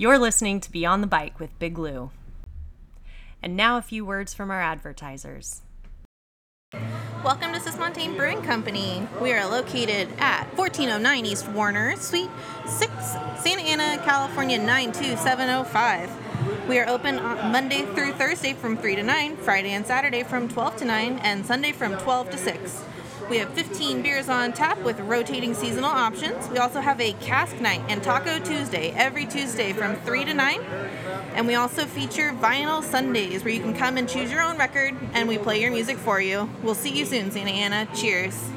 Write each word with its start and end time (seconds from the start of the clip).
You're 0.00 0.18
listening 0.18 0.60
to 0.60 0.72
Beyond 0.72 1.02
the 1.02 1.06
Bike 1.06 1.38
with 1.38 1.58
Big 1.58 1.76
Lou. 1.76 2.10
And 3.42 3.54
now 3.54 3.76
a 3.76 3.82
few 3.82 4.02
words 4.02 4.32
from 4.32 4.50
our 4.50 4.62
advertisers. 4.62 5.60
Welcome 7.22 7.52
to 7.52 7.60
Cismontane 7.60 8.16
Brewing 8.16 8.40
Company. 8.40 9.06
We 9.20 9.34
are 9.34 9.46
located 9.46 10.08
at 10.18 10.46
1409 10.56 11.26
East 11.26 11.48
Warner, 11.48 11.96
Suite 11.96 12.30
6, 12.66 12.90
Santa 13.42 13.60
Ana, 13.60 14.02
California 14.02 14.56
92705. 14.56 16.66
We 16.66 16.78
are 16.78 16.88
open 16.88 17.18
on 17.18 17.52
Monday 17.52 17.84
through 17.94 18.14
Thursday 18.14 18.54
from 18.54 18.78
3 18.78 18.96
to 18.96 19.02
9, 19.02 19.36
Friday 19.36 19.72
and 19.72 19.86
Saturday 19.86 20.22
from 20.22 20.48
12 20.48 20.76
to 20.76 20.86
9, 20.86 21.18
and 21.18 21.44
Sunday 21.44 21.72
from 21.72 21.98
12 21.98 22.30
to 22.30 22.38
6. 22.38 22.84
We 23.30 23.38
have 23.38 23.54
15 23.54 24.02
beers 24.02 24.28
on 24.28 24.52
tap 24.52 24.82
with 24.82 24.98
rotating 24.98 25.54
seasonal 25.54 25.88
options. 25.88 26.48
We 26.48 26.58
also 26.58 26.80
have 26.80 27.00
a 27.00 27.12
cask 27.12 27.60
night 27.60 27.80
and 27.88 28.02
Taco 28.02 28.40
Tuesday 28.40 28.90
every 28.90 29.24
Tuesday 29.24 29.72
from 29.72 29.94
3 29.94 30.24
to 30.24 30.34
9. 30.34 30.60
And 31.34 31.46
we 31.46 31.54
also 31.54 31.86
feature 31.86 32.32
vinyl 32.32 32.82
Sundays 32.82 33.44
where 33.44 33.54
you 33.54 33.60
can 33.60 33.72
come 33.72 33.98
and 33.98 34.08
choose 34.08 34.32
your 34.32 34.42
own 34.42 34.58
record 34.58 34.96
and 35.14 35.28
we 35.28 35.38
play 35.38 35.60
your 35.62 35.70
music 35.70 35.96
for 35.96 36.20
you. 36.20 36.50
We'll 36.64 36.74
see 36.74 36.90
you 36.90 37.04
soon, 37.04 37.30
Santa 37.30 37.52
Ana. 37.52 37.86
Cheers. 37.94 38.50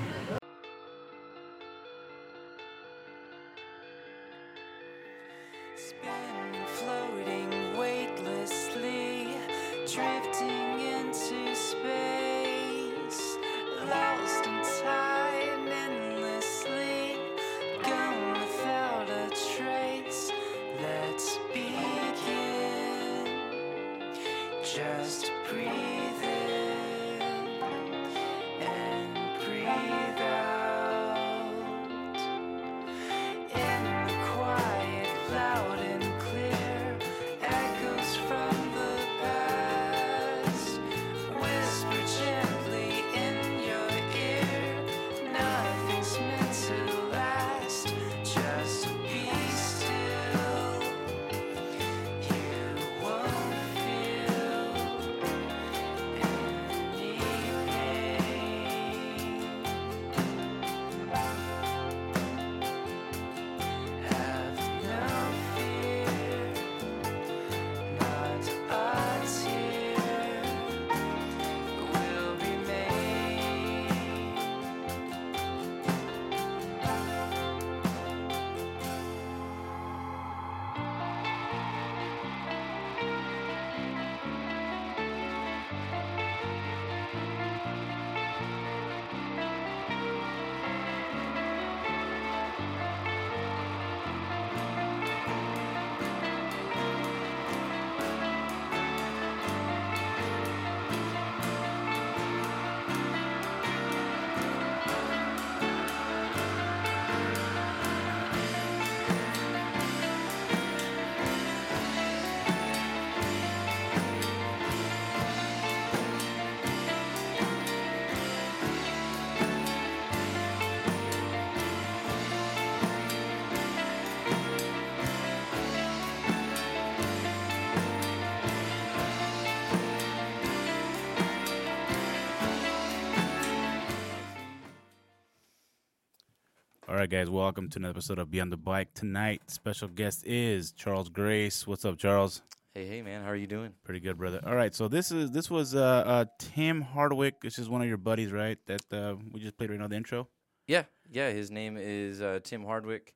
Right, 137.04 137.10
guys. 137.10 137.30
Welcome 137.30 137.68
to 137.72 137.80
another 137.80 137.92
episode 137.92 138.18
of 138.18 138.32
Beyond 138.32 138.54
the 138.54 138.56
Bike. 138.56 138.94
Tonight, 138.94 139.42
special 139.48 139.90
guest 139.90 140.26
is 140.26 140.72
Charles 140.72 141.10
Grace. 141.10 141.68
What's 141.68 141.84
up, 141.84 141.98
Charles? 141.98 142.42
Hey, 142.74 142.88
hey, 142.88 143.02
man, 143.02 143.24
how 143.24 143.30
are 143.30 143.36
you 143.36 143.46
doing? 143.46 143.74
Pretty 143.84 144.00
good, 144.00 144.18
brother. 144.18 144.40
All 144.48 144.56
right, 144.56 144.74
so 144.74 144.88
this 144.88 145.12
is 145.12 145.30
this 145.32 145.52
was 145.52 145.76
uh, 145.76 145.82
uh 145.82 146.26
Tim 146.40 146.80
Hardwick. 146.80 147.42
This 147.42 147.60
is 147.60 147.68
one 147.68 147.82
of 147.82 147.90
your 147.90 147.98
buddies, 147.98 148.32
right? 148.32 148.58
That 148.68 148.94
uh, 148.94 149.16
we 149.34 149.42
just 149.42 149.58
played 149.58 149.70
right 149.70 149.78
now 149.78 149.90
the 149.90 149.98
intro. 149.98 150.30
Yeah, 150.66 150.84
yeah. 151.12 151.30
His 151.32 151.52
name 151.52 151.76
is 151.78 152.22
uh, 152.22 152.40
Tim 152.42 152.64
Hardwick. 152.64 153.14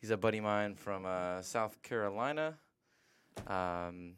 He's 0.00 0.10
a 0.10 0.16
buddy 0.16 0.38
of 0.38 0.44
mine 0.44 0.76
from 0.76 1.04
uh, 1.04 1.42
South 1.42 1.82
Carolina. 1.82 2.54
Um, 3.48 4.14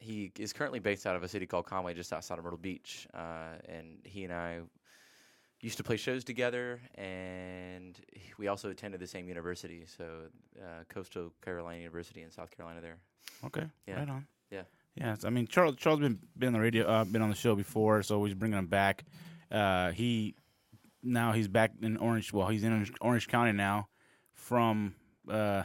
he 0.00 0.32
is 0.40 0.52
currently 0.52 0.80
based 0.80 1.06
out 1.06 1.14
of 1.14 1.22
a 1.22 1.28
city 1.28 1.46
called 1.46 1.66
Conway, 1.66 1.94
just 1.94 2.12
outside 2.12 2.38
of 2.38 2.42
Myrtle 2.42 2.58
Beach. 2.58 3.06
Uh, 3.14 3.58
and 3.68 4.00
he 4.02 4.24
and 4.24 4.32
I 4.32 4.62
used 5.60 5.76
to 5.78 5.82
play 5.84 5.96
shows 5.96 6.24
together, 6.24 6.80
and 6.94 7.98
we 8.38 8.46
also 8.48 8.70
attended 8.70 9.00
the 9.00 9.06
same 9.06 9.28
university, 9.28 9.84
so 9.86 10.04
uh, 10.60 10.84
Coastal 10.88 11.32
Carolina 11.44 11.78
University 11.78 12.22
in 12.22 12.30
South 12.30 12.50
Carolina. 12.50 12.80
There. 12.80 12.98
Okay, 13.44 13.66
Yeah. 13.86 13.98
right 13.98 14.08
on. 14.08 14.26
Yeah. 14.50 14.62
Yeah, 14.94 15.16
I 15.24 15.30
mean 15.30 15.46
Charles 15.46 15.76
Charles 15.76 16.00
been 16.00 16.18
been 16.36 16.48
on 16.48 16.52
the 16.54 16.60
radio, 16.60 16.86
uh, 16.86 17.04
been 17.04 17.22
on 17.22 17.28
the 17.30 17.36
show 17.36 17.54
before, 17.54 18.02
so 18.02 18.18
we're 18.18 18.34
bringing 18.34 18.58
him 18.58 18.66
back. 18.66 19.04
Uh, 19.50 19.92
he 19.92 20.34
now 21.02 21.32
he's 21.32 21.48
back 21.48 21.72
in 21.80 21.96
Orange. 21.96 22.32
Well, 22.32 22.48
he's 22.48 22.64
in 22.64 22.72
Orange, 22.72 22.92
Orange 23.00 23.28
County 23.28 23.52
now 23.52 23.88
from 24.34 24.94
uh, 25.30 25.62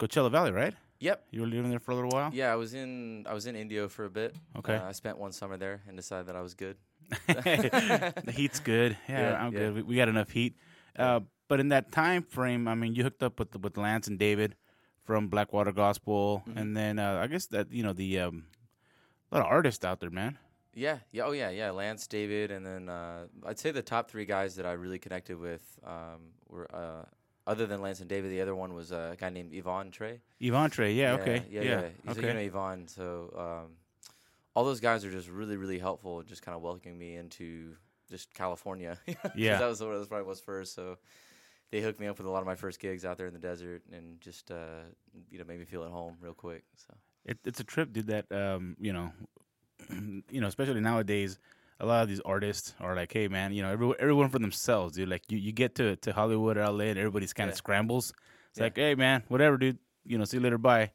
Coachella 0.00 0.30
Valley, 0.30 0.50
right? 0.52 0.74
Yep. 0.98 1.26
You 1.30 1.42
were 1.42 1.46
living 1.46 1.70
there 1.70 1.78
for 1.78 1.92
a 1.92 1.94
little 1.94 2.10
while. 2.10 2.30
Yeah, 2.32 2.52
I 2.52 2.56
was 2.56 2.74
in 2.74 3.26
I 3.28 3.34
was 3.34 3.46
in 3.46 3.54
Indio 3.54 3.86
for 3.88 4.04
a 4.06 4.10
bit. 4.10 4.34
Okay. 4.56 4.74
Uh, 4.76 4.88
I 4.88 4.92
spent 4.92 5.18
one 5.18 5.30
summer 5.32 5.56
there 5.56 5.82
and 5.86 5.96
decided 5.96 6.26
that 6.26 6.36
I 6.36 6.40
was 6.40 6.54
good. 6.54 6.76
the 7.26 8.32
heat's 8.34 8.60
good. 8.60 8.96
Yeah, 9.08 9.30
Yeah, 9.30 9.42
I'm 9.44 9.52
yeah. 9.52 9.58
good. 9.58 9.74
We, 9.74 9.82
we 9.82 9.96
got 9.96 10.08
enough 10.08 10.30
heat. 10.30 10.56
Uh, 10.98 11.20
but 11.48 11.60
in 11.60 11.68
that 11.68 11.92
time 11.92 12.22
frame, 12.22 12.66
I 12.68 12.74
mean, 12.74 12.94
you 12.94 13.02
hooked 13.02 13.22
up 13.22 13.38
with 13.38 13.54
with 13.60 13.76
Lance 13.76 14.08
and 14.08 14.18
David 14.18 14.56
from 15.04 15.28
Blackwater 15.28 15.72
Gospel, 15.72 16.42
Mm-hmm. 16.48 16.58
and 16.58 16.76
then 16.76 16.98
uh, 16.98 17.20
I 17.22 17.26
guess 17.28 17.46
that 17.46 17.70
you 17.72 17.82
know 17.82 17.92
the 17.92 18.18
um, 18.20 18.46
a 19.30 19.36
lot 19.38 19.46
of 19.46 19.52
artists 19.52 19.84
out 19.84 20.00
there, 20.00 20.10
man. 20.10 20.38
Yeah, 20.74 20.98
yeah, 21.12 21.22
oh 21.24 21.32
yeah, 21.32 21.50
yeah. 21.50 21.70
Lance, 21.70 22.06
David, 22.06 22.50
and 22.50 22.66
then 22.66 22.88
uh, 22.88 23.26
I'd 23.46 23.58
say 23.58 23.70
the 23.70 23.82
top 23.82 24.10
three 24.10 24.24
guys 24.26 24.56
that 24.56 24.66
I 24.66 24.72
really 24.72 24.98
connected 24.98 25.38
with 25.38 25.62
um, 25.84 26.32
were 26.48 26.68
uh, 26.74 27.04
other 27.46 27.66
than 27.66 27.80
Lance 27.80 28.00
and 28.00 28.08
David. 28.08 28.30
The 28.30 28.40
other 28.42 28.54
one 28.54 28.74
was 28.74 28.90
uh, 28.92 29.10
a 29.12 29.16
guy 29.16 29.30
named 29.30 29.54
Yvonne 29.54 29.90
Trey. 29.90 30.20
Yvonne 30.40 30.70
Trey, 30.70 30.92
yeah, 30.92 31.14
okay, 31.14 31.44
yeah, 31.50 31.62
yeah, 31.62 31.80
yeah. 32.04 32.12
So 32.12 32.18
okay. 32.18 32.28
you 32.28 32.34
know 32.34 32.40
Yvonne. 32.40 32.88
So 32.88 33.32
um, 33.64 33.72
all 34.56 34.64
those 34.64 34.80
guys 34.80 35.04
are 35.04 35.10
just 35.10 35.28
really, 35.28 35.56
really 35.58 35.78
helpful. 35.78 36.22
Just 36.22 36.40
kind 36.40 36.56
of 36.56 36.62
welcoming 36.62 36.98
me 36.98 37.14
into 37.16 37.76
just 38.10 38.32
California. 38.32 38.98
Yeah. 39.36 39.58
that 39.58 39.66
was 39.66 39.80
what 39.82 39.90
it 39.94 40.08
probably 40.08 40.26
was 40.26 40.40
first. 40.40 40.74
So 40.74 40.96
they 41.70 41.82
hooked 41.82 42.00
me 42.00 42.06
up 42.06 42.16
with 42.16 42.26
a 42.26 42.30
lot 42.30 42.40
of 42.40 42.46
my 42.46 42.54
first 42.54 42.80
gigs 42.80 43.04
out 43.04 43.18
there 43.18 43.26
in 43.26 43.34
the 43.34 43.38
desert, 43.38 43.82
and 43.92 44.18
just 44.20 44.50
uh, 44.50 44.84
you 45.30 45.38
know 45.38 45.44
made 45.44 45.58
me 45.58 45.66
feel 45.66 45.84
at 45.84 45.90
home 45.90 46.16
real 46.22 46.32
quick. 46.32 46.64
So 46.76 46.94
It, 47.26 47.38
it's 47.44 47.60
a 47.60 47.64
trip, 47.64 47.92
dude. 47.92 48.06
That 48.06 48.32
um, 48.32 48.76
you 48.80 48.92
know, 48.94 49.12
you 50.30 50.40
know, 50.40 50.46
especially 50.46 50.80
nowadays, 50.80 51.38
a 51.80 51.84
lot 51.86 52.02
of 52.02 52.08
these 52.08 52.20
artists 52.24 52.74
are 52.80 52.96
like, 52.96 53.12
"Hey, 53.12 53.28
man, 53.28 53.52
you 53.52 53.62
know, 53.62 53.70
everyone, 53.70 53.96
everyone 54.00 54.30
for 54.30 54.38
themselves, 54.38 54.94
dude. 54.96 55.08
Like, 55.10 55.30
you, 55.30 55.36
you 55.38 55.52
get 55.52 55.74
to 55.74 55.96
to 55.96 56.12
Hollywood 56.14 56.56
or 56.56 56.62
LA, 56.62 56.84
and 56.84 56.98
everybody's 56.98 57.34
kind 57.34 57.50
of 57.50 57.54
Yeah. 57.54 57.58
scrambles. 57.58 58.14
It's 58.50 58.58
Yeah. 58.58 58.64
like, 58.64 58.76
hey, 58.76 58.94
man, 58.94 59.22
whatever, 59.28 59.58
dude. 59.58 59.78
You 60.06 60.16
know, 60.18 60.24
see 60.24 60.38
you 60.38 60.42
later, 60.42 60.56
bye. 60.58 60.92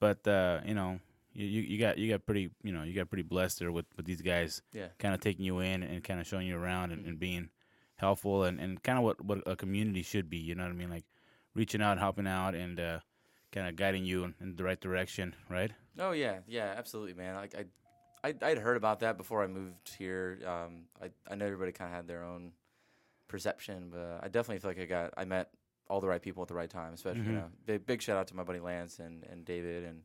But 0.00 0.26
uh, 0.26 0.60
you 0.66 0.74
know, 0.74 0.98
you, 1.32 1.46
you 1.46 1.60
you 1.62 1.78
got 1.78 1.98
you 1.98 2.10
got 2.10 2.24
pretty, 2.26 2.50
you 2.62 2.72
know, 2.72 2.82
you 2.82 2.94
got 2.94 3.08
pretty 3.08 3.22
blessed 3.22 3.58
there 3.60 3.72
with 3.72 3.86
with 3.96 4.06
these 4.06 4.22
guys, 4.22 4.62
yeah, 4.72 4.88
kind 4.98 5.14
of 5.14 5.20
taking 5.20 5.44
you 5.44 5.60
in 5.60 5.82
and 5.82 6.02
kind 6.04 6.20
of 6.20 6.26
showing 6.26 6.46
you 6.46 6.56
around 6.56 6.92
and, 6.92 7.06
and 7.06 7.18
being 7.18 7.50
helpful 7.96 8.44
and, 8.44 8.58
and 8.60 8.82
kind 8.82 8.98
of 8.98 9.04
what 9.04 9.24
what 9.24 9.42
a 9.46 9.56
community 9.56 10.02
should 10.02 10.28
be. 10.30 10.38
You 10.38 10.54
know 10.54 10.64
what 10.64 10.70
I 10.72 10.74
mean? 10.74 10.90
Like 10.90 11.04
reaching 11.54 11.82
out, 11.82 11.98
helping 11.98 12.26
out, 12.26 12.54
and 12.54 12.78
uh, 12.80 13.00
kind 13.52 13.68
of 13.68 13.76
guiding 13.76 14.04
you 14.04 14.24
in, 14.24 14.34
in 14.40 14.56
the 14.56 14.64
right 14.64 14.80
direction, 14.80 15.34
right? 15.48 15.72
Oh 15.98 16.12
yeah, 16.12 16.38
yeah, 16.46 16.74
absolutely, 16.76 17.14
man. 17.14 17.34
Like 17.34 17.54
I, 17.54 18.28
I, 18.28 18.34
I'd 18.42 18.58
heard 18.58 18.76
about 18.76 19.00
that 19.00 19.16
before 19.16 19.42
I 19.42 19.46
moved 19.46 19.94
here. 19.98 20.38
Um, 20.46 20.84
I, 21.02 21.10
I 21.30 21.34
know 21.34 21.46
everybody 21.46 21.72
kind 21.72 21.90
of 21.90 21.96
had 21.96 22.06
their 22.06 22.22
own 22.24 22.52
perception, 23.28 23.90
but 23.90 24.20
I 24.22 24.28
definitely 24.28 24.58
feel 24.58 24.70
like 24.70 24.80
I 24.80 24.84
got, 24.86 25.14
I 25.16 25.24
met 25.24 25.50
all 25.88 26.00
the 26.00 26.06
right 26.08 26.22
people 26.22 26.42
at 26.42 26.48
the 26.48 26.54
right 26.54 26.70
time. 26.70 26.92
Especially, 26.94 27.22
you 27.22 27.26
Mhm. 27.32 27.34
know, 27.34 27.50
big, 27.66 27.86
big 27.86 28.02
shout 28.02 28.16
out 28.16 28.26
to 28.28 28.36
my 28.36 28.42
buddy 28.44 28.60
Lance 28.60 28.98
and, 28.98 29.24
and 29.24 29.44
David 29.44 29.84
and 29.84 30.02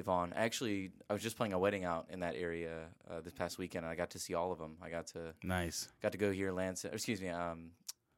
Yvonne. 0.00 0.32
Actually, 0.34 0.90
I 1.08 1.12
was 1.12 1.22
just 1.22 1.36
playing 1.36 1.52
a 1.52 1.58
wedding 1.58 1.84
out 1.84 2.06
in 2.10 2.20
that 2.20 2.34
area 2.36 2.86
uh, 3.10 3.20
this 3.20 3.32
past 3.32 3.58
weekend, 3.58 3.84
and 3.84 3.92
I 3.92 3.94
got 3.96 4.10
to 4.10 4.18
see 4.18 4.34
all 4.34 4.50
of 4.52 4.58
them. 4.58 4.76
I 4.82 4.90
got 4.90 5.06
to, 5.08 5.34
Nice. 5.42 5.88
got 6.02 6.12
to 6.12 6.18
go 6.18 6.30
hear 6.32 6.50
Lance. 6.52 6.84
or 6.84 6.88
Excuse 6.88 7.20
me, 7.20 7.28
um, 7.28 7.70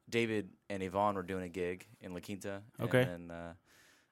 David 0.09 0.49
and 0.71 0.83
Yvonne 0.83 1.15
were 1.15 1.23
doing 1.23 1.45
a 1.45 1.49
gig 1.49 1.87
in 2.01 2.15
La 2.15 2.21
Quinta. 2.21 2.63
Okay. 2.81 3.03
And 3.03 3.31
then, 3.31 3.37
uh, 3.37 3.53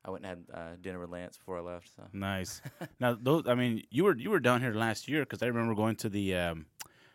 I 0.05 0.11
went 0.11 0.25
and 0.25 0.47
had 0.49 0.57
uh, 0.59 0.77
dinner 0.81 0.99
with 0.99 1.11
Lance 1.11 1.37
before 1.37 1.59
I 1.59 1.61
left. 1.61 1.91
So. 1.95 2.03
Nice. 2.13 2.63
now, 3.01 3.17
those. 3.21 3.47
I 3.47 3.55
mean, 3.55 3.83
you 3.91 4.05
were 4.05 4.17
you 4.17 4.31
were 4.31 4.41
down 4.41 4.63
here 4.63 4.73
last 4.73 5.09
year 5.09 5.21
because 5.25 5.43
I 5.43 5.47
remember 5.47 5.75
going 5.75 5.97
to 5.97 6.09
the. 6.09 6.35
Um, 6.37 6.67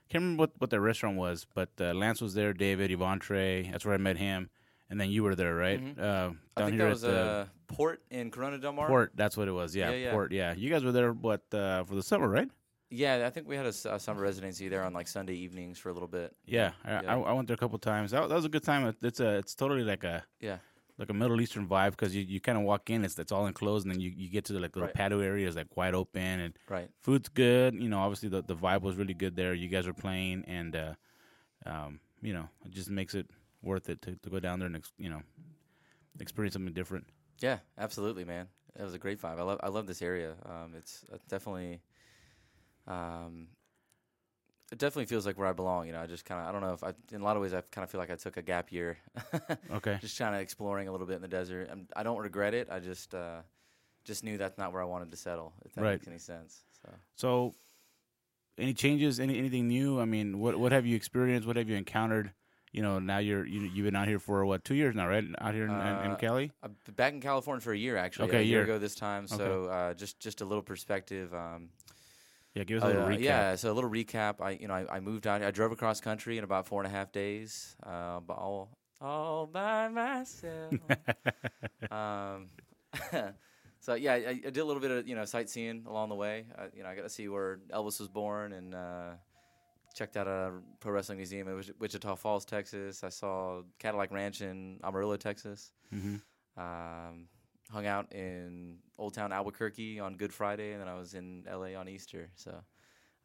can't 0.07 0.21
remember 0.21 0.41
what 0.41 0.51
what 0.59 0.69
the 0.69 0.79
restaurant 0.79 1.17
was, 1.17 1.47
but 1.51 1.69
uh, 1.81 1.93
Lance 1.95 2.21
was 2.21 2.35
there. 2.35 2.53
David, 2.53 2.91
Yvonne 2.91 3.17
Trey. 3.19 3.63
That's 3.71 3.85
where 3.85 3.95
I 3.95 3.97
met 3.97 4.17
him, 4.17 4.51
and 4.89 4.99
then 4.99 5.09
you 5.09 5.23
were 5.23 5.35
there, 5.35 5.55
right? 5.55 5.79
Mhm. 5.81 5.97
Uh, 5.97 6.01
down 6.01 6.37
I 6.57 6.61
think 6.65 6.71
here 6.75 6.77
that 6.79 6.85
at 6.85 6.89
was 6.89 7.01
the 7.01 7.19
uh, 7.19 7.45
Port 7.67 8.01
in 8.11 8.31
Corona 8.31 8.57
Del 8.57 8.73
Mar. 8.73 8.87
port. 8.87 9.11
That's 9.15 9.35
what 9.37 9.47
it 9.47 9.51
was. 9.51 9.75
Yeah, 9.75 9.89
Yeah, 9.89 9.95
yeah. 9.95 10.11
port. 10.11 10.31
Yeah, 10.31 10.53
you 10.53 10.69
guys 10.69 10.83
were 10.83 10.91
there. 10.91 11.11
What 11.13 11.41
uh, 11.53 11.83
for 11.83 11.95
the 11.95 12.03
summer, 12.03 12.27
right? 12.29 12.49
Yeah, 12.91 13.25
I 13.25 13.31
think 13.31 13.47
we 13.47 13.55
had 13.55 13.65
a 13.65 13.73
summer 13.73 14.21
residency 14.21 14.67
there 14.69 14.83
on 14.83 14.93
like 14.93 15.07
Sunday 15.07 15.33
evenings 15.33 15.79
for 15.79 15.89
a 15.89 15.93
little 15.93 16.07
bit. 16.07 16.35
Yeah, 16.45 16.71
I, 16.83 16.91
Yeah. 16.91 17.15
I, 17.15 17.19
I 17.19 17.33
went 17.33 17.47
there 17.47 17.55
a 17.55 17.57
couple 17.57 17.79
times. 17.79 18.11
That, 18.11 18.29
that 18.29 18.35
was 18.35 18.45
a 18.45 18.49
good 18.49 18.63
time. 18.63 18.95
It's 19.01 19.19
a 19.19 19.37
it's 19.37 19.55
totally 19.55 19.83
like 19.83 20.03
a 20.03 20.23
Yeah. 20.39 20.59
like 20.99 21.09
a 21.09 21.13
Middle 21.13 21.41
Eastern 21.41 21.67
vibe 21.67 21.91
because 21.91 22.15
you, 22.15 22.21
you 22.21 22.39
kind 22.39 22.57
of 22.57 22.63
walk 22.63 22.89
in, 22.91 23.03
it's 23.03 23.17
it's 23.17 23.31
all 23.31 23.47
enclosed, 23.47 23.85
and 23.85 23.93
then 23.93 23.99
you, 23.99 24.11
you 24.15 24.29
get 24.29 24.45
to 24.45 24.53
the, 24.53 24.59
like 24.59 24.75
little 24.75 24.87
Right. 24.87 24.95
patio 24.95 25.19
areas 25.19 25.55
like 25.55 25.75
wide 25.75 25.95
open, 25.95 26.39
and 26.39 26.53
Right. 26.69 26.89
food's 27.01 27.27
good. 27.27 27.73
You 27.73 27.89
know, 27.89 27.99
obviously 27.99 28.29
the 28.29 28.43
the 28.43 28.55
vibe 28.55 28.81
was 28.83 28.95
really 28.95 29.15
good 29.15 29.35
there. 29.35 29.53
You 29.55 29.67
guys 29.67 29.87
were 29.87 29.93
playing, 29.93 30.45
and 30.47 30.75
uh, 30.75 30.93
um, 31.65 31.99
you 32.21 32.33
know, 32.33 32.47
it 32.65 32.71
just 32.71 32.89
makes 32.91 33.15
it 33.15 33.27
worth 33.65 33.89
it 33.89 34.01
to, 34.03 34.15
to 34.15 34.29
go 34.29 34.39
down 34.39 34.59
there 34.59 34.67
and 34.67 34.75
ex- 34.77 34.93
you 34.97 35.09
know 35.09 35.21
experience 36.19 36.53
something 36.53 36.73
different. 36.73 37.07
Yeah, 37.41 37.59
absolutely, 37.77 38.23
man. 38.23 38.47
It 38.79 38.83
was 38.83 38.93
a 38.93 38.99
great 38.99 39.21
vibe. 39.21 39.39
I 39.39 39.43
love 39.43 39.59
I 39.63 39.69
love 39.69 39.87
this 39.87 40.01
area. 40.01 40.35
Um, 40.45 40.73
it's 40.77 41.03
uh, 41.11 41.17
definitely, 41.27 41.81
um, 42.87 43.47
it 44.71 44.77
definitely 44.77 45.05
feels 45.05 45.25
like 45.25 45.37
where 45.37 45.47
I 45.47 45.53
belong. 45.53 45.87
You 45.87 45.93
know, 45.93 46.01
I 46.01 46.07
just 46.07 46.25
kind 46.25 46.41
of 46.41 46.47
I 46.47 46.51
don't 46.51 46.61
know 46.61 46.73
if 46.73 46.83
I 46.83 46.93
in 47.13 47.21
a 47.21 47.23
lot 47.23 47.35
of 47.35 47.41
ways 47.41 47.53
I 47.53 47.61
kind 47.71 47.83
of 47.83 47.89
feel 47.89 47.99
like 47.99 48.11
I 48.11 48.15
took 48.15 48.37
a 48.37 48.41
gap 48.41 48.71
year, 48.71 48.97
Okay, 49.71 49.97
just 50.01 50.17
kind 50.17 50.35
of 50.35 50.41
exploring 50.41 50.87
a 50.87 50.91
little 50.91 51.07
bit 51.07 51.15
in 51.15 51.21
the 51.21 51.27
desert. 51.27 51.69
i 51.71 51.99
I 51.99 52.03
don't 52.03 52.17
regret 52.19 52.53
it. 52.53 52.67
I 52.71 52.79
just 52.79 53.13
uh, 53.15 53.41
just 54.03 54.23
knew 54.23 54.37
that's 54.37 54.57
not 54.57 54.73
where 54.73 54.81
I 54.81 54.85
wanted 54.85 55.11
to 55.11 55.17
settle. 55.17 55.53
If 55.65 55.73
that 55.73 55.81
Right. 55.81 55.91
makes 55.93 56.07
any 56.07 56.19
sense. 56.19 56.63
So. 56.81 56.89
so 57.15 57.55
any 58.57 58.73
changes, 58.73 59.19
any 59.19 59.37
anything 59.37 59.67
new? 59.67 59.99
I 59.99 60.05
mean, 60.05 60.39
what 60.39 60.57
what 60.59 60.71
have 60.71 60.85
you 60.85 60.95
experienced? 60.95 61.47
What 61.47 61.55
have 61.57 61.69
you 61.69 61.75
encountered? 61.75 62.31
You 62.75 62.81
know, 62.81 62.99
now 62.99 63.19
you're 63.19 63.45
you, 63.45 63.61
you've 63.73 63.85
been 63.85 63.95
out 63.95 64.09
here 64.09 64.19
for 64.19 64.45
what 64.45 64.65
two 64.65 64.75
years 64.75 64.95
now, 64.95 65.07
right? 65.07 65.23
Out 65.39 65.53
here 65.53 65.63
in, 65.63 65.71
in, 65.71 65.77
in 65.77 66.11
Uh, 66.11 66.15
Cali. 66.19 66.51
Back 66.97 67.13
in 67.13 67.21
California 67.21 67.61
for 67.61 67.71
a 67.71 67.77
year 67.77 67.95
actually. 67.95 68.27
Okay, 68.27 68.39
a 68.39 68.41
year 68.41 68.57
year. 68.59 68.63
ago 68.63 68.79
this 68.79 68.95
time. 68.95 69.27
So 69.29 69.65
uh, 69.67 69.93
just 69.93 70.19
just 70.19 70.41
a 70.41 70.45
little 70.45 70.61
perspective. 70.61 71.33
Um, 71.33 71.69
Yeah, 72.53 72.65
give 72.65 72.77
us 72.79 72.83
a 72.83 72.87
little 72.87 73.03
Uh, 73.03 73.09
recap. 73.11 73.21
Yeah, 73.21 73.55
so 73.55 73.71
a 73.71 73.75
little 73.77 73.89
recap. 73.89 74.41
I 74.41 74.51
you 74.59 74.67
know 74.67 74.73
I, 74.73 74.97
I 74.97 74.99
moved 74.99 75.25
out. 75.25 75.41
I 75.41 75.51
drove 75.51 75.71
across 75.71 76.01
country 76.01 76.37
in 76.37 76.43
about 76.43 76.67
four 76.67 76.83
and 76.83 76.91
a 76.91 76.95
half 76.97 77.13
days, 77.13 77.77
uh, 77.83 78.19
but 78.19 78.33
all 78.33 78.77
all 78.99 79.47
by 79.47 79.87
myself. 79.87 80.73
um, 81.91 82.47
so 83.79 83.93
yeah, 83.93 84.13
I, 84.13 84.29
I 84.45 84.49
did 84.51 84.57
a 84.57 84.65
little 84.65 84.81
bit 84.81 84.91
of 84.91 85.07
you 85.07 85.15
know 85.15 85.23
sightseeing 85.25 85.85
along 85.87 86.09
the 86.09 86.15
way. 86.15 86.45
I, 86.57 86.63
you 86.75 86.83
know, 86.83 86.89
I 86.89 86.95
got 86.95 87.03
to 87.03 87.09
see 87.09 87.27
where 87.29 87.59
Elvis 87.73 87.99
was 87.99 88.09
born 88.09 88.51
and 88.51 88.75
uh, 88.75 89.11
checked 89.95 90.17
out 90.17 90.27
a 90.27 90.51
pro 90.81 90.91
wrestling 90.91 91.17
museum 91.17 91.47
in 91.47 91.63
Wichita 91.79 92.15
Falls, 92.15 92.45
Texas. 92.45 93.03
I 93.03 93.09
saw 93.09 93.63
Cadillac 93.79 94.11
Ranch 94.11 94.41
in 94.41 94.79
Amarillo, 94.83 95.15
Texas. 95.17 95.71
hmm 95.89 96.17
Um, 96.57 97.27
hung 97.71 97.85
out 97.87 98.13
in 98.13 98.77
Old 98.97 99.13
Town 99.15 99.31
Albuquerque 99.33 99.99
on 99.99 100.15
Good 100.17 100.31
Friday, 100.33 100.73
and 100.73 100.81
then 100.81 100.87
I 100.87 100.95
was 100.95 101.13
in 101.15 101.43
LA 101.49 101.73
on 101.79 101.89
Easter. 101.89 102.29
So, 102.35 102.63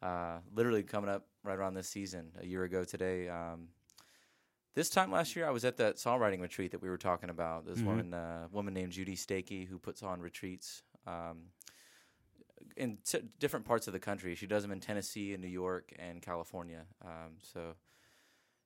uh, 0.01 0.39
literally 0.53 0.83
coming 0.83 1.09
up 1.09 1.27
right 1.43 1.57
around 1.57 1.75
this 1.75 1.87
season, 1.87 2.31
a 2.39 2.45
year 2.45 2.63
ago 2.63 2.83
today. 2.83 3.29
Um, 3.29 3.67
this 4.73 4.89
time 4.89 5.11
last 5.11 5.35
year, 5.35 5.45
I 5.45 5.51
was 5.51 5.63
at 5.65 5.77
that 5.77 5.97
songwriting 5.97 6.41
retreat 6.41 6.71
that 6.71 6.81
we 6.81 6.89
were 6.89 6.97
talking 6.97 7.29
about. 7.29 7.65
This 7.65 7.79
Mhm. 7.79 7.85
woman, 7.85 8.13
uh, 8.13 8.47
woman 8.51 8.73
named 8.73 8.93
Judy 8.93 9.15
Stakee, 9.15 9.65
who 9.67 9.77
puts 9.77 10.01
on 10.01 10.21
retreats 10.21 10.83
um, 11.07 11.51
in 12.75 12.97
t- 13.05 13.21
different 13.39 13.65
parts 13.65 13.87
of 13.87 13.93
the 13.93 13.99
country. 13.99 14.35
She 14.35 14.47
does 14.47 14.63
them 14.63 14.71
in 14.71 14.79
Tennessee, 14.79 15.33
and 15.33 15.41
New 15.41 15.49
York, 15.49 15.93
and 15.97 16.21
California. 16.21 16.85
Um, 17.03 17.37
so, 17.41 17.75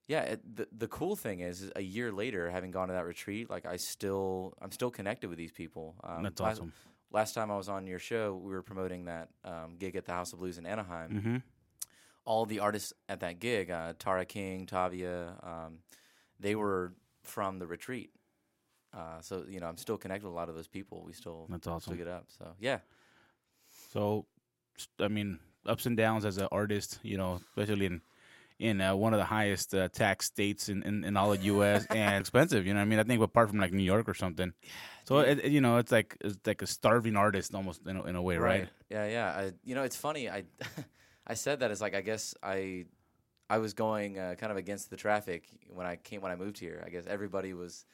yeah, 0.08 0.22
it, 0.22 0.56
the 0.56 0.68
the 0.72 0.88
cool 0.88 1.16
thing 1.16 1.40
is, 1.40 1.62
is, 1.62 1.72
a 1.76 1.82
year 1.82 2.12
later, 2.12 2.50
having 2.50 2.70
gone 2.70 2.88
to 2.88 2.94
that 2.94 3.04
retreat, 3.04 3.50
like 3.50 3.66
I 3.66 3.76
still, 3.76 4.54
I'm 4.60 4.70
still 4.70 4.90
connected 4.90 5.28
with 5.28 5.38
these 5.38 5.52
people. 5.52 5.94
Um, 6.04 6.22
That's 6.22 6.40
last, 6.40 6.58
awesome. 6.58 6.72
Last 7.12 7.34
time 7.34 7.50
I 7.50 7.56
was 7.56 7.68
on 7.68 7.86
your 7.86 8.00
show, 8.00 8.34
we 8.34 8.52
were 8.52 8.62
promoting 8.62 9.04
that 9.04 9.28
um, 9.44 9.76
gig 9.78 9.96
at 9.96 10.04
the 10.04 10.12
House 10.12 10.32
of 10.32 10.40
Blues 10.40 10.58
in 10.58 10.66
Anaheim 10.66 11.20
hmm 11.20 11.36
all 12.26 12.44
the 12.44 12.58
artists 12.58 12.92
at 13.08 13.20
that 13.20 13.38
gig, 13.38 13.70
uh, 13.70 13.94
Tara 13.98 14.26
King, 14.26 14.66
Tavia, 14.66 15.34
um, 15.42 15.78
they 16.38 16.54
were 16.54 16.92
from 17.22 17.58
the 17.58 17.66
retreat. 17.66 18.10
Uh, 18.92 19.20
so 19.20 19.44
you 19.48 19.60
know, 19.60 19.66
I'm 19.66 19.76
still 19.76 19.96
connected 19.96 20.26
with 20.26 20.32
a 20.32 20.36
lot 20.36 20.48
of 20.48 20.54
those 20.54 20.68
people. 20.68 21.04
We 21.06 21.12
still 21.12 21.46
That's 21.48 21.62
still 21.62 21.74
awesome. 21.74 21.96
get 21.96 22.08
up. 22.08 22.26
So 22.38 22.54
yeah, 22.58 22.80
So, 23.96 24.26
I 25.00 25.08
mean, 25.08 25.38
ups 25.64 25.86
and 25.86 25.96
downs 25.96 26.26
as 26.26 26.36
an 26.36 26.48
artist, 26.52 26.98
you 27.02 27.16
know, 27.16 27.40
especially 27.56 27.86
in 27.86 28.02
in 28.58 28.80
uh, 28.80 28.94
one 28.94 29.14
of 29.14 29.18
the 29.18 29.24
highest 29.24 29.74
uh, 29.74 29.88
tax 29.88 30.26
states 30.26 30.68
in, 30.68 30.82
in, 30.82 31.04
in 31.04 31.16
all 31.16 31.32
of 31.32 31.42
U.S. 31.44 31.86
and 31.90 32.20
expensive. 32.20 32.66
You 32.66 32.74
know, 32.74 32.80
what 32.80 32.86
I 32.86 32.88
mean, 32.88 32.98
I 32.98 33.04
think 33.04 33.22
apart 33.22 33.48
from 33.48 33.58
like 33.58 33.72
New 33.72 33.82
York 33.82 34.06
or 34.06 34.14
something. 34.14 34.52
So 35.04 35.20
it, 35.20 35.38
it- 35.44 35.52
you 35.52 35.62
know, 35.62 35.78
it's 35.78 35.90
like 35.92 36.16
it's 36.20 36.38
like 36.46 36.60
a 36.60 36.66
starving 36.66 37.16
artist 37.16 37.54
almost 37.54 37.86
in 37.86 37.96
a, 37.96 38.04
in 38.04 38.16
a 38.16 38.22
way, 38.22 38.36
right? 38.36 38.68
Yeah, 38.90 39.06
yeah. 39.06 39.28
I, 39.40 39.52
you 39.64 39.74
know, 39.74 39.82
it's 39.84 39.96
funny. 39.96 40.28
I 40.28 40.44
I 41.26 41.34
said 41.34 41.60
that 41.60 41.70
as 41.70 41.80
like 41.80 41.94
I 41.94 42.02
guess 42.02 42.34
I 42.42 42.84
I 43.48 43.58
was 43.58 43.72
going 43.72 44.18
uh, 44.18 44.34
kind 44.38 44.52
of 44.52 44.58
against 44.58 44.90
the 44.90 44.96
traffic 44.96 45.44
when 45.70 45.86
I 45.86 45.96
came 45.96 46.20
when 46.20 46.32
I 46.32 46.36
moved 46.36 46.58
here. 46.58 46.82
I 46.86 46.90
guess 46.90 47.06
everybody 47.06 47.54
was. 47.54 47.86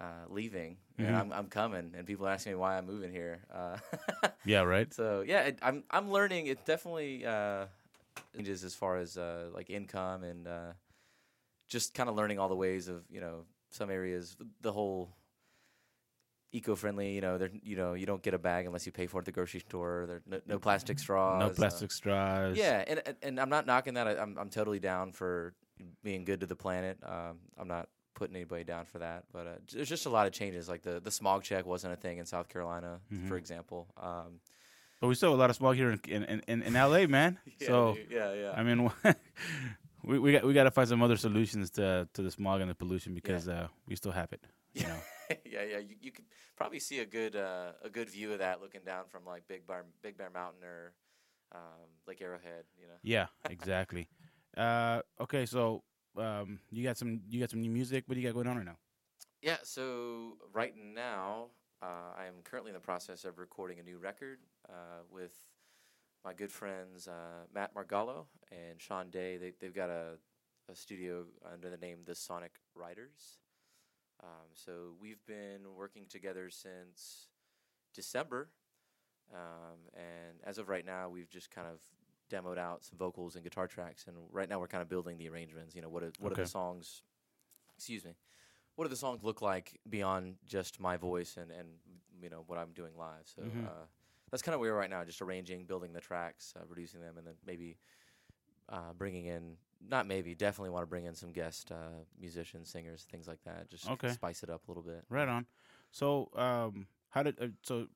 Uh, 0.00 0.24
leaving 0.30 0.78
Mhm. 0.98 1.06
and 1.08 1.16
I'm 1.16 1.30
I'm 1.32 1.48
coming 1.48 1.92
and 1.94 2.06
people 2.06 2.26
asking 2.26 2.52
me 2.52 2.56
why 2.56 2.78
I'm 2.78 2.86
moving 2.86 3.12
here. 3.12 3.44
Uh, 3.52 3.76
Yeah, 4.46 4.62
right. 4.64 4.88
So 4.94 5.20
yeah, 5.26 5.42
it, 5.52 5.58
I'm 5.60 5.84
I'm 5.90 6.10
learning. 6.10 6.46
It 6.46 6.64
definitely 6.64 7.26
uh, 7.26 7.66
changes 8.34 8.64
as 8.64 8.74
far 8.74 8.96
as 8.96 9.18
uh, 9.18 9.50
like 9.52 9.68
income 9.68 10.24
and 10.24 10.48
uh, 10.48 10.72
just 11.68 11.92
kind 11.92 12.08
of 12.08 12.16
learning 12.16 12.38
all 12.38 12.48
the 12.48 12.56
ways 12.56 12.88
of 12.88 13.04
you 13.10 13.20
know 13.20 13.44
some 13.70 13.90
areas 13.90 14.36
the 14.62 14.72
whole 14.72 15.12
eco-friendly. 16.52 17.12
You 17.14 17.20
know, 17.20 17.38
there 17.38 17.50
you 17.62 17.76
know 17.76 17.94
you 17.94 18.06
don't 18.06 18.22
get 18.22 18.34
a 18.34 18.38
bag 18.38 18.66
unless 18.66 18.86
you 18.86 18.92
pay 18.92 19.06
for 19.06 19.18
it 19.18 19.22
at 19.22 19.24
the 19.26 19.32
grocery 19.32 19.60
store. 19.60 20.04
There 20.08 20.22
no, 20.26 20.40
no 20.46 20.58
plastic 20.58 20.98
straws. 20.98 21.40
No 21.40 21.46
uh, 21.46 21.50
plastic 21.50 21.92
straws. 21.92 22.56
yeah, 22.56 22.84
and 22.86 23.02
and- 23.06 23.16
and 23.22 23.40
I'm 23.40 23.50
not 23.50 23.66
knocking 23.66 23.94
that. 23.94 24.06
I, 24.08 24.16
I'm 24.16 24.38
I'm 24.38 24.48
totally 24.50 24.80
down 24.80 25.12
for 25.12 25.52
being 26.02 26.24
good 26.24 26.40
to 26.40 26.46
the 26.46 26.56
planet. 26.56 26.98
Um, 27.04 27.38
I'm 27.58 27.68
not 27.68 27.88
putting 28.14 28.36
anybody 28.36 28.64
down 28.64 28.84
for 28.86 28.98
that, 28.98 29.24
but 29.32 29.46
uh, 29.46 29.50
there's 29.72 29.88
just 29.88 30.06
a 30.06 30.10
lot 30.10 30.26
of 30.26 30.32
changes. 30.32 30.68
Like 30.68 30.82
the 30.82 31.00
the 31.00 31.10
smog 31.10 31.42
check 31.42 31.66
wasn't 31.66 31.92
a 31.92 31.96
thing 31.96 32.18
in 32.18 32.26
South 32.26 32.48
Carolina, 32.48 33.00
Mhm. 33.12 33.28
for 33.28 33.36
example. 33.36 33.88
Um, 33.96 34.40
but 35.00 35.08
we 35.08 35.14
still 35.14 35.30
have 35.30 35.38
a 35.38 35.40
lot 35.40 35.50
of 35.50 35.56
smog 35.56 35.76
here 35.76 35.90
in 35.90 36.00
in, 36.24 36.42
in, 36.46 36.62
in 36.62 36.76
L.A., 36.76 37.06
man. 37.06 37.38
so 37.66 37.94
dude, 37.94 38.08
yeah, 38.10 38.32
yeah. 38.34 38.52
I 38.56 38.62
mean, 38.62 38.90
we 40.04 40.18
we 40.18 40.32
got 40.32 40.44
we 40.44 40.52
got 40.52 40.64
to 40.64 40.70
find 40.70 40.88
some 40.88 41.02
other 41.02 41.16
solutions 41.16 41.70
to 41.72 42.08
to 42.14 42.22
the 42.22 42.30
smog 42.30 42.60
and 42.60 42.70
the 42.70 42.74
pollution 42.74 43.14
because 43.14 43.48
uh, 43.48 43.68
we 43.88 43.96
still 43.96 44.12
have 44.12 44.32
it. 44.32 44.44
You 44.74 44.82
know. 44.86 45.00
yeah, 45.44 45.62
yeah. 45.64 45.78
You, 45.78 45.96
you 46.00 46.12
could 46.12 46.24
probably 46.56 46.80
see 46.80 46.98
a 47.00 47.06
good 47.06 47.34
uh, 47.36 47.72
a 47.82 47.88
good 47.90 48.08
view 48.10 48.32
of 48.32 48.38
that 48.40 48.60
looking 48.60 48.82
down 48.84 49.04
from 49.08 49.24
like 49.24 49.46
Big 49.48 49.66
Bear 49.66 49.84
Big 50.02 50.16
Bear 50.18 50.30
Mountain 50.30 50.62
or 50.64 50.92
um, 51.52 51.88
Lake 52.06 52.20
Arrowhead. 52.22 52.64
You 52.78 52.86
know. 52.88 52.94
Yeah, 53.02 53.26
exactly. 53.48 54.08
uh, 54.56 55.00
okay, 55.20 55.46
so 55.46 55.82
um, 56.16 56.58
you 56.70 56.84
got 56.84 56.98
some 56.98 57.20
you 57.28 57.40
got 57.40 57.50
some 57.50 57.60
new 57.60 57.70
music. 57.70 58.04
What 58.06 58.14
do 58.14 58.20
you 58.20 58.26
got 58.26 58.34
going 58.34 58.46
on 58.46 58.56
right 58.56 58.66
now? 58.66 58.76
Yeah. 59.42 59.58
So 59.62 60.36
right 60.52 60.74
now, 60.76 61.46
uh, 61.82 62.14
I 62.18 62.26
am 62.26 62.34
currently 62.44 62.70
in 62.70 62.74
the 62.74 62.80
process 62.80 63.24
of 63.24 63.38
recording 63.38 63.78
a 63.78 63.82
new 63.82 63.98
record 63.98 64.38
uh, 64.68 65.02
with 65.10 65.32
my 66.24 66.34
good 66.34 66.52
friends 66.52 67.08
uh, 67.08 67.46
Matt 67.54 67.74
Margallo 67.74 68.26
and 68.50 68.80
Sean 68.80 69.10
Day. 69.10 69.36
They 69.36 69.52
they've 69.60 69.74
got 69.74 69.90
a 69.90 70.16
a 70.70 70.74
studio 70.74 71.24
under 71.52 71.68
the 71.70 71.76
name 71.76 71.98
The 72.04 72.14
Sonic 72.14 72.52
Riders. 72.74 73.38
Um, 74.22 74.48
so 74.52 74.92
we've 75.00 75.24
been 75.26 75.74
working 75.74 76.04
together 76.08 76.50
since 76.50 77.28
December, 77.94 78.50
um, 79.34 79.78
and 79.94 80.38
as 80.44 80.58
of 80.58 80.68
right 80.68 80.84
now, 80.84 81.08
we've 81.08 81.30
just 81.30 81.50
kind 81.50 81.66
of 81.66 81.80
demoed 82.30 82.58
out 82.58 82.84
some 82.84 82.96
vocals 82.98 83.34
and 83.34 83.44
guitar 83.44 83.66
tracks, 83.66 84.06
and 84.06 84.16
right 84.30 84.48
now 84.48 84.58
we're 84.60 84.68
kind 84.68 84.82
of 84.82 84.88
building 84.88 85.18
the 85.18 85.28
arrangements. 85.28 85.74
You 85.74 85.82
know, 85.82 85.88
what 85.88 86.02
are, 86.02 86.12
what 86.20 86.32
are 86.32 86.36
the 86.36 86.46
songs? 86.48 87.02
Excuse 87.76 88.04
me. 88.04 88.14
what 88.76 88.84
do 88.84 88.88
the 88.88 88.96
songs 88.96 89.22
look 89.22 89.42
like 89.42 89.78
beyond 89.88 90.36
just 90.46 90.80
my 90.80 90.96
voice 90.96 91.36
and 91.36 91.50
and 91.50 91.68
you 92.22 92.30
know 92.30 92.44
what 92.46 92.58
I'm 92.58 92.72
doing 92.72 92.92
live. 92.96 93.24
So 93.24 93.42
Mhm. 93.42 93.66
uh, 93.66 93.86
that's 94.30 94.42
kind 94.42 94.54
of 94.54 94.60
where 94.60 94.72
we're 94.72 94.78
right 94.78 94.88
now, 94.90 95.04
just 95.04 95.20
arranging, 95.20 95.64
building 95.64 95.92
the 95.92 96.00
tracks, 96.00 96.54
uh, 96.56 96.64
producing 96.64 97.00
them, 97.00 97.18
and 97.18 97.26
then 97.26 97.34
maybe 97.44 97.76
uh, 98.68 98.92
bringing 98.96 99.26
in 99.26 99.56
not 99.80 100.06
maybe 100.06 100.34
definitely 100.34 100.70
want 100.70 100.82
to 100.82 100.86
bring 100.86 101.04
in 101.06 101.14
some 101.14 101.32
guest 101.32 101.72
uh, 101.72 102.04
musicians, 102.18 102.68
singers, 102.70 103.06
things 103.10 103.26
like 103.26 103.42
that. 103.44 103.68
Just 103.70 103.88
Okay. 103.90 104.08
spice 104.08 104.42
it 104.42 104.50
up 104.50 104.62
a 104.68 104.70
little 104.70 104.82
bit. 104.82 105.04
Right 105.08 105.28
on. 105.28 105.46
So, 105.90 106.30
um, 106.36 106.86
how 107.08 107.22
did 107.22 107.40
uh, 107.40 107.48
so? 107.62 107.88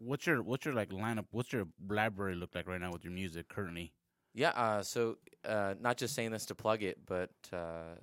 What's 0.00 0.26
your 0.26 0.42
what's 0.42 0.64
your 0.64 0.74
like 0.74 0.90
lineup? 0.90 1.26
What's 1.30 1.52
your 1.52 1.66
library 1.88 2.34
look 2.34 2.54
like 2.54 2.66
right 2.66 2.80
now 2.80 2.90
with 2.90 3.04
your 3.04 3.12
music 3.12 3.48
currently? 3.48 3.92
Yeah. 4.34 4.50
Uh, 4.50 4.82
so 4.82 5.18
uh, 5.46 5.74
not 5.80 5.96
just 5.98 6.14
saying 6.14 6.30
this 6.30 6.46
to 6.46 6.54
plug 6.54 6.82
it, 6.82 6.98
but 7.06 7.30
uh, 7.52 7.94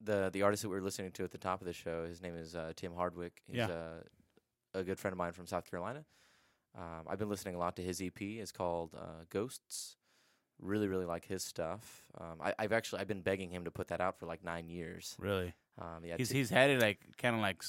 the 0.00 0.30
the 0.32 0.42
artist 0.42 0.62
that 0.62 0.68
we 0.68 0.76
were 0.76 0.82
listening 0.82 1.10
to 1.12 1.24
at 1.24 1.30
the 1.30 1.38
top 1.38 1.60
of 1.60 1.66
the 1.66 1.72
show, 1.72 2.06
his 2.06 2.22
name 2.22 2.36
is 2.36 2.54
uh, 2.54 2.72
Tim 2.76 2.94
Hardwick. 2.94 3.42
He's 3.46 3.56
Yeah. 3.56 3.66
uh, 3.66 4.00
a 4.74 4.82
good 4.82 4.98
friend 4.98 5.12
of 5.12 5.18
mine 5.18 5.32
from 5.32 5.46
South 5.46 5.68
Carolina. 5.70 6.04
Um, 6.78 7.06
I've 7.06 7.18
been 7.18 7.28
listening 7.28 7.54
a 7.54 7.58
lot 7.58 7.76
to 7.76 7.82
his 7.82 8.00
EP. 8.00 8.20
It's 8.22 8.52
called 8.52 8.94
uh, 8.96 9.24
Ghosts. 9.28 9.96
Really, 10.60 10.86
really 10.88 11.04
like 11.04 11.26
his 11.26 11.42
stuff. 11.42 12.04
Um, 12.18 12.36
I, 12.40 12.54
I've 12.58 12.72
actually 12.72 13.00
I've 13.00 13.08
been 13.08 13.20
begging 13.22 13.50
him 13.50 13.64
to 13.64 13.70
put 13.70 13.88
that 13.88 14.00
out 14.00 14.18
for 14.18 14.26
like 14.26 14.44
nine 14.44 14.68
years. 14.68 15.16
Really? 15.18 15.52
Um, 15.80 16.04
yeah, 16.04 16.14
he's 16.16 16.28
t- 16.28 16.36
he's 16.38 16.50
had 16.50 16.70
it 16.70 16.80
like 16.80 17.00
kind 17.18 17.34
of 17.34 17.40
like 17.42 17.62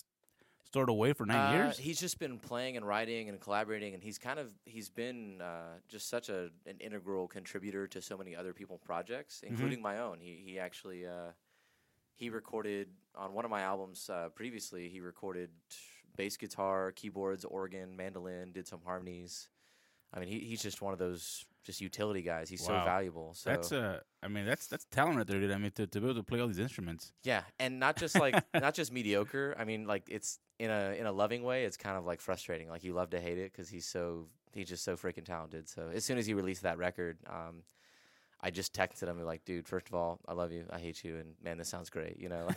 stored 0.73 0.89
away 0.89 1.13
for 1.13 1.23
nine 1.27 1.53
Uh, 1.53 1.57
years. 1.65 1.77
He's 1.77 1.99
just 1.99 2.17
been 2.17 2.39
playing 2.39 2.77
and 2.77 2.87
writing 2.87 3.29
and 3.29 3.39
collaborating, 3.39 3.93
and 3.93 4.01
he's 4.01 4.17
kind 4.17 4.39
of 4.39 4.51
he's 4.65 4.89
been 4.89 5.39
uh, 5.39 5.77
just 5.87 6.09
such 6.09 6.29
a 6.29 6.49
an 6.65 6.77
integral 6.79 7.27
contributor 7.27 7.85
to 7.89 8.01
so 8.01 8.17
many 8.17 8.35
other 8.35 8.53
people's 8.53 8.81
projects, 8.83 9.35
Mm-hmm. 9.41 9.53
including 9.53 9.81
my 9.83 9.99
own. 9.99 10.17
He 10.19 10.41
he 10.43 10.57
actually 10.57 11.05
uh, 11.05 11.33
he 12.15 12.31
recorded 12.31 12.87
on 13.13 13.33
one 13.35 13.45
of 13.45 13.51
my 13.51 13.61
albums 13.61 14.09
uh, 14.09 14.29
previously. 14.29 14.89
He 14.89 14.99
recorded 14.99 15.51
bass 16.15 16.37
guitar, 16.37 16.91
keyboards, 16.91 17.45
organ, 17.45 17.95
mandolin, 17.95 18.51
did 18.51 18.67
some 18.67 18.81
harmonies. 18.83 19.49
I 20.13 20.19
mean, 20.19 20.29
he, 20.29 20.39
he's 20.39 20.61
just 20.61 20.81
one 20.81 20.93
of 20.93 20.99
those 20.99 21.45
just 21.63 21.81
utility 21.81 22.21
guys. 22.21 22.49
He's 22.49 22.61
Wow. 22.61 22.79
so 22.81 22.85
valuable. 22.85 23.33
So 23.33 23.49
that's 23.49 23.71
uh, 23.71 23.99
I 24.21 24.27
mean 24.27 24.45
that's 24.45 24.67
that's 24.67 24.85
talent 24.85 25.17
right 25.17 25.25
there, 25.25 25.39
dude. 25.39 25.51
I 25.51 25.57
mean 25.57 25.71
to, 25.71 25.87
to 25.87 25.99
be 26.01 26.07
able 26.07 26.15
to 26.15 26.23
play 26.23 26.39
all 26.39 26.47
these 26.47 26.59
instruments. 26.59 27.13
Yeah, 27.23 27.43
and 27.59 27.79
not 27.79 27.95
just 27.95 28.19
like 28.19 28.35
not 28.53 28.73
just 28.73 28.91
mediocre. 28.91 29.55
I 29.57 29.63
mean, 29.63 29.87
like 29.87 30.03
it's 30.09 30.39
in 30.59 30.69
a 30.69 30.95
in 30.99 31.05
a 31.05 31.11
loving 31.11 31.43
way. 31.43 31.63
It's 31.65 31.77
kind 31.77 31.97
of 31.97 32.05
like 32.05 32.21
frustrating. 32.21 32.69
Like 32.69 32.83
you 32.83 32.93
love 32.93 33.09
to 33.11 33.19
hate 33.21 33.37
it 33.37 33.51
because 33.51 33.69
he's 33.69 33.85
so 33.85 34.27
he's 34.53 34.67
just 34.69 34.83
so 34.83 34.95
freaking 34.95 35.25
talented. 35.25 35.67
So 35.69 35.89
as 35.93 36.03
soon 36.05 36.17
as 36.17 36.25
he 36.25 36.33
released 36.33 36.63
that 36.63 36.77
record, 36.77 37.17
um, 37.27 37.63
I 38.41 38.51
just 38.51 38.73
texted 38.73 39.07
him 39.07 39.19
like, 39.23 39.45
dude, 39.45 39.67
first 39.67 39.87
of 39.87 39.95
all, 39.95 40.19
I 40.27 40.33
love 40.33 40.51
you, 40.51 40.65
I 40.69 40.79
hate 40.79 41.03
you, 41.05 41.15
and 41.17 41.33
man, 41.41 41.57
this 41.57 41.69
sounds 41.69 41.89
great. 41.89 42.19
You 42.19 42.27
know. 42.29 42.49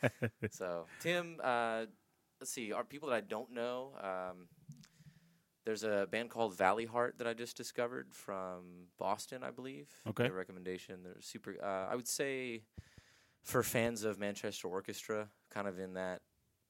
so 0.50 0.86
Tim, 1.00 1.36
uh, 1.44 1.84
let's 2.40 2.50
see, 2.50 2.72
are 2.72 2.82
people 2.82 3.10
that 3.10 3.16
I 3.16 3.20
don't 3.20 3.52
know. 3.52 3.90
Um, 4.00 4.48
there's 5.64 5.82
a 5.82 6.06
band 6.10 6.30
called 6.30 6.56
Valley 6.56 6.84
Heart 6.84 7.18
that 7.18 7.26
I 7.26 7.32
just 7.34 7.56
discovered 7.56 8.14
from 8.14 8.88
Boston, 8.98 9.42
I 9.42 9.50
believe. 9.50 9.88
Okay. 10.06 10.24
Their 10.24 10.32
recommendation. 10.32 11.02
They're 11.02 11.20
super. 11.20 11.54
Uh, 11.62 11.90
I 11.90 11.94
would 11.96 12.08
say 12.08 12.64
for 13.42 13.62
fans 13.62 14.04
of 14.04 14.18
Manchester 14.18 14.68
Orchestra, 14.68 15.28
kind 15.50 15.66
of 15.68 15.78
in 15.78 15.94
that 15.94 16.20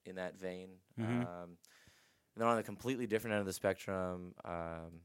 in 0.06 0.16
that 0.16 0.36
vein. 0.38 0.68
Mhm. 0.98 1.26
Um, 1.26 1.56
and 2.34 2.42
then 2.42 2.48
on 2.48 2.56
the 2.56 2.62
completely 2.62 3.06
different 3.06 3.32
end 3.34 3.40
of 3.40 3.46
the 3.46 3.52
spectrum, 3.52 4.34
um, 4.44 5.00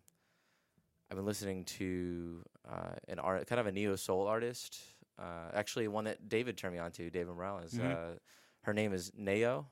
I've 1.09 1.15
been 1.17 1.25
listening 1.25 1.65
to 1.65 2.43
uh, 2.67 2.95
an 3.07 3.17
art, 3.19 3.47
kind 3.47 3.59
of 3.59 3.67
a 3.67 3.71
neo 3.71 3.95
soul 3.95 4.27
artist. 4.27 4.79
Uh, 5.17 5.49
actually, 5.53 5.87
one 5.87 6.05
that 6.05 6.29
David 6.29 6.57
turned 6.57 6.73
me 6.73 6.79
on 6.79 6.91
to, 6.91 7.09
David 7.09 7.33
Morales. 7.33 7.73
Mhm. 7.73 7.91
Uh, 8.15 8.19
her 8.61 8.73
name 8.73 8.93
is 8.93 9.11
Nao, 9.15 9.67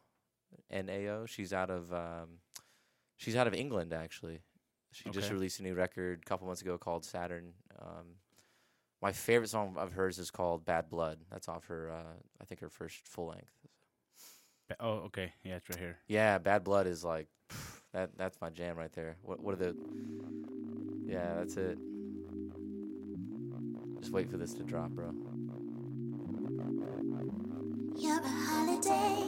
N 0.69 0.89
A 0.89 1.07
O. 1.09 1.25
She's 1.25 1.51
out 1.53 1.69
of 1.69 1.91
um, 1.93 2.39
she's 3.17 3.35
out 3.35 3.47
of 3.47 3.53
England 3.53 3.93
actually. 3.93 4.41
She 4.91 5.09
just 5.09 5.29
released 5.31 5.59
a 5.59 5.63
new 5.63 5.75
record 5.75 6.21
a 6.25 6.29
couple 6.29 6.47
months 6.47 6.61
ago 6.61 6.77
called 6.77 7.05
Saturn. 7.05 7.53
Um, 7.79 8.15
my 9.01 9.11
favorite 9.11 9.49
song 9.49 9.75
of 9.77 9.91
hers 9.93 10.17
is 10.17 10.31
called 10.31 10.65
Bad 10.65 10.89
Blood. 10.89 11.19
That's 11.31 11.47
off 11.47 11.65
her, 11.67 11.91
uh, 11.91 12.13
I 12.41 12.45
think 12.45 12.61
her 12.61 12.69
first 12.69 12.97
full 13.05 13.27
length. 13.27 13.51
Oh, 14.79 14.93
okay, 15.05 15.33
yeah, 15.43 15.55
it's 15.55 15.69
right 15.69 15.79
here. 15.79 15.97
Yeah, 16.07 16.39
Bad 16.39 16.63
Blood 16.63 16.87
is 16.87 17.03
like 17.03 17.27
that. 17.93 18.17
That's 18.17 18.39
my 18.41 18.49
jam 18.49 18.75
right 18.75 18.91
there. 18.93 19.15
What 19.21 19.41
What 19.41 19.53
are 19.53 19.57
the? 19.57 19.75
Yeah, 21.05 21.35
that's 21.35 21.55
it. 21.55 21.77
Just 23.99 24.11
wait 24.11 24.29
for 24.29 24.37
this 24.37 24.53
to 24.55 24.63
drop, 24.63 24.89
bro. 24.89 25.13
You're 27.95 28.19
a 28.19 28.27
holiday, 28.27 29.23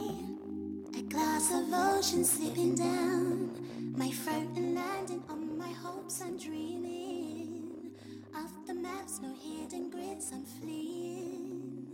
a 0.98 1.02
glass 1.02 1.50
of 1.52 1.72
ocean 1.72 2.24
slipping 2.24 2.74
down. 2.74 3.50
My 3.96 4.10
throat 4.10 4.56
and 4.56 4.74
landing 4.74 5.22
on 5.28 5.58
my 5.58 5.70
hopes. 5.70 6.22
I'm 6.22 6.38
dreaming 6.38 7.90
of 8.34 8.66
the 8.66 8.74
maps, 8.74 9.20
no 9.20 9.34
hidden 9.34 9.90
grids. 9.90 10.30
I'm 10.32 10.44
fleeing. 10.44 11.86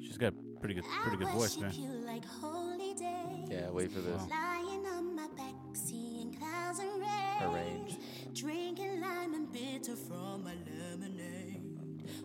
She's 0.00 0.18
got 0.18 0.32
a 0.32 0.58
pretty 0.60 0.74
good 0.74 0.84
pretty 1.02 1.16
good 1.16 1.28
voice, 1.28 1.56
man. 1.56 1.68
worship 1.68 1.82
you 1.82 1.88
like 2.06 2.24
holy 2.24 2.94
days. 2.94 3.48
Yeah, 3.50 3.70
wait 3.70 3.92
for 3.92 4.00
this. 4.00 4.22
Lying 4.30 4.86
on 4.86 5.14
my 5.14 5.28
back, 5.36 5.54
seeing 5.72 6.34
clouds 6.34 6.80
and 6.80 7.00
rain. 7.00 7.38
Her 7.38 7.48
range. 7.48 7.98
Drinking 8.32 9.00
lime 9.00 9.34
and 9.34 9.52
bitter 9.52 9.96
from 9.96 10.44
my 10.44 10.54
lemonade. 10.90 11.62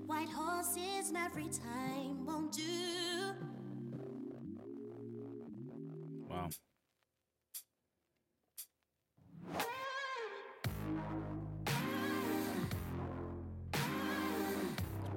White 0.05 0.29
horses 0.29 1.13
every 1.15 1.49
time 1.49 2.25
won't 2.25 2.51
do. 2.51 3.33
Wow. 6.29 6.49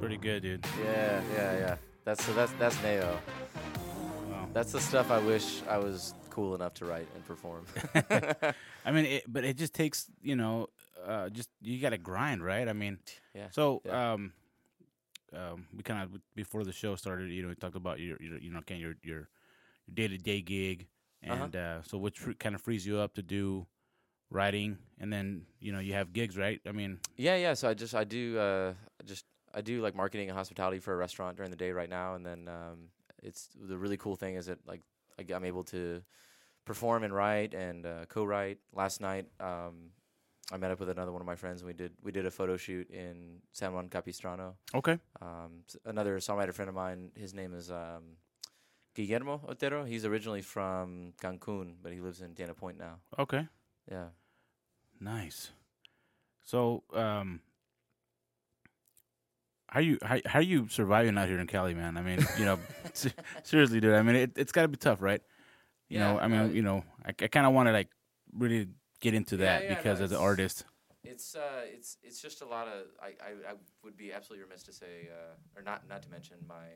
Pretty 0.03 0.17
good, 0.17 0.43
dude. 0.43 0.67
Yeah, 0.83 1.23
yeah, 1.33 1.59
yeah. 1.59 1.77
That's 2.05 2.25
so 2.25 2.33
that's 2.33 2.51
that's 2.59 2.75
Nao. 2.83 3.21
Wow. 4.31 4.49
That's 4.53 4.73
the 4.73 4.81
stuff 4.81 5.13
I 5.13 5.19
wish 5.21 5.63
I 5.69 5.79
was 5.79 6.13
cool 6.29 6.57
enough 6.57 6.75
to 6.75 6.87
write 6.87 7.07
and 7.15 7.25
perform. 7.25 7.65
I 8.85 8.91
mean, 8.91 9.05
it, 9.05 9.25
but 9.33 9.45
it 9.45 9.57
just 9.57 9.75
takes 9.75 10.07
you 10.21 10.35
know, 10.35 10.67
uh, 11.07 11.29
just 11.29 11.49
you 11.61 11.81
got 11.81 11.91
to 11.91 11.99
grind, 11.99 12.43
right? 12.45 12.69
I 12.69 12.73
mean, 12.73 12.99
yeah. 13.33 13.47
so 13.53 13.81
Yeah. 13.85 14.15
um, 14.15 14.33
um, 15.33 15.67
we 15.77 15.85
kind 15.85 16.03
of 16.03 16.21
before 16.35 16.65
the 16.65 16.73
show 16.73 16.97
started, 16.97 17.31
you 17.31 17.43
know, 17.43 17.49
we 17.51 17.55
talked 17.55 17.77
about 17.77 18.01
your, 18.01 18.17
your 18.21 18.39
you 18.39 18.51
know, 18.51 18.61
kind 18.67 18.81
your 18.81 18.95
your 19.05 19.29
your 19.87 19.95
day 19.95 20.09
to 20.09 20.19
day 20.19 20.41
gig, 20.43 20.89
Uh-huh. 21.29 21.45
and 21.45 21.55
uh 21.55 21.83
so 21.83 21.97
which 21.97 22.19
kind 22.41 22.57
of 22.57 22.61
frees 22.61 22.85
you 22.85 22.99
up 22.99 23.15
to 23.15 23.23
do 23.23 23.67
writing, 24.31 24.79
and 24.99 25.13
then 25.13 25.47
you 25.61 25.71
know 25.71 25.79
you 25.79 25.93
have 25.95 26.13
gigs, 26.13 26.37
right? 26.37 26.61
I 26.67 26.73
mean, 26.73 26.99
Yeah, 27.17 27.37
yeah. 27.37 27.55
So 27.55 27.69
I 27.69 27.75
just 27.75 27.95
I 27.95 28.03
do 28.03 28.37
uh 28.39 28.75
just 29.05 29.27
I 29.55 29.61
do 29.61 29.83
like 29.83 29.95
marketing 29.95 30.29
and 30.29 30.37
hospitality 30.37 30.79
for 30.79 30.93
a 30.93 30.97
restaurant 30.97 31.37
during 31.37 31.51
the 31.51 31.57
day 31.57 31.73
right 31.73 31.89
now, 31.91 32.15
and 32.15 32.25
then 32.25 32.49
um 32.49 32.89
it's 33.23 33.49
the 33.55 33.77
really 33.79 33.97
cool 33.97 34.17
thing 34.17 34.35
is 34.37 34.47
that 34.47 34.59
like 34.67 34.81
I, 35.19 35.33
am 35.35 35.45
able 35.45 35.65
to 35.65 36.03
perform 36.65 37.05
and 37.05 37.15
write 37.15 37.55
and 37.55 37.87
uh, 37.87 38.05
co-write. 38.09 38.59
Last 38.73 39.01
night 39.01 39.27
um 39.41 39.91
I 40.53 40.57
met 40.59 40.71
up 40.71 40.81
with 40.81 40.91
another 40.91 41.13
one 41.13 41.21
of 41.23 41.27
my 41.27 41.37
friends 41.37 41.61
and 41.63 41.67
we 41.69 41.73
did 41.73 41.93
we 42.03 42.13
did 42.13 42.27
a 42.27 42.31
photo 42.31 42.57
shoot 42.57 42.91
in 42.91 43.41
San 43.53 43.73
Juan 43.73 43.89
Capistrano. 43.89 44.57
okay, 44.75 44.99
Um, 45.21 45.63
another 45.85 46.19
songwriter 46.19 46.53
friend 46.53 46.69
of 46.69 46.75
mine, 46.75 47.11
his 47.17 47.33
name 47.33 47.55
is 47.55 47.71
um, 47.71 48.17
Guillermo 48.95 49.41
Otero. 49.49 49.85
He's 49.85 50.05
originally 50.05 50.43
from 50.43 51.15
Cancun, 51.23 51.77
but 51.83 51.93
he 51.93 52.01
lives 52.01 52.21
in 52.21 52.35
Dana 52.35 52.55
Point 52.55 52.79
now. 52.79 52.97
okay, 53.19 53.47
Yeah. 53.91 54.09
nice. 55.01 55.53
So, 56.43 56.83
um, 56.93 57.41
how 59.73 59.81
you 59.81 59.97
how 60.03 60.19
how 60.27 60.39
are 60.41 60.43
you 60.43 60.69
surviving 60.69 61.17
out 61.17 61.29
here 61.29 61.41
in 61.41 61.47
Cali, 61.47 61.73
man? 61.73 61.97
I 61.97 62.03
mean, 62.03 62.19
you 62.39 62.45
know, 62.45 62.59
seriously, 63.43 63.81
dude. 63.81 63.95
I 63.95 64.03
mean, 64.03 64.17
it, 64.17 64.33
it's 64.37 64.53
got 64.53 64.63
to 64.63 64.69
be 64.69 64.77
tough, 64.77 65.01
right? 65.01 65.23
You 65.89 65.99
know, 65.99 66.19
I 66.19 66.29
mean, 66.29 66.41
uh, 66.41 66.47
you 66.49 66.61
know, 66.63 66.85
I, 67.07 67.11
I 67.11 67.29
kind 67.29 67.47
of 67.47 67.55
want 67.55 67.69
to 67.69 67.73
like 67.73 67.89
really 68.37 68.69
get 69.01 69.15
into 69.15 69.37
Yeah, 69.37 69.45
that 69.47 69.63
yeah, 69.63 69.69
no, 69.71 69.77
because 69.77 70.01
as 70.03 70.13
an 70.13 70.19
artist, 70.19 70.65
It's 71.05 71.35
uh, 71.35 71.63
it's 71.65 71.97
it's 72.03 72.21
just 72.21 72.43
a 72.43 72.47
lot 72.47 72.69
of. 72.69 72.85
I, 73.01 73.09
I, 73.29 73.53
I 73.53 73.55
would 73.83 73.97
be 73.97 74.13
absolutely 74.13 74.45
remiss 74.45 74.63
to 74.65 74.75
say, 74.75 75.09
uh, 75.11 75.59
or 75.59 75.63
not 75.63 75.89
not 75.89 76.03
to 76.03 76.11
mention 76.11 76.37
my, 76.47 76.67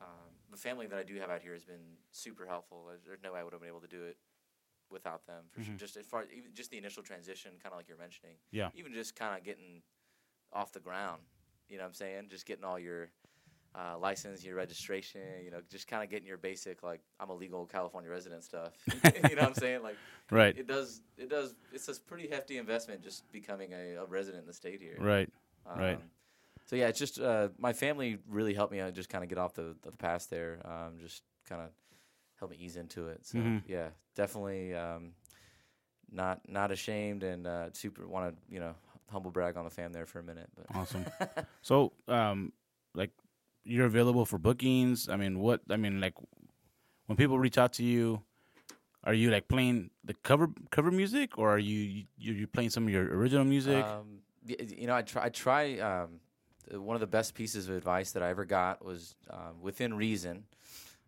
um, 0.00 0.30
the 0.50 0.56
family 0.56 0.88
that 0.88 0.98
I 0.98 1.04
do 1.04 1.14
have 1.20 1.30
out 1.30 1.42
here 1.42 1.52
has 1.52 1.64
been 1.64 1.86
super 2.10 2.46
helpful. 2.46 2.90
There's, 3.06 3.22
no 3.22 3.32
way 3.32 3.38
I 3.38 3.44
would 3.44 3.52
have 3.52 3.62
been 3.62 3.70
able 3.70 3.80
to 3.80 3.88
do 3.88 4.02
it 4.02 4.16
without 4.90 5.24
them 5.26 5.44
for 5.52 5.62
sure. 5.62 5.74
Mhm. 5.74 5.78
Just 5.78 5.96
as 5.96 6.06
far 6.06 6.24
even 6.36 6.52
just 6.52 6.70
the 6.72 6.78
initial 6.78 7.04
transition, 7.04 7.52
kind 7.62 7.72
of 7.72 7.78
like 7.78 7.88
you're 7.88 7.98
mentioning. 7.98 8.38
Yeah. 8.50 8.70
Even 8.74 8.92
just 8.92 9.14
kind 9.14 9.38
of 9.38 9.44
getting 9.44 9.82
off 10.52 10.72
the 10.72 10.80
ground. 10.80 11.22
You 11.68 11.76
know 11.76 11.84
what 11.84 11.88
I'm 11.88 11.94
saying? 11.94 12.24
Just 12.30 12.46
getting 12.46 12.64
all 12.64 12.78
your 12.78 13.08
uh, 13.74 13.98
license, 13.98 14.44
your 14.44 14.56
registration. 14.56 15.20
You 15.44 15.50
know, 15.50 15.60
just 15.70 15.86
kind 15.86 16.02
of 16.02 16.10
getting 16.10 16.26
your 16.26 16.38
basic 16.38 16.82
like 16.82 17.00
I'm 17.20 17.30
a 17.30 17.34
legal 17.34 17.66
California 17.66 18.10
resident 18.10 18.44
stuff. 18.44 18.72
you 19.14 19.36
know 19.36 19.42
what 19.42 19.48
I'm 19.50 19.54
saying? 19.54 19.82
Like 19.82 19.96
right, 20.30 20.56
it 20.56 20.66
does 20.66 21.02
it 21.16 21.28
does 21.28 21.54
it's 21.72 21.88
a 21.88 21.94
pretty 22.00 22.28
hefty 22.28 22.58
investment 22.58 23.02
just 23.02 23.30
becoming 23.32 23.72
a, 23.72 23.96
a 23.96 24.04
resident 24.06 24.42
in 24.42 24.46
the 24.46 24.52
state 24.54 24.80
here 24.80 24.96
right, 24.98 25.28
right. 25.76 25.94
Um, 25.96 26.02
so 26.66 26.76
yeah 26.76 26.88
it's 26.88 26.98
just 26.98 27.18
uh, 27.20 27.48
my 27.58 27.72
family 27.72 28.18
really 28.28 28.52
helped 28.54 28.72
me 28.72 28.80
out 28.80 28.92
just 28.94 29.08
kind 29.08 29.24
of 29.24 29.30
get 29.30 29.38
off 29.38 29.54
the, 29.54 29.74
the 29.82 29.92
past 29.92 30.28
there 30.30 30.60
um, 30.66 30.98
just 31.00 31.22
kind 31.48 31.62
of 31.62 31.68
help 32.38 32.50
me 32.50 32.56
ease 32.60 32.76
into 32.76 33.08
it. 33.08 33.24
So 33.26 33.38
Mhm. 33.38 33.62
yeah, 33.66 33.88
definitely 34.14 34.74
um, 34.74 35.12
not 36.10 36.40
not 36.48 36.70
ashamed 36.70 37.22
and 37.22 37.46
uh, 37.46 37.72
super 37.72 38.06
want 38.06 38.34
to 38.34 38.54
you 38.54 38.60
know 38.60 38.74
humble 39.10 39.30
brag 39.30 39.56
on 39.56 39.64
the 39.64 39.70
fam 39.70 39.92
there 39.92 40.06
for 40.06 40.18
a 40.18 40.22
minute. 40.22 40.48
But 40.54 40.66
Awesome. 40.74 41.04
so, 41.62 41.92
um, 42.06 42.52
like, 42.94 43.10
you're 43.64 43.86
available 43.86 44.24
for 44.24 44.38
bookings. 44.38 45.08
I 45.08 45.16
mean, 45.16 45.38
what? 45.38 45.60
I 45.70 45.76
mean, 45.76 46.00
like, 46.00 46.14
when 47.06 47.16
people 47.16 47.38
reach 47.38 47.58
out 47.58 47.72
to 47.74 47.84
you, 47.84 48.22
are 49.04 49.14
you 49.14 49.30
like 49.30 49.48
playing 49.48 49.90
the 50.04 50.14
cover 50.14 50.48
cover 50.70 50.90
music, 50.90 51.38
or 51.38 51.50
are 51.50 51.58
you 51.58 52.04
you 52.16 52.32
you 52.32 52.46
playing 52.46 52.70
some 52.70 52.84
of 52.84 52.90
your 52.90 53.04
original 53.04 53.44
music? 53.44 53.84
Um, 53.84 54.20
you 54.44 54.86
know, 54.86 54.94
I 54.94 55.02
try. 55.02 55.24
I 55.24 55.28
try. 55.28 55.78
Um, 55.78 56.20
one 56.70 56.94
of 56.94 57.00
the 57.00 57.06
best 57.06 57.34
pieces 57.34 57.68
of 57.68 57.76
advice 57.76 58.12
that 58.12 58.22
I 58.22 58.28
ever 58.28 58.44
got 58.44 58.84
was 58.84 59.14
um, 59.30 59.62
within 59.62 59.94
reason. 59.94 60.44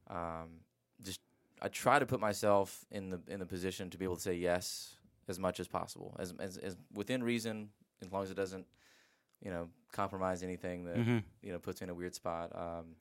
Um, 0.09 0.61
just 1.02 1.21
I 1.61 1.69
try 1.69 1.99
to 1.99 2.07
put 2.07 2.21
myself 2.21 2.87
in 2.90 3.11
the 3.11 3.21
in 3.28 3.40
the 3.40 3.47
position 3.47 3.90
to 3.90 3.99
be 3.99 4.04
able 4.04 4.16
to 4.16 4.23
say 4.23 4.35
yes 4.35 4.95
as 5.28 5.38
much 5.38 5.61
as 5.61 5.69
possible, 5.69 6.16
as 6.19 6.33
as, 6.38 6.57
as 6.59 6.76
within 6.95 7.23
reason, 7.23 7.71
as 8.02 8.11
long 8.12 8.23
as 8.23 8.30
it 8.30 8.35
doesn't, 8.35 8.66
you 9.42 9.50
know, 9.50 9.69
compromise 9.92 10.42
anything 10.42 10.85
that 10.85 10.97
Mhm. 10.97 11.23
you 11.42 11.52
know 11.52 11.59
puts 11.59 11.80
me 11.80 11.85
in 11.87 11.90
a 11.90 11.95
weird 11.95 12.14
spot. 12.14 12.54
Um, 12.54 12.97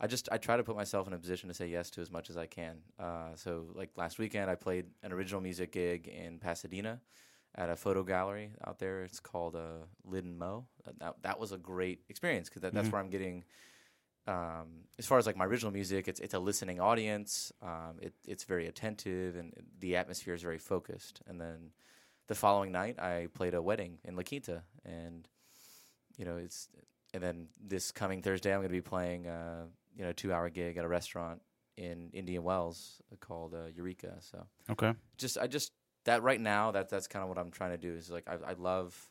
I 0.00 0.06
just 0.06 0.28
I 0.30 0.38
try 0.38 0.56
to 0.56 0.62
put 0.62 0.76
myself 0.76 1.06
in 1.06 1.12
a 1.12 1.18
position 1.18 1.48
to 1.48 1.54
say 1.54 1.66
yes 1.68 1.90
to 1.90 2.00
as 2.00 2.10
much 2.10 2.30
as 2.30 2.36
I 2.36 2.46
can. 2.46 2.82
Uh, 2.98 3.34
so 3.34 3.70
like 3.74 3.90
last 3.96 4.18
weekend, 4.18 4.50
I 4.50 4.54
played 4.54 4.86
an 5.02 5.12
original 5.12 5.40
music 5.40 5.72
gig 5.72 6.06
in 6.08 6.38
Pasadena 6.38 7.00
at 7.54 7.68
a 7.70 7.76
photo 7.76 8.02
gallery 8.04 8.52
out 8.66 8.78
there. 8.78 9.02
It's 9.02 9.18
called 9.20 9.56
uh, 9.56 9.86
Lid 10.04 10.24
and 10.24 10.38
Mo. 10.38 10.66
That, 10.98 11.16
that 11.22 11.40
was 11.40 11.50
a 11.52 11.58
great 11.58 12.04
experience 12.08 12.48
because 12.48 12.62
that, 12.62 12.74
that's 12.74 12.88
Mhm. 12.88 12.92
where 12.92 13.00
I'm 13.02 13.10
getting. 13.10 13.44
Um, 14.26 14.84
as 14.98 15.06
far 15.06 15.16
as 15.18 15.26
like 15.26 15.36
my 15.36 15.46
original 15.46 15.72
music, 15.72 16.06
it's 16.06 16.20
it's 16.20 16.34
a 16.34 16.38
listening 16.38 16.80
audience. 16.80 17.50
Um, 17.62 17.98
it, 18.02 18.12
it's 18.26 18.44
very 18.44 18.66
attentive 18.66 19.36
and 19.36 19.54
the 19.80 19.96
atmosphere 19.96 20.34
is 20.34 20.42
very 20.42 20.58
focused. 20.58 21.22
And 21.26 21.40
then 21.40 21.72
the 22.28 22.34
following 22.34 22.70
night, 22.70 22.98
I 23.00 23.28
played 23.34 23.54
a 23.54 23.60
wedding 23.60 23.98
in 24.04 24.14
La 24.14 24.22
Quinta, 24.22 24.62
and 24.84 25.26
you 26.16 26.24
know 26.24 26.36
it's 26.36 26.68
and 27.12 27.22
then 27.22 27.48
this 27.60 27.90
coming 27.90 28.22
Thursday, 28.22 28.52
I'm 28.52 28.60
going 28.60 28.68
to 28.68 28.72
be 28.72 28.80
playing 28.80 29.26
uh, 29.26 29.64
you 29.96 30.04
know 30.04 30.10
a 30.10 30.14
two 30.14 30.32
hour 30.32 30.48
gig 30.48 30.76
at 30.76 30.84
a 30.84 30.88
restaurant 30.88 31.42
in 31.76 32.10
Indian 32.12 32.42
Wells 32.44 33.00
called 33.20 33.54
uh, 33.54 33.66
Eureka. 33.74 34.16
So 34.20 34.46
okay. 34.70 34.94
just 35.16 35.38
I 35.38 35.46
just 35.46 35.72
that 36.04 36.22
right 36.22 36.40
now 36.40 36.70
that 36.70 36.88
that's 36.88 37.06
kind 37.06 37.22
of 37.22 37.28
what 37.28 37.38
I'm 37.38 37.50
trying 37.50 37.70
to 37.70 37.78
do 37.78 37.94
is 37.94 38.10
like 38.10 38.28
I, 38.28 38.50
I 38.50 38.52
love 38.52 39.10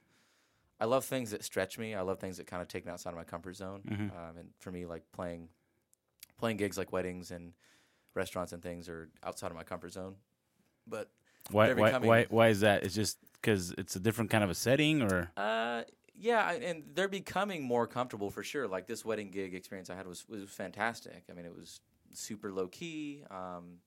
I 0.79 0.85
love 0.85 1.05
things 1.05 1.31
that 1.31 1.43
stretch 1.43 1.79
me. 1.79 1.95
I 1.95 2.01
love 2.01 2.19
things 2.19 2.37
that 2.37 2.45
kind 2.45 2.61
of 2.61 2.67
take 2.67 2.85
me 2.85 2.91
outside 2.91 3.09
of 3.09 3.15
my 3.15 3.23
comfort 3.23 3.55
zone. 3.55 3.81
Mhm. 3.87 4.11
Um, 4.11 4.37
and 4.37 4.49
for 4.59 4.71
me, 4.71 4.85
like 4.85 5.03
playing 5.11 5.49
playing 6.37 6.57
gigs 6.57 6.77
like 6.77 6.91
weddings 6.91 7.31
and 7.31 7.53
restaurants 8.13 8.53
and 8.53 8.61
things 8.61 8.87
are 8.89 9.09
outside 9.23 9.49
of 9.49 9.55
my 9.55 9.63
comfort 9.63 9.93
zone. 9.93 10.15
But 10.85 11.09
Why 11.51 11.73
why 11.73 11.97
why 11.97 12.25
why 12.29 12.47
is 12.49 12.61
that? 12.61 12.83
It's 12.83 12.95
just 12.95 13.17
because 13.33 13.71
it's 13.77 13.95
a 13.95 13.99
different 13.99 14.29
kind 14.31 14.43
of 14.43 14.49
a 14.49 14.55
setting, 14.55 15.01
or 15.01 15.31
Uh, 15.37 15.83
yeah, 16.15 16.51
and 16.51 16.83
they're 16.93 17.07
becoming 17.07 17.63
more 17.63 17.87
comfortable 17.87 18.29
for 18.29 18.43
sure. 18.43 18.67
Like 18.67 18.87
this 18.87 19.05
wedding 19.05 19.29
gig 19.31 19.53
experience 19.53 19.89
I 19.89 19.95
had 19.95 20.07
was 20.07 20.27
was 20.27 20.49
fantastic. 20.49 21.23
I 21.29 21.33
mean, 21.33 21.45
it 21.45 21.55
was 21.55 21.81
super 22.13 22.51
low 22.51 22.67
key. 22.67 23.23
Um, 23.29 23.79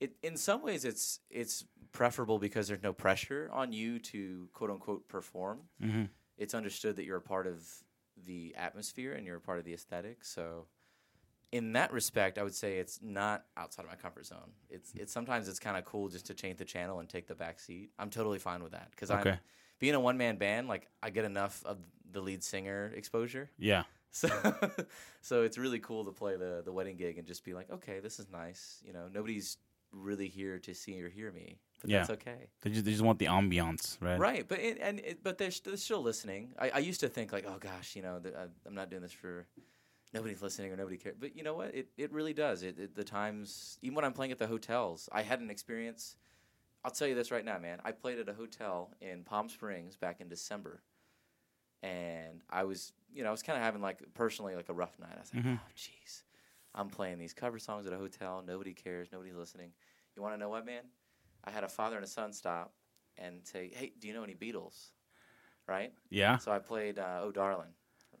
it 0.00 0.16
in 0.22 0.36
some 0.36 0.62
ways 0.62 0.84
it's 0.84 1.20
it's 1.30 1.64
preferable 1.92 2.38
because 2.38 2.68
there's 2.68 2.82
no 2.82 2.92
pressure 2.92 3.48
on 3.52 3.72
you 3.72 3.98
to 3.98 4.48
quote 4.52 4.70
unquote 4.70 5.08
perform. 5.08 5.68
Mhm. 5.82 6.08
It's 6.36 6.54
understood 6.54 6.96
that 6.96 7.04
you're 7.04 7.18
a 7.18 7.22
part 7.22 7.46
of 7.46 7.66
the 8.26 8.54
atmosphere 8.56 9.12
and 9.12 9.26
you're 9.26 9.36
a 9.36 9.40
part 9.40 9.58
of 9.58 9.64
the 9.64 9.74
aesthetic. 9.74 10.24
So. 10.24 10.66
In 11.52 11.72
that 11.72 11.92
respect, 11.92 12.38
I 12.38 12.42
would 12.44 12.54
say 12.54 12.78
it's 12.78 13.00
not 13.02 13.44
outside 13.56 13.82
of 13.84 13.88
my 13.90 13.96
comfort 13.96 14.26
zone. 14.26 14.52
It's 14.68 14.92
hmm. 14.92 15.00
it's 15.00 15.12
sometimes 15.12 15.48
it's 15.48 15.58
kind 15.58 15.76
of 15.76 15.84
cool 15.84 16.08
just 16.08 16.26
to 16.26 16.34
change 16.34 16.58
the 16.58 16.64
channel 16.64 17.00
and 17.00 17.08
take 17.08 17.26
the 17.26 17.34
back 17.34 17.58
seat. 17.58 17.90
I'm 17.98 18.10
totally 18.10 18.38
fine 18.38 18.62
with 18.62 18.72
that 18.72 18.90
because 18.92 19.10
Okay. 19.10 19.30
I'm 19.30 19.38
being 19.80 19.94
a 19.94 20.00
one 20.00 20.16
man 20.16 20.36
band, 20.36 20.68
like 20.68 20.86
I 21.02 21.10
get 21.10 21.24
enough 21.24 21.62
of 21.64 21.78
the 22.12 22.20
lead 22.20 22.42
singer 22.44 22.92
exposure. 22.94 23.50
yeah, 23.58 23.84
So 24.12 24.28
so 25.22 25.42
it's 25.42 25.58
really 25.58 25.78
cool 25.80 26.04
to 26.04 26.12
play 26.12 26.36
the 26.36 26.62
the 26.64 26.72
wedding 26.72 26.96
gig 26.96 27.18
and 27.18 27.26
just 27.26 27.44
be 27.44 27.54
like, 27.54 27.70
okay, 27.70 28.00
this 28.00 28.18
is 28.20 28.28
nice. 28.30 28.80
You 28.84 28.92
know, 28.92 29.08
nobody's 29.12 29.56
really 29.92 30.28
here 30.28 30.58
to 30.60 30.72
see 30.74 31.02
or 31.02 31.08
hear 31.08 31.32
me, 31.32 31.58
but 31.80 31.90
Yeah. 31.90 31.98
that's 31.98 32.10
okay. 32.10 32.46
they 32.62 32.70
just 32.70 32.84
they 32.84 32.92
just 32.92 33.02
want 33.02 33.18
the 33.18 33.26
ambiance, 33.26 33.96
right? 34.00 34.18
Right, 34.20 34.46
but 34.46 34.60
it, 34.60 34.78
and 34.80 35.00
it, 35.00 35.22
but 35.24 35.36
they're, 35.38 35.50
they're 35.64 35.76
still 35.76 36.02
listening. 36.02 36.52
I, 36.58 36.70
I 36.70 36.78
used 36.78 37.00
to 37.00 37.08
think 37.08 37.32
like, 37.32 37.44
oh 37.46 37.58
gosh, 37.58 37.96
you 37.96 38.02
know, 38.02 38.20
th- 38.20 38.34
I, 38.36 38.42
uh, 38.42 38.46
I'm 38.66 38.74
not 38.74 38.88
doing 38.90 39.02
this 39.02 39.12
for 39.12 39.46
nobody's 40.12 40.42
listening 40.42 40.72
or 40.72 40.76
nobody 40.76 40.96
cares. 40.96 41.16
But 41.18 41.36
you 41.36 41.42
know 41.42 41.54
what? 41.54 41.74
It 41.74 41.88
it 41.96 42.12
really 42.12 42.32
does. 42.32 42.62
It, 42.62 42.78
it 42.78 42.94
the 42.94 43.04
times 43.04 43.78
even 43.82 43.94
when 43.94 44.04
I'm 44.04 44.12
playing 44.12 44.32
at 44.32 44.38
the 44.38 44.46
hotels, 44.46 45.08
I 45.12 45.22
had 45.22 45.40
an 45.40 45.50
experience. 45.50 46.16
I'll 46.84 46.90
tell 46.90 47.06
you 47.08 47.14
this 47.14 47.30
right 47.30 47.44
now, 47.44 47.58
man. 47.58 47.78
I 47.84 47.92
played 47.92 48.18
at 48.18 48.28
a 48.28 48.32
hotel 48.32 48.94
in 49.00 49.22
Palm 49.24 49.48
Springs 49.50 49.96
back 49.96 50.20
in 50.20 50.28
December, 50.28 50.82
and 51.82 52.42
I 52.48 52.64
was, 52.64 52.92
you 53.12 53.22
know, 53.22 53.28
I 53.28 53.32
was 53.32 53.42
kind 53.42 53.58
of 53.58 53.64
having 53.64 53.82
like 53.82 54.02
personally 54.14 54.54
like 54.54 54.68
a 54.68 54.74
rough 54.74 54.98
night. 54.98 55.12
I 55.16 55.20
was 55.20 55.30
like, 55.34 55.44
Mhm. 55.44 55.58
oh, 55.58 55.70
jeez, 55.76 56.22
I'm 56.74 56.88
playing 56.88 57.18
these 57.18 57.32
cover 57.34 57.58
songs 57.58 57.86
at 57.86 57.92
a 57.92 57.98
hotel. 57.98 58.42
Nobody 58.46 58.74
cares. 58.74 59.08
Nobody's 59.12 59.34
listening. 59.34 59.72
You 60.16 60.22
want 60.22 60.34
to 60.34 60.38
know 60.38 60.48
what, 60.48 60.66
man? 60.66 60.84
I 61.44 61.50
had 61.50 61.64
a 61.64 61.68
father 61.68 61.96
and 61.96 62.04
a 62.04 62.08
son 62.08 62.32
stop 62.32 62.74
and 63.16 63.46
say, 63.46 63.70
hey, 63.74 63.92
do 63.98 64.08
you 64.08 64.14
know 64.14 64.22
any 64.22 64.34
Beatles? 64.34 64.90
Right. 65.66 65.92
Yeah. 66.10 66.38
So 66.38 66.50
I 66.50 66.58
played 66.58 66.98
uh, 66.98 67.20
"Oh 67.22 67.30
Darling." 67.30 67.72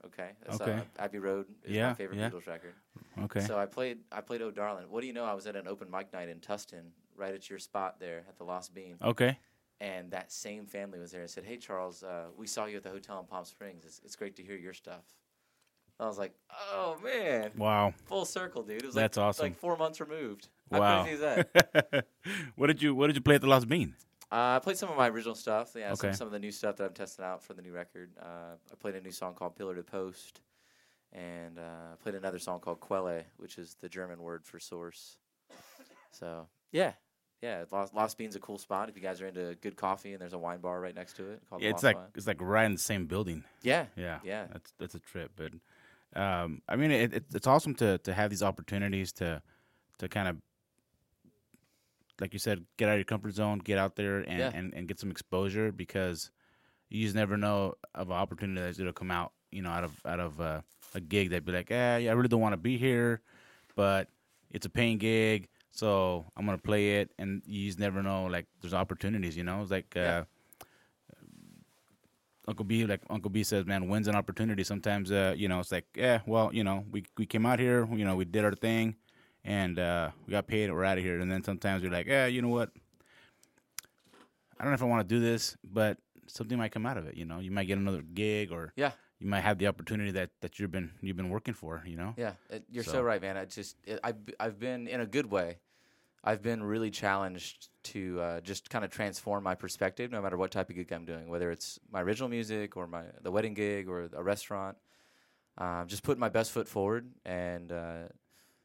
Okay. 0.06 0.30
That's, 0.44 0.60
Okay. 0.60 0.72
Uh, 0.72 0.82
Abbey 1.02 1.18
Road 1.18 1.46
is 1.64 1.72
Yeah, 1.72 1.88
my 1.88 1.94
favorite 1.94 2.18
yeah. 2.18 2.30
Beatles 2.30 2.46
record. 2.46 2.74
Okay. 3.22 3.40
So 3.40 3.58
I 3.58 3.66
played 3.66 3.98
I 4.10 4.20
played 4.20 4.42
"Oh 4.42 4.50
Darling." 4.50 4.86
What 4.90 5.00
do 5.02 5.06
you 5.06 5.12
know? 5.12 5.24
I 5.24 5.34
was 5.34 5.46
at 5.46 5.56
an 5.56 5.66
open 5.68 5.90
mic 5.90 6.12
night 6.12 6.28
in 6.28 6.38
Tustin, 6.40 6.84
right 7.16 7.34
at 7.34 7.50
your 7.50 7.58
spot 7.58 8.00
there 8.00 8.24
at 8.28 8.36
the 8.38 8.44
Lost 8.44 8.72
Bean, 8.74 8.96
okay. 9.02 9.38
and 9.80 10.10
that 10.12 10.32
same 10.32 10.64
family 10.66 10.98
was 10.98 11.10
there 11.12 11.20
and 11.20 11.28
said, 11.30 11.44
"Hey 11.44 11.56
Charles, 11.58 12.02
uh, 12.02 12.26
we 12.36 12.46
saw 12.46 12.64
you 12.64 12.78
at 12.78 12.82
the 12.82 12.90
hotel 12.90 13.18
in 13.20 13.26
Palm 13.26 13.44
Springs. 13.44 13.84
It's, 13.84 14.00
it's 14.04 14.16
great 14.16 14.36
to 14.36 14.42
hear 14.42 14.56
your 14.56 14.72
stuff." 14.74 15.04
I 15.98 16.06
was 16.06 16.16
like, 16.18 16.32
"Oh 16.72 16.96
man, 17.04 17.50
Wow. 17.58 17.92
full 18.06 18.24
circle, 18.24 18.62
dude." 18.62 18.78
It 18.82 18.86
was 18.86 18.94
That's 18.94 19.18
like, 19.18 19.26
awesome. 19.26 19.44
Like 19.46 19.58
four 19.58 19.76
months 19.76 20.00
removed. 20.00 20.48
Wow. 20.70 20.80
How 20.80 21.02
crazy 21.02 21.14
is 21.16 21.20
that? 21.20 22.06
what 22.56 22.68
did 22.68 22.80
you 22.80 22.94
What 22.94 23.08
did 23.08 23.16
you 23.16 23.22
play 23.22 23.34
at 23.34 23.42
the 23.42 23.48
Lost 23.48 23.68
Bean? 23.68 23.94
Uh, 24.32 24.56
I 24.56 24.60
played 24.60 24.76
some 24.78 24.88
of 24.88 24.96
my 24.96 25.08
original 25.08 25.34
stuff. 25.34 25.72
Yeah, 25.76 25.92
some, 25.94 26.08
Okay. 26.10 26.16
some 26.16 26.26
of 26.28 26.32
the 26.32 26.38
new 26.38 26.52
stuff 26.52 26.76
that 26.76 26.84
I'm 26.84 26.92
testing 26.94 27.24
out 27.24 27.42
for 27.42 27.52
the 27.54 27.62
new 27.62 27.72
record. 27.72 28.10
Uh, 28.20 28.54
I 28.70 28.74
played 28.78 28.94
a 28.94 29.00
new 29.00 29.10
song 29.10 29.34
called 29.34 29.56
"Pillar 29.56 29.74
to 29.74 29.82
Post," 29.82 30.40
and 31.12 31.58
uh, 31.58 31.92
I 31.92 31.96
played 32.02 32.14
another 32.14 32.38
song 32.38 32.60
called 32.60 32.78
"Quelle," 32.80 33.22
which 33.38 33.58
is 33.58 33.76
the 33.80 33.88
German 33.88 34.22
word 34.22 34.44
for 34.44 34.60
source. 34.60 35.16
So 36.12 36.46
yeah, 36.70 36.92
yeah, 37.42 37.64
Lost, 37.72 37.94
Lost 37.94 38.18
Bean's 38.18 38.36
a 38.36 38.40
cool 38.40 38.58
spot. 38.58 38.88
If 38.88 38.96
you 38.96 39.02
guys 39.02 39.20
are 39.20 39.26
into 39.26 39.56
good 39.60 39.76
coffee, 39.76 40.12
and 40.12 40.20
there's 40.20 40.32
a 40.32 40.38
wine 40.38 40.60
bar 40.60 40.80
right 40.80 40.94
next 40.94 41.16
to 41.16 41.30
it 41.30 41.42
called 41.48 41.62
Yeah, 41.62 41.70
it's 41.70 41.82
Lost 41.82 41.96
like 41.96 41.98
it's 42.14 42.26
like 42.26 42.40
right 42.40 42.66
in 42.66 42.72
the 42.72 42.78
same 42.78 43.06
building. 43.06 43.44
yeah, 43.62 43.86
Yeah, 43.96 44.18
Yeah. 44.22 44.46
That's 44.52 44.72
that's 44.78 44.94
a 44.94 45.00
trip, 45.00 45.32
but 45.34 45.52
um, 46.20 46.62
I 46.68 46.76
mean, 46.76 46.90
it, 46.90 47.14
it, 47.14 47.24
it's 47.34 47.46
awesome 47.46 47.74
to 47.76 47.98
to 47.98 48.12
have 48.14 48.30
these 48.30 48.42
opportunities 48.42 49.12
to 49.14 49.42
to 49.98 50.08
kind 50.08 50.28
of, 50.28 50.36
like 52.20 52.32
you 52.32 52.38
said, 52.38 52.64
get 52.76 52.88
out 52.88 52.92
of 52.92 52.98
your 52.98 53.04
comfort 53.04 53.32
zone, 53.34 53.58
get 53.58 53.78
out 53.78 53.96
there 53.96 54.18
and 54.18 54.38
Yeah. 54.38 54.50
and, 54.54 54.74
and 54.74 54.86
get 54.86 55.00
some 55.00 55.10
exposure 55.10 55.72
because 55.72 56.30
you 56.90 57.02
just 57.04 57.14
never 57.16 57.36
know 57.36 57.74
of 57.94 58.10
an 58.10 58.16
opportunity 58.16 58.60
that's 58.60 58.78
gonna 58.78 58.92
come 58.92 59.10
out, 59.10 59.32
you 59.50 59.62
know, 59.62 59.70
out 59.70 59.84
of 59.84 59.92
out 60.06 60.20
of 60.20 60.40
uh, 60.40 60.60
a 60.94 61.00
gig 61.00 61.30
that'd 61.30 61.44
be 61.44 61.52
like, 61.52 61.70
eh, 61.70 61.98
yeah, 61.98 62.10
I 62.10 62.14
really 62.14 62.28
don't 62.28 62.40
want 62.40 62.52
to 62.52 62.56
be 62.70 62.76
here, 62.76 63.20
but 63.76 64.08
it's 64.50 64.66
a 64.66 64.70
paying 64.70 64.98
gig, 64.98 65.48
so 65.70 66.26
I'm 66.36 66.44
gonna 66.46 66.58
play 66.58 67.00
it, 67.00 67.10
and 67.18 67.42
you 67.46 67.66
just 67.66 67.78
never 67.78 68.02
know. 68.02 68.26
Like, 68.26 68.46
there's 68.60 68.74
opportunities, 68.74 69.36
you 69.36 69.44
know. 69.44 69.62
It's 69.62 69.70
like. 69.70 69.96
Uh, 69.96 70.00
Yeah. 70.00 70.24
Uncle 72.48 72.64
B, 72.64 72.84
like 72.84 73.02
Uncle 73.08 73.30
B 73.30 73.44
says, 73.44 73.64
man, 73.66 73.86
wins 73.86 74.08
an 74.08 74.16
opportunity. 74.16 74.64
Sometimes, 74.64 75.12
uh, 75.12 75.34
you 75.36 75.46
know, 75.46 75.60
it's 75.60 75.70
like, 75.70 75.84
yeah, 75.94 76.20
well, 76.26 76.50
you 76.52 76.64
know, 76.64 76.84
we 76.90 77.04
we 77.16 77.24
came 77.26 77.46
out 77.46 77.60
here, 77.60 77.86
you 77.94 78.04
know, 78.04 78.16
we 78.16 78.24
did 78.24 78.44
our 78.44 78.54
thing, 78.54 78.96
and 79.44 79.78
uh, 79.78 80.10
we 80.26 80.30
got 80.32 80.46
paid, 80.46 80.64
and 80.64 80.74
we're 80.74 80.84
out 80.84 80.98
of 80.98 81.04
here. 81.04 81.20
And 81.20 81.30
then 81.30 81.42
sometimes 81.42 81.82
you're 81.82 81.92
like, 81.92 82.06
yeah, 82.06 82.26
you 82.26 82.42
know 82.42 82.48
what? 82.48 82.70
I 84.58 84.64
don't 84.64 84.72
know 84.72 84.74
if 84.74 84.82
I 84.82 84.86
want 84.86 85.08
to 85.08 85.14
do 85.14 85.20
this, 85.20 85.56
but 85.64 85.98
something 86.26 86.58
might 86.58 86.72
come 86.72 86.86
out 86.86 86.96
of 86.98 87.06
it. 87.06 87.16
You 87.16 87.24
know, 87.24 87.38
you 87.40 87.50
might 87.50 87.64
get 87.66 87.78
another 87.78 88.02
gig, 88.02 88.52
or 88.52 88.72
Yeah. 88.76 88.92
you 89.18 89.26
might 89.26 89.40
have 89.40 89.58
the 89.58 89.66
opportunity 89.66 90.10
that 90.12 90.30
that 90.40 90.58
you've 90.58 90.70
been 90.70 90.90
you've 91.00 91.16
been 91.16 91.30
working 91.30 91.54
for. 91.54 91.82
You 91.86 91.96
know, 91.96 92.14
Yeah, 92.16 92.32
it, 92.50 92.64
you're 92.70 92.84
so. 92.84 92.92
So- 92.92 93.02
right, 93.02 93.20
man. 93.22 93.36
I 93.36 93.44
just 93.46 93.76
it, 93.84 94.00
I've 94.04 94.24
b- 94.26 94.34
I've 94.38 94.58
been 94.58 94.86
in 94.88 95.00
a 95.00 95.06
good 95.06 95.26
way. 95.26 95.58
I've 96.22 96.42
been 96.42 96.62
really 96.62 96.90
challenged 96.90 97.70
to 97.84 98.20
uh, 98.20 98.40
just 98.42 98.68
kind 98.68 98.84
of 98.84 98.90
transform 98.90 99.42
my 99.42 99.54
perspective, 99.54 100.10
no 100.12 100.20
matter 100.20 100.36
what 100.36 100.50
type 100.50 100.68
of 100.68 100.76
gig 100.76 100.92
I'm 100.92 101.06
doing, 101.06 101.30
whether 101.30 101.50
it's 101.50 101.78
my 101.90 102.02
original 102.02 102.28
music 102.28 102.76
or 102.76 102.86
my 102.86 103.04
the 103.22 103.30
wedding 103.30 103.54
gig 103.54 103.88
or 103.88 104.10
a 104.12 104.22
restaurant. 104.22 104.76
Um, 105.56 105.86
just 105.88 106.02
putting 106.02 106.20
my 106.20 106.28
best 106.28 106.52
foot 106.52 106.68
forward 106.68 107.10
and 107.24 107.72
uh, 107.72 108.02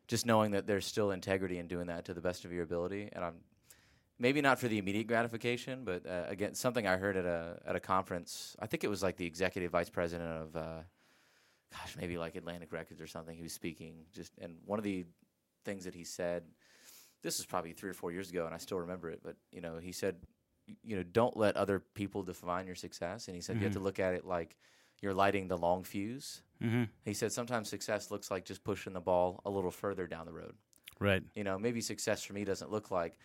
just 0.07 0.25
knowing 0.25 0.51
that 0.51 0.67
there's 0.67 0.85
still 0.85 1.11
integrity 1.11 1.57
in 1.57 1.67
doing 1.67 1.87
that 1.87 2.05
to 2.05 2.13
the 2.13 2.21
best 2.21 2.45
of 2.45 2.51
your 2.51 2.63
ability. 2.63 3.09
And 3.11 3.23
I'm 3.23 3.35
maybe 4.19 4.41
not 4.41 4.59
for 4.59 4.67
the 4.67 4.77
immediate 4.77 5.07
gratification, 5.07 5.83
but 5.83 6.05
uh, 6.05 6.23
again, 6.27 6.53
something 6.55 6.85
I 6.87 6.97
heard 6.97 7.17
at 7.17 7.25
a 7.25 7.59
at 7.65 7.75
a 7.75 7.79
conference. 7.79 8.55
I 8.59 8.67
think 8.67 8.83
it 8.83 8.89
was 8.89 9.03
like 9.03 9.17
the 9.17 9.25
executive 9.25 9.71
vice 9.71 9.89
president 9.89 10.29
of, 10.29 10.55
uh, 10.55 10.81
gosh, 11.71 11.95
maybe 11.99 12.17
like 12.17 12.35
Atlantic 12.35 12.71
Records 12.71 13.01
or 13.01 13.07
something. 13.07 13.35
He 13.35 13.43
was 13.43 13.53
speaking 13.53 14.05
just, 14.13 14.31
and 14.39 14.57
one 14.65 14.79
of 14.79 14.83
the 14.83 15.05
things 15.63 15.85
that 15.85 15.95
he 15.95 16.03
said 16.03 16.43
this 17.25 17.39
is 17.39 17.45
probably 17.45 17.73
three 17.73 17.89
or 17.89 17.93
four 17.93 18.11
years 18.11 18.29
ago, 18.29 18.45
and 18.45 18.53
I 18.53 18.59
still 18.59 18.79
remember 18.79 19.09
it. 19.09 19.21
But 19.23 19.35
you 19.51 19.59
know, 19.59 19.79
he 19.81 19.91
said, 19.91 20.17
you 20.83 20.95
know, 20.95 21.03
don't 21.03 21.35
let 21.35 21.57
other 21.57 21.79
people 21.79 22.21
define 22.21 22.67
your 22.67 22.75
success. 22.75 23.27
And 23.27 23.35
he 23.35 23.41
said 23.41 23.57
you 23.57 23.63
have 23.63 23.73
to 23.73 23.79
look 23.79 23.99
at 23.99 24.13
it 24.13 24.25
like 24.25 24.55
you're 25.01 25.13
lighting 25.13 25.47
the 25.47 25.57
long 25.57 25.83
fuse. 25.83 26.43
Mm-hmm. 26.63 26.83
He 27.03 27.13
said 27.13 27.31
sometimes 27.31 27.69
success 27.69 28.11
looks 28.11 28.31
like 28.31 28.45
just 28.45 28.63
pushing 28.63 28.93
the 28.93 29.01
ball 29.01 29.41
a 29.45 29.49
little 29.49 29.71
further 29.71 30.07
down 30.07 30.25
the 30.25 30.33
road. 30.33 30.53
Right. 30.99 31.23
You 31.35 31.43
know, 31.43 31.59
maybe 31.59 31.81
success 31.81 32.23
for 32.23 32.33
me 32.33 32.45
doesn't 32.45 32.71
look 32.71 32.91
like, 32.91 33.17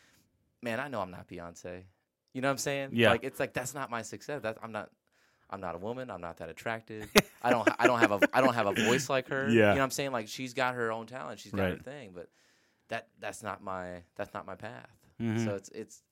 man, 0.62 0.80
I 0.80 0.88
know 0.88 1.00
I'm 1.00 1.10
not 1.10 1.28
Beyonce. 1.28 1.82
You 2.32 2.40
know 2.40 2.48
what 2.48 2.52
I'm 2.52 2.58
saying? 2.58 2.90
Yeah. 2.92 3.10
Like 3.10 3.24
it's 3.24 3.40
like 3.40 3.52
that's 3.52 3.74
not 3.74 3.90
my 3.90 4.02
success. 4.02 4.42
That 4.42 4.58
I'm 4.62 4.72
not. 4.72 4.90
I'm 5.52 5.60
not 5.60 5.74
a 5.74 5.78
woman. 5.78 6.12
I'm 6.12 6.20
not 6.20 6.36
that 6.36 6.48
attractive. 6.48 7.10
I 7.42 7.50
don't. 7.50 7.68
I 7.78 7.88
don't 7.88 7.98
have 7.98 8.12
a. 8.12 8.20
I 8.32 8.40
don't 8.40 8.54
have 8.54 8.66
a 8.66 8.72
voice 8.72 9.10
like 9.10 9.28
her. 9.28 9.48
Yeah. 9.48 9.52
You 9.52 9.60
know 9.60 9.68
what 9.72 9.80
I'm 9.80 9.90
saying? 9.90 10.12
Like 10.12 10.28
she's 10.28 10.54
got 10.54 10.74
her 10.74 10.92
own 10.92 11.06
talent. 11.06 11.40
She's 11.40 11.52
got 11.52 11.70
her 11.70 11.76
thing. 11.76 12.12
But 12.14 12.28
that 12.88 13.08
that's 13.18 13.42
not 13.42 13.62
my. 13.62 14.02
That's 14.16 14.32
not 14.32 14.46
my 14.46 14.54
path. 14.54 14.90
Mhm. 15.20 15.44
So 15.44 15.54
it's 15.56 15.68
it's. 15.70 16.02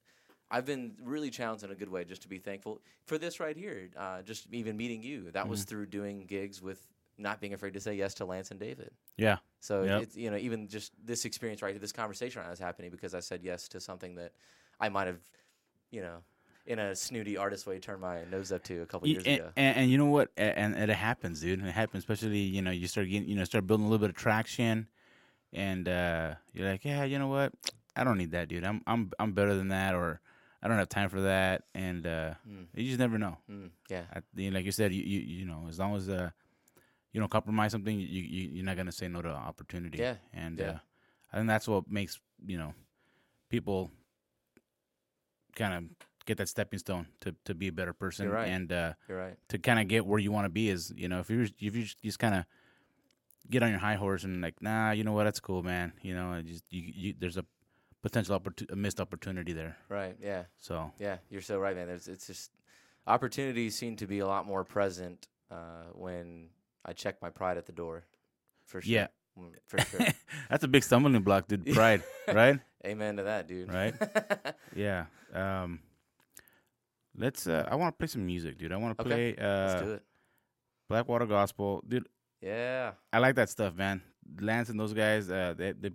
I've 0.51 0.65
been 0.65 0.95
really 1.03 1.31
challenged 1.31 1.63
in 1.63 1.71
a 1.71 1.75
good 1.75 1.91
way 1.91 2.05
just 2.05 2.23
to 2.23 2.29
be 2.29 2.39
thankful 2.39 2.81
for 3.05 3.19
this 3.19 3.39
right 3.39 3.57
here. 3.57 3.91
Uh, 3.97 4.23
just 4.23 4.47
even 4.51 4.77
meeting 4.77 5.03
you. 5.03 5.31
That 5.33 5.47
was 5.47 5.65
through 5.65 5.87
doing 5.87 6.25
gigs 6.27 6.63
with 6.63 6.85
not 7.19 7.41
being 7.41 7.55
afraid 7.55 7.75
to 7.75 7.81
say 7.81 7.95
yes 7.95 8.15
to 8.15 8.25
Lance 8.25 8.51
and 8.51 8.61
David. 8.61 8.91
Yeah. 9.17 9.39
So 9.61 9.83
Yep. 9.83 10.03
it's 10.03 10.17
you 10.17 10.31
know 10.31 10.37
even 10.37 10.69
just 10.69 10.93
this 11.05 11.25
experience 11.25 11.63
right 11.63 11.73
here, 11.73 11.81
this 11.81 11.93
conversation 11.93 12.41
right 12.41 12.47
now 12.47 12.53
is 12.53 12.59
happening 12.59 12.91
because 12.91 13.15
I 13.15 13.21
said 13.21 13.43
yes 13.43 13.69
to 13.69 13.81
something 13.81 14.15
that 14.17 14.33
I 14.81 14.89
might 14.89 15.09
have, 15.09 15.21
you 15.91 16.01
know, 16.01 16.19
in 16.67 16.79
a 16.79 16.95
snooty 16.95 17.37
artist 17.37 17.67
way 17.67 17.79
turned 17.79 18.01
my 18.01 18.25
nose 18.25 18.53
up 18.53 18.63
to 18.65 18.83
a 18.83 18.87
couple 18.87 19.09
years 19.09 19.25
and, 19.27 19.41
ago. 19.41 19.51
and, 19.57 19.77
and 19.79 19.91
you 19.91 19.99
know 19.99 20.07
what? 20.07 20.31
And, 20.37 20.77
and 20.77 20.91
it 20.91 20.95
happens, 20.95 21.41
dude. 21.41 21.65
It 21.65 21.73
happens, 21.73 22.03
especially 22.03 22.39
you 22.39 22.63
know 22.63 22.71
you 22.71 22.87
start 22.87 23.09
getting 23.09 23.29
you 23.29 23.35
know 23.35 23.45
start 23.45 23.67
building 23.67 23.87
a 23.87 23.89
little 23.89 24.07
bit 24.07 24.11
of 24.11 24.17
traction, 24.17 24.87
and 25.53 25.89
uh, 25.89 26.35
you're 26.53 26.71
like, 26.71 26.85
yeah, 26.85 27.05
you 27.05 27.19
know 27.19 27.29
what? 27.29 27.53
I 27.97 28.05
don't 28.05 28.19
need 28.19 28.31
that, 28.31 28.49
dude. 28.49 28.65
I'm 28.65 28.83
I'm 28.87 29.11
I'm 29.19 29.33
better 29.33 29.57
than 29.57 29.69
that, 29.69 29.95
or 29.95 30.21
I 30.63 30.69
don't 30.69 30.79
have 30.79 30.89
time 30.89 31.09
for 31.09 31.23
that, 31.23 31.63
and 31.75 32.07
uh, 32.07 32.35
you 32.75 32.87
just 32.87 32.99
never 33.01 33.19
know. 33.19 33.39
Mm, 33.51 33.71
yeah, 33.91 34.05
I, 34.15 34.21
you 34.37 34.51
know, 34.51 34.57
like 34.57 34.67
you 34.67 34.73
said, 34.73 34.93
you, 34.93 35.03
you 35.03 35.21
you 35.21 35.45
know, 35.47 35.67
as 35.69 35.79
long 35.81 35.97
as 35.97 36.09
uh, 36.09 36.31
you 37.13 37.21
don't 37.21 37.31
compromise 37.31 37.73
something, 37.73 37.99
you, 37.99 38.07
you 38.07 38.49
you're 38.55 38.65
not 38.65 38.77
gonna 38.77 38.93
say 38.93 39.09
no 39.09 39.23
to 39.23 39.29
opportunity. 39.29 39.99
Yeah, 39.99 40.17
and 40.33 40.59
yeah. 40.59 40.71
Uh, 40.71 40.79
I 41.33 41.37
think 41.37 41.49
that's 41.49 41.69
what 41.69 41.91
makes 41.91 42.21
you 42.47 42.59
know 42.59 42.75
people 43.51 43.91
kind 45.57 45.75
of 45.75 45.85
get 46.27 46.39
that 46.39 46.49
stepping 46.49 46.79
stone 46.79 47.07
to 47.21 47.35
to 47.45 47.55
be 47.55 47.69
a 47.69 47.73
better 47.73 47.93
person. 47.93 48.27
You're 48.27 48.35
right. 48.35 48.49
And 48.49 48.73
uh, 48.73 48.93
you're 49.09 49.19
right. 49.19 49.37
to 49.49 49.59
kind 49.59 49.81
of 49.81 49.89
get 49.89 50.07
where 50.07 50.19
you 50.19 50.33
want 50.33 50.45
to 50.45 50.51
be 50.51 50.69
is 50.69 50.93
you 50.97 51.09
know 51.09 51.21
if 51.21 51.31
you 51.31 51.43
if 51.59 51.75
you 51.77 51.87
just 52.03 52.19
kind 52.19 52.35
of 52.35 52.45
get 53.51 53.63
on 53.63 53.71
your 53.71 53.79
high 53.79 53.95
horse 53.95 54.25
and 54.25 54.43
like 54.43 54.61
nah 54.61 54.91
you 54.91 55.05
know 55.05 55.13
what 55.13 55.25
that's 55.25 55.41
cool 55.41 55.63
man 55.63 55.95
you 56.03 56.15
know 56.15 56.43
just 56.43 56.65
you, 56.71 56.83
you 56.95 57.15
there's 57.19 57.39
a 57.39 57.45
potential 58.03 58.41
a 58.71 58.77
missed 58.77 59.01
opportunity 59.01 59.53
there 59.53 59.77
Right. 59.89 60.17
Yeah. 60.21 60.45
so 60.59 60.93
Yeah. 60.99 61.17
You're 61.31 61.41
so 61.41 61.59
right, 61.59 61.75
man. 61.75 61.87
There's 61.89 62.09
it's 62.09 62.27
just 62.27 62.51
opportunities 63.07 63.75
seem 63.75 63.97
to 63.97 64.07
be 64.07 64.19
a 64.19 64.27
lot 64.27 64.47
more 64.47 64.65
present 64.65 65.29
uh, 65.51 65.91
when 65.95 66.51
I 66.89 66.93
check 66.95 67.21
my 67.21 67.31
pride 67.31 67.59
at 67.59 67.67
the 67.67 67.73
door. 67.73 68.05
For 68.67 68.81
sure. 68.81 68.91
Yeah. 68.97 69.07
Mm, 69.39 69.53
For 69.67 69.79
sure. 69.81 70.01
that's 70.51 70.65
a 70.65 70.69
big 70.69 70.83
stumbling 70.83 71.21
block 71.23 71.47
dude 71.49 71.67
pride 71.73 72.03
right 72.27 72.59
Amen 72.87 73.17
to 73.19 73.25
that, 73.25 73.47
dude. 73.47 73.73
Right. 73.73 73.95
yeah 74.75 75.07
um 75.35 75.81
let's 77.17 77.47
uh 77.47 77.67
i 77.71 77.75
want 77.75 77.93
to 77.95 77.99
play 77.99 78.07
some 78.07 78.25
music 78.25 78.57
dude 78.59 78.73
i 78.73 78.77
want 78.77 78.97
to 78.97 79.03
Okay, 79.05 79.35
play 79.35 79.45
uh 79.45 79.67
Let's 79.67 79.83
do 79.83 79.93
it. 79.95 80.03
blackwater 80.89 81.27
gospel 81.27 81.83
dude 81.87 82.09
Yeah. 82.41 82.93
i 83.13 83.19
like 83.19 83.35
that 83.37 83.49
stuff 83.51 83.75
man 83.75 84.01
lance 84.41 84.69
and 84.71 84.79
those 84.81 84.93
guys 84.95 85.29
uh 85.31 85.55
they, 85.57 85.73
they 85.73 85.91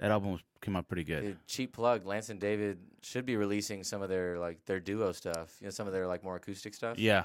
that 0.00 0.10
album 0.10 0.38
came 0.62 0.76
out 0.76 0.86
pretty 0.88 1.04
good 1.04 1.22
Dude, 1.22 1.46
cheap 1.46 1.72
plug. 1.72 2.06
Lance 2.06 2.28
and 2.30 2.38
David 2.40 2.78
should 3.02 3.26
be 3.26 3.36
releasing 3.36 3.82
some 3.84 4.00
of 4.02 4.08
their 4.08 4.38
like 4.38 4.64
their 4.64 4.78
duo 4.80 5.10
stuff. 5.12 5.56
You 5.60 5.66
know, 5.66 5.70
some 5.70 5.86
of 5.88 5.92
their 5.92 6.06
like 6.06 6.22
more 6.22 6.36
acoustic 6.36 6.72
stuff. 6.74 6.98
yeah 6.98 7.24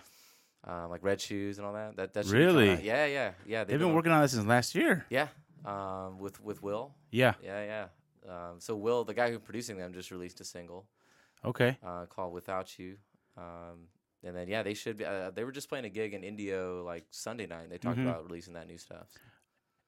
um, 0.65 0.89
like 0.89 1.03
Red 1.03 1.19
Shoes 1.21 1.57
and 1.57 1.67
all 1.67 1.73
that. 1.73 1.95
That 1.97 2.13
that 2.13 2.25
should 2.25 2.31
be 2.33 2.45
coming 2.45 2.55
Really? 2.55 2.83
Yeah, 2.85 3.05
yeah, 3.05 3.31
yeah. 3.45 3.63
they've 3.63 3.79
been 3.79 3.93
working 3.93 4.11
on 4.11 4.21
this 4.21 4.31
since 4.31 4.45
last 4.45 4.75
year 4.75 5.05
Yeah, 5.09 5.27
um, 5.65 6.19
with 6.19 6.39
with 6.43 6.61
Will. 6.63 6.93
yeah 7.11 7.33
Yeah, 7.43 7.63
yeah. 7.63 7.85
Um, 8.29 8.59
so 8.59 8.75
Will, 8.75 9.03
the 9.03 9.13
guy 9.13 9.29
who's 9.31 9.39
producing 9.41 9.77
them, 9.77 9.93
just 9.93 10.09
released 10.11 10.39
a 10.41 10.45
single 10.45 10.85
okay 11.43 11.77
uh, 11.85 12.05
called 12.05 12.33
"Without 12.33 12.77
You." 12.79 12.95
Um, 13.37 13.87
and 14.23 14.33
then 14.35 14.47
yeah, 14.47 14.63
they 14.63 14.73
should 14.73 14.97
be. 14.97 15.05
Uh, 15.05 15.31
they 15.31 15.43
were 15.43 15.51
just 15.51 15.67
playing 15.67 15.83
a 15.85 15.89
gig 15.89 16.13
in 16.13 16.23
Indio 16.23 16.83
like 16.85 17.05
Sunday 17.11 17.45
night. 17.47 17.63
and 17.63 17.71
They 17.71 17.77
talked 17.77 17.97
Mhm. 17.97 18.07
about 18.09 18.23
releasing 18.29 18.53
that 18.53 18.67
new 18.67 18.77
stuff 18.77 19.07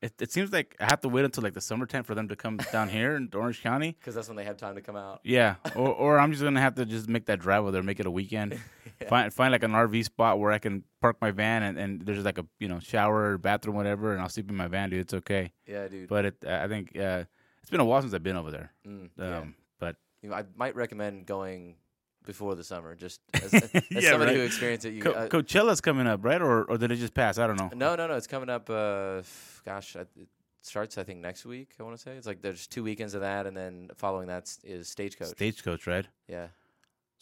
it, 0.06 0.13
it 0.22 0.32
seems 0.32 0.52
like 0.52 0.76
I 0.80 0.86
have 0.86 1.02
to 1.02 1.10
wait 1.10 1.26
until 1.26 1.44
like 1.44 1.54
the 1.54 1.62
summertime 1.62 2.04
for 2.04 2.15
them 2.15 2.28
to 2.30 2.36
come 2.36 2.58
down 2.72 2.89
here 2.89 3.15
in 3.15 3.30
Orange 3.34 3.62
County. 3.62 3.91
because 4.00 4.15
that's 4.15 4.28
when 4.28 4.38
they 4.38 4.44
have 4.46 4.58
time 4.58 4.76
to 4.76 4.82
come 4.82 4.96
out. 4.96 5.20
Yeah, 5.24 5.56
or 5.76 5.89
or 5.89 6.20
I'm 6.20 6.32
just 6.32 6.44
gonna 6.44 6.62
have 6.62 6.76
to 6.76 6.86
just 6.86 7.08
make 7.10 7.26
that 7.26 7.39
drive 7.39 7.62
over 7.63 7.72
there, 7.72 7.84
make 7.84 8.00
it 8.00 8.06
a 8.06 8.12
weekend. 8.12 8.60
Find 9.10 9.34
find 9.34 9.52
like 9.52 9.63
an 9.63 9.72
RV 9.74 10.06
spot 10.06 10.39
where 10.39 10.52
I 10.54 10.58
can 10.60 10.84
park 11.02 11.18
my 11.20 11.30
van 11.32 11.63
and, 11.63 11.78
and 11.78 12.02
there's 12.06 12.24
like 12.24 12.38
a 12.38 12.46
you 12.60 12.70
know 12.70 12.80
shower, 12.80 13.38
bathroom, 13.38 13.76
whatever, 13.76 14.13
and 14.13 14.22
I'll 14.22 14.30
sleep 14.30 14.50
in 14.50 14.56
my 14.56 14.68
van, 14.68 14.89
dude. 14.89 15.02
It's 15.02 15.13
okay. 15.13 15.52
Yeah, 15.68 15.88
dude. 15.89 16.08
But 16.08 16.26
it 16.26 16.36
I 16.48 16.68
think 16.70 16.98
uh, 16.98 17.26
it's 17.62 17.70
been 17.70 17.82
a 17.82 17.86
while 17.86 18.02
since 18.02 18.13
I've 18.13 18.24
been 18.24 18.38
over 18.38 18.52
there. 18.52 18.72
Mm, 18.88 19.00
Um, 19.02 19.10
yeah. 19.18 19.44
But 19.80 19.96
You 20.22 20.30
know, 20.30 20.36
I 20.36 20.46
might 20.56 20.76
recommend 20.76 21.26
going 21.26 21.76
before 22.26 22.56
the 22.56 22.64
summer, 22.64 22.96
just 22.96 23.22
as, 23.34 23.54
as 23.54 23.72
Yeah, 23.92 24.12
somebody 24.12 24.32
right. 24.32 24.38
who 24.38 24.44
experienced 24.44 24.86
it. 24.86 24.94
You, 24.94 25.02
Co- 25.02 25.12
uh, 25.12 25.28
Coachella's 25.28 25.82
coming 25.82 26.08
up, 26.08 26.24
right? 26.26 26.42
Or 26.42 26.64
or 26.66 26.78
did 26.78 26.92
it 26.92 26.98
just 26.98 27.14
pass? 27.14 27.38
I 27.38 27.48
don't 27.48 27.58
know. 27.58 27.70
No, 27.74 27.96
no, 27.96 28.08
no. 28.08 28.16
It's 28.16 28.28
coming 28.28 28.50
up. 28.50 28.70
Uh, 28.70 29.22
gosh, 29.66 29.96
it 29.96 30.08
starts 30.62 30.98
I 30.98 31.04
think 31.04 31.20
next 31.22 31.46
week. 31.46 31.70
I 31.80 31.84
want 31.84 31.96
to 31.96 32.02
say 32.02 32.12
it's 32.18 32.28
like 32.28 32.42
there's 32.42 32.68
two 32.68 32.84
weekends 32.84 33.14
of 33.14 33.22
that, 33.22 33.46
and 33.48 33.56
then 33.56 33.90
following 33.96 34.28
that 34.28 34.52
is 34.64 34.90
Stagecoach. 34.90 35.30
Stagecoach, 35.30 35.86
right? 35.88 36.08
yeah, 36.28 36.48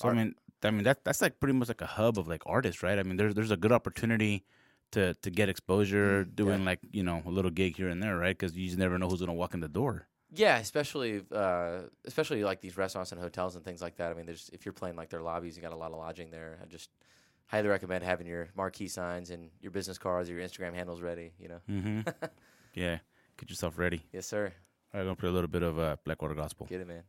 So 0.02 0.08
Art- 0.08 0.16
I 0.16 0.18
mean, 0.24 0.36
I 0.64 0.72
mean 0.72 0.84
that 0.84 1.04
that's 1.04 1.22
like 1.22 1.40
pretty 1.40 1.54
much 1.54 1.68
like 1.68 1.82
a 1.82 1.86
hub 1.86 2.18
of 2.18 2.28
like 2.28 2.44
artists, 2.46 2.82
right? 2.84 2.98
I 2.98 3.04
mean, 3.04 3.18
there's 3.18 3.34
there's 3.36 3.52
a 3.52 3.58
good 3.58 3.72
opportunity 3.72 4.46
to 4.92 5.14
to 5.16 5.30
get 5.32 5.50
exposure 5.50 6.24
Mm, 6.26 6.36
doing 6.36 6.60
yeah. 6.60 6.66
like 6.66 6.80
you 6.92 7.04
know 7.04 7.22
a 7.26 7.30
little 7.30 7.52
gig 7.52 7.76
here 7.76 7.90
and 7.90 8.02
there, 8.02 8.18
right? 8.18 8.38
Because 8.38 8.56
you 8.56 8.68
just 8.68 8.78
never 8.80 8.98
know 8.98 9.10
who's 9.10 9.20
gonna 9.20 9.34
walk 9.34 9.54
in 9.54 9.60
the 9.60 9.68
door. 9.68 10.08
Yeah. 10.34 10.58
Especially, 10.58 11.24
uh, 11.32 11.84
especially 12.06 12.44
like 12.44 12.62
these 12.62 12.78
restaurants 12.78 13.12
and 13.12 13.22
hotels 13.22 13.56
and 13.56 13.64
things 13.64 13.82
like 13.82 13.98
that. 13.98 14.12
I 14.12 14.14
mean, 14.16 14.26
there's 14.26 14.50
if 14.54 14.66
you're 14.66 14.74
playing 14.74 14.96
like 14.96 15.10
their 15.10 15.22
lobbies, 15.22 15.56
you 15.56 15.62
got 15.62 15.74
a 15.74 15.78
lot 15.78 15.92
of 15.92 15.98
lodging 15.98 16.32
there. 16.32 16.60
I 16.62 16.66
just 16.66 16.90
highly 17.48 17.68
recommend 17.68 18.04
having 18.04 18.28
your 18.28 18.50
marquee 18.56 18.88
signs 18.88 19.30
and 19.30 19.50
your 19.62 19.72
business 19.72 19.98
cards, 19.98 20.30
or 20.30 20.34
your 20.34 20.48
Instagram 20.48 20.74
handles 20.74 21.02
ready. 21.02 21.34
You 21.40 21.50
know. 21.50 21.60
Mm-hmm. 21.70 22.10
yeah, 22.74 23.00
get 23.38 23.50
yourself 23.50 23.78
ready. 23.78 24.04
Yes, 24.12 24.26
sir. 24.26 24.46
All 24.94 25.00
right, 25.00 25.02
I'm 25.02 25.06
gonna 25.06 25.16
play 25.16 25.30
a 25.30 25.34
little 25.34 25.50
bit 25.50 25.64
of 25.64 25.80
uh, 25.80 25.96
Blackwater 26.04 26.36
Gospel. 26.36 26.68
Get 26.68 26.82
it, 26.82 26.88
man. 26.88 27.04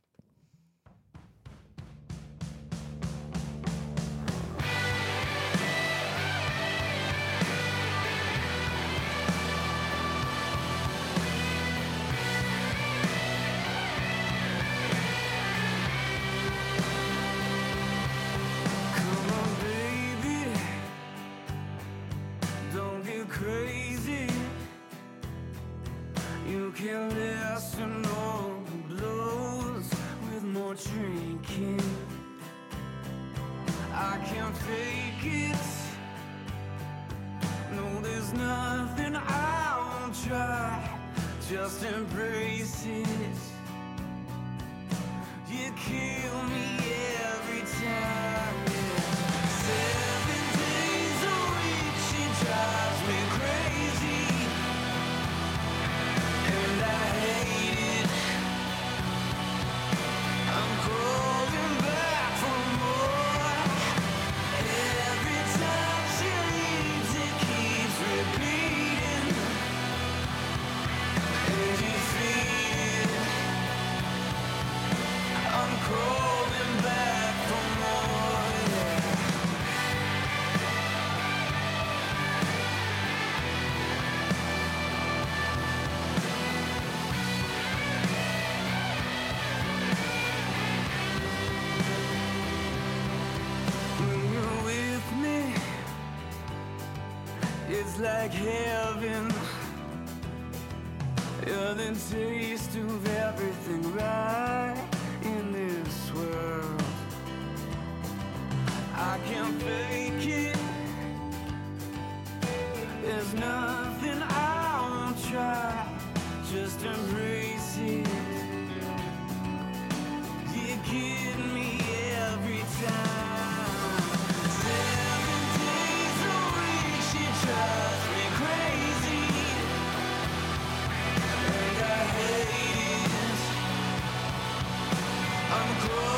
I'm 135.86 136.13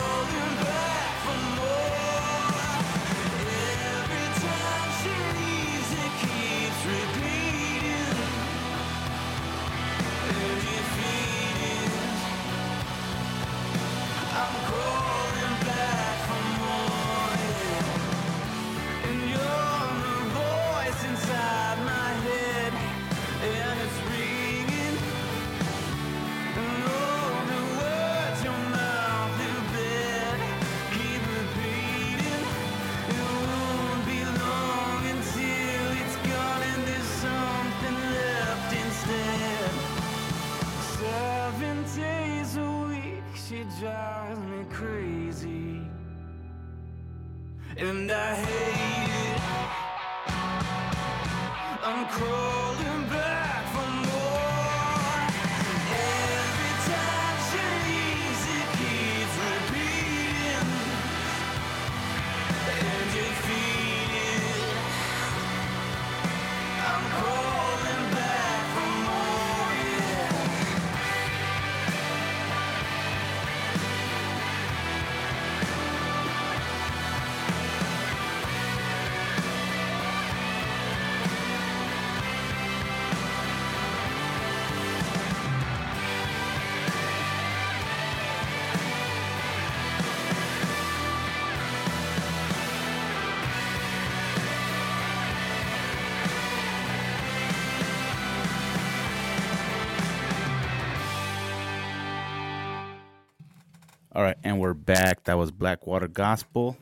All 104.16 104.22
right, 104.22 104.38
and 104.42 104.58
we're 104.58 104.72
back. 104.72 105.24
That 105.24 105.36
was 105.36 105.50
Blackwater 105.50 106.08
Gospel. 106.08 106.78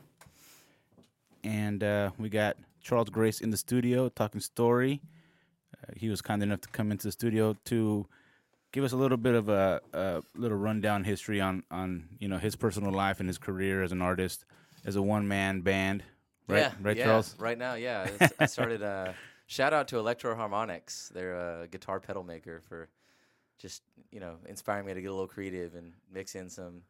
And 1.43 1.83
uh, 1.83 2.11
we 2.17 2.29
got 2.29 2.55
Charles 2.81 3.09
Grace 3.09 3.41
in 3.41 3.49
the 3.49 3.57
studio 3.57 4.07
talking 4.07 4.39
story. 4.39 5.01
Uh, 5.73 5.91
he 5.97 6.07
was 6.07 6.21
kind 6.21 6.41
enough 6.41 6.61
to 6.61 6.69
come 6.69 6.93
into 6.93 7.05
the 7.07 7.11
studio 7.11 7.57
to 7.65 8.07
give 8.71 8.85
us 8.85 8.93
a 8.93 8.95
little 8.95 9.17
bit 9.17 9.35
of 9.35 9.49
a, 9.49 9.81
a 9.91 10.23
little 10.37 10.57
rundown 10.57 11.03
history 11.03 11.41
on, 11.41 11.63
on 11.69 12.07
you 12.19 12.29
know 12.29 12.37
his 12.37 12.55
personal 12.55 12.93
life 12.93 13.19
and 13.19 13.27
his 13.27 13.37
career 13.37 13.83
as 13.83 13.91
an 13.91 14.01
artist, 14.01 14.45
as 14.85 14.95
a 14.95 15.01
one 15.01 15.27
man 15.27 15.59
band. 15.59 16.03
Right, 16.47 16.59
yeah, 16.59 16.71
right, 16.81 16.95
yeah, 16.95 17.03
Charles. 17.03 17.35
Right 17.37 17.57
now, 17.57 17.73
yeah. 17.73 18.11
I 18.39 18.45
started. 18.45 18.81
Uh, 18.81 19.11
shout 19.45 19.73
out 19.73 19.89
to 19.89 19.99
Electro-Harmonix. 19.99 21.09
They're 21.09 21.63
a 21.63 21.67
guitar 21.67 21.99
pedal 21.99 22.23
maker 22.23 22.61
for 22.69 22.87
just 23.57 23.81
you 24.09 24.21
know 24.21 24.37
inspiring 24.47 24.85
me 24.85 24.93
to 24.93 25.01
get 25.01 25.07
a 25.07 25.13
little 25.13 25.27
creative 25.27 25.75
and 25.75 25.91
mix 26.13 26.35
in 26.35 26.49
some 26.49 26.83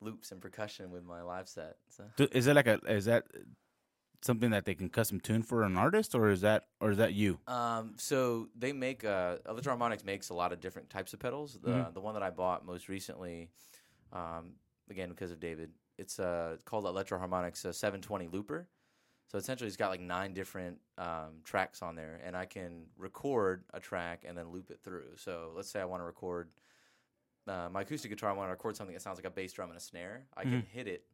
loops 0.00 0.32
and 0.32 0.40
percussion 0.40 0.90
with 0.90 1.04
my 1.04 1.22
live 1.22 1.48
set. 1.48 1.76
So 1.88 2.04
Is 2.32 2.46
that 2.46 2.54
like 2.54 2.66
a 2.66 2.80
is 2.86 3.04
that 3.04 3.24
something 4.22 4.50
that 4.50 4.64
they 4.64 4.74
can 4.74 4.88
custom 4.88 5.20
tune 5.20 5.42
for 5.42 5.62
an 5.62 5.76
artist, 5.76 6.14
or 6.14 6.28
is 6.30 6.40
that 6.42 6.64
or 6.80 6.90
is 6.90 6.98
that 6.98 7.14
you? 7.14 7.38
Um, 7.46 7.94
so 7.96 8.48
they 8.56 8.72
make 8.72 9.04
uh, 9.04 9.36
Electro-Harmonix 9.48 10.04
makes 10.04 10.28
a 10.30 10.34
lot 10.34 10.52
of 10.52 10.60
different 10.60 10.90
types 10.90 11.12
of 11.14 11.20
pedals. 11.20 11.58
The 11.60 11.68
Mhm. 11.70 11.94
the 11.94 12.00
one 12.00 12.14
that 12.14 12.22
I 12.22 12.30
bought 12.30 12.64
most 12.64 12.88
recently, 12.88 13.50
um, 14.12 14.54
again 14.88 15.08
because 15.10 15.30
of 15.30 15.40
David, 15.40 15.72
it's 15.98 16.18
uh, 16.18 16.56
called 16.64 16.86
Electro-Harmonix 16.86 17.64
uh, 17.64 17.72
720 17.72 18.28
Looper. 18.28 18.68
So 19.28 19.38
essentially, 19.38 19.68
it's 19.68 19.76
got 19.76 19.90
like 19.90 20.00
nine 20.00 20.34
different 20.34 20.80
um, 20.98 21.40
tracks 21.44 21.82
on 21.82 21.94
there, 21.94 22.20
and 22.24 22.36
I 22.36 22.46
can 22.46 22.86
record 22.96 23.64
a 23.72 23.78
track 23.78 24.24
and 24.26 24.36
then 24.36 24.50
loop 24.50 24.70
it 24.72 24.80
through. 24.82 25.16
So 25.16 25.52
let's 25.54 25.70
say 25.70 25.80
I 25.80 25.84
want 25.84 26.00
to 26.00 26.04
record 26.04 26.50
uh, 27.48 27.68
my 27.70 27.82
acoustic 27.82 28.10
guitar. 28.10 28.30
I 28.30 28.32
want 28.32 28.48
to 28.48 28.52
record 28.52 28.76
something 28.76 28.94
that 28.94 29.02
sounds 29.02 29.18
like 29.18 29.26
a 29.26 29.30
bass 29.30 29.52
drum 29.52 29.68
and 29.70 29.76
a 29.78 29.80
snare. 29.80 30.22
I 30.36 30.42
can 30.42 30.64
hit 30.72 30.86
it, 30.86 31.04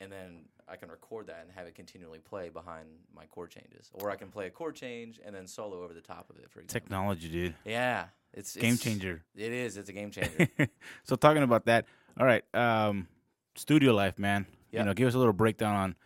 and 0.00 0.10
then 0.10 0.44
I 0.68 0.76
can 0.76 0.90
record 0.90 1.26
that 1.28 1.40
and 1.42 1.52
have 1.52 1.66
it 1.66 1.74
continually 1.74 2.18
play 2.18 2.48
behind 2.48 2.86
my 3.14 3.24
chord 3.26 3.50
changes. 3.50 3.90
Or 3.94 4.10
I 4.10 4.16
can 4.16 4.28
play 4.28 4.46
a 4.46 4.50
chord 4.50 4.74
change 4.74 5.20
and 5.24 5.34
then 5.34 5.46
solo 5.46 5.82
over 5.82 5.94
the 5.94 6.00
top 6.00 6.30
of 6.30 6.36
it. 6.36 6.50
For 6.50 6.60
example. 6.60 6.72
Technology, 6.80 7.28
dude. 7.28 7.54
Yeah, 7.64 8.06
it's 8.32 8.54
Game 8.54 8.74
it's- 8.74 8.80
changer. 8.80 9.22
It 9.36 9.52
is. 9.52 9.76
It's 9.76 9.88
a 9.88 9.92
game 9.92 10.10
changer. 10.10 10.48
so 11.04 11.16
talking 11.16 11.42
about 11.42 11.66
that, 11.66 11.86
all 12.18 12.26
right, 12.26 12.44
um, 12.54 13.08
studio 13.54 13.94
life, 13.94 14.18
man. 14.18 14.46
Yeah. 14.70 14.80
You 14.80 14.86
know, 14.86 14.94
give 14.94 15.08
us 15.08 15.14
a 15.14 15.18
little 15.18 15.32
breakdown 15.34 15.74
on 15.74 15.96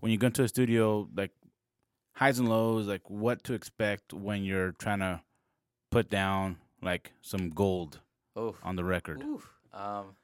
when 0.00 0.12
you 0.12 0.18
go 0.18 0.28
into 0.28 0.42
a 0.44 0.48
studio, 0.48 1.08
like 1.14 1.32
highs 2.12 2.38
and 2.38 2.48
lows, 2.48 2.86
like 2.86 3.08
what 3.10 3.42
to 3.44 3.54
expect 3.54 4.12
when 4.12 4.44
you're 4.44 4.72
trying 4.72 5.00
to 5.00 5.20
put 5.90 6.08
down 6.08 6.56
like 6.82 7.12
some 7.20 7.50
gold 7.50 8.00
oh, 8.36 8.56
on 8.62 8.76
the 8.76 8.84
record. 8.84 9.22
Oof. 9.22 9.48
Um, 9.72 10.16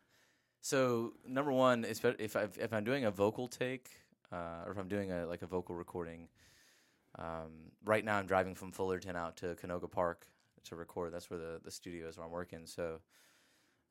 so 0.61 1.15
number 1.27 1.53
one, 1.53 1.85
is 1.85 2.01
if 2.19 2.37
I 2.37 2.49
if 2.59 2.73
I'm 2.73 2.85
doing 2.85 3.05
a 3.05 3.11
vocal 3.11 3.49
take, 3.49 3.91
uh, 4.33 4.65
or 4.67 4.73
if 4.73 4.79
I'm 4.79 4.89
doing 4.89 5.11
a 5.13 5.27
like 5.27 5.43
a 5.43 5.47
vocal 5.47 5.75
recording, 5.75 6.29
um, 7.19 7.73
right 7.85 8.05
now 8.05 8.17
I'm 8.17 8.27
driving 8.27 8.55
from 8.55 8.73
Fullerton 8.73 9.17
out 9.17 9.37
to 9.39 9.55
Canoga 9.55 9.91
Park 9.91 10.27
to 10.65 10.77
record. 10.77 11.13
That's 11.13 11.31
where 11.31 11.39
the 11.39 11.61
the 11.65 11.71
studio 11.71 12.09
is 12.09 12.17
where 12.17 12.27
I'm 12.27 12.33
working. 12.33 12.67
So 12.67 13.01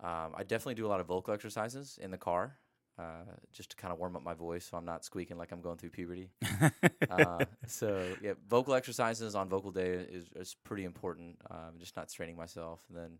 um, 0.02 0.34
I 0.36 0.44
definitely 0.44 0.76
do 0.76 0.86
a 0.86 0.90
lot 0.90 1.00
of 1.00 1.08
vocal 1.08 1.34
exercises 1.34 1.98
in 2.02 2.12
the 2.12 2.18
car. 2.18 2.58
Uh, 3.00 3.26
just 3.54 3.70
to 3.70 3.76
kind 3.76 3.94
of 3.94 4.00
warm 4.00 4.16
up 4.16 4.24
my 4.24 4.34
voice, 4.34 4.66
so 4.66 4.76
I'm 4.76 4.86
not 4.86 5.06
squeaking 5.06 5.38
like 5.38 5.52
I'm 5.52 5.62
going 5.62 5.78
through 5.78 5.92
puberty. 5.92 6.32
uh, 7.12 7.46
so 7.68 8.04
yeah, 8.24 8.34
vocal 8.50 8.74
exercises 8.74 9.36
on 9.36 9.50
vocal 9.50 9.70
day 9.70 9.92
is, 9.92 10.26
is 10.36 10.56
pretty 10.64 10.84
important. 10.84 11.38
Um, 11.52 11.76
just 11.78 11.96
not 11.96 12.10
straining 12.10 12.36
myself. 12.36 12.80
And 12.90 12.98
then 12.98 13.20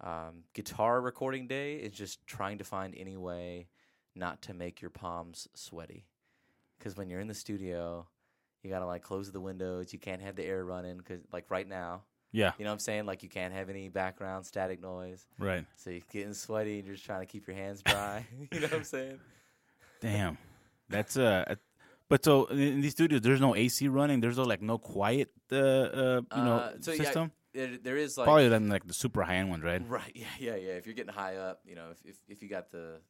um, 0.00 0.44
guitar 0.54 1.00
recording 1.00 1.46
day 1.46 1.76
is 1.76 1.92
just 1.92 2.26
trying 2.26 2.58
to 2.58 2.64
find 2.64 2.94
any 2.96 3.16
way 3.16 3.68
not 4.14 4.42
to 4.42 4.54
make 4.54 4.80
your 4.80 4.90
palms 4.90 5.48
sweaty. 5.54 6.06
Because 6.78 6.96
when 6.96 7.08
you're 7.08 7.20
in 7.20 7.28
the 7.28 7.34
studio, 7.34 8.06
you 8.62 8.70
gotta 8.70 8.86
like 8.86 9.02
close 9.02 9.30
the 9.30 9.40
windows. 9.40 9.92
You 9.92 9.98
can't 9.98 10.20
have 10.20 10.36
the 10.36 10.44
air 10.44 10.64
running 10.64 10.98
because 10.98 11.20
like 11.32 11.50
right 11.50 11.66
now, 11.66 12.02
yeah, 12.32 12.52
you 12.58 12.64
know 12.64 12.70
what 12.70 12.74
I'm 12.74 12.80
saying? 12.80 13.06
Like 13.06 13.22
you 13.22 13.28
can't 13.28 13.54
have 13.54 13.70
any 13.70 13.88
background 13.88 14.44
static 14.44 14.80
noise. 14.80 15.26
right. 15.38 15.64
So 15.76 15.90
you're 15.90 16.00
getting 16.12 16.34
sweaty 16.34 16.78
and 16.78 16.86
you're 16.86 16.96
just 16.96 17.06
trying 17.06 17.20
to 17.20 17.26
keep 17.26 17.46
your 17.46 17.56
hands 17.56 17.82
dry. 17.82 18.26
you 18.52 18.60
know 18.60 18.66
what 18.66 18.74
I'm 18.74 18.84
saying? 18.96 19.18
Damn, 20.00 20.36
that's 20.88 21.16
uh. 21.16 21.44
uh, 21.48 21.54
But 22.08 22.24
so 22.24 22.46
in 22.46 22.82
these 22.82 22.92
studios, 22.92 23.22
there's 23.22 23.40
no 23.40 23.54
AC 23.56 23.88
running. 23.88 24.20
There's 24.20 24.36
no 24.36 24.44
like 24.44 24.62
no 24.62 24.78
quiet, 24.78 25.30
uh, 25.50 25.56
uh 25.56 26.20
you 26.36 26.42
know, 26.44 26.56
Uh, 26.56 26.72
so 26.80 26.92
yeah, 26.92 27.02
system. 27.02 27.32
There, 27.56 27.78
there 27.82 27.96
is 27.96 28.16
like 28.18 28.26
Probably 28.26 28.48
than 28.48 28.68
like 28.68 28.86
the 28.86 28.94
super 28.94 29.22
high 29.22 29.36
end 29.36 29.50
ones, 29.50 29.64
right? 29.64 29.82
Right. 29.88 30.12
Yeah. 30.14 30.26
Yeah. 30.38 30.56
Yeah. 30.56 30.72
If 30.72 30.86
you're 30.86 30.94
getting 30.94 31.12
high 31.12 31.36
up, 31.36 31.60
you 31.64 31.74
know, 31.74 31.88
if 31.90 31.98
if, 32.04 32.16
if 32.28 32.42
you 32.42 32.48
got 32.48 32.70
the 32.70 33.00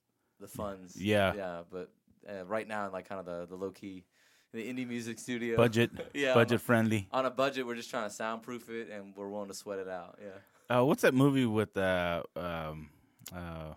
the 0.40 0.48
funds. 0.48 1.00
Yeah. 1.00 1.34
Yeah. 1.34 1.60
But 1.70 1.90
uh, 2.28 2.44
right 2.46 2.66
now, 2.66 2.86
in 2.86 2.92
like 2.92 3.08
kind 3.08 3.18
of 3.18 3.26
the 3.26 3.46
the 3.46 3.56
low 3.56 3.70
key 3.70 4.04
the 4.52 4.72
indie 4.72 4.86
music 4.88 5.18
studio. 5.18 5.56
Budget, 5.56 5.90
Yeah, 6.14 6.32
budget 6.34 6.60
friendly. 6.60 7.08
On 7.12 7.26
a 7.26 7.30
budget, 7.30 7.66
we're 7.66 7.74
just 7.74 7.90
trying 7.90 8.08
to 8.08 8.14
soundproof 8.14 8.70
it, 8.70 8.88
and 8.90 9.14
we're 9.16 9.28
willing 9.28 9.48
to 9.48 9.54
sweat 9.54 9.78
it 9.78 9.88
out. 9.88 10.18
Yeah. 10.22 10.78
Uh, 10.78 10.84
what's 10.84 11.02
that 11.02 11.14
movie 11.14 11.46
with 11.46 11.76
uh 11.76 12.22
um 12.34 12.88
uh 13.34 13.74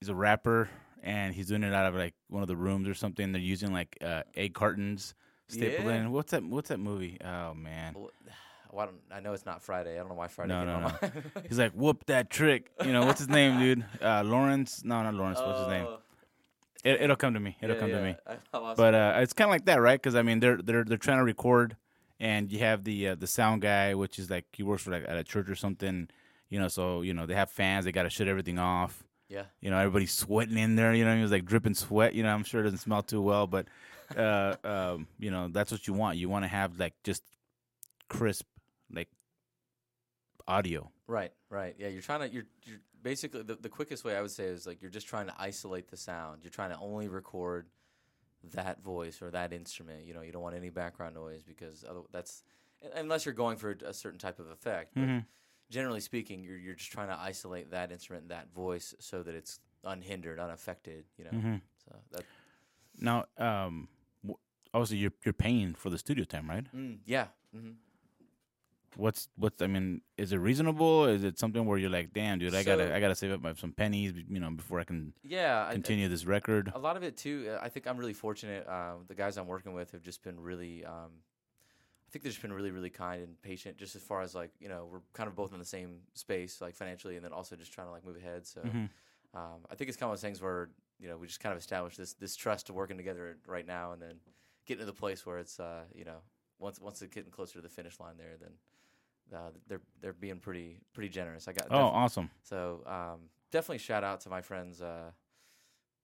he's 0.00 0.08
a 0.08 0.14
rapper 0.14 0.68
and 1.02 1.34
he's 1.34 1.48
doing 1.48 1.62
it 1.62 1.72
out 1.74 1.86
of 1.86 1.94
like 1.94 2.14
one 2.28 2.42
of 2.42 2.48
the 2.48 2.56
rooms 2.56 2.88
or 2.88 2.94
something. 2.94 3.32
They're 3.32 3.40
using 3.40 3.72
like 3.72 3.96
uh 4.02 4.22
egg 4.34 4.54
cartons 4.54 5.14
stapled 5.48 5.86
Yeah. 5.88 5.94
in. 5.94 6.12
What's 6.12 6.30
that 6.32 6.44
what's 6.44 6.68
that 6.68 6.78
movie? 6.78 7.18
Oh 7.24 7.54
man. 7.54 7.94
Well, 7.96 8.10
well, 8.72 8.82
I 8.82 8.86
don't. 8.86 9.00
I 9.12 9.20
know 9.20 9.32
it's 9.32 9.46
not 9.46 9.62
Friday. 9.62 9.94
I 9.94 9.98
don't 9.98 10.08
know 10.08 10.14
why 10.14 10.28
Friday. 10.28 10.48
No, 10.52 10.60
came 10.64 11.10
no, 11.12 11.22
no. 11.42 11.42
He's 11.48 11.58
like, 11.58 11.72
whoop 11.72 12.04
that 12.06 12.30
trick. 12.30 12.70
You 12.84 12.92
know, 12.92 13.04
what's 13.06 13.18
his 13.20 13.28
name, 13.28 13.58
dude? 13.58 13.84
Uh 14.02 14.22
Lawrence? 14.24 14.82
No, 14.84 15.02
not 15.02 15.14
Lawrence. 15.14 15.38
What's 15.40 15.58
his 15.60 15.68
name? 15.68 15.86
Oh, 15.88 15.98
It, 16.84 17.02
it'll 17.02 17.16
come 17.16 17.34
to 17.34 17.40
me. 17.40 17.56
It'll 17.60 17.76
yeah, 17.76 17.80
come 17.80 17.90
to 17.90 18.02
me. 18.02 18.16
I- 18.26 18.58
I 18.58 18.74
But 18.74 18.94
uh, 18.94 19.14
it's 19.22 19.32
kind 19.32 19.48
of 19.48 19.52
like 19.52 19.66
that, 19.66 19.80
right? 19.80 20.00
Because 20.00 20.14
I 20.14 20.22
mean, 20.22 20.40
they're 20.40 20.56
they're 20.62 20.84
they're 20.84 20.96
trying 20.98 21.18
to 21.18 21.24
record, 21.24 21.76
and 22.18 22.50
you 22.50 22.60
have 22.60 22.84
the 22.84 23.08
uh, 23.08 23.14
the 23.16 23.26
sound 23.26 23.60
guy, 23.62 23.94
which 23.94 24.18
is 24.18 24.30
like 24.30 24.46
he 24.52 24.62
works 24.62 24.82
for 24.84 24.90
like 24.92 25.04
at 25.06 25.16
a 25.16 25.24
church 25.24 25.48
or 25.48 25.56
something, 25.56 26.08
you 26.48 26.58
know. 26.58 26.68
So 26.68 27.02
you 27.02 27.12
know 27.14 27.26
they 27.26 27.34
have 27.34 27.50
fans, 27.50 27.84
they 27.84 27.92
got 27.92 28.04
to 28.04 28.10
shut 28.10 28.28
everything 28.28 28.58
off. 28.58 29.04
yeah. 29.28 29.44
You 29.60 29.70
know, 29.70 29.78
everybody's 29.78 30.12
sweating 30.12 30.56
in 30.58 30.74
there. 30.76 30.94
You 30.94 31.04
know, 31.04 31.14
he 31.14 31.22
was 31.22 31.30
like 31.32 31.44
dripping 31.44 31.74
sweat. 31.74 32.14
You 32.14 32.22
know, 32.22 32.32
I'm 32.32 32.44
sure 32.44 32.60
it 32.60 32.64
doesn't 32.64 32.78
smell 32.78 33.02
too 33.02 33.20
well, 33.20 33.46
but 33.46 33.66
uh, 34.16 34.54
um, 34.64 35.06
you 35.18 35.30
know, 35.30 35.48
that's 35.48 35.70
what 35.72 35.86
you 35.86 35.92
want. 35.94 36.16
You 36.18 36.28
want 36.30 36.44
to 36.44 36.48
have 36.48 36.78
like 36.78 36.94
just 37.04 37.22
crisp, 38.08 38.46
audio. 40.50 40.90
Right, 41.06 41.32
right. 41.48 41.74
Yeah, 41.78 41.88
you're 41.88 42.02
trying 42.02 42.20
to 42.20 42.28
you're 42.34 42.46
you're 42.64 42.80
basically 43.02 43.42
the, 43.42 43.54
the 43.54 43.68
quickest 43.68 44.04
way 44.04 44.16
I 44.16 44.20
would 44.22 44.30
say 44.30 44.44
is 44.44 44.66
like 44.66 44.82
you're 44.82 44.90
just 44.90 45.06
trying 45.06 45.26
to 45.26 45.34
isolate 45.38 45.88
the 45.88 45.96
sound. 45.96 46.40
You're 46.42 46.50
trying 46.50 46.70
to 46.70 46.78
only 46.78 47.08
record 47.08 47.66
that 48.54 48.82
voice 48.82 49.20
or 49.22 49.30
that 49.30 49.52
instrument. 49.52 50.04
You 50.06 50.14
know, 50.14 50.22
you 50.22 50.32
don't 50.32 50.42
want 50.42 50.56
any 50.56 50.70
background 50.70 51.14
noise 51.14 51.42
because 51.42 51.84
other, 51.88 52.00
that's 52.10 52.42
unless 52.94 53.24
you're 53.24 53.34
going 53.34 53.56
for 53.56 53.76
a 53.84 53.92
certain 53.92 54.18
type 54.18 54.38
of 54.38 54.48
effect. 54.50 54.94
But 54.94 55.02
Mhm. 55.04 55.26
generally 55.70 56.00
speaking, 56.00 56.42
you're 56.42 56.58
you're 56.58 56.74
just 56.74 56.92
trying 56.92 57.08
to 57.08 57.18
isolate 57.18 57.70
that 57.70 57.92
instrument, 57.92 58.22
and 58.22 58.30
that 58.30 58.52
voice, 58.52 58.94
so 58.98 59.22
that 59.22 59.34
it's 59.34 59.60
unhindered, 59.84 60.38
unaffected. 60.38 61.04
You 61.18 61.24
know, 61.24 61.30
Mhm. 61.32 61.60
so 61.84 61.96
that 62.12 62.24
Now, 62.98 63.26
um, 63.38 63.88
obviously 64.74 64.98
you're 64.98 65.12
you're 65.24 65.32
paying 65.32 65.74
for 65.74 65.90
the 65.90 65.98
studio 65.98 66.24
time, 66.24 66.48
right? 66.48 66.66
mm, 66.74 66.98
yeah. 67.04 67.28
hmm 67.52 67.70
What's 68.96 69.28
what's 69.36 69.62
I 69.62 69.66
mean, 69.66 70.00
is 70.16 70.32
it 70.32 70.38
reasonable? 70.38 71.04
Is 71.06 71.22
it 71.24 71.38
something 71.38 71.64
where 71.64 71.78
you're 71.78 71.90
like, 71.90 72.12
damn, 72.12 72.38
dude, 72.38 72.54
I 72.54 72.62
So- 72.62 72.76
gotta 72.76 72.94
I 72.94 73.00
gotta 73.00 73.14
save 73.14 73.32
up 73.32 73.40
my, 73.40 73.54
some 73.54 73.72
pennies, 73.72 74.12
you 74.28 74.40
know, 74.40 74.50
before 74.50 74.80
I 74.80 74.84
can 74.84 75.14
Yeah, 75.22 75.64
I- 75.64 75.70
I- 75.70 75.72
continue 75.72 76.08
this 76.08 76.24
record? 76.24 76.72
a 76.74 76.78
lot 76.78 76.96
of 76.96 77.02
it 77.02 77.16
too. 77.16 77.46
uh, 77.50 77.58
I 77.62 77.68
think 77.68 77.86
I'm 77.86 77.96
really 77.98 78.12
fortunate. 78.14 78.66
Uh, 78.66 78.96
the 79.06 79.14
guys 79.14 79.36
I'm 79.38 79.46
working 79.46 79.72
with 79.74 79.92
have 79.92 80.02
just 80.02 80.22
been 80.22 80.38
really. 80.40 80.84
Um, 80.84 81.22
I 82.08 82.10
think 82.10 82.24
they've 82.24 82.32
just 82.32 82.42
been 82.42 82.52
really, 82.52 82.72
really 82.72 82.90
kind 82.90 83.22
and 83.22 83.40
patient. 83.40 83.76
Just 83.78 83.94
as 83.94 84.02
far 84.02 84.20
as 84.22 84.34
like 84.34 84.50
you 84.58 84.68
know, 84.68 84.86
we're 84.90 85.02
kind 85.12 85.28
of 85.28 85.36
both 85.36 85.52
in 85.52 85.60
the 85.60 85.64
same 85.64 86.00
space, 86.14 86.60
like 86.60 86.74
financially, 86.74 87.14
and 87.14 87.24
then 87.24 87.32
also 87.32 87.54
just 87.54 87.72
trying 87.72 87.86
to 87.86 87.92
like 87.92 88.04
move 88.04 88.16
ahead. 88.16 88.44
So 88.46 88.60
Mhm. 88.62 88.90
um, 89.34 89.64
I 89.70 89.76
think 89.76 89.88
it's 89.88 89.96
kind 89.96 90.08
of 90.10 90.14
of 90.14 90.20
those 90.20 90.22
things 90.26 90.42
where 90.42 90.70
you 90.98 91.06
know 91.08 91.16
we 91.16 91.28
just 91.28 91.38
kind 91.38 91.52
of 91.52 91.58
established 91.58 91.96
this 91.96 92.14
this 92.14 92.34
trust 92.34 92.66
to 92.66 92.72
working 92.72 92.96
together 92.96 93.38
right 93.46 93.64
now, 93.66 93.92
and 93.92 94.02
then 94.02 94.20
getting 94.66 94.80
to 94.80 94.86
the 94.86 94.92
place 94.92 95.24
where 95.24 95.38
it's 95.38 95.60
uh, 95.60 95.84
you 95.94 96.04
know 96.04 96.22
once 96.58 96.80
once 96.80 97.00
it's 97.00 97.14
getting 97.14 97.30
closer 97.30 97.54
to 97.54 97.60
the 97.62 97.68
finish 97.68 98.00
line 98.00 98.16
there, 98.16 98.36
then. 98.36 98.54
Uh, 99.34 99.50
they're 99.68 99.80
they're 100.00 100.12
being 100.12 100.38
pretty 100.38 100.78
pretty 100.92 101.08
generous. 101.08 101.46
I 101.48 101.52
got 101.52 101.68
Oh, 101.70 101.78
awesome! 101.84 102.30
so 102.42 102.82
um, 102.86 103.20
definitely 103.50 103.78
shout 103.78 104.02
out 104.04 104.20
to 104.22 104.28
my 104.30 104.40
friends 104.40 104.80
uh, 104.82 105.10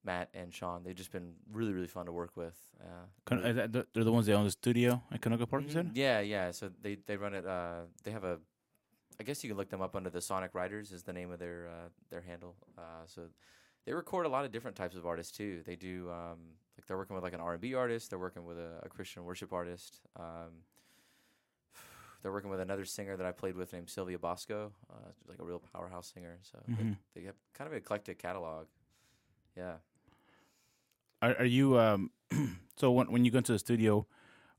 Matt 0.05 0.29
and 0.35 0.53
Sean. 0.55 0.83
They've 0.85 0.95
just 0.95 1.11
been 1.13 1.35
really 1.53 1.73
really 1.73 1.87
fun 1.89 2.07
to 2.07 2.13
work 2.13 2.37
with. 2.37 2.57
Uh, 2.81 3.35
really- 3.35 3.53
that 3.53 3.73
the- 3.73 3.87
they're 3.93 4.05
the 4.05 4.13
ones 4.13 4.27
that 4.27 4.35
own 4.35 4.45
the 4.45 4.51
studio 4.51 5.03
at 5.11 5.21
Canoga 5.21 5.49
Park. 5.49 5.65
Mhm. 5.65 5.73
said? 5.73 5.91
Yeah, 5.95 6.21
yeah. 6.21 6.51
So 6.53 6.71
they 6.83 6.95
they 6.97 7.17
run 7.17 7.35
it. 7.35 7.45
Uh, 7.47 7.83
they 8.05 8.11
have 8.13 8.25
a. 8.25 8.39
I 9.19 9.25
guess 9.25 9.43
you 9.43 9.49
can 9.51 9.57
look 9.57 9.71
them 9.71 9.81
up 9.81 9.97
under 9.97 10.11
the 10.11 10.21
Sonic 10.21 10.55
Riders 10.55 10.93
is 10.93 11.03
the 11.03 11.13
name 11.13 11.31
of 11.33 11.39
their 11.39 11.69
uh, 11.69 11.89
their 12.11 12.21
handle. 12.21 12.55
Uh, 12.79 12.83
so 13.07 13.23
they 13.87 13.93
record 13.95 14.27
a 14.27 14.29
lot 14.29 14.45
of 14.45 14.53
different 14.53 14.77
types 14.77 14.95
of 14.95 15.07
artists 15.07 15.37
too. 15.37 15.63
They 15.65 15.75
do 15.75 16.11
um, 16.11 16.39
like 16.79 16.87
they're 16.87 16.99
working 16.99 17.15
with 17.15 17.25
like 17.25 17.33
an 17.33 17.41
R 17.41 17.53
and 17.53 17.61
B 17.61 17.75
artist. 17.75 18.11
They're 18.11 18.19
working 18.19 18.45
with 18.45 18.59
a, 18.59 18.81
a 18.83 18.89
Christian 18.89 19.25
worship 19.25 19.53
artist. 19.53 20.01
Um, 20.17 20.63
they're 22.23 22.33
working 22.33 22.51
with 22.51 22.61
another 22.61 22.85
singer 22.85 23.17
that 23.17 23.27
I 23.27 23.33
played 23.33 23.57
with 23.57 23.73
named 23.73 23.89
Sylvia 23.91 24.19
Bosco, 24.19 24.73
uh, 24.91 25.11
like 25.29 25.39
a 25.39 25.45
real 25.45 25.63
powerhouse 25.73 26.13
singer. 26.13 26.39
So 26.43 26.59
they- 26.67 26.83
Mhm. 26.83 26.97
they, 27.15 27.23
have 27.23 27.35
kind 27.55 27.67
of 27.69 27.73
an 27.73 27.79
eclectic 27.79 28.19
catalog. 28.19 28.67
Yeah. 29.57 29.77
Are, 31.23 31.35
are 31.39 31.45
you 31.45 31.79
um? 31.79 32.11
so 32.77 32.91
when 32.91 33.11
when 33.11 33.25
you 33.25 33.31
go 33.31 33.39
into 33.39 33.53
the 33.53 33.59
studio, 33.59 34.07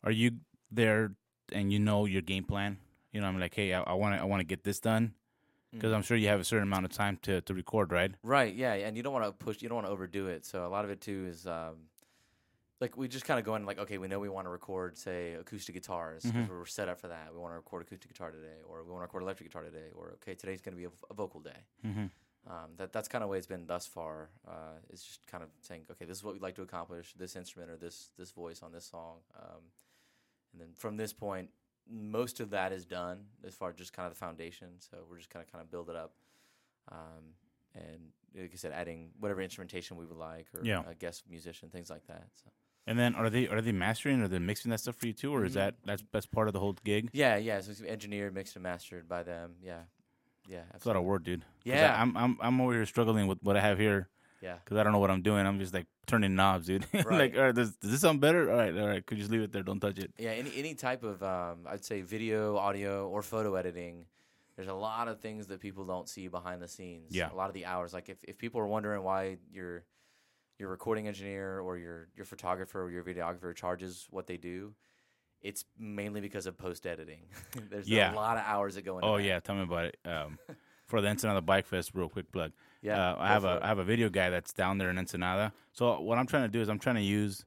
are 0.03 0.11
you 0.11 0.31
there 0.71 1.13
and 1.51 1.71
you 1.71 1.79
know 1.79 2.05
your 2.05 2.21
game 2.21 2.43
plan? 2.43 2.79
You 3.11 3.21
know, 3.21 3.27
I'm 3.27 3.39
like, 3.39 3.53
hey, 3.53 3.73
I 3.73 3.93
want 3.93 4.15
to 4.15 4.21
I 4.21 4.25
want 4.25 4.39
to 4.41 4.45
get 4.45 4.63
this 4.63 4.79
done 4.79 5.13
because 5.71 5.93
I'm 5.93 6.01
sure 6.01 6.17
you 6.17 6.27
have 6.29 6.39
a 6.39 6.43
certain 6.43 6.63
amount 6.67 6.85
of 6.85 6.91
time 6.91 7.17
to 7.23 7.41
to 7.41 7.53
record, 7.53 7.91
right? 7.91 8.11
Right, 8.23 8.53
yeah, 8.55 8.73
and 8.73 8.97
you 8.97 9.03
don't 9.03 9.13
want 9.13 9.25
to 9.25 9.31
push, 9.31 9.61
you 9.61 9.69
don't 9.69 9.75
want 9.75 9.87
to 9.87 9.91
overdo 9.91 10.27
it. 10.27 10.45
So 10.45 10.65
a 10.65 10.69
lot 10.69 10.83
of 10.85 10.91
it 10.91 10.99
too 11.01 11.25
is 11.29 11.45
um, 11.45 11.75
like 12.79 12.95
we 12.95 13.07
just 13.07 13.25
kind 13.25 13.39
of 13.39 13.45
go 13.45 13.55
in 13.55 13.65
like, 13.65 13.79
okay, 13.79 13.97
we 13.97 14.07
know 14.07 14.19
we 14.19 14.29
want 14.29 14.45
to 14.45 14.49
record, 14.51 14.97
say, 14.97 15.33
acoustic 15.33 15.73
guitars 15.75 16.23
because 16.23 16.47
we're 16.49 16.65
set 16.65 16.89
up 16.89 16.99
for 16.99 17.07
that. 17.07 17.29
We 17.33 17.39
want 17.39 17.53
to 17.53 17.57
record 17.57 17.81
acoustic 17.83 18.11
guitar 18.11 18.31
today, 18.31 18.59
or 18.67 18.83
we 18.83 18.91
want 18.91 19.01
to 19.01 19.07
record 19.07 19.23
electric 19.23 19.49
guitar 19.49 19.63
today, 19.63 19.89
or 19.95 20.17
okay, 20.21 20.35
today's 20.35 20.61
going 20.61 20.73
to 20.75 20.77
be 20.77 20.85
a, 20.85 20.91
a 21.09 21.13
vocal 21.13 21.39
day. 21.39 21.59
Mm-hmm. 21.85 22.05
Um, 22.49 22.69
that 22.77 22.93
that's 22.93 23.07
kind 23.07 23.23
of 23.23 23.29
way 23.29 23.37
it's 23.39 23.47
been 23.47 23.65
thus 23.65 23.87
far. 23.87 24.29
Uh, 24.47 24.77
is 24.91 25.01
just 25.03 25.25
kind 25.27 25.43
of 25.43 25.49
saying, 25.61 25.81
okay, 25.91 26.05
this 26.05 26.17
is 26.17 26.23
what 26.23 26.33
we'd 26.33 26.41
like 26.41 26.55
to 26.55 26.61
accomplish, 26.61 27.13
this 27.17 27.35
instrument 27.35 27.71
or 27.71 27.77
this 27.77 28.11
this 28.17 28.31
voice 28.31 28.61
on 28.61 28.71
this 28.71 28.85
song, 28.85 29.17
um, 29.37 29.61
and 30.53 30.61
then 30.61 30.69
from 30.75 30.97
this 30.97 31.11
point, 31.13 31.49
most 31.89 32.39
of 32.39 32.51
that 32.51 32.71
is 32.71 32.85
done 32.85 33.25
as 33.45 33.53
far 33.55 33.69
as 33.71 33.75
just 33.75 33.91
kind 33.91 34.05
of 34.07 34.13
the 34.13 34.19
foundation. 34.19 34.67
So 34.79 34.97
we're 35.09 35.17
just 35.17 35.29
kind 35.29 35.43
of 35.43 35.51
kind 35.51 35.61
of 35.63 35.69
build 35.71 35.89
it 35.89 35.95
up, 35.95 36.13
um, 36.91 37.33
and 37.75 38.11
like 38.39 38.51
I 38.53 38.55
said, 38.55 38.71
adding 38.71 39.09
whatever 39.19 39.41
instrumentation 39.41 39.97
we 39.97 40.05
would 40.05 40.17
like 40.17 40.45
or 40.53 40.63
Yeah. 40.63 40.83
a 40.87 40.93
guest 40.93 41.23
musician, 41.29 41.69
things 41.69 41.89
like 41.89 42.05
that. 42.07 42.27
So 42.35 42.49
And 42.88 42.97
then 42.97 43.13
are 43.15 43.30
they 43.30 43.47
are 43.47 43.62
they 43.62 43.73
mastering 43.73 44.21
or 44.21 44.28
they 44.30 44.39
mixing 44.39 44.71
that 44.71 44.80
stuff 44.80 44.95
for 44.95 45.08
you 45.08 45.13
too, 45.13 45.34
or 45.36 45.43
is 45.45 45.52
Mhm. 45.52 45.56
that 45.56 45.76
that's 45.86 46.04
that's 46.12 46.26
part 46.26 46.47
of 46.47 46.54
the 46.54 46.60
whole 46.60 46.73
gig? 46.84 47.10
yeah, 47.13 47.36
yeah. 47.36 47.60
So 47.62 47.71
it's 47.71 47.82
engineered, 47.82 48.34
mixed, 48.34 48.56
and 48.56 48.63
mastered 48.63 49.08
by 49.10 49.23
them. 49.23 49.56
Yeah, 49.62 49.82
yeah. 50.47 50.63
It's 50.73 50.86
a 50.86 50.88
lot 50.88 50.95
of 50.97 51.04
work, 51.04 51.23
dude. 51.23 51.43
Yeah. 51.65 51.93
I, 51.93 52.02
I'm 52.02 52.15
I'm 52.17 52.38
I'm 52.41 52.62
over 52.62 52.73
here 52.73 52.86
struggling 52.86 53.28
with 53.28 53.39
what 53.43 53.58
I 53.58 53.62
have 53.62 53.78
here 53.78 54.08
Yeah. 54.41 54.56
because 54.63 54.78
I 54.78 54.84
don't 54.84 54.93
know 54.93 55.00
what 55.00 55.12
I'm 55.12 55.21
doing. 55.21 55.45
I'm 55.45 55.60
just 55.60 55.73
like 55.73 55.88
turning 56.06 56.36
knobs, 56.36 56.67
dude. 56.67 56.86
Right. 56.93 57.06
like, 57.19 57.36
all 57.38 57.43
right, 57.43 57.56
does, 57.56 57.76
does 57.76 57.91
this 57.91 58.00
sound 58.02 58.21
better? 58.21 58.50
All 58.50 58.58
right, 58.58 58.73
all 58.78 58.88
right. 58.88 59.06
Could 59.06 59.17
you 59.17 59.23
just 59.23 59.32
leave 59.32 59.41
it 59.41 59.52
there? 59.52 59.63
Don't 59.63 59.82
touch 59.82 59.97
it. 60.00 60.12
Yeah, 60.17 60.32
any 60.32 60.52
any 60.56 60.73
type 60.73 61.04
of 61.04 61.21
um, 61.21 61.67
I'd 61.67 61.84
say 61.84 62.02
video, 62.02 62.56
audio, 62.56 63.10
or 63.10 63.21
photo 63.21 63.56
editing. 63.56 64.06
There's 64.56 64.69
a 64.69 64.73
lot 64.73 65.08
of 65.10 65.19
things 65.19 65.47
that 65.47 65.60
people 65.60 65.86
don't 65.86 66.08
see 66.08 66.30
behind 66.30 66.62
the 66.62 66.67
scenes. 66.67 67.13
Yeah. 67.13 67.32
a 67.32 67.36
lot 67.36 67.50
of 67.50 67.54
the 67.54 67.65
hours. 67.65 67.93
Like 67.93 68.08
if, 68.10 68.23
if 68.23 68.38
people 68.38 68.60
are 68.62 68.65
wondering 68.67 69.04
why 69.04 69.38
your 69.52 69.84
your 70.59 70.69
recording 70.69 71.07
engineer 71.07 71.59
or 71.59 71.77
your 71.77 72.07
your 72.15 72.25
photographer 72.25 72.81
or 72.83 72.91
your 72.91 73.03
videographer 73.03 73.55
charges 73.55 74.07
what 74.09 74.27
they 74.27 74.37
do, 74.37 74.73
it's 75.41 75.65
mainly 75.77 76.21
because 76.21 76.45
of 76.47 76.58
post 76.58 76.85
editing. 76.87 77.21
There's 77.69 77.87
Yeah. 77.89 78.13
a 78.13 78.15
lot 78.15 78.37
of 78.37 78.43
hours 78.45 78.75
that 78.75 78.83
go 78.85 78.97
into. 78.97 79.08
Oh 79.08 79.17
that. 79.17 79.23
yeah, 79.23 79.39
tell 79.39 79.55
me 79.55 79.63
about 79.63 79.85
it. 79.85 79.97
Um, 80.05 80.37
for 80.87 81.01
the 81.01 81.08
Ensenada 81.10 81.41
Bike 81.41 81.65
Fest, 81.67 81.91
real 81.93 82.10
quick 82.10 82.31
plug. 82.31 82.51
yeah. 82.81 83.12
uh, 83.12 83.15
I 83.19 83.27
have 83.27 83.43
a. 83.45 83.60
I 83.62 83.67
have 83.67 83.79
a 83.79 83.83
video 83.83 84.10
guy 84.10 84.29
that's 84.29 84.53
down 84.53 84.77
there 84.77 84.89
in 84.89 84.97
Ensenada. 84.97 85.51
So 85.73 85.99
what 85.99 86.17
I'm 86.17 86.25
trying 86.27 86.43
to 86.43 86.49
do 86.49 86.62
is 86.62 86.69
I'm 86.69 86.79
trying 86.79 86.95
to 86.95 87.01
use 87.01 87.45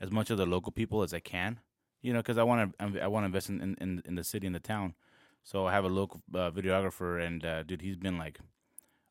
as 0.00 0.10
much 0.10 0.30
of 0.30 0.38
the 0.38 0.46
local 0.46 0.72
people 0.72 1.02
as 1.02 1.14
I 1.14 1.20
can, 1.20 1.58
you 2.02 2.12
know, 2.12 2.18
because 2.20 2.38
I 2.38 2.42
want 2.42 2.78
to 2.78 3.02
I 3.02 3.06
want 3.08 3.22
to 3.24 3.26
invest 3.26 3.48
in, 3.48 3.60
in- 3.60 3.76
in 3.80 4.02
in 4.04 4.14
the 4.14 4.24
city 4.24 4.46
and 4.46 4.54
the 4.54 4.60
town. 4.60 4.94
So 5.44 5.66
I 5.66 5.72
have 5.72 5.84
a 5.84 5.88
local 5.88 6.22
uh, 6.34 6.50
videographer, 6.52 7.20
and 7.26 7.44
uh, 7.44 7.62
dude, 7.64 7.80
he's 7.82 7.96
been 7.96 8.16
like 8.18 8.38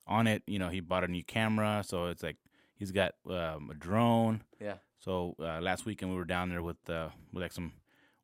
on 0.07 0.27
it. 0.27 0.43
You 0.47 0.59
know, 0.59 0.69
he 0.69 0.79
bought 0.79 1.03
a 1.03 1.07
new 1.09 1.23
camera, 1.25 1.83
so 1.85 2.05
it's 2.05 2.23
like 2.23 2.37
he's 2.81 2.91
got 2.91 3.13
um, 3.29 3.69
a 3.69 3.75
drone. 3.75 4.41
yeah. 4.59 4.75
So 4.99 5.35
uh, 5.39 5.59
last 5.61 5.85
weekend 5.85 6.11
we 6.11 6.17
were 6.17 6.25
down 6.25 6.49
there 6.49 6.61
with 6.61 6.77
uh, 6.89 7.09
with 7.31 7.41
like 7.43 7.51
some 7.53 7.73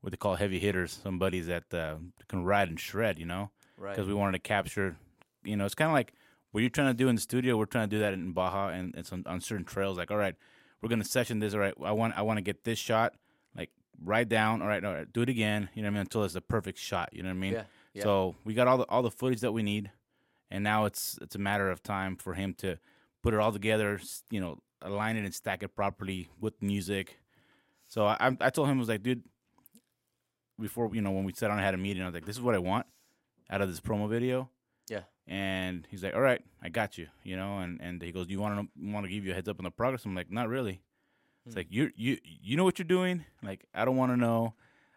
what 0.02 0.12
they 0.12 0.18
call 0.18 0.36
heavy 0.36 0.60
hitters, 0.60 1.00
some 1.04 1.18
buddies 1.20 1.48
that 1.48 1.74
uh, 1.74 1.96
can 2.28 2.44
ride 2.44 2.70
and 2.70 2.80
shred, 2.80 3.18
you 3.20 3.26
know 3.26 3.50
Right. 3.78 3.96
because 3.96 4.08
we 4.08 4.14
wanted 4.14 4.34
to 4.34 4.48
capture. 4.48 4.96
You 5.44 5.56
know, 5.56 5.66
it's 5.66 5.76
kind 5.76 5.90
of 5.90 5.94
like 5.94 6.14
what 6.52 6.62
you're 6.62 6.70
trying 6.70 6.90
to 6.90 6.94
do 7.04 7.08
in 7.10 7.16
the 7.16 7.22
studio. 7.22 7.58
We're 7.58 7.66
trying 7.66 7.90
to 7.90 7.96
do 7.96 8.00
that 8.02 8.14
in 8.14 8.32
Baja 8.32 8.70
and 8.70 8.94
it's 8.96 9.12
on, 9.14 9.24
on 9.28 9.40
certain 9.42 9.66
trails. 9.66 9.98
Like, 9.98 10.12
all 10.12 10.18
right, 10.18 10.36
we're 10.82 10.90
gonna 10.90 11.04
session 11.04 11.40
this. 11.40 11.54
All 11.54 11.60
right, 11.60 11.74
I 11.84 11.92
want 11.94 12.18
I 12.18 12.22
want 12.24 12.38
to 12.38 12.42
get 12.42 12.64
this 12.64 12.78
shot. 12.80 13.14
Like, 13.56 13.72
write 14.04 14.30
down. 14.30 14.62
All 14.62 14.68
right, 14.68 14.84
all 14.84 14.94
right, 14.94 15.12
do 15.12 15.22
it 15.24 15.30
again. 15.30 15.70
You 15.74 15.82
know 15.82 15.88
what 15.88 15.92
I 15.92 15.94
mean? 15.94 16.02
Until 16.02 16.24
it's 16.26 16.34
the 16.36 16.42
perfect 16.42 16.78
shot. 16.80 17.10
You 17.12 17.24
know 17.24 17.30
what 17.30 17.36
I 17.36 17.46
mean? 17.46 17.54
Yeah, 17.54 17.64
yeah. 17.96 18.04
So 18.04 18.36
we 18.44 18.54
got 18.54 18.68
all 18.68 18.78
the 18.78 18.86
all 18.90 19.02
the 19.02 19.12
footage 19.12 19.42
that 19.42 19.52
we 19.52 19.64
need, 19.64 19.90
and 20.52 20.64
now 20.64 20.86
it's 20.86 21.18
it's 21.24 21.36
a 21.36 21.40
matter 21.40 21.72
of 21.72 21.82
time 21.82 22.16
for 22.18 22.34
him 22.36 22.54
to 22.60 22.78
put 23.28 23.34
it 23.34 23.42
all 23.42 23.52
together. 23.52 24.00
You 24.30 24.40
know, 24.40 24.58
align 24.82 25.18
it 25.18 25.26
and 25.26 25.36
stack 25.36 25.62
it 25.62 25.76
properly 25.76 26.30
with 26.40 26.54
music. 26.62 27.20
So 27.88 28.06
I 28.06 28.32
I- 28.40 28.50
told 28.52 28.70
him 28.70 28.78
I 28.78 28.80
was 28.80 28.88
like, 28.88 29.04
dude, 29.04 29.24
before 30.58 30.96
you 30.96 31.02
know 31.02 31.12
when 31.12 31.26
we 31.26 31.34
sat 31.34 31.50
down 31.50 31.58
and 31.58 31.66
had 31.66 31.74
a 31.74 31.78
meeting, 31.78 32.04
I 32.04 32.06
was 32.06 32.14
like, 32.14 32.26
this 32.26 32.38
is 32.38 32.42
what 32.42 32.56
I 32.56 32.60
want 32.60 32.86
out 33.50 33.62
of 33.62 33.68
this 33.68 33.82
promo 33.82 34.08
video. 34.08 34.50
Yeah. 34.90 35.02
And 35.28 35.86
he's 35.90 36.06
like, 36.06 36.16
"All 36.16 36.22
right, 36.22 36.42
I 36.64 36.70
got 36.70 36.98
you," 36.98 37.08
you 37.22 37.36
know. 37.36 37.60
And 37.60 37.82
and 37.82 38.02
he 38.02 38.14
goes, 38.14 38.28
"Do 38.28 38.32
you 38.32 38.40
want 38.40 38.54
to 38.62 38.92
want 38.94 39.06
to 39.06 39.12
give 39.12 39.26
you 39.26 39.32
a 39.32 39.36
heads 39.36 39.50
up 39.50 39.60
on 39.60 39.66
the 39.66 39.72
progress?" 39.72 40.06
I'm 40.06 40.16
like, 40.16 40.32
"Not 40.32 40.48
really." 40.48 40.82
It's 41.46 41.54
hmm. 41.54 41.60
like 41.60 41.68
you 41.70 41.92
you 41.98 42.18
you 42.24 42.56
know 42.56 42.64
what 42.64 42.80
you're 42.80 42.88
doing. 42.98 43.26
Like 43.44 43.68
I 43.74 43.84
don't 43.84 43.98
want 43.98 44.14
to 44.14 44.18
know. 44.18 44.54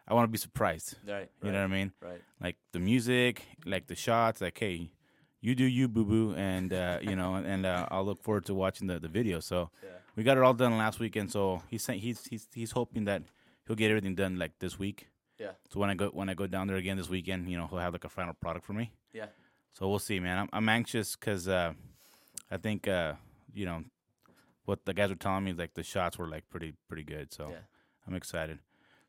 I 0.07 0.13
want 0.13 0.23
to 0.29 0.31
be 0.31 0.37
surprised. 0.37 0.95
Right. 1.05 1.29
You 1.41 1.49
right, 1.49 1.51
know 1.51 1.59
what 1.59 1.65
I 1.65 1.67
mean? 1.67 1.91
Right. 2.01 2.21
Like 2.39 2.55
the 2.71 2.79
music, 2.79 3.45
like 3.65 3.87
the 3.87 3.95
shots. 3.95 4.39
Like 4.39 4.57
hey, 4.57 4.89
you 5.41 5.55
do 5.55 5.65
you, 5.65 5.87
boo 5.87 6.05
boo, 6.05 6.35
and 6.35 6.71
uh, 6.71 6.99
you 7.01 7.15
know, 7.15 7.35
and 7.35 7.65
uh, 7.65 7.87
I'll 7.91 8.05
look 8.05 8.21
forward 8.23 8.45
to 8.45 8.53
watching 8.53 8.87
the 8.87 8.99
the 8.99 9.07
video. 9.07 9.39
So 9.39 9.69
Yeah. 9.83 9.89
we 10.15 10.23
got 10.23 10.37
it 10.37 10.43
all 10.43 10.53
done 10.53 10.77
last 10.77 10.99
weekend. 10.99 11.31
So 11.31 11.61
he's 11.69 11.83
saying 11.83 11.99
he's 12.01 12.25
he's 12.27 12.47
he's 12.53 12.71
hoping 12.71 13.05
that 13.05 13.23
he'll 13.67 13.75
get 13.75 13.89
everything 13.89 14.15
done 14.15 14.37
like 14.37 14.59
this 14.59 14.77
week. 14.77 15.07
Yeah. 15.39 15.51
So 15.69 15.79
when 15.79 15.89
I 15.89 15.95
go 15.95 16.07
when 16.09 16.29
I 16.29 16.35
go 16.35 16.47
down 16.47 16.67
there 16.67 16.77
again 16.77 16.97
this 16.97 17.09
weekend, 17.09 17.49
you 17.49 17.57
know, 17.57 17.67
he'll 17.67 17.79
have 17.79 17.93
like 17.93 18.05
a 18.05 18.09
final 18.09 18.33
product 18.35 18.65
for 18.65 18.73
me. 18.73 18.91
Yeah. 19.13 19.27
So 19.73 19.89
we'll 19.89 19.99
see, 19.99 20.19
man. 20.19 20.37
I'm 20.37 20.49
I'm 20.53 20.69
anxious 20.69 21.15
because 21.15 21.47
uh, 21.47 21.73
I 22.51 22.57
think 22.57 22.87
uh, 22.87 23.13
you 23.53 23.65
know 23.65 23.83
what 24.65 24.85
the 24.85 24.93
guys 24.93 25.09
were 25.09 25.15
telling 25.15 25.43
me 25.43 25.53
like 25.53 25.73
the 25.73 25.83
shots 25.83 26.17
were 26.19 26.27
like 26.27 26.47
pretty 26.51 26.73
pretty 26.87 27.03
good. 27.03 27.33
So 27.33 27.49
Yeah. 27.49 27.57
I'm 28.07 28.13
excited. 28.15 28.59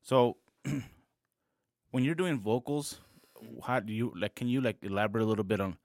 So 0.03 0.37
when 1.91 2.05
you're 2.05 2.15
doing 2.15 2.39
vocals, 2.41 2.99
how 3.65 3.81
do 3.81 3.93
you 3.93 4.13
like? 4.17 4.35
Can 4.35 4.49
you 4.49 4.61
like 4.61 4.79
elaborate 4.83 5.25
a 5.25 5.27
little 5.27 5.45
bit 5.45 5.61
on 5.61 5.77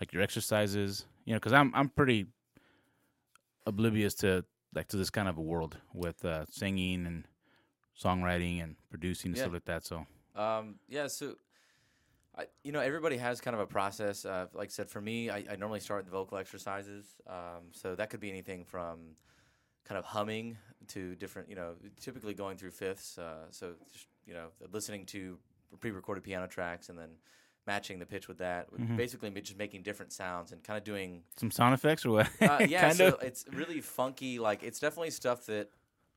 like 0.00 0.12
your 0.12 0.22
exercises? 0.22 1.06
You 1.24 1.34
know, 1.34 1.38
because 1.38 1.52
I'm 1.52 1.72
I'm 1.74 1.88
pretty 1.88 2.26
oblivious 3.66 4.14
to 4.16 4.44
like 4.74 4.88
to 4.88 4.96
this 4.96 5.10
kind 5.10 5.28
of 5.28 5.38
a 5.38 5.42
world 5.42 5.76
with 5.92 6.24
uh, 6.24 6.44
singing 6.50 7.06
and 7.06 7.26
songwriting 8.02 8.62
and 8.62 8.76
producing 8.88 9.30
and 9.30 9.36
Yeah. 9.36 9.44
stuff 9.44 9.52
like 9.54 9.64
that. 9.66 9.84
So 9.84 10.06
Um, 10.34 10.76
yeah, 10.88 11.08
so 11.08 11.34
I, 12.36 12.46
you 12.62 12.72
know, 12.72 12.80
everybody 12.80 13.16
has 13.16 13.40
kind 13.40 13.54
of 13.54 13.60
a 13.60 13.66
process. 13.66 14.24
Uh, 14.24 14.46
like 14.54 14.68
I 14.68 14.70
said, 14.70 14.88
for 14.88 15.00
me, 15.00 15.28
I, 15.28 15.44
I 15.50 15.56
normally 15.56 15.80
start 15.80 16.04
with 16.04 16.12
vocal 16.12 16.38
exercises. 16.38 17.20
Um, 17.26 17.72
so 17.72 17.94
that 17.96 18.08
could 18.10 18.20
be 18.20 18.30
anything 18.30 18.64
from 18.64 19.16
kind 19.84 19.98
of 19.98 20.04
humming 20.04 20.56
to 20.88 21.16
different, 21.16 21.48
you 21.48 21.56
know, 21.56 21.74
typically 22.00 22.32
going 22.32 22.56
through 22.56 22.70
fifths. 22.70 23.18
Uh, 23.18 23.50
so 23.50 23.74
just, 23.92 24.06
you 24.26 24.32
know, 24.32 24.48
listening 24.72 25.04
to 25.06 25.38
pre-recorded 25.80 26.22
piano 26.22 26.46
tracks 26.46 26.88
and 26.88 26.98
then 26.98 27.10
matching 27.66 27.98
the 27.98 28.06
pitch 28.06 28.28
with 28.28 28.38
that. 28.38 28.70
with 28.72 28.96
Basically, 28.96 29.30
just 29.30 29.58
making 29.58 29.82
different 29.82 30.12
sounds 30.12 30.52
and 30.52 30.62
kind 30.62 30.76
of 30.76 30.84
doing 30.84 31.22
some 31.36 31.50
sound 31.50 31.74
effects 31.74 32.04
or 32.04 32.10
what? 32.10 32.28
uh, 32.40 32.64
yeah, 32.68 32.90
so 32.90 33.08
of. 33.08 33.22
it's 33.22 33.44
really 33.52 33.80
funky. 33.80 34.38
Like 34.38 34.62
it's 34.62 34.80
definitely 34.80 35.10
stuff 35.10 35.46
that 35.46 35.70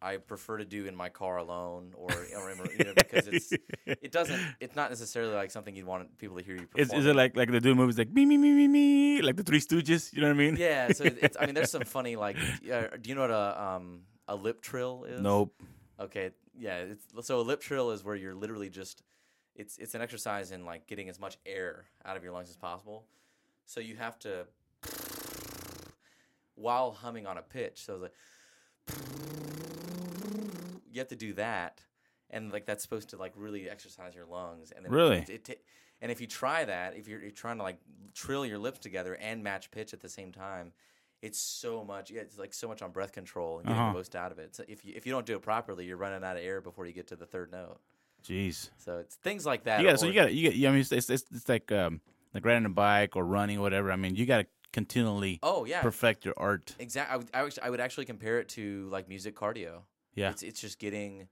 I 0.03 0.17
prefer 0.17 0.57
to 0.57 0.65
do 0.65 0.85
in 0.85 0.95
my 0.95 1.07
car 1.07 1.37
alone, 1.37 1.93
or, 1.95 2.11
or 2.11 2.51
you 2.77 2.83
know, 2.83 2.93
because 2.93 3.25
it's 3.27 3.53
it 3.85 4.11
doesn't. 4.11 4.39
It's 4.59 4.75
not 4.75 4.89
necessarily 4.89 5.33
like 5.33 5.49
something 5.49 5.73
you'd 5.73 5.85
want 5.85 6.17
people 6.17 6.37
to 6.37 6.43
hear 6.43 6.55
you. 6.55 6.67
Is, 6.75 6.89
Perform. 6.89 6.99
is 6.99 7.05
it 7.07 7.15
like 7.15 7.37
like 7.37 7.49
they 7.49 7.59
do 7.59 7.73
movies 7.73 7.97
like 7.97 8.11
me 8.11 8.25
me 8.25 8.37
me 8.37 8.51
me 8.51 8.67
me 8.67 9.21
like 9.21 9.37
the 9.37 9.43
Three 9.43 9.61
Stooges? 9.61 10.13
You 10.13 10.21
know 10.21 10.27
what 10.27 10.33
I 10.33 10.37
mean? 10.37 10.57
Yeah. 10.57 10.91
So 10.91 11.05
it's. 11.05 11.37
I 11.39 11.45
mean, 11.45 11.55
there's 11.55 11.71
some 11.71 11.83
funny 11.97 12.17
like. 12.17 12.35
Uh, 12.37 12.87
do 13.01 13.09
you 13.09 13.15
know 13.15 13.21
what 13.21 13.31
a 13.31 13.63
um 13.63 14.01
a 14.27 14.35
lip 14.35 14.61
trill 14.61 15.05
is? 15.05 15.21
Nope. 15.21 15.55
Okay. 15.97 16.31
Yeah. 16.59 16.79
It's 16.79 17.25
so 17.25 17.39
a 17.39 17.41
lip 17.41 17.61
trill 17.61 17.91
is 17.91 18.03
where 18.03 18.15
you're 18.15 18.35
literally 18.35 18.69
just. 18.69 19.01
It's 19.55 19.77
it's 19.77 19.93
an 19.95 20.01
exercise 20.01 20.51
in 20.51 20.65
like 20.65 20.87
getting 20.87 21.09
as 21.09 21.19
much 21.19 21.37
air 21.45 21.85
out 22.05 22.17
of 22.17 22.23
your 22.23 22.33
lungs 22.33 22.49
as 22.49 22.55
possible. 22.57 23.05
So 23.65 23.79
you 23.79 23.95
have 23.95 24.17
to 24.19 24.45
while 26.55 26.91
humming 26.91 27.25
on 27.27 27.37
a 27.37 27.41
pitch. 27.41 27.83
So 27.85 27.93
it's 27.93 28.01
like 28.01 28.13
you 30.91 30.99
have 30.99 31.07
to 31.09 31.15
do 31.15 31.33
that, 31.33 31.81
and 32.29 32.51
like 32.51 32.65
that's 32.65 32.83
supposed 32.83 33.09
to 33.09 33.17
like 33.17 33.33
really 33.35 33.69
exercise 33.69 34.13
your 34.15 34.25
lungs. 34.25 34.71
And 34.75 34.85
then 34.85 34.91
Really? 34.91 35.17
it, 35.17 35.29
it, 35.29 35.45
ta- 35.45 35.53
and 36.01 36.11
if 36.11 36.19
you 36.21 36.27
try 36.27 36.65
that, 36.65 36.95
if 36.95 37.07
you're, 37.07 37.21
you're 37.21 37.31
trying 37.31 37.57
to 37.57 37.63
like 37.63 37.77
trill 38.13 38.45
your 38.45 38.57
lips 38.59 38.79
together 38.79 39.15
and 39.15 39.43
match 39.43 39.71
pitch 39.71 39.93
at 39.93 40.01
the 40.01 40.09
same 40.09 40.31
time, 40.31 40.71
it's 41.21 41.39
so 41.39 41.83
much. 41.83 42.11
Yeah, 42.11 42.21
it's 42.21 42.37
like 42.37 42.53
so 42.53 42.67
much 42.67 42.81
on 42.81 42.91
breath 42.91 43.11
control 43.11 43.57
and 43.59 43.67
getting 43.67 43.79
Uh-huh. 43.81 43.91
the 43.91 43.97
most 43.97 44.15
out 44.15 44.31
of 44.31 44.39
it. 44.39 44.55
So 44.55 44.63
if 44.67 44.85
you 44.85 44.93
if 44.95 45.05
you 45.05 45.11
don't 45.11 45.25
do 45.25 45.35
it 45.35 45.41
properly, 45.41 45.85
you're 45.85 45.97
running 45.97 46.23
out 46.23 46.37
of 46.37 46.43
air 46.43 46.61
before 46.61 46.85
you 46.85 46.93
get 46.93 47.07
to 47.07 47.15
the 47.15 47.25
third 47.25 47.51
note. 47.51 47.79
Jeez. 48.23 48.69
So 48.77 48.97
it's 48.99 49.15
things 49.15 49.45
like 49.45 49.63
that. 49.65 49.81
Yeah. 49.81 49.95
so 49.95 50.05
you 50.05 50.13
got 50.13 50.33
you 50.33 50.49
get. 50.49 50.55
Yeah, 50.55 50.69
I 50.69 50.71
mean, 50.71 50.81
it's, 50.81 50.91
it's 50.91 51.09
it's 51.09 51.49
like 51.49 51.71
um 51.71 52.01
like 52.33 52.45
riding 52.45 52.65
a 52.65 52.69
bike 52.69 53.15
or 53.15 53.25
running 53.25 53.57
or 53.59 53.61
whatever. 53.61 53.91
I 53.91 53.95
mean, 53.95 54.15
you 54.15 54.25
got 54.25 54.37
to 54.41 54.47
continually 54.71 55.39
Oh 55.43 55.65
yeah, 55.65 55.81
perfect 55.81 56.25
your 56.25 56.33
art. 56.37 56.75
Exactly. 56.79 57.13
I 57.13 57.17
would, 57.17 57.29
I 57.33 57.43
would 57.43 57.59
I 57.63 57.69
would 57.69 57.79
actually 57.79 58.05
compare 58.05 58.39
it 58.39 58.49
to 58.49 58.87
like 58.89 59.07
music 59.09 59.35
cardio. 59.35 59.81
Yeah. 60.15 60.29
It's 60.31 60.43
it's 60.43 60.59
just 60.61 60.79
getting 60.79 61.27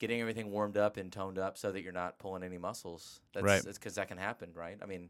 getting 0.00 0.20
everything 0.20 0.50
warmed 0.50 0.76
up 0.76 0.96
and 0.96 1.10
toned 1.12 1.38
up 1.38 1.56
so 1.56 1.72
that 1.72 1.82
you're 1.82 1.92
not 1.92 2.18
pulling 2.18 2.42
any 2.42 2.58
muscles. 2.58 3.20
That's, 3.32 3.44
Right. 3.44 3.62
That's 3.62 3.78
because 3.78 3.94
that 3.94 4.08
can 4.08 4.18
happen, 4.18 4.50
right? 4.54 4.76
I 4.82 4.86
mean, 4.86 5.08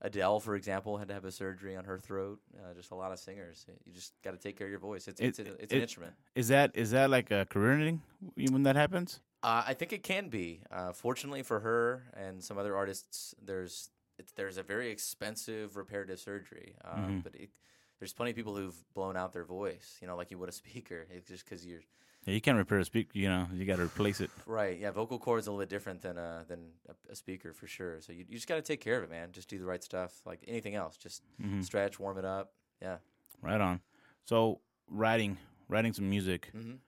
Adele, 0.00 0.40
for 0.40 0.54
example, 0.56 0.96
had 0.96 1.08
to 1.08 1.14
have 1.14 1.24
a 1.24 1.32
surgery 1.32 1.76
on 1.76 1.84
her 1.84 1.98
throat. 1.98 2.40
Uh, 2.56 2.72
just 2.74 2.92
a 2.92 2.94
lot 2.94 3.12
of 3.12 3.18
singers. 3.18 3.66
You 3.84 3.92
just 3.92 4.14
got 4.24 4.30
to 4.30 4.36
take 4.38 4.56
care 4.56 4.66
of 4.66 4.70
your 4.70 4.80
voice. 4.80 5.06
It's 5.08 5.20
It- 5.20 5.26
it's, 5.26 5.38
a, 5.40 5.52
it's 5.62 5.72
an 5.72 5.78
it- 5.78 5.82
instrument. 5.82 6.14
Is 6.34 6.48
that 6.48 6.70
is 6.74 6.90
that 6.92 7.10
like 7.10 7.30
a 7.30 7.46
career 7.46 7.72
ending 7.72 8.02
when 8.50 8.62
that 8.64 8.74
happens? 8.76 9.20
Uh, 9.42 9.64
I 9.66 9.74
think 9.74 9.92
it 9.92 10.02
can 10.02 10.28
be. 10.28 10.60
Uh, 10.70 10.92
fortunately 10.92 11.42
for 11.42 11.60
her 11.60 12.04
and 12.16 12.42
some 12.42 12.58
other 12.58 12.76
artists, 12.76 13.34
there's 13.44 13.90
it's, 14.18 14.32
there's 14.32 14.56
a 14.58 14.62
very 14.62 14.90
expensive 14.90 15.76
reparative 15.76 16.20
surgery, 16.20 16.76
um, 16.84 17.00
Mm-hmm. 17.00 17.18
but 17.20 17.34
it, 17.34 17.50
there's 17.98 18.12
plenty 18.12 18.30
of 18.30 18.36
people 18.36 18.54
who've 18.56 18.74
blown 18.94 19.16
out 19.16 19.32
their 19.32 19.44
voice. 19.44 19.98
You 20.00 20.06
know, 20.08 20.16
like 20.16 20.30
you 20.30 20.38
would 20.38 20.48
a 20.48 20.52
speaker. 20.64 21.06
It's 21.10 21.28
just 21.28 21.44
because 21.44 21.64
you're 21.66 21.80
Yeah, 22.26 22.34
you 22.34 22.40
can't 22.40 22.58
repair 22.58 22.78
a 22.78 22.84
speaker. 22.84 23.10
You 23.18 23.28
know, 23.28 23.46
you 23.52 23.64
got 23.64 23.76
to 23.76 23.82
replace 23.84 24.20
it. 24.20 24.30
Right. 24.46 24.78
Yeah. 24.78 24.90
Vocal 24.92 25.18
cords 25.18 25.46
a 25.46 25.50
little 25.50 25.62
bit 25.62 25.70
different 25.70 26.02
than 26.02 26.18
uh 26.18 26.44
than 26.46 26.60
a, 26.88 26.94
a 27.12 27.16
speaker 27.16 27.52
for 27.52 27.66
sure. 27.66 28.00
So 28.00 28.12
you, 28.12 28.24
you 28.28 28.34
just 28.36 28.46
got 28.48 28.56
to 28.56 28.62
take 28.62 28.80
care 28.80 28.96
of 28.98 29.02
it, 29.04 29.10
man. 29.10 29.32
Just 29.32 29.48
do 29.48 29.58
the 29.58 29.64
right 29.64 29.82
stuff. 29.82 30.20
Like 30.24 30.40
anything 30.46 30.74
else, 30.76 30.96
just 30.96 31.22
Mm-hmm. 31.42 31.62
stretch, 31.62 31.98
warm 31.98 32.18
it 32.18 32.24
up. 32.24 32.52
Yeah. 32.80 32.98
Right 33.40 33.60
on. 33.60 33.80
So 34.24 34.60
writing 34.88 35.38
writing 35.68 35.92
some 35.94 36.08
music. 36.10 36.50
Mhm. 36.54 36.78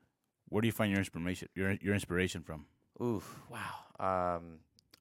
Where 0.48 0.60
do 0.60 0.68
you 0.68 0.72
find 0.72 0.90
your 0.90 0.98
inspiration? 1.00 1.48
Your 1.54 1.72
your 1.80 1.94
inspiration 1.94 2.42
from? 2.42 2.66
Ooh, 3.02 3.22
Wow. 3.50 4.36
Um, 4.36 4.58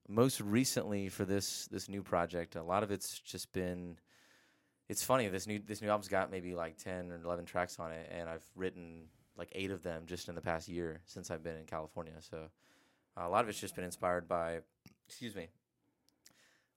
most 0.08 0.42
recently 0.42 1.10
for 1.10 1.26
this 1.26 1.68
this 1.68 1.88
new 1.90 2.02
project, 2.04 2.56
a 2.56 2.64
lot 2.64 2.84
of 2.84 2.92
it's 2.92 3.20
just 3.20 3.52
been. 3.54 3.98
It's 4.90 5.04
funny. 5.04 5.28
This 5.30 5.48
new 5.48 5.60
this 5.66 5.82
new 5.82 5.90
album's 5.90 6.08
got 6.10 6.30
maybe 6.32 6.56
like 6.56 6.78
ten 6.78 7.12
or 7.12 7.20
eleven 7.24 7.46
tracks 7.46 7.80
on 7.80 7.92
it, 7.92 8.10
and 8.12 8.28
I've 8.30 8.44
written 8.56 9.06
like 9.38 9.50
eight 9.54 9.72
of 9.72 9.82
them 9.82 10.04
just 10.06 10.28
in 10.30 10.36
the 10.36 10.42
past 10.42 10.68
year 10.68 11.02
since 11.06 11.32
I've 11.32 11.44
been 11.44 11.56
in 11.56 11.66
California. 11.66 12.14
So 12.20 12.50
uh, 13.18 13.26
a 13.26 13.30
lot 13.30 13.44
of 13.44 13.50
it's 13.50 13.60
just 13.60 13.76
been 13.76 13.86
inspired 13.86 14.28
by, 14.28 14.60
excuse 15.08 15.36
me, 15.36 15.48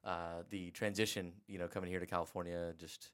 uh, 0.05 0.43
the 0.51 0.71
transition. 0.71 1.33
You 1.49 1.59
know, 1.59 1.67
coming 1.69 1.91
here 1.91 2.01
to 2.01 2.07
California, 2.07 2.73
just 2.79 3.11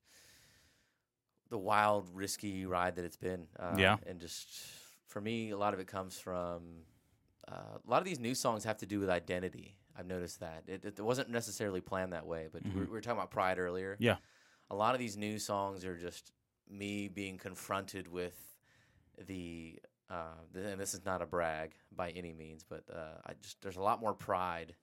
the 1.49 1.59
wild, 1.59 2.09
risky 2.15 2.67
ride 2.67 2.97
that 2.97 3.05
it's 3.05 3.17
been. 3.17 3.47
Uh, 3.59 3.77
Yeah. 3.79 3.97
and 4.07 4.21
just 4.21 4.49
for 5.13 5.21
me, 5.21 5.51
a 5.51 5.57
lot 5.57 5.75
of 5.75 5.81
it 5.81 5.87
comes 5.87 6.19
from 6.19 6.63
uh, 7.49 7.77
a 7.87 7.91
lot 7.91 7.99
of 7.99 8.05
these 8.05 8.19
new 8.19 8.35
songs 8.35 8.65
have 8.65 8.79
to 8.79 8.87
do 8.87 8.99
with 9.01 9.11
identity. 9.11 9.77
I've 9.97 10.07
noticed 10.07 10.41
that 10.41 10.63
it, 10.67 10.85
it 10.85 11.01
wasn't 11.01 11.29
necessarily 11.29 11.81
planned 11.81 12.13
that 12.13 12.27
way, 12.27 12.49
but 12.53 12.63
we, 12.65 12.71
were, 12.81 12.87
we 12.87 12.93
were 12.93 13.01
talking 13.03 13.19
about 13.19 13.31
pride 13.31 13.59
earlier. 13.59 13.97
Yeah. 14.01 14.17
a 14.71 14.75
lot 14.75 14.95
of 14.95 15.01
these 15.01 15.17
new 15.17 15.39
songs 15.39 15.85
are 15.85 15.97
just 15.97 16.33
me 16.69 17.09
being 17.09 17.37
confronted 17.37 18.09
with 18.09 18.39
the, 19.27 19.79
uh, 20.09 20.39
th- 20.55 20.65
and 20.67 20.81
this 20.81 20.95
is 20.95 21.05
not 21.05 21.21
a 21.21 21.27
brag 21.27 21.73
by 21.95 22.09
any 22.11 22.33
means, 22.33 22.65
but 22.67 22.85
uh, 22.91 23.19
I 23.27 23.33
just 23.43 23.61
there's 23.61 23.77
a 23.77 23.83
lot 23.83 24.01
more 24.01 24.15
pride 24.15 24.75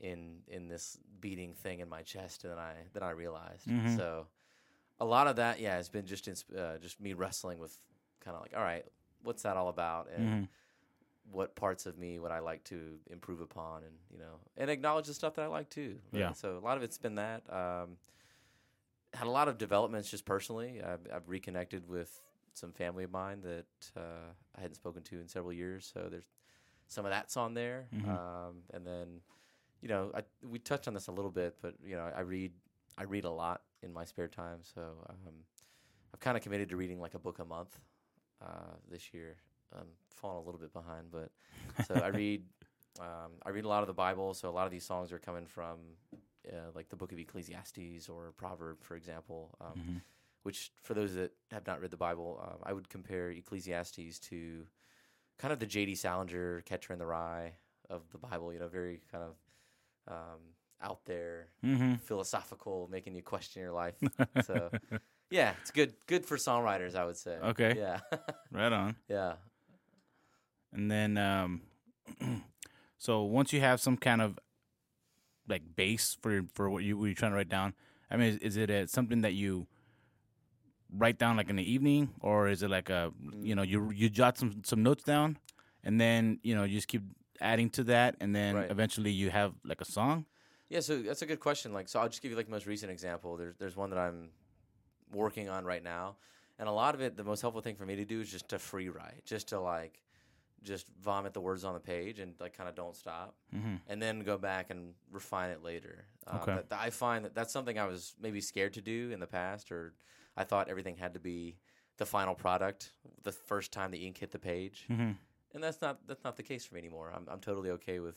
in 0.00 0.40
in 0.46 0.68
this 0.68 0.96
beating 1.20 1.54
thing 1.54 1.80
in 1.80 1.88
my 1.88 2.02
chest 2.02 2.42
than 2.42 2.58
I 2.58 2.74
than 2.92 3.02
I 3.02 3.10
realized. 3.10 3.66
Mhm. 3.66 3.96
So 3.96 4.26
a 5.00 5.04
lot 5.04 5.26
of 5.26 5.36
that, 5.36 5.58
yeah, 5.60 5.76
has 5.76 5.88
been 5.88 6.06
just 6.06 6.28
ins- 6.28 6.50
uh, 6.50 6.78
just 6.80 7.00
me 7.00 7.14
wrestling 7.14 7.58
with 7.58 7.74
kind 8.20 8.36
of 8.36 8.42
like, 8.42 8.54
all 8.56 8.62
right, 8.62 8.84
what's 9.22 9.42
that 9.42 9.56
all 9.56 9.68
about, 9.68 10.08
and 10.10 10.26
Mhm. 10.26 10.48
what 11.30 11.54
parts 11.56 11.86
of 11.86 11.98
me 11.98 12.18
would 12.18 12.30
I 12.30 12.38
like 12.38 12.64
to 12.64 12.98
improve 13.10 13.40
upon, 13.40 13.84
and 13.84 13.94
you 14.10 14.18
know, 14.18 14.40
and 14.56 14.70
acknowledge 14.70 15.06
the 15.06 15.14
stuff 15.14 15.34
that 15.34 15.42
I 15.42 15.48
like 15.48 15.68
too. 15.70 15.98
right? 16.12 16.20
Yeah. 16.20 16.32
So 16.32 16.56
a 16.58 16.64
lot 16.64 16.76
of 16.76 16.82
it's 16.82 16.98
been 16.98 17.16
that. 17.16 17.42
Um, 17.52 17.98
had 19.14 19.26
a 19.26 19.30
lot 19.30 19.48
of 19.48 19.58
developments 19.58 20.10
just 20.10 20.24
personally. 20.24 20.82
I've, 20.82 21.00
I've 21.12 21.28
reconnected 21.28 21.88
with 21.88 22.20
some 22.52 22.72
family 22.72 23.04
of 23.04 23.10
mine 23.10 23.40
that 23.42 23.66
uh, 23.96 24.32
I 24.56 24.60
hadn't 24.60 24.74
spoken 24.74 25.02
to 25.04 25.16
in 25.20 25.28
several 25.28 25.52
years. 25.52 25.90
So 25.92 26.08
there's 26.10 26.28
some 26.88 27.04
of 27.04 27.10
that's 27.10 27.36
on 27.36 27.54
there, 27.54 27.88
Mhm. 27.94 28.08
um, 28.08 28.62
and 28.72 28.86
then 28.86 29.20
you 29.80 29.88
know, 29.88 30.10
I, 30.14 30.22
we 30.42 30.58
touched 30.58 30.88
on 30.88 30.94
this 30.94 31.06
a 31.06 31.12
little 31.12 31.30
bit, 31.30 31.56
but 31.62 31.74
you 31.84 31.94
know, 31.94 32.10
I 32.16 32.20
read 32.20 32.52
I 32.96 33.04
read 33.04 33.24
a 33.24 33.30
lot 33.30 33.62
in 33.82 33.92
my 33.92 34.04
spare 34.04 34.28
time, 34.28 34.58
so 34.62 34.80
um, 35.08 35.34
I've 36.12 36.20
kind 36.20 36.36
of 36.36 36.42
committed 36.42 36.68
to 36.70 36.76
reading 36.76 37.00
like 37.00 37.14
a 37.14 37.18
book 37.18 37.38
a 37.38 37.44
month 37.44 37.78
uh, 38.42 38.74
this 38.90 39.12
year. 39.12 39.36
I'm 39.78 39.86
falling 40.14 40.38
a 40.42 40.44
little 40.46 40.60
bit 40.60 40.72
behind, 40.72 41.10
but 41.10 41.30
so 41.86 42.00
I 42.02 42.08
read 42.08 42.42
um, 43.00 43.32
I 43.44 43.50
read 43.50 43.64
a 43.64 43.68
lot 43.68 43.82
of 43.82 43.86
the 43.86 43.92
Bible. 43.94 44.34
So 44.34 44.48
a 44.48 44.52
lot 44.52 44.66
of 44.66 44.70
these 44.72 44.84
songs 44.84 45.12
are 45.12 45.18
coming 45.18 45.46
from 45.46 45.78
uh, 46.48 46.70
like 46.74 46.88
the 46.88 46.96
Book 46.96 47.12
of 47.12 47.18
Ecclesiastes 47.18 48.08
or 48.08 48.32
Proverb, 48.36 48.82
for 48.82 48.96
example. 48.96 49.56
Um, 49.60 49.78
Mhm. 49.78 50.00
Which, 50.44 50.70
for 50.82 50.94
those 50.94 51.14
that 51.14 51.32
have 51.50 51.66
not 51.66 51.80
read 51.80 51.90
the 51.90 51.96
Bible, 51.96 52.40
um, 52.42 52.58
I 52.62 52.72
would 52.72 52.88
compare 52.88 53.30
Ecclesiastes 53.30 54.18
to 54.20 54.66
kind 55.38 55.52
of 55.52 55.58
the 55.58 55.66
J.D. 55.66 55.94
Salinger 55.96 56.62
Catcher 56.62 56.92
in 56.92 56.98
the 56.98 57.06
Rye 57.06 57.52
of 57.90 58.02
the 58.12 58.18
Bible. 58.18 58.52
You 58.52 58.58
know, 58.60 58.68
very 58.68 59.00
kind 59.10 59.24
of 59.24 59.36
um, 60.08 60.40
out 60.82 61.04
there, 61.04 61.48
Mhm. 61.62 62.00
philosophical, 62.00 62.88
making 62.90 63.14
you 63.14 63.22
question 63.22 63.62
your 63.62 63.72
life. 63.72 63.96
so, 64.40 64.70
yeah, 65.30 65.52
it's 65.60 65.70
good. 65.70 65.94
Good 66.06 66.24
for 66.26 66.36
songwriters, 66.36 66.94
I 66.94 67.04
would 67.04 67.16
say. 67.16 67.36
Okay. 67.42 67.74
Yeah. 67.76 68.00
Right 68.52 68.72
on. 68.72 68.96
yeah. 69.08 69.34
and 70.72 70.90
then 70.90 71.18
um, 71.18 71.62
so 72.98 73.22
once 73.22 73.52
you 73.52 73.60
have 73.60 73.80
some 73.80 73.96
kind 73.96 74.20
of 74.22 74.38
like 75.48 75.62
base 75.76 76.16
for 76.20 76.42
for 76.54 76.68
what 76.70 76.82
you 76.84 76.96
what 76.98 77.06
you're 77.06 77.14
trying 77.14 77.32
to 77.32 77.36
write 77.36 77.48
down. 77.48 77.74
I 78.10 78.16
mean, 78.16 78.28
is, 78.34 78.36
is 78.38 78.56
it 78.56 78.70
a, 78.70 78.86
something 78.88 79.20
that 79.22 79.32
you 79.34 79.66
write 80.90 81.18
down 81.18 81.36
like 81.36 81.50
in 81.50 81.56
the 81.56 81.70
evening, 81.72 82.10
or 82.20 82.48
is 82.48 82.62
it 82.62 82.70
like 82.70 82.88
a 82.90 83.12
you 83.42 83.54
know 83.54 83.62
you 83.62 83.90
you 83.90 84.08
jot 84.08 84.38
some 84.38 84.62
some 84.64 84.82
notes 84.82 85.04
down, 85.04 85.38
and 85.84 86.00
then 86.00 86.38
you 86.42 86.54
know 86.54 86.64
you 86.64 86.76
just 86.76 86.88
keep 86.88 87.02
adding 87.40 87.70
to 87.70 87.84
that, 87.84 88.16
and 88.20 88.34
then 88.34 88.54
Right. 88.56 88.70
eventually 88.70 89.10
you 89.10 89.30
have 89.30 89.52
like 89.64 89.80
a 89.80 89.84
song. 89.84 90.24
Yeah, 90.68 90.80
so 90.80 91.00
that's 91.00 91.22
a 91.22 91.26
good 91.26 91.40
question. 91.40 91.72
Like, 91.72 91.88
so 91.88 91.98
I'll 91.98 92.08
just 92.10 92.20
give 92.20 92.30
you 92.30 92.36
like 92.36 92.46
the 92.46 92.52
most 92.52 92.66
recent 92.66 92.90
example. 92.92 93.36
There's 93.36 93.56
there's 93.56 93.76
one 93.76 93.90
that 93.90 93.98
I'm 93.98 94.30
working 95.12 95.48
on 95.48 95.64
right 95.64 95.82
now, 95.82 96.16
and 96.58 96.68
a 96.68 96.72
lot 96.72 96.94
of 96.94 97.00
it, 97.00 97.16
the 97.16 97.24
most 97.24 97.40
helpful 97.40 97.62
thing 97.62 97.76
for 97.76 97.86
me 97.86 97.96
to 97.96 98.04
do 98.04 98.20
is 98.20 98.30
just 98.30 98.48
to 98.48 98.58
free 98.58 98.88
write, 98.88 99.24
just 99.24 99.48
to 99.48 99.60
like, 99.60 100.02
just 100.64 100.86
vomit 101.00 101.32
the 101.32 101.40
words 101.40 101.62
on 101.64 101.72
the 101.74 101.80
page 101.80 102.18
and 102.18 102.34
like 102.40 102.56
kind 102.56 102.68
of 102.68 102.74
don't 102.74 102.96
stop, 102.96 103.34
Mm-hmm. 103.54 103.76
and 103.86 104.02
then 104.02 104.20
go 104.20 104.36
back 104.36 104.70
and 104.70 104.94
refine 105.12 105.50
it 105.50 105.62
later. 105.62 106.04
Um, 106.26 106.40
Okay. 106.40 106.54
that- 106.56 106.68
that 106.70 106.80
I 106.80 106.90
find 106.90 107.24
that 107.24 107.34
that's 107.34 107.52
something 107.52 107.78
I 107.78 107.86
was 107.86 108.14
maybe 108.20 108.40
scared 108.40 108.72
to 108.74 108.80
do 108.80 109.10
in 109.12 109.20
the 109.20 109.26
past, 109.26 109.70
or 109.72 109.94
I 110.36 110.44
thought 110.44 110.68
everything 110.68 110.96
had 110.96 111.14
to 111.14 111.20
be 111.20 111.58
the 111.96 112.06
final 112.06 112.34
product 112.34 112.92
the 113.24 113.32
first 113.32 113.72
time 113.72 113.90
the 113.90 114.06
ink 114.06 114.18
hit 114.18 114.30
the 114.30 114.38
page 114.38 114.86
Mm-hmm. 114.88 115.10
and 115.54 115.64
that's 115.64 115.80
not 115.80 116.06
that's 116.06 116.22
not 116.22 116.36
the 116.36 116.42
case 116.44 116.64
for 116.64 116.74
me 116.74 116.80
anymore. 116.80 117.12
I'm 117.14 117.26
I'm 117.28 117.40
totally 117.40 117.70
okay 117.70 117.98
with 118.00 118.16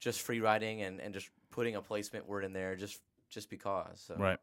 just 0.00 0.20
free 0.22 0.40
writing 0.40 0.82
and, 0.82 1.00
and 1.00 1.14
just 1.14 1.30
putting 1.50 1.76
a 1.76 1.82
placement 1.82 2.26
word 2.28 2.44
in 2.44 2.52
there 2.52 2.74
just 2.76 3.00
just 3.30 3.50
because. 3.50 4.00
So, 4.06 4.14
Right. 4.16 4.38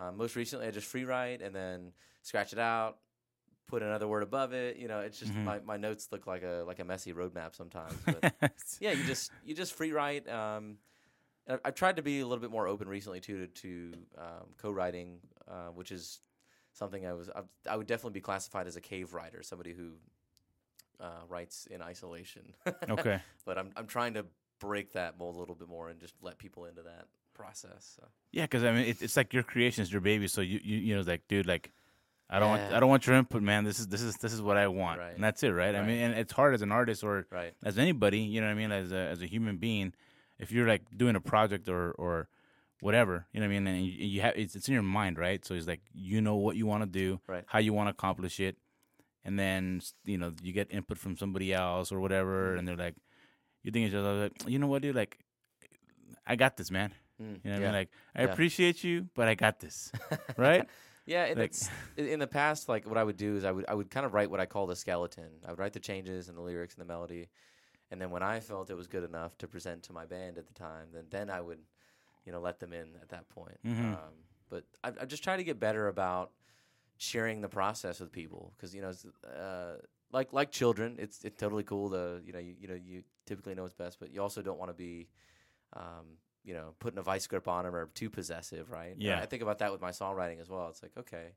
Um, 0.00 0.16
most 0.16 0.34
recently, 0.36 0.66
I 0.66 0.70
just 0.70 0.86
free 0.86 1.04
write 1.04 1.42
and 1.42 1.54
then 1.54 1.92
scratch 2.22 2.52
it 2.52 2.58
out, 2.58 2.98
put 3.68 3.82
another 3.82 4.08
word 4.08 4.22
above 4.22 4.52
it. 4.52 4.76
You 4.76 4.88
know, 4.88 5.00
it's 5.00 5.18
just 5.18 5.32
Mhm. 5.32 5.44
my, 5.44 5.58
my 5.60 5.76
notes 5.76 6.08
look 6.10 6.26
like 6.26 6.42
a 6.42 6.64
like 6.66 6.78
a 6.78 6.84
messy 6.84 7.12
roadmap 7.12 7.54
sometimes. 7.54 7.94
But 8.06 8.32
yeah, 8.80 8.92
you 8.92 9.04
just 9.04 9.30
you 9.44 9.54
just 9.54 9.74
free 9.74 9.92
write. 9.92 10.28
Um, 10.28 10.78
I've, 11.48 11.60
I've 11.64 11.74
tried 11.74 11.96
to 11.96 12.02
be 12.02 12.20
a 12.20 12.26
little 12.26 12.40
bit 12.40 12.50
more 12.50 12.66
open 12.66 12.88
recently 12.88 13.20
too 13.20 13.46
to, 13.46 13.52
to 13.62 13.92
um, 14.18 14.46
co-writing, 14.56 15.18
uh, 15.48 15.68
which 15.68 15.92
is 15.92 16.20
something 16.72 17.06
I 17.06 17.12
was 17.12 17.28
I, 17.28 17.42
I 17.68 17.76
would 17.76 17.86
definitely 17.86 18.14
be 18.14 18.20
classified 18.22 18.66
as 18.66 18.76
a 18.76 18.80
cave 18.80 19.12
writer, 19.12 19.42
somebody 19.42 19.72
who 19.74 19.92
uh, 20.98 21.24
writes 21.28 21.66
in 21.66 21.82
isolation. 21.82 22.54
okay. 22.90 23.20
but 23.44 23.58
I'm 23.58 23.70
I'm 23.76 23.86
trying 23.86 24.14
to 24.14 24.24
break 24.60 24.92
that 24.92 25.18
mold 25.18 25.36
a 25.36 25.38
little 25.38 25.54
bit 25.54 25.68
more 25.68 25.88
and 25.88 25.98
just 26.00 26.14
let 26.22 26.38
people 26.38 26.66
into 26.66 26.82
that 26.82 27.06
process. 27.40 27.94
So. 27.96 28.06
Yeah, 28.32 28.44
because 28.44 28.64
I 28.64 28.72
mean, 28.72 28.84
it, 28.86 29.02
it's 29.02 29.16
like 29.16 29.32
your 29.32 29.42
creation 29.42 29.82
is 29.82 29.90
your 29.92 30.00
baby. 30.00 30.28
So 30.28 30.40
you, 30.40 30.60
you, 30.62 30.76
you 30.78 30.94
know, 30.96 31.02
like, 31.02 31.22
dude, 31.28 31.46
like, 31.46 31.72
I 32.28 32.38
don't 32.38 32.48
want, 32.50 32.62
I 32.72 32.78
don't 32.80 32.88
want 32.88 33.06
your 33.06 33.16
input, 33.16 33.42
man. 33.42 33.64
This 33.64 33.80
is, 33.80 33.88
this 33.88 34.02
is, 34.02 34.14
this 34.16 34.32
is 34.32 34.40
what 34.40 34.56
I 34.56 34.68
want, 34.68 35.00
Right. 35.00 35.14
and 35.14 35.24
that's 35.24 35.42
it, 35.42 35.48
right? 35.50 35.74
I 35.74 35.82
mean, 35.84 35.98
and 35.98 36.14
it's 36.14 36.32
hard 36.32 36.54
as 36.54 36.62
an 36.62 36.70
artist 36.70 37.02
or 37.02 37.26
Right. 37.30 37.54
as 37.64 37.76
anybody, 37.76 38.20
you 38.20 38.40
know 38.40 38.46
what 38.46 38.52
I 38.52 38.54
mean, 38.54 38.70
as 38.70 38.92
a, 38.92 38.96
as 38.98 39.20
a 39.20 39.26
human 39.26 39.56
being, 39.56 39.94
if 40.38 40.52
you're 40.52 40.68
like 40.68 40.82
doing 40.96 41.16
a 41.16 41.20
project 41.20 41.68
or, 41.68 41.90
or 41.92 42.28
whatever, 42.80 43.26
you 43.32 43.40
know 43.40 43.46
what 43.46 43.52
I 43.56 43.58
mean, 43.58 43.66
and 43.66 43.84
you, 43.84 43.92
you 44.06 44.20
have, 44.20 44.34
it's, 44.36 44.54
it's 44.54 44.68
in 44.68 44.74
your 44.74 44.82
mind, 44.84 45.18
right? 45.18 45.44
So 45.44 45.54
it's 45.54 45.66
like 45.66 45.80
you 45.92 46.20
know 46.20 46.36
what 46.36 46.54
you 46.56 46.66
want 46.66 46.84
to 46.84 46.88
do, 46.88 47.20
Right. 47.26 47.44
how 47.48 47.58
you 47.58 47.72
want 47.72 47.88
to 47.88 47.90
accomplish 47.90 48.38
it, 48.38 48.56
and 49.24 49.36
then 49.36 49.82
you 50.04 50.16
know 50.16 50.32
you 50.40 50.52
get 50.52 50.68
input 50.70 50.98
from 50.98 51.16
somebody 51.16 51.52
else 51.52 51.90
or 51.90 51.96
Mm-hmm. 51.96 52.02
whatever, 52.02 52.54
and 52.54 52.66
they're 52.68 52.76
like, 52.76 52.94
you 53.64 53.72
think 53.72 53.86
it's 53.86 53.92
just 53.92 54.04
like, 54.04 54.50
you 54.50 54.58
know 54.60 54.68
what, 54.68 54.82
dude, 54.82 54.94
like, 54.94 55.18
I 56.26 56.36
got 56.36 56.56
this, 56.56 56.70
man. 56.70 56.92
Mm, 57.20 57.40
You 57.44 57.50
know 57.50 57.56
what 57.56 57.62
I 57.62 57.64
mean? 57.66 57.72
Like, 57.72 57.90
I 58.14 58.22
Yeah. 58.22 58.32
appreciate 58.32 58.82
you, 58.84 59.08
but 59.14 59.28
I 59.28 59.34
got 59.34 59.60
this. 59.60 59.92
right? 60.36 60.68
Yeah, 61.06 61.24
and 61.24 61.38
Like- 61.38 61.54
in 61.96 62.18
the 62.20 62.26
past. 62.26 62.68
Like 62.68 62.86
what 62.86 62.96
I 62.98 63.04
would 63.04 63.16
do 63.16 63.36
is 63.36 63.44
I 63.44 63.50
would 63.52 63.64
I 63.68 63.74
would 63.74 63.90
kind 63.90 64.06
of 64.06 64.14
write 64.14 64.30
what 64.30 64.40
I 64.40 64.46
call 64.46 64.66
the 64.66 64.76
skeleton. 64.76 65.30
I 65.44 65.50
would 65.50 65.58
write 65.58 65.72
the 65.72 65.80
changes 65.80 66.28
and 66.28 66.36
the 66.38 66.42
lyrics 66.42 66.74
and 66.74 66.82
the 66.82 66.86
melody, 66.92 67.28
and 67.90 68.00
then 68.00 68.10
when 68.10 68.22
I 68.22 68.40
felt 68.40 68.70
it 68.70 68.76
was 68.76 68.86
good 68.86 69.04
enough 69.04 69.36
to 69.38 69.48
present 69.48 69.82
to 69.84 69.92
my 69.92 70.06
band 70.06 70.38
at 70.38 70.46
the 70.46 70.54
time, 70.54 70.88
then 70.92 71.06
then 71.10 71.30
I 71.30 71.40
would, 71.40 71.58
you 72.24 72.32
know, 72.32 72.40
let 72.40 72.60
them 72.60 72.72
in 72.72 72.94
at 73.02 73.08
that 73.08 73.28
point. 73.28 73.58
Mhm. 73.64 73.94
Um, 73.94 74.14
but 74.48 74.64
I, 74.84 74.88
I 75.00 75.04
just 75.04 75.24
try 75.24 75.36
to 75.36 75.44
get 75.44 75.58
better 75.58 75.88
about 75.88 76.32
sharing 76.98 77.40
the 77.40 77.48
process 77.48 77.98
with 78.00 78.12
people 78.12 78.52
because 78.56 78.74
you 78.74 78.82
know, 78.82 78.90
it's, 78.90 79.04
uh, 79.24 79.78
like 80.12 80.32
like 80.32 80.50
children, 80.52 80.96
it's 80.98 81.24
it's 81.24 81.38
totally 81.40 81.64
cool 81.64 81.90
to 81.90 82.20
you 82.24 82.32
know 82.32 82.38
you, 82.38 82.54
you 82.60 82.68
know 82.68 82.74
you 82.74 83.02
typically 83.26 83.54
know 83.54 83.62
what's 83.62 83.74
best, 83.74 83.98
but 83.98 84.12
you 84.12 84.22
also 84.22 84.42
don't 84.42 84.58
want 84.58 84.70
to 84.70 84.76
be. 84.76 85.08
Um, 85.72 86.18
you 86.44 86.54
know, 86.54 86.74
putting 86.78 86.98
a 86.98 87.02
vice 87.02 87.26
grip 87.26 87.46
on 87.48 87.64
them 87.64 87.74
or 87.74 87.86
too 87.94 88.10
possessive, 88.10 88.70
right? 88.70 88.94
Yeah. 88.98 89.20
I 89.20 89.26
think 89.26 89.42
about 89.42 89.58
that 89.58 89.72
with 89.72 89.80
my 89.80 89.90
songwriting 89.90 90.40
as 90.40 90.48
well. 90.48 90.68
It's 90.68 90.82
like, 90.82 90.92
okay, 90.98 91.32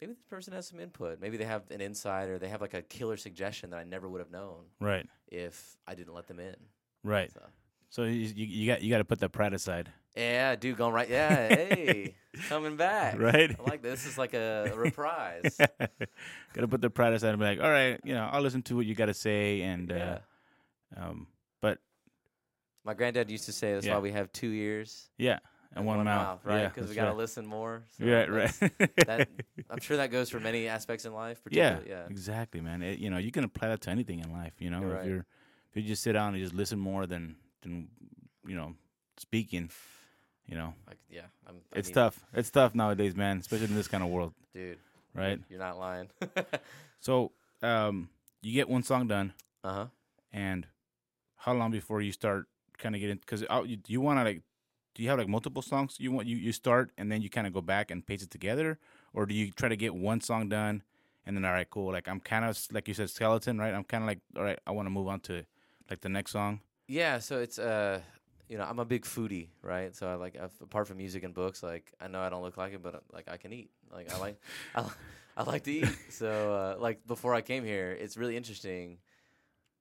maybe 0.00 0.12
this 0.14 0.22
person 0.28 0.52
has 0.52 0.66
some 0.66 0.80
input. 0.80 1.20
Maybe 1.20 1.36
they 1.36 1.44
have 1.44 1.62
an 1.70 1.80
insight 1.80 2.28
or 2.28 2.38
they 2.38 2.48
have 2.48 2.60
like 2.60 2.74
a 2.74 2.82
killer 2.82 3.16
suggestion 3.16 3.70
that 3.70 3.78
I 3.78 3.84
never 3.84 4.08
would 4.08 4.20
have 4.20 4.30
known 4.30 4.64
Right. 4.80 5.06
if 5.28 5.76
I 5.86 5.94
didn't 5.94 6.14
let 6.14 6.26
them 6.26 6.40
in. 6.40 6.56
Right. 7.04 7.30
So, 7.32 7.40
So 7.90 8.02
you, 8.04 8.32
you, 8.34 8.66
got 8.66 8.82
you 8.82 8.90
got 8.90 8.98
to 8.98 9.04
put 9.04 9.20
that 9.20 9.30
pride 9.30 9.52
aside. 9.54 9.90
yeah, 10.16 10.56
dude, 10.56 10.76
going 10.76 10.92
right. 10.92 11.08
Yeah, 11.08 11.48
hey, 11.54 12.14
coming 12.48 12.76
back. 12.76 13.18
Right. 13.18 13.54
I 13.58 13.62
like 13.70 13.80
this. 13.82 14.02
This 14.02 14.12
is 14.12 14.18
like 14.18 14.34
a, 14.34 14.70
a 14.72 14.76
reprise. 14.86 15.56
got 15.58 15.80
to 16.60 16.68
put 16.68 16.80
the 16.80 16.90
pride 16.90 17.12
aside 17.12 17.30
and 17.30 17.38
be 17.38 17.44
like, 17.44 17.60
all 17.60 17.70
right, 17.70 18.00
you 18.04 18.14
know, 18.14 18.28
I'll 18.30 18.42
listen 18.42 18.62
to 18.62 18.76
what 18.76 18.86
you 18.86 18.94
got 18.94 19.06
to 19.06 19.14
say, 19.14 19.62
and 19.62 19.90
yeah. 19.90 20.18
uh, 20.96 21.00
um, 21.10 21.26
My 22.84 22.94
granddad 22.94 23.30
used 23.30 23.44
to 23.46 23.52
say 23.52 23.74
that's 23.74 23.86
Yeah. 23.86 23.94
why 23.94 24.00
we 24.00 24.12
have 24.12 24.32
two 24.32 24.50
ears 24.52 25.10
yeah, 25.18 25.38
and 25.74 25.84
one, 25.84 26.02
mouth, 26.04 26.40
right? 26.44 26.62
Yeah, 26.62 26.68
Because 26.68 26.88
we 26.88 26.94
got 26.96 27.06
to 27.10 27.14
listen 27.14 27.46
more. 27.46 27.82
So 27.98 28.04
Right, 28.06 28.30
right. 28.30 28.52
that's- 28.58 29.06
that, 29.06 29.28
I'm 29.68 29.80
sure 29.80 29.98
that 29.98 30.10
goes 30.10 30.30
for 30.30 30.40
many 30.40 30.66
aspects 30.66 31.04
in 31.04 31.12
life. 31.12 31.40
yeah, 31.50 31.74
Particularly, 31.74 31.90
yeah. 32.04 32.10
exactly, 32.10 32.60
man. 32.60 32.82
It, 32.82 32.98
you 32.98 33.10
know, 33.10 33.18
you 33.18 33.30
can 33.30 33.44
apply 33.44 33.68
that 33.68 33.82
to 33.82 33.90
anything 33.90 34.20
in 34.20 34.32
life. 34.32 34.54
You 34.58 34.70
know, 34.70 34.80
You're 34.80 34.90
if 34.92 34.96
right. 34.96 35.06
you're 35.06 35.26
if 35.70 35.76
you 35.76 35.82
just 35.82 36.02
sit 36.02 36.12
down 36.14 36.34
and 36.34 36.42
just 36.42 36.54
listen 36.54 36.78
more 36.78 37.06
than 37.06 37.36
than 37.62 37.88
you 38.46 38.56
know 38.56 38.74
speaking, 39.18 39.70
you 40.46 40.56
know, 40.56 40.72
Like, 40.88 40.96
yeah, 41.10 41.26
I'm, 41.46 41.56
I 41.74 41.78
it's 41.78 41.90
tough. 41.90 42.18
It's 42.32 42.50
tough 42.50 42.74
nowadays, 42.74 43.14
man, 43.14 43.38
especially 43.38 43.66
in 43.66 43.74
this 43.76 43.86
kind 43.88 44.02
of 44.02 44.08
world, 44.08 44.32
dude. 44.54 44.78
right? 45.14 45.38
You're 45.50 45.58
not 45.60 45.78
lying. 45.78 46.08
So, 47.02 47.32
um, 47.62 48.08
you 48.42 48.52
get 48.52 48.68
one 48.68 48.82
song 48.82 49.06
done, 49.06 49.32
uh 49.64 49.72
huh. 49.72 49.86
and 50.32 50.66
how 51.36 51.52
long 51.54 51.70
before 51.70 52.00
you 52.02 52.12
start 52.12 52.46
kind 52.80 52.94
of 52.94 53.00
get 53.00 53.10
in 53.10 53.18
Because 53.18 53.42
you, 53.66 53.78
you 53.86 54.00
want 54.00 54.18
to 54.18 54.24
like, 54.24 54.42
do 54.94 55.02
you 55.02 55.08
have 55.08 55.18
like 55.18 55.28
multiple 55.28 55.62
songs 55.62 55.96
you 56.00 56.10
want 56.10 56.26
you 56.26 56.36
you 56.36 56.50
start 56.52 56.90
and 56.98 57.12
then 57.12 57.22
you 57.22 57.30
kind 57.30 57.46
of 57.46 57.52
go 57.52 57.60
back 57.60 57.92
and 57.92 58.04
paste 58.04 58.24
it 58.24 58.30
together, 58.30 58.78
or 59.12 59.26
do 59.26 59.34
you 59.34 59.52
try 59.52 59.68
to 59.68 59.76
get 59.76 59.94
one 59.94 60.20
song 60.20 60.48
done 60.48 60.82
and 61.26 61.36
then 61.36 61.44
all 61.44 61.52
right, 61.52 61.68
cool. 61.68 61.92
Like 61.92 62.08
I'm 62.08 62.20
kind 62.20 62.44
of 62.44 62.58
like 62.72 62.88
you 62.88 62.94
said, 62.94 63.10
skeleton, 63.10 63.58
right? 63.58 63.74
I'm 63.74 63.84
kind 63.84 64.02
of 64.02 64.08
like 64.08 64.20
all 64.36 64.42
right, 64.42 64.58
I 64.66 64.72
want 64.72 64.86
to 64.86 64.90
move 64.90 65.08
on 65.08 65.20
to 65.20 65.44
like 65.88 66.00
the 66.00 66.08
next 66.08 66.32
song. 66.32 66.60
Yeah, 66.88 67.18
so 67.18 67.38
it's 67.38 67.58
uh, 67.58 68.00
you 68.48 68.58
know, 68.58 68.64
I'm 68.64 68.78
a 68.78 68.84
big 68.84 69.04
foodie, 69.04 69.48
right? 69.62 69.94
So 69.94 70.08
I 70.08 70.14
like, 70.14 70.36
i 70.36 70.48
apart 70.60 70.88
from 70.88 70.96
music 70.96 71.22
and 71.22 71.34
books, 71.34 71.62
like 71.62 71.92
I 72.00 72.08
know 72.08 72.20
I 72.20 72.30
don't 72.30 72.42
look 72.42 72.56
like 72.56 72.72
it, 72.72 72.82
but 72.82 73.02
like 73.12 73.28
I 73.28 73.36
can 73.36 73.52
eat. 73.52 73.70
Like 73.92 74.12
I 74.12 74.18
like, 74.18 74.40
I, 74.74 74.84
I 75.36 75.42
like 75.44 75.62
to 75.64 75.72
eat. 75.72 75.88
So 76.08 76.54
uh, 76.54 76.80
like 76.80 77.06
before 77.06 77.34
I 77.34 77.42
came 77.42 77.64
here, 77.64 77.92
it's 77.92 78.16
really 78.16 78.36
interesting. 78.36 78.98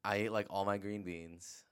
I 0.03 0.17
ate 0.17 0.31
like 0.31 0.47
all 0.49 0.65
my 0.65 0.77
green 0.77 1.03
beans 1.03 1.63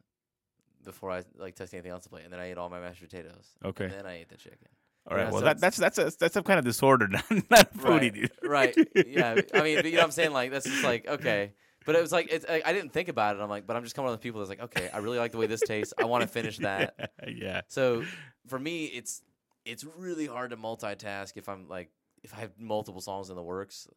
before 0.87 1.11
I 1.11 1.23
like 1.37 1.55
touched 1.55 1.73
anything 1.73 1.91
else 1.91 2.03
to 2.03 2.09
play, 2.09 2.23
and 2.23 2.33
then 2.33 2.39
I 2.39 2.49
ate 2.49 2.57
all 2.57 2.69
my 2.69 2.79
mashed 2.79 3.01
potatoes. 3.01 3.51
Okay. 3.63 3.85
And 3.85 3.93
then 3.93 4.05
I 4.07 4.19
ate 4.21 4.29
the 4.29 4.37
chicken. 4.37 4.67
All 5.09 5.15
right, 5.15 5.25
Yeah, 5.25 5.31
well 5.31 5.39
so 5.39 5.45
that, 5.45 5.59
that's 5.59 5.77
that's 5.77 5.97
a, 5.99 6.11
that's 6.19 6.33
some 6.33 6.43
kind 6.43 6.59
of 6.59 6.65
disorder, 6.65 7.07
not, 7.09 7.29
not 7.49 7.73
foodie, 7.77 8.29
right, 8.43 8.73
dude. 8.73 8.85
right. 8.95 9.07
Yeah. 9.07 9.41
I 9.53 9.61
mean, 9.61 9.75
but 9.77 9.85
you 9.85 9.91
know 9.91 9.97
what 9.99 10.03
I'm 10.05 10.11
saying? 10.11 10.31
Like, 10.31 10.51
that's 10.51 10.65
just 10.65 10.83
like, 10.83 11.07
okay. 11.07 11.53
But 11.85 11.95
it 11.95 12.01
was 12.01 12.11
like, 12.11 12.27
it's, 12.29 12.45
I, 12.49 12.61
I 12.65 12.73
didn't 12.73 12.91
think 12.91 13.07
about 13.07 13.37
it. 13.37 13.41
I'm 13.41 13.49
like, 13.49 13.65
but 13.65 13.77
I'm 13.77 13.83
just 13.83 13.95
coming 13.95 14.11
of 14.11 14.19
the 14.19 14.21
people 14.21 14.41
that's 14.41 14.49
like, 14.49 14.61
okay, 14.61 14.89
I 14.93 14.97
really 14.97 15.17
like 15.19 15.31
the 15.31 15.37
way 15.37 15.47
this 15.47 15.61
tastes. 15.61 15.93
I 15.97 16.03
want 16.03 16.21
to 16.23 16.27
finish 16.27 16.57
that. 16.69 17.11
yeah. 17.27 17.61
So 17.69 18.03
for 18.47 18.59
me, 18.59 18.85
it's 18.85 19.21
it's 19.65 19.85
really 19.97 20.25
hard 20.27 20.49
to 20.49 20.57
multitask 20.57 21.37
if 21.37 21.47
I'm 21.47 21.69
like 21.69 21.89
if 22.23 22.33
I 22.33 22.41
have 22.41 22.51
multiple 22.59 23.01
songs 23.01 23.29
in 23.29 23.35
the 23.35 23.43
works. 23.43 23.87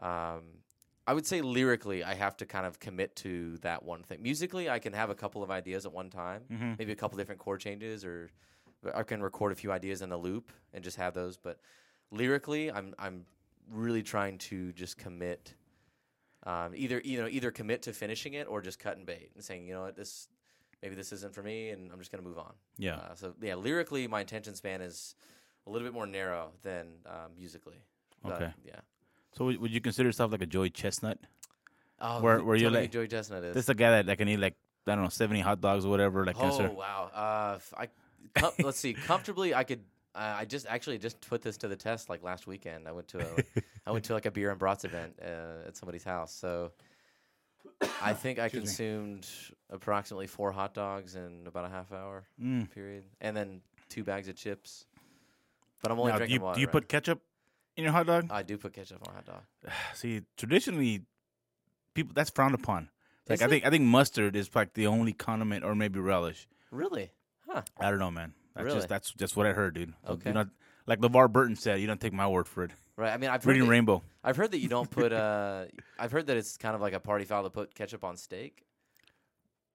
Um, 0.00 0.42
I 1.06 1.12
would 1.12 1.26
say 1.26 1.42
lyrically, 1.42 2.02
I 2.02 2.14
have 2.14 2.36
to 2.38 2.46
kind 2.46 2.64
of 2.66 2.80
commit 2.80 3.14
to 3.16 3.58
that 3.58 3.82
one 3.82 4.02
thing. 4.02 4.22
Musically, 4.22 4.70
I 4.70 4.78
can 4.78 4.92
have 4.94 5.10
a 5.10 5.14
couple 5.14 5.42
of 5.42 5.50
ideas 5.50 5.84
at 5.84 5.92
one 5.92 6.08
time, 6.10 6.44
Mhm. 6.50 6.78
maybe 6.78 6.92
a 6.92 6.96
couple 6.96 7.18
different 7.18 7.40
chord 7.40 7.60
changes, 7.60 8.04
or 8.04 8.30
I 8.94 9.02
can 9.02 9.22
record 9.22 9.52
a 9.52 9.54
few 9.54 9.70
ideas 9.72 10.00
in 10.02 10.12
a 10.12 10.16
loop 10.16 10.50
and 10.72 10.82
just 10.82 10.96
have 10.96 11.12
those. 11.14 11.36
But 11.36 11.60
lyrically, 12.10 12.70
I'm 12.72 12.94
I'm 12.98 13.26
really 13.68 14.02
trying 14.02 14.38
to 14.38 14.72
just 14.72 14.96
commit. 14.98 15.54
Um, 16.44 16.74
either 16.74 17.00
you 17.04 17.18
know 17.18 17.26
either 17.28 17.50
commit 17.50 17.82
to 17.82 17.92
finishing 17.94 18.34
it 18.34 18.46
or 18.48 18.60
just 18.60 18.78
cut 18.78 18.96
and 18.98 19.06
bait 19.06 19.30
and 19.34 19.42
saying 19.42 19.66
you 19.66 19.72
know 19.74 19.82
what 19.82 19.96
this 19.96 20.28
maybe 20.82 20.94
this 20.94 21.10
isn't 21.12 21.32
for 21.34 21.42
me 21.42 21.70
and 21.70 21.90
I'm 21.90 21.98
just 21.98 22.10
gonna 22.10 22.22
move 22.22 22.38
on. 22.38 22.54
Yeah. 22.76 22.96
Uh, 22.96 23.14
so 23.14 23.34
yeah, 23.40 23.54
lyrically, 23.54 24.06
my 24.08 24.20
attention 24.20 24.54
span 24.54 24.82
is 24.82 25.14
a 25.66 25.70
little 25.70 25.86
bit 25.86 25.94
more 25.94 26.06
narrow 26.06 26.52
than 26.62 26.98
um, 27.06 27.34
musically. 27.36 27.82
But, 28.22 28.34
Okay. 28.42 28.52
Yeah. 28.62 28.80
So 29.36 29.46
would, 29.46 29.70
you 29.70 29.80
consider 29.80 30.08
yourself 30.08 30.32
like 30.32 30.42
a 30.42 30.46
Joey 30.46 30.70
Chestnut? 30.70 31.18
Oh, 32.00 32.20
Where- 32.20 32.42
where 32.42 32.56
me 32.56 32.68
like- 32.68 32.90
Joey 32.92 33.08
Chestnut 33.08 33.44
is. 33.44 33.54
This 33.54 33.64
is 33.64 33.68
a 33.68 33.74
guy 33.74 33.90
that, 33.90 34.06
that 34.06 34.18
can 34.18 34.28
eat 34.28 34.38
like 34.38 34.54
I 34.86 34.94
don't 34.94 35.04
know 35.04 35.08
seventy 35.10 35.40
hot 35.40 35.60
dogs 35.60 35.84
or 35.86 35.88
whatever. 35.88 36.24
Like, 36.26 36.36
oh 36.38 36.42
consider- 36.42 36.70
wow. 36.70 37.10
Uh, 37.14 37.58
I 37.78 37.88
com- 38.34 38.52
let's 38.64 38.78
see. 38.78 38.92
Comfortably, 38.94 39.54
I 39.54 39.64
could. 39.64 39.80
Uh, 40.14 40.36
I 40.38 40.44
just 40.44 40.66
actually 40.68 40.98
just 40.98 41.20
put 41.28 41.42
this 41.42 41.56
to 41.58 41.68
the 41.68 41.74
test 41.76 42.08
like 42.08 42.22
last 42.22 42.46
weekend. 42.46 42.86
I 42.86 42.92
went 42.92 43.08
to 43.08 43.18
a 43.20 43.62
I 43.86 43.90
went 43.92 44.04
to 44.06 44.12
like 44.12 44.26
a 44.26 44.30
beer 44.30 44.50
and 44.50 44.58
brats 44.58 44.84
event 44.84 45.18
uh, 45.22 45.66
at 45.66 45.76
somebody's 45.76 46.04
house. 46.04 46.32
So 46.34 46.70
I 48.02 48.12
think 48.22 48.38
I 48.38 48.44
Excuse 48.44 48.62
me. 48.62 48.66
consumed 48.68 49.26
approximately 49.70 50.26
four 50.26 50.52
hot 50.52 50.74
dogs 50.74 51.16
in 51.16 51.46
about 51.46 51.64
a 51.64 51.68
half 51.68 51.90
hour 51.92 52.24
Mm. 52.40 52.70
period, 52.70 53.04
and 53.20 53.36
then 53.36 53.60
two 53.88 54.04
bags 54.04 54.28
of 54.28 54.36
chips. 54.36 54.84
But 55.82 55.90
I'm 55.90 55.98
only 55.98 56.12
Now, 56.12 56.18
do 56.18 56.20
drinking 56.20 56.34
you, 56.36 56.40
water. 56.44 56.54
do 56.56 56.60
you 56.60 56.66
right 56.68 56.72
put 56.72 56.88
ketchup 56.88 57.20
in 57.76 57.84
your 57.84 57.92
hot 57.92 58.06
dog? 58.06 58.26
I 58.30 58.42
do 58.42 58.56
put 58.58 58.72
ketchup 58.72 59.02
on 59.06 59.12
a 59.12 59.16
hot 59.16 59.24
dog. 59.26 59.42
See, 59.94 60.22
traditionally, 60.36 61.02
people 61.94 62.12
that's 62.14 62.30
frowned 62.30 62.54
upon. 62.54 62.88
Like 63.28 63.40
I 63.42 63.48
think 63.48 63.64
I 63.64 63.70
think 63.70 63.84
mustard 63.84 64.36
is 64.36 64.50
like 64.54 64.74
the 64.74 64.86
only 64.86 65.12
condiment, 65.12 65.64
or 65.64 65.74
maybe 65.74 65.98
relish. 65.98 66.46
Really? 66.70 67.10
Huh? 67.48 67.62
I 67.78 67.90
don't 67.90 67.98
know, 67.98 68.10
man. 68.10 68.34
That's 68.54 68.64
Really? 68.66 68.76
just 68.78 68.88
that's 68.88 69.12
just 69.12 69.36
what 69.36 69.46
I 69.46 69.52
heard, 69.52 69.74
dude. 69.74 69.94
Okay. 70.08 70.30
You 70.30 70.34
know, 70.34 70.46
like 70.86 71.00
LeVar 71.00 71.32
Burton 71.32 71.56
said, 71.56 71.80
you 71.80 71.86
don't 71.86 72.00
take 72.00 72.12
my 72.12 72.26
word 72.28 72.46
for 72.46 72.64
it. 72.64 72.70
Right. 72.96 73.12
I 73.12 73.16
mean, 73.16 73.30
I've 73.30 73.42
heard 73.42 73.50
Reading 73.52 73.64
that, 73.66 73.70
Rainbow. 73.70 74.02
I've 74.22 74.36
heard 74.36 74.52
that 74.52 74.58
you 74.58 74.68
don't 74.68 74.90
put. 74.90 75.12
Uh, 75.24 75.64
I've 75.98 76.12
heard 76.12 76.26
that 76.26 76.36
it's 76.36 76.56
kind 76.56 76.74
of 76.74 76.80
like 76.80 76.92
a 76.92 77.00
party 77.00 77.24
foul 77.24 77.42
to 77.44 77.50
put 77.50 77.74
ketchup 77.74 78.04
on 78.04 78.16
steak. 78.16 78.64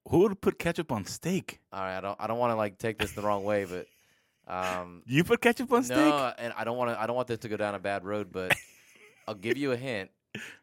Who 0.09 0.19
would 0.19 0.39
put 0.41 0.57
ketchup 0.59 0.91
on 0.91 1.05
steak? 1.05 1.59
All 1.73 1.81
right. 1.81 1.97
I 1.97 2.01
don't. 2.01 2.17
I 2.19 2.27
don't 2.27 2.37
want 2.37 2.51
to 2.51 2.55
like 2.55 2.77
take 2.77 2.97
this 2.97 3.11
the 3.11 3.21
wrong 3.21 3.43
way, 3.43 3.65
but. 3.65 3.87
Um, 4.49 5.03
You 5.07 5.23
put 5.23 5.41
ketchup 5.41 5.71
on 5.71 5.83
steak? 5.83 5.97
No, 5.97 6.33
and 6.37 6.53
I 6.57 6.63
don't 6.63 6.77
want 6.77 6.91
to. 6.91 6.99
I 7.01 7.05
don't 7.07 7.15
want 7.15 7.27
this 7.27 7.39
to 7.39 7.49
go 7.49 7.57
down 7.57 7.75
a 7.75 7.79
bad 7.79 8.03
road, 8.03 8.29
but 8.31 8.53
I'll 9.27 9.35
give 9.35 9.57
you 9.57 9.71
a 9.71 9.77
hint. 9.77 10.09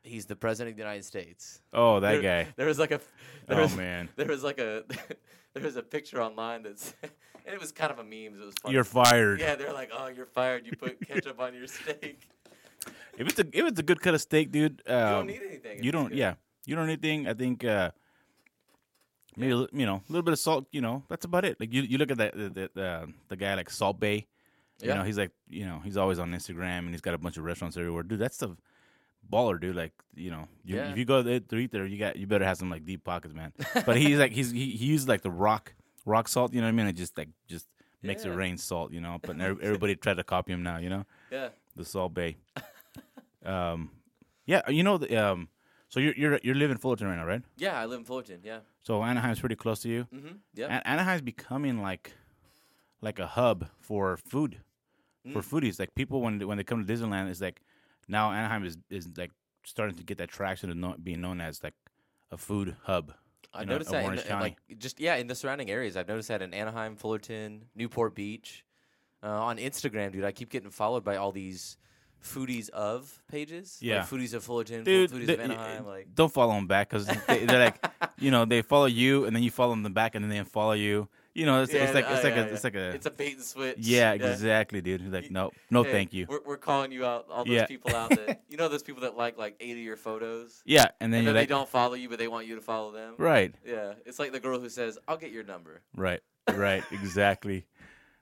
He's 0.02 0.26
the 0.26 0.36
president 0.36 0.72
of 0.72 0.76
the 0.76 0.82
United 0.82 1.04
States. 1.04 1.60
Oh, 1.72 2.00
that 2.00 2.12
There- 2.20 2.44
guy. 2.44 2.52
There 2.56 2.66
was 2.66 2.78
like 2.78 2.90
a. 2.90 3.00
There 3.48 3.58
Oh 3.58 3.62
was, 3.62 3.76
man, 3.76 4.08
There 4.16 4.26
was 4.26 4.42
like 4.44 4.58
a. 4.58 4.84
there 5.54 5.62
was 5.62 5.76
a 5.76 5.82
picture 5.82 6.20
online 6.22 6.62
that's. 6.62 6.94
And 7.02 7.54
it 7.54 7.60
was 7.60 7.70
kind 7.70 7.92
of 7.92 8.00
a 8.00 8.02
meme. 8.04 8.40
It 8.40 8.44
was 8.44 8.54
funny. 8.60 8.74
you're 8.74 8.82
fired. 8.84 9.38
Yeah, 9.38 9.54
they're 9.54 9.72
like, 9.72 9.90
"Oh, 9.96 10.08
you're 10.08 10.26
fired. 10.26 10.66
You 10.66 10.72
put 10.76 11.00
ketchup 11.06 11.38
on 11.38 11.54
your 11.54 11.68
steak. 11.68 12.28
If 13.16 13.28
it's 13.28 13.38
a 13.38 13.42
if 13.52 13.64
it's 13.66 13.78
a 13.78 13.84
good 13.84 14.00
cut 14.00 14.14
of 14.14 14.20
steak, 14.20 14.50
dude, 14.50 14.82
um, 14.88 14.94
you 14.96 15.14
don't 15.14 15.26
need 15.28 15.40
anything. 15.48 15.82
you 15.84 15.92
don't. 15.92 16.12
Yeah, 16.12 16.34
you 16.64 16.74
don't 16.74 16.86
need 16.88 17.04
anything. 17.04 17.28
I 17.28 17.34
think 17.34 17.64
uh, 17.64 17.92
maybe 19.36 19.52
a 19.52 19.66
you 19.72 19.86
know 19.86 19.96
a 19.96 20.12
little 20.12 20.22
bit 20.22 20.32
of 20.32 20.38
salt. 20.38 20.66
You 20.72 20.80
know, 20.80 21.02
that's 21.08 21.24
about 21.24 21.44
it. 21.44 21.58
Like 21.60 21.72
you, 21.72 21.82
you 21.82 21.98
look 21.98 22.10
at 22.10 22.18
that 22.18 22.36
the 22.36 22.48
the, 22.48 22.70
the, 22.74 23.12
the 23.28 23.36
guy 23.36 23.54
like 23.54 23.70
Salt 23.70 24.00
Bae. 24.00 24.24
You 24.82 24.88
know, 24.94 25.02
he's 25.04 25.16
like 25.16 25.30
you 25.48 25.64
know 25.64 25.80
he's 25.84 25.96
always 25.96 26.18
on 26.18 26.30
Instagram 26.32 26.80
and 26.80 26.90
he's 26.90 27.00
got 27.00 27.14
a 27.14 27.18
bunch 27.18 27.36
of 27.38 27.44
restaurants 27.44 27.76
everywhere. 27.78 28.02
Dude, 28.02 28.18
that's 28.18 28.36
the 28.36 28.56
baller, 29.32 29.58
dude. 29.58 29.74
Like 29.74 29.92
you 30.14 30.30
know, 30.30 30.48
you, 30.64 30.76
Yeah. 30.76 30.90
if 30.90 30.98
you 30.98 31.04
go 31.06 31.22
there 31.22 31.40
to 31.40 31.56
eat 31.56 31.72
there, 31.72 31.86
you 31.86 31.98
got 31.98 32.16
you 32.16 32.26
better 32.26 32.44
have 32.44 32.58
some 32.58 32.68
like 32.70 32.84
deep 32.84 33.02
pockets, 33.02 33.32
man. 33.34 33.52
but 33.86 33.96
he's 33.96 34.18
like 34.18 34.32
he's 34.32 34.50
he, 34.50 34.70
he 34.72 34.84
uses 34.86 35.08
like 35.08 35.22
the 35.22 35.30
rock 35.30 35.72
rock 36.04 36.28
salt. 36.28 36.52
You 36.52 36.60
know 36.60 36.66
what 36.66 36.74
I 36.74 36.76
mean? 36.76 36.86
It 36.88 36.92
just 36.92 37.16
like 37.16 37.30
just 37.48 37.66
makes 38.02 38.24
it 38.26 38.30
rain 38.30 38.58
salt. 38.58 38.92
You 38.92 39.00
know, 39.00 39.18
but 39.22 39.40
everybody 39.40 39.96
tried 39.96 40.18
to 40.18 40.24
copy 40.24 40.52
him 40.52 40.62
now. 40.62 40.76
You 40.76 40.90
know 40.90 41.06
Yeah. 41.32 41.48
the 41.74 41.84
Salt 41.84 42.12
Bae. 42.12 42.36
um, 43.44 43.90
yeah, 44.44 44.68
you 44.68 44.82
know 44.82 44.98
the 44.98 45.16
um. 45.16 45.48
So 45.96 46.00
you're 46.00 46.12
you're 46.14 46.38
you're 46.42 46.54
living 46.54 46.72
in 46.74 46.78
Fullerton 46.78 47.06
right 47.06 47.16
now, 47.16 47.24
right? 47.24 47.40
Yeah, 47.56 47.80
I 47.80 47.86
live 47.86 48.00
in 48.00 48.04
Fullerton. 48.04 48.40
Yeah. 48.44 48.58
So 48.82 49.02
Anaheim's 49.02 49.40
pretty 49.40 49.56
close 49.56 49.80
to 49.80 49.88
you. 49.88 50.06
Mm-hmm. 50.14 50.34
Yeah. 50.52 50.66
An- 50.66 50.82
Anaheim's 50.84 51.22
becoming 51.22 51.80
like 51.80 52.12
like 53.00 53.18
a 53.18 53.26
hub 53.26 53.70
for 53.80 54.18
food 54.18 54.58
for 55.32 55.40
Mm. 55.40 55.50
foodies. 55.50 55.80
Like 55.80 55.94
people 55.94 56.20
when 56.20 56.36
they, 56.36 56.44
when 56.44 56.58
they 56.58 56.64
come 56.64 56.84
to 56.84 56.92
Disneyland, 56.92 57.30
it's 57.30 57.40
like 57.40 57.62
now 58.08 58.30
Anaheim 58.30 58.62
is 58.66 58.76
is 58.90 59.08
like 59.16 59.30
starting 59.64 59.96
to 59.96 60.04
get 60.04 60.18
that 60.18 60.28
traction 60.28 60.68
of 60.68 60.76
know, 60.76 60.96
being 61.02 61.22
known 61.22 61.40
as 61.40 61.62
like 61.62 61.72
a 62.30 62.36
food 62.36 62.76
hub. 62.82 63.14
I 63.54 63.64
know, 63.64 63.72
noticed 63.72 63.90
that 63.92 64.04
in 64.04 64.16
the, 64.16 64.32
in, 64.34 64.40
like 64.40 64.58
just 64.76 65.00
yeah 65.00 65.14
in 65.16 65.28
the 65.28 65.34
surrounding 65.34 65.70
areas. 65.70 65.96
I've 65.96 66.08
noticed 66.08 66.28
that 66.28 66.42
in 66.42 66.52
Anaheim, 66.52 66.96
Fullerton, 66.96 67.64
Newport 67.74 68.14
Beach. 68.14 68.66
Uh, 69.22 69.28
on 69.28 69.56
Instagram, 69.56 70.12
dude, 70.12 70.24
I 70.24 70.32
keep 70.32 70.50
getting 70.50 70.68
followed 70.68 71.04
by 71.04 71.16
all 71.16 71.32
these 71.32 71.78
foodies 72.26 72.68
of 72.70 73.22
pages. 73.30 73.78
Yeah. 73.80 74.00
like 74.00 74.08
foodies 74.10 74.34
of 74.34 74.44
Fullerton, 74.44 74.84
Dude, 74.84 75.10
foodies 75.10 75.26
they- 75.26 75.34
of 75.34 75.40
Anaheim. 75.40 75.86
Like 75.86 76.14
don't 76.14 76.32
follow 76.32 76.54
them 76.54 76.66
back 76.66 76.90
because 76.90 77.06
they, 77.06 77.44
they're 77.46 77.64
like, 77.66 77.86
you 78.18 78.30
know, 78.30 78.44
they 78.44 78.62
follow 78.62 78.86
you 78.86 79.24
and 79.24 79.34
then 79.34 79.42
you 79.42 79.50
follow 79.50 79.74
them 79.74 79.92
back 79.92 80.14
and 80.14 80.24
then 80.24 80.30
they 80.30 80.38
unfollow 80.38 80.78
you. 80.78 81.08
You 81.34 81.44
know, 81.44 81.62
it's, 81.62 81.70
it's 81.74 81.88
Yeah, 81.90 81.94
like 81.94 82.10
uh, 82.10 82.14
it's 82.14 82.24
like 82.24 82.34
yeah, 82.34 82.40
a 82.44 82.46
it's 82.46 82.64
like 82.64 82.74
a 82.76 82.88
it's 82.92 83.04
a 83.04 83.10
bait 83.10 83.34
and 83.34 83.44
switch. 83.44 83.76
yeah, 83.78 84.12
exactly, 84.14 84.80
dude. 84.80 85.02
He's 85.02 85.12
like, 85.12 85.30
no, 85.30 85.50
no, 85.70 85.82
Hey, 85.82 85.92
thank 85.92 86.14
you. 86.14 86.24
We're, 86.30 86.40
we're 86.46 86.56
calling 86.56 86.92
you 86.92 87.04
out. 87.04 87.26
All 87.30 87.44
those 87.44 87.52
Yeah. 87.52 87.66
people 87.66 87.94
out 87.94 88.08
that 88.08 88.40
you 88.48 88.56
know 88.56 88.68
those 88.68 88.82
people 88.82 89.02
that 89.02 89.18
like 89.18 89.36
like 89.36 89.54
eight 89.60 89.72
of 89.72 89.82
your 89.82 89.96
photos, 89.96 90.62
Yeah, 90.64 90.86
and 90.98 91.12
then 91.12 91.18
and 91.18 91.28
then 91.28 91.34
like, 91.34 91.46
they 91.48 91.54
don't 91.54 91.68
follow 91.68 91.92
you, 91.92 92.08
but 92.08 92.18
they 92.18 92.28
want 92.28 92.46
you 92.46 92.54
to 92.54 92.62
follow 92.62 92.90
them. 92.90 93.14
right, 93.18 93.54
Yeah, 93.66 93.92
it's 94.06 94.18
like 94.18 94.32
the 94.32 94.40
girl 94.40 94.58
who 94.58 94.70
says, 94.70 94.96
"I'll 95.06 95.18
get 95.18 95.30
your 95.30 95.44
number." 95.44 95.82
right, 95.94 96.20
right, 96.54 96.82
exactly. 96.90 97.66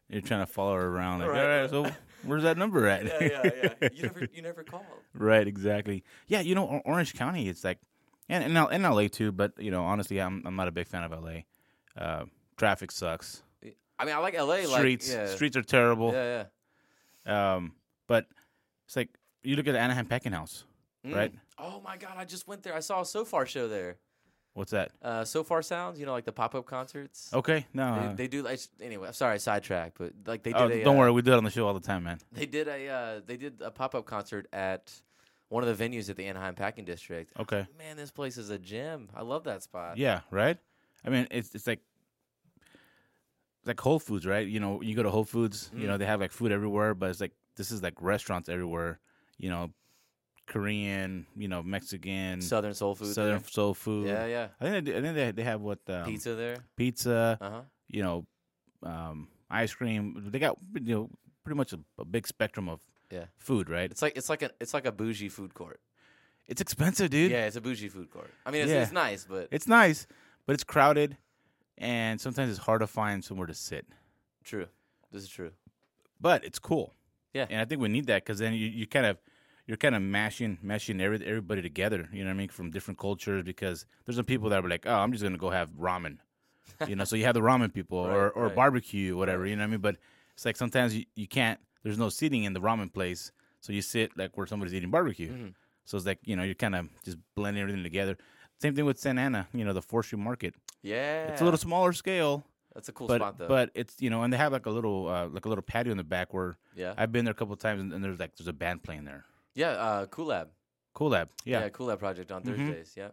You're 0.08 0.20
trying 0.20 0.40
to 0.40 0.46
follow 0.46 0.74
her 0.74 0.86
around, 0.86 1.20
like, 1.20 1.30
Right, 1.30 1.42
all 1.42 1.60
right, 1.60 1.70
so 1.70 1.90
where's 2.24 2.42
that 2.42 2.58
number 2.58 2.86
at? 2.86 3.04
Yeah, 3.20 3.40
yeah, 3.44 3.68
yeah. 3.80 3.88
You 3.92 4.02
never, 4.02 4.28
you 4.34 4.42
never 4.42 4.62
call. 4.62 4.84
right, 5.14 5.46
exactly. 5.46 6.04
Yeah, 6.26 6.40
you 6.40 6.54
know, 6.54 6.82
Orange 6.84 7.14
County, 7.14 7.48
it's 7.48 7.64
like, 7.64 7.78
and 8.28 8.44
and, 8.44 8.56
and 8.56 8.82
LA 8.82 9.08
too, 9.08 9.32
but 9.32 9.52
you 9.58 9.70
know, 9.70 9.84
honestly, 9.84 10.20
I'm 10.20 10.42
I'm 10.46 10.56
not 10.56 10.68
a 10.68 10.72
big 10.72 10.86
fan 10.86 11.04
of 11.04 11.12
LA. 11.12 11.40
Uh, 11.96 12.24
traffic 12.56 12.90
sucks. 12.90 13.42
I 13.98 14.04
mean, 14.04 14.14
I 14.14 14.18
like 14.18 14.36
LA. 14.36 14.62
streets, 14.62 15.10
like, 15.10 15.18
yeah. 15.18 15.34
streets 15.34 15.56
are 15.56 15.62
terrible. 15.62 16.12
Yeah, 16.12 16.44
yeah. 17.26 17.54
Um, 17.54 17.72
but 18.06 18.26
it's 18.86 18.96
like 18.96 19.10
you 19.42 19.56
look 19.56 19.68
at 19.68 19.72
the 19.72 19.78
Anaheim 19.80 20.06
Packing 20.06 20.32
House, 20.32 20.64
yeah. 21.02 21.16
right? 21.16 21.32
Mm. 21.34 21.38
Oh 21.58 21.80
my 21.84 21.96
god, 21.96 22.14
I 22.16 22.24
just 22.24 22.48
went 22.48 22.62
there. 22.62 22.74
I 22.74 22.80
saw 22.80 23.02
a 23.02 23.06
Sofar 23.06 23.46
show 23.46 23.68
there. 23.68 23.96
What's 24.54 24.70
that? 24.70 24.92
Uh, 25.02 25.24
Sofar 25.24 25.62
Sounds, 25.62 25.98
you 25.98 26.06
know, 26.06 26.12
like 26.12 26.24
the 26.24 26.32
pop 26.32 26.54
up 26.54 26.64
concerts. 26.64 27.30
Okay, 27.34 27.66
no. 27.74 27.94
They, 28.00 28.06
uh, 28.06 28.12
they 28.14 28.28
do 28.28 28.42
like 28.42 28.60
anyway. 28.80 29.08
I'm 29.08 29.12
sorry, 29.12 29.38
sidetrack, 29.40 29.94
but 29.98 30.12
like 30.26 30.44
they 30.44 30.52
did. 30.52 30.62
oh, 30.62 30.68
a, 30.68 30.84
don't 30.84 30.96
uh, 30.96 31.00
worry, 31.00 31.10
we 31.10 31.22
do 31.22 31.32
it 31.32 31.36
on 31.36 31.44
the 31.44 31.50
show 31.50 31.66
all 31.66 31.74
the 31.74 31.80
time, 31.80 32.04
man. 32.04 32.18
They 32.32 32.46
did 32.46 32.68
a 32.68 32.88
uh, 32.88 33.20
they 33.26 33.36
did 33.36 33.60
a 33.60 33.72
pop 33.72 33.96
up 33.96 34.06
concert 34.06 34.46
at 34.52 34.92
one 35.48 35.64
of 35.64 35.76
the 35.76 35.84
venues 35.88 36.08
at 36.08 36.16
the 36.16 36.24
Anaheim 36.26 36.54
Packing 36.54 36.84
District. 36.84 37.32
Okay. 37.38 37.66
Man, 37.76 37.96
this 37.96 38.12
place 38.12 38.38
is 38.38 38.50
a 38.50 38.58
gem. 38.58 39.08
I 39.14 39.22
love 39.22 39.42
that 39.44 39.64
spot. 39.64 39.96
Yeah, 39.98 40.20
right. 40.30 40.56
I 41.04 41.10
mean, 41.10 41.26
it's 41.32 41.52
it's 41.56 41.66
like 41.66 41.80
it's 43.58 43.66
like 43.66 43.80
Whole 43.80 43.98
Foods, 43.98 44.24
right? 44.26 44.46
You 44.46 44.60
know, 44.60 44.82
you 44.82 44.94
go 44.94 45.02
to 45.02 45.10
Whole 45.10 45.24
Foods, 45.24 45.70
you 45.74 45.84
Mm. 45.84 45.86
know, 45.88 45.96
they 45.96 46.06
have 46.06 46.20
like 46.20 46.30
food 46.32 46.52
everywhere, 46.52 46.94
but 46.94 47.10
it's 47.10 47.20
like 47.20 47.32
this 47.56 47.70
is 47.72 47.82
like 47.82 47.94
restaurants 48.00 48.48
everywhere. 48.48 49.00
You 49.36 49.50
know, 49.50 49.70
Korean, 50.46 51.26
you 51.36 51.48
know, 51.48 51.62
Mexican, 51.62 52.40
Southern 52.40 52.74
Soul 52.74 52.94
Food. 52.94 53.14
Southern 53.14 53.38
there. 53.38 53.48
soul 53.50 53.74
food. 53.74 54.06
Yeah, 54.08 54.26
yeah. 54.26 54.48
I 54.60 54.64
think 54.64 54.84
they, 54.84 54.92
do- 54.92 54.98
I 54.98 55.00
think 55.02 55.14
they 55.14 55.30
they 55.32 55.42
have 55.44 55.60
what 55.60 55.78
um, 55.88 56.04
Pizza 56.04 56.34
there. 56.34 56.56
pizza, 56.76 57.38
Uh 57.40 57.50
huh. 57.50 57.60
you 57.88 58.02
know, 58.02 58.26
um, 58.82 59.28
ice 59.50 59.74
cream. 59.74 60.28
They 60.30 60.38
got 60.38 60.58
you 60.74 60.94
know 60.94 61.10
pretty 61.44 61.56
much 61.56 61.72
a, 61.72 61.78
a 61.98 62.04
big 62.04 62.26
spectrum 62.26 62.68
of 62.68 62.80
Yeah. 63.10 63.26
food, 63.38 63.68
right? 63.70 63.90
It's 63.90 64.02
like 64.02 64.16
it's 64.16 64.28
like 64.28 64.42
a 64.42 64.50
it's 64.60 64.74
like 64.74 64.86
a 64.86 64.92
bougie 64.92 65.28
food 65.30 65.54
court. 65.54 65.80
It's 66.46 66.60
expensive, 66.60 67.08
dude. 67.10 67.30
Yeah, 67.30 67.46
it's 67.46 67.56
a 67.56 67.60
bougie 67.62 67.88
food 67.88 68.10
court. 68.10 68.30
I 68.44 68.50
mean, 68.50 68.62
it's, 68.62 68.70
Yeah. 68.70 68.82
it's 68.82 68.92
nice, 68.92 69.24
but 69.28 69.48
It's 69.50 69.66
nice, 69.66 70.06
but 70.46 70.52
it's 70.52 70.64
crowded, 70.64 71.16
and 71.78 72.20
sometimes 72.20 72.50
it's 72.50 72.58
hard 72.66 72.80
to 72.82 72.86
find 72.86 73.24
somewhere 73.24 73.46
to 73.46 73.54
sit. 73.54 73.86
true. 74.44 74.66
This 75.10 75.22
is 75.22 75.28
true. 75.30 75.52
But 76.20 76.44
it's 76.44 76.58
cool. 76.58 76.92
Yeah. 77.32 77.46
and 77.50 77.60
I 77.60 77.64
think 77.64 77.80
we 77.80 77.88
need 77.88 78.06
that 78.08 78.24
because 78.24 78.38
then 78.40 78.52
you, 78.52 78.66
you 78.66 78.86
kind 78.86 79.06
of 79.06 79.16
you're 79.66 79.76
kind 79.76 79.94
of 79.94 80.02
mashing 80.02 80.58
mashing 80.62 81.00
every, 81.00 81.24
everybody 81.24 81.62
together. 81.62 82.08
You 82.12 82.24
know 82.24 82.30
what 82.30 82.34
I 82.34 82.38
mean? 82.38 82.48
From 82.48 82.70
different 82.70 82.98
cultures 82.98 83.42
because 83.44 83.86
there's 84.04 84.16
some 84.16 84.24
people 84.24 84.50
that 84.50 84.64
are 84.64 84.68
like, 84.68 84.86
oh, 84.86 84.94
I'm 84.94 85.12
just 85.12 85.22
gonna 85.24 85.38
go 85.38 85.50
have 85.50 85.70
ramen. 85.70 86.18
you 86.86 86.96
know, 86.96 87.04
so 87.04 87.16
you 87.16 87.24
have 87.24 87.34
the 87.34 87.40
ramen 87.40 87.72
people 87.72 87.98
or, 88.06 88.24
Right, 88.24 88.32
or 88.34 88.46
right. 88.46 88.54
barbecue, 88.54 89.16
whatever. 89.16 89.46
You 89.46 89.56
know 89.56 89.62
what 89.62 89.68
I 89.68 89.70
mean? 89.70 89.80
But 89.80 89.96
it's 90.34 90.44
like 90.44 90.56
sometimes 90.56 90.96
you, 90.96 91.04
you 91.14 91.26
can't. 91.28 91.58
There's 91.82 91.98
no 91.98 92.08
seating 92.08 92.44
in 92.44 92.52
the 92.54 92.60
ramen 92.60 92.92
place, 92.92 93.30
so 93.60 93.72
you 93.72 93.82
sit 93.82 94.16
like 94.16 94.36
where 94.36 94.46
somebody's 94.46 94.74
eating 94.74 94.90
barbecue. 94.90 95.30
Mm-hmm. 95.32 95.48
So 95.84 95.96
it's 95.98 96.06
like 96.06 96.18
you 96.24 96.34
know 96.36 96.42
you're 96.42 96.54
kind 96.54 96.74
of 96.74 96.88
just 97.04 97.18
blending 97.34 97.60
everything 97.62 97.82
together. 97.82 98.16
Same 98.60 98.74
thing 98.74 98.84
with 98.86 98.98
Santa 98.98 99.20
Ana. 99.20 99.48
You 99.52 99.64
know, 99.64 99.72
the 99.74 99.82
Fourth 99.82 100.06
Street 100.06 100.20
Market. 100.20 100.54
Yeah, 100.82 101.24
It's 101.28 101.40
a 101.40 101.44
little 101.44 101.58
smaller 101.58 101.92
scale, 101.92 102.44
That's 102.74 102.88
a 102.88 102.92
cool 102.92 103.06
but 103.06 103.20
spot 103.20 103.38
though. 103.38 103.48
but 103.48 103.70
it's 103.74 104.00
you 104.00 104.08
know, 104.10 104.22
and 104.22 104.32
they 104.32 104.36
have 104.38 104.52
like 104.52 104.66
a 104.66 104.70
little 104.70 105.08
uh, 105.08 105.28
like 105.28 105.44
a 105.44 105.48
little 105.48 105.62
patio 105.62 105.90
in 105.92 105.96
the 105.98 106.04
back 106.04 106.32
where 106.34 106.56
yeah, 106.74 106.94
I've 106.96 107.12
been 107.12 107.24
there 107.26 107.32
a 107.32 107.34
couple 107.34 107.52
of 107.54 107.58
times, 107.60 107.80
and, 107.82 107.92
and 107.92 108.02
there's 108.02 108.18
like 108.18 108.36
there's 108.36 108.48
a 108.48 108.52
band 108.52 108.82
playing 108.82 109.04
there. 109.04 109.24
Yeah. 109.54 109.70
Uh, 109.70 110.06
Cool 110.06 110.26
Lab. 110.26 110.48
Cool 110.94 111.10
Lab, 111.10 111.28
yeah. 111.44 111.60
Yeah, 111.60 111.68
Cool 111.70 111.86
Lab 111.86 111.98
project 111.98 112.30
on 112.32 112.42
Mhm. 112.42 112.46
Thursdays. 112.56 112.94
Yeah. 112.96 113.08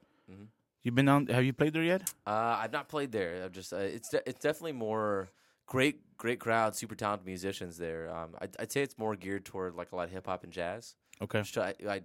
You've 0.84 0.96
been 0.96 1.08
on? 1.10 1.28
Have 1.28 1.44
you 1.44 1.54
played 1.54 1.74
there 1.74 1.84
yet? 1.84 2.02
Uh, 2.26 2.58
I've 2.60 2.72
not 2.72 2.88
played 2.90 3.12
there. 3.12 3.44
I've 3.44 3.52
just 3.52 3.72
uh, 3.74 3.78
it's 3.78 4.10
de- 4.10 4.28
it's 4.28 4.40
definitely 4.42 4.72
more 4.74 5.30
great 5.68 6.18
great 6.18 6.40
crowd, 6.40 6.76
super 6.76 6.96
talented 6.96 7.26
musicians 7.28 7.78
there. 7.78 8.10
Um, 8.14 8.36
I'd, 8.40 8.56
I'd 8.60 8.72
say 8.72 8.82
it's 8.82 8.98
more 8.98 9.16
geared 9.16 9.46
toward 9.46 9.76
like 9.76 9.92
a 9.92 9.96
lot 9.96 10.06
of 10.06 10.12
hip 10.12 10.26
hop 10.26 10.44
and 10.44 10.52
jazz. 10.52 10.96
Okay. 11.22 11.40
Just 11.42 11.54
try- 11.54 11.76
I, 11.88 12.02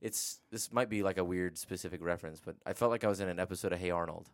it's 0.00 0.40
this 0.50 0.72
might 0.72 0.88
be 0.88 1.02
like 1.04 1.16
a 1.18 1.24
weird 1.24 1.58
specific 1.58 2.00
reference, 2.02 2.40
but 2.44 2.56
I 2.66 2.72
felt 2.72 2.90
like 2.90 3.04
I 3.04 3.08
was 3.08 3.20
in 3.20 3.28
an 3.28 3.38
episode 3.38 3.72
of 3.72 3.78
Hey 3.78 3.90
Arnold. 3.90 4.28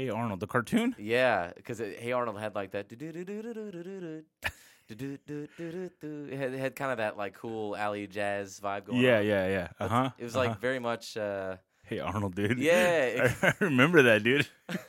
Hey 0.00 0.08
Arnold, 0.08 0.40
the 0.40 0.46
cartoon. 0.46 0.96
Yeah, 0.98 1.52
because 1.54 1.78
Hey 1.78 2.12
Arnold 2.12 2.40
had 2.40 2.54
like 2.54 2.70
that. 2.70 2.90
It 2.90 3.02
had, 4.88 6.54
it 6.54 6.58
had 6.58 6.74
kind 6.74 6.90
of 6.90 6.96
that 6.96 7.18
like 7.18 7.34
cool 7.34 7.76
alley 7.76 8.06
jazz 8.06 8.58
vibe 8.60 8.86
going 8.86 8.98
Yeah, 9.02 9.18
on. 9.18 9.26
yeah, 9.26 9.46
yeah. 9.48 9.68
Uh 9.78 9.88
huh. 9.88 10.10
It 10.16 10.24
was 10.24 10.34
like 10.34 10.58
very 10.58 10.78
much. 10.78 11.18
Uh, 11.18 11.56
hey 11.84 11.98
Arnold, 11.98 12.34
dude. 12.34 12.58
Yeah. 12.58 13.30
I, 13.42 13.48
I 13.48 13.52
remember 13.60 14.00
that, 14.04 14.22
dude. 14.22 14.48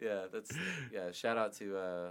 yeah, 0.00 0.26
that's 0.32 0.52
yeah. 0.92 1.10
Shout 1.10 1.36
out 1.36 1.54
to 1.54 1.76
uh, 1.76 2.10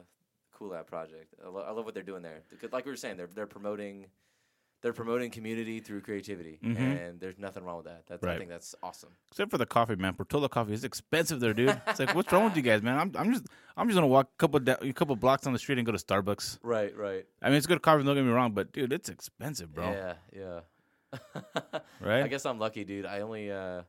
Cool 0.51 0.71
Lab 0.71 0.88
Project. 0.88 1.35
I, 1.41 1.47
lo- 1.47 1.63
I 1.65 1.71
love 1.71 1.85
what 1.85 1.93
they're 1.93 2.03
doing 2.03 2.21
there. 2.21 2.41
Like 2.69 2.83
we 2.83 2.91
were 2.91 2.97
saying, 2.97 3.15
they're 3.15 3.29
they're 3.33 3.47
promoting 3.47 4.07
they're 4.82 4.93
promoting 4.93 5.32
community 5.32 5.80
through 5.80 6.01
creativity, 6.01 6.59
Mhm. 6.63 6.78
and 7.09 7.19
there's 7.19 7.38
nothing 7.39 7.63
wrong 7.63 7.78
with 7.78 7.86
that. 7.88 8.05
That's 8.07 8.23
I 8.23 8.38
think 8.38 8.49
that's 8.49 8.75
awesome. 8.84 9.09
Except 9.32 9.49
for 9.51 9.57
the 9.57 9.65
coffee, 9.65 9.95
man. 9.95 10.13
Portola 10.13 10.49
coffee 10.49 10.73
is 10.73 10.84
expensive 10.84 11.39
there, 11.39 11.53
dude. 11.53 11.82
It's 11.88 11.99
like, 11.99 12.13
what's 12.13 12.32
wrong 12.32 12.43
with 12.45 12.55
you 12.55 12.61
guys, 12.61 12.82
man? 12.82 12.97
I'm, 12.99 13.11
I'm 13.15 13.34
just, 13.34 13.45
I'm 13.75 13.88
just 13.88 13.95
gonna 13.95 14.07
walk 14.07 14.30
a 14.34 14.38
couple, 14.38 14.59
da- 14.59 14.78
a 14.82 14.93
couple 14.93 15.15
blocks 15.15 15.47
on 15.47 15.53
the 15.53 15.59
street 15.59 15.78
and 15.80 15.86
go 15.86 15.91
to 15.91 15.97
Starbucks. 15.97 16.59
Right, 16.61 16.95
right. 16.95 17.25
I 17.41 17.49
mean, 17.49 17.57
it's 17.57 17.67
good 17.67 17.82
coffee. 17.82 18.03
Don't 18.03 18.15
get 18.15 18.23
me 18.23 18.32
wrong, 18.32 18.51
but 18.51 18.71
dude, 18.71 18.93
it's 18.93 19.09
expensive, 19.09 19.73
bro. 19.73 19.89
Yeah, 19.91 20.13
yeah. 20.36 20.59
Right? 22.01 22.23
I 22.23 22.28
guess 22.28 22.45
I'm 22.45 22.59
lucky, 22.59 22.84
dude. 22.84 23.05
I 23.05 23.21
only 23.21 23.51
uh 23.51 23.82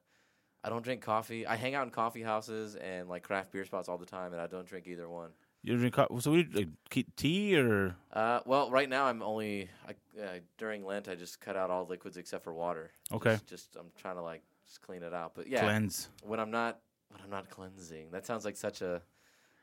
I 0.65 0.71
don't 0.71 0.83
drink 0.83 1.03
coffee. 1.03 1.47
I 1.47 1.57
hang 1.57 1.75
out 1.75 1.85
in 1.85 1.91
coffee 1.91 2.23
houses 2.23 2.75
and 2.77 3.09
like 3.09 3.23
craft 3.23 3.53
beer 3.53 3.65
spots 3.65 3.89
all 3.89 3.99
the 3.99 4.07
time, 4.07 4.33
and 4.33 4.41
I 4.41 4.47
don't 4.47 4.67
drink 4.67 4.87
either 4.89 5.09
one. 5.09 5.31
You 5.63 5.77
drink 5.77 5.95
coffee? 5.95 6.21
So 6.21 6.31
we 6.31 6.49
like 6.53 6.69
tea 7.17 7.57
or 7.57 7.97
Uh, 8.13 8.41
well, 8.47 8.71
right 8.71 8.89
now 8.89 9.07
I'm 9.07 9.23
only 9.23 9.69
I, 9.87 10.21
uh, 10.21 10.39
during 10.57 10.85
Lent. 10.85 11.09
I 11.09 11.15
just 11.15 11.41
cut 11.41 11.57
out 11.57 11.71
all 11.71 11.87
liquids 11.87 12.17
except 12.17 12.45
for 12.45 12.53
water. 12.53 12.91
Okay. 13.13 13.33
Just, 13.33 13.49
just 13.49 13.77
I'm 13.77 13.91
trying 14.01 14.17
to 14.17 14.23
like 14.23 14.43
just 14.67 14.83
clean 14.83 15.03
it 15.03 15.13
out. 15.13 15.33
But 15.35 15.49
yeah, 15.49 15.63
cleanse? 15.63 16.09
when 16.23 16.39
I'm 16.41 16.51
not 16.51 16.79
when 17.11 17.21
I'm 17.23 17.31
not 17.31 17.51
cleansing, 17.51 18.11
that 18.13 18.25
sounds 18.27 18.45
like 18.45 18.57
such 18.57 18.83
a 18.83 19.03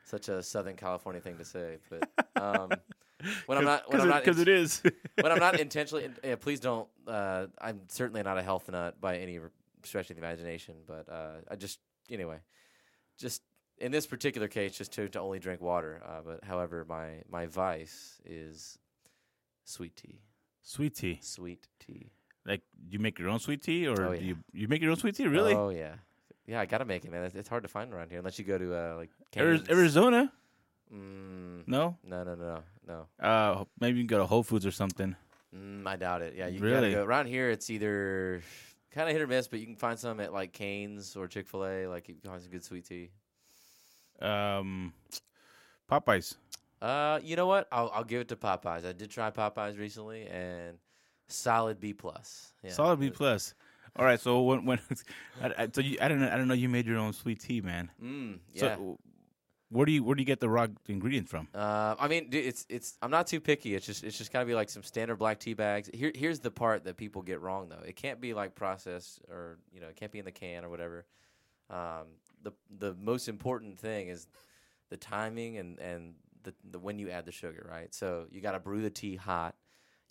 such 0.04 0.28
a 0.28 0.42
Southern 0.42 0.76
California 0.76 1.20
thing 1.20 1.38
to 1.38 1.44
say. 1.44 1.78
But 1.88 2.08
um, 2.40 2.70
when 3.46 3.58
I'm 3.58 3.64
not 3.64 3.90
when 3.90 4.00
I'm 4.00 4.08
not 4.08 4.24
because 4.24 4.40
it 4.40 4.48
is. 4.48 4.82
when 5.20 5.32
I'm 5.32 5.38
not 5.38 5.58
intentionally, 5.60 6.04
in- 6.04 6.16
yeah, 6.22 6.36
please 6.36 6.60
don't. 6.60 6.88
Uh, 7.06 7.46
I'm 7.60 7.80
certainly 7.88 8.22
not 8.22 8.38
a 8.38 8.42
health 8.42 8.70
nut 8.70 9.00
by 9.00 9.18
any 9.18 9.40
stretch 9.82 10.10
of 10.10 10.16
the 10.16 10.22
imagination, 10.22 10.74
but 10.86 11.08
uh, 11.08 11.36
I 11.50 11.56
just 11.56 11.78
anyway, 12.10 12.38
just 13.18 13.42
in 13.78 13.92
this 13.92 14.06
particular 14.06 14.48
case, 14.48 14.76
just 14.76 14.92
to, 14.94 15.08
to 15.10 15.20
only 15.20 15.38
drink 15.38 15.60
water. 15.60 16.02
Uh, 16.04 16.20
but 16.24 16.44
however, 16.44 16.84
my 16.88 17.22
my 17.28 17.46
vice 17.46 18.20
is 18.24 18.78
sweet 19.64 19.96
tea, 19.96 20.20
sweet 20.62 20.94
tea. 20.94 21.18
sweet 21.22 21.66
tea. 21.78 22.10
Like, 22.46 22.62
do 22.88 22.92
you 22.92 22.98
make 23.00 23.18
your 23.18 23.28
own 23.28 23.38
sweet 23.40 23.62
tea, 23.62 23.86
or 23.88 24.00
Oh, 24.00 24.14
do 24.14 24.20
yeah. 24.20 24.28
you 24.28 24.36
you 24.52 24.68
make 24.68 24.80
your 24.82 24.90
own 24.92 24.96
sweet 24.96 25.16
tea? 25.16 25.26
Really? 25.26 25.54
Oh 25.54 25.70
yeah, 25.70 25.94
yeah. 26.46 26.60
I 26.60 26.66
gotta 26.66 26.84
make 26.84 27.04
it, 27.04 27.10
man. 27.10 27.24
It's, 27.24 27.34
it's 27.34 27.48
hard 27.48 27.64
to 27.64 27.68
find 27.68 27.92
around 27.92 28.10
here 28.10 28.18
unless 28.18 28.38
you 28.38 28.44
go 28.44 28.56
to 28.58 28.74
uh, 28.74 28.94
like 28.96 29.10
Cane's. 29.32 29.68
Arizona? 29.68 30.32
Mm, 30.92 31.66
No. 31.66 31.96
no, 32.04 32.22
no, 32.22 32.34
no, 32.36 32.62
no. 32.86 33.06
Uh, 33.18 33.64
maybe 33.80 33.98
you 33.98 34.04
can 34.04 34.06
go 34.06 34.18
to 34.18 34.26
Whole 34.26 34.44
Foods 34.44 34.64
or 34.64 34.70
something. 34.70 35.16
Mm, 35.54 35.84
I 35.86 35.96
doubt 35.96 36.22
it. 36.22 36.34
Yeah, 36.36 36.46
you 36.46 36.60
Really? 36.60 36.90
gotta 36.92 37.02
go 37.02 37.04
around 37.04 37.26
here. 37.26 37.50
It's 37.50 37.68
either 37.70 38.40
kind 38.92 39.08
of 39.08 39.12
hit 39.12 39.20
or 39.22 39.26
miss, 39.26 39.48
but 39.48 39.58
you 39.58 39.66
can 39.66 39.74
find 39.76 39.98
some 39.98 40.20
at 40.20 40.32
like 40.32 40.52
Canes 40.52 41.16
or 41.16 41.26
Chick 41.26 41.48
Fil 41.48 41.64
A. 41.66 41.86
Like 41.88 42.08
you 42.08 42.14
can 42.14 42.30
find 42.30 42.40
some 42.40 42.52
good 42.52 42.64
sweet 42.64 42.84
tea. 42.86 43.10
Um, 44.20 44.92
Popeyes. 45.90 46.36
Uh, 46.82 47.20
you 47.22 47.36
know 47.36 47.46
what? 47.46 47.68
I'll 47.72 47.90
I'll 47.94 48.04
give 48.04 48.20
it 48.20 48.28
to 48.28 48.36
Popeyes. 48.36 48.84
I 48.86 48.92
did 48.92 49.10
try 49.10 49.30
Popeyes 49.30 49.78
recently, 49.78 50.26
and 50.26 50.78
solid 51.28 51.80
B 51.80 51.92
plus. 51.92 52.52
Yeah, 52.62 52.70
Solid 52.70 53.00
B 53.00 53.10
plus. 53.10 53.54
All 53.96 54.04
right. 54.04 54.20
So 54.20 54.42
when 54.42 54.64
when 54.66 54.78
I, 55.42 55.52
I, 55.58 55.68
so 55.72 55.80
you, 55.80 55.96
I 56.00 56.08
don't 56.08 56.20
know 56.20 56.28
I 56.30 56.36
don't 56.36 56.48
know 56.48 56.54
you 56.54 56.68
made 56.68 56.86
your 56.86 56.98
own 56.98 57.12
sweet 57.12 57.40
tea, 57.40 57.60
man. 57.60 57.90
Mm, 58.02 58.38
So 58.54 58.66
yeah. 58.66 58.76
where 59.70 59.86
do 59.86 59.92
you 59.92 60.04
where 60.04 60.14
do 60.14 60.20
you 60.20 60.26
get 60.26 60.38
the 60.40 60.50
raw 60.50 60.66
ingredients 60.86 61.30
from? 61.30 61.48
Uh, 61.54 61.94
I 61.98 62.08
mean, 62.08 62.28
dude, 62.28 62.44
it's 62.44 62.66
it's. 62.68 62.98
I'm 63.00 63.10
not 63.10 63.26
too 63.26 63.40
picky. 63.40 63.74
It's 63.74 63.86
just 63.86 64.04
it's 64.04 64.18
just 64.18 64.30
gotta 64.32 64.44
be 64.44 64.54
like 64.54 64.68
some 64.68 64.82
standard 64.82 65.16
black 65.16 65.40
tea 65.40 65.54
bags. 65.54 65.88
Here 65.94 66.12
here's 66.14 66.40
the 66.40 66.50
part 66.50 66.84
that 66.84 66.98
people 66.98 67.22
get 67.22 67.40
wrong 67.40 67.68
though. 67.70 67.82
It 67.86 67.96
can't 67.96 68.20
be 68.20 68.34
like 68.34 68.54
processed 68.54 69.22
or 69.30 69.58
you 69.72 69.80
know 69.80 69.88
it 69.88 69.96
can't 69.96 70.12
be 70.12 70.18
in 70.18 70.26
the 70.26 70.32
can 70.32 70.62
or 70.64 70.68
whatever. 70.68 71.06
Um, 71.70 72.06
the 72.42 72.52
the 72.78 72.94
most 72.94 73.28
important 73.28 73.78
thing 73.78 74.08
is 74.08 74.26
the 74.90 74.96
timing 74.96 75.58
and 75.58 75.78
and 75.78 76.14
the, 76.42 76.54
the 76.70 76.78
when 76.78 76.98
you 76.98 77.10
add 77.10 77.26
the 77.26 77.32
sugar, 77.32 77.66
right? 77.70 77.94
So 77.94 78.26
you 78.30 78.40
gotta 78.40 78.60
brew 78.60 78.82
the 78.82 78.90
tea 78.90 79.16
hot. 79.16 79.54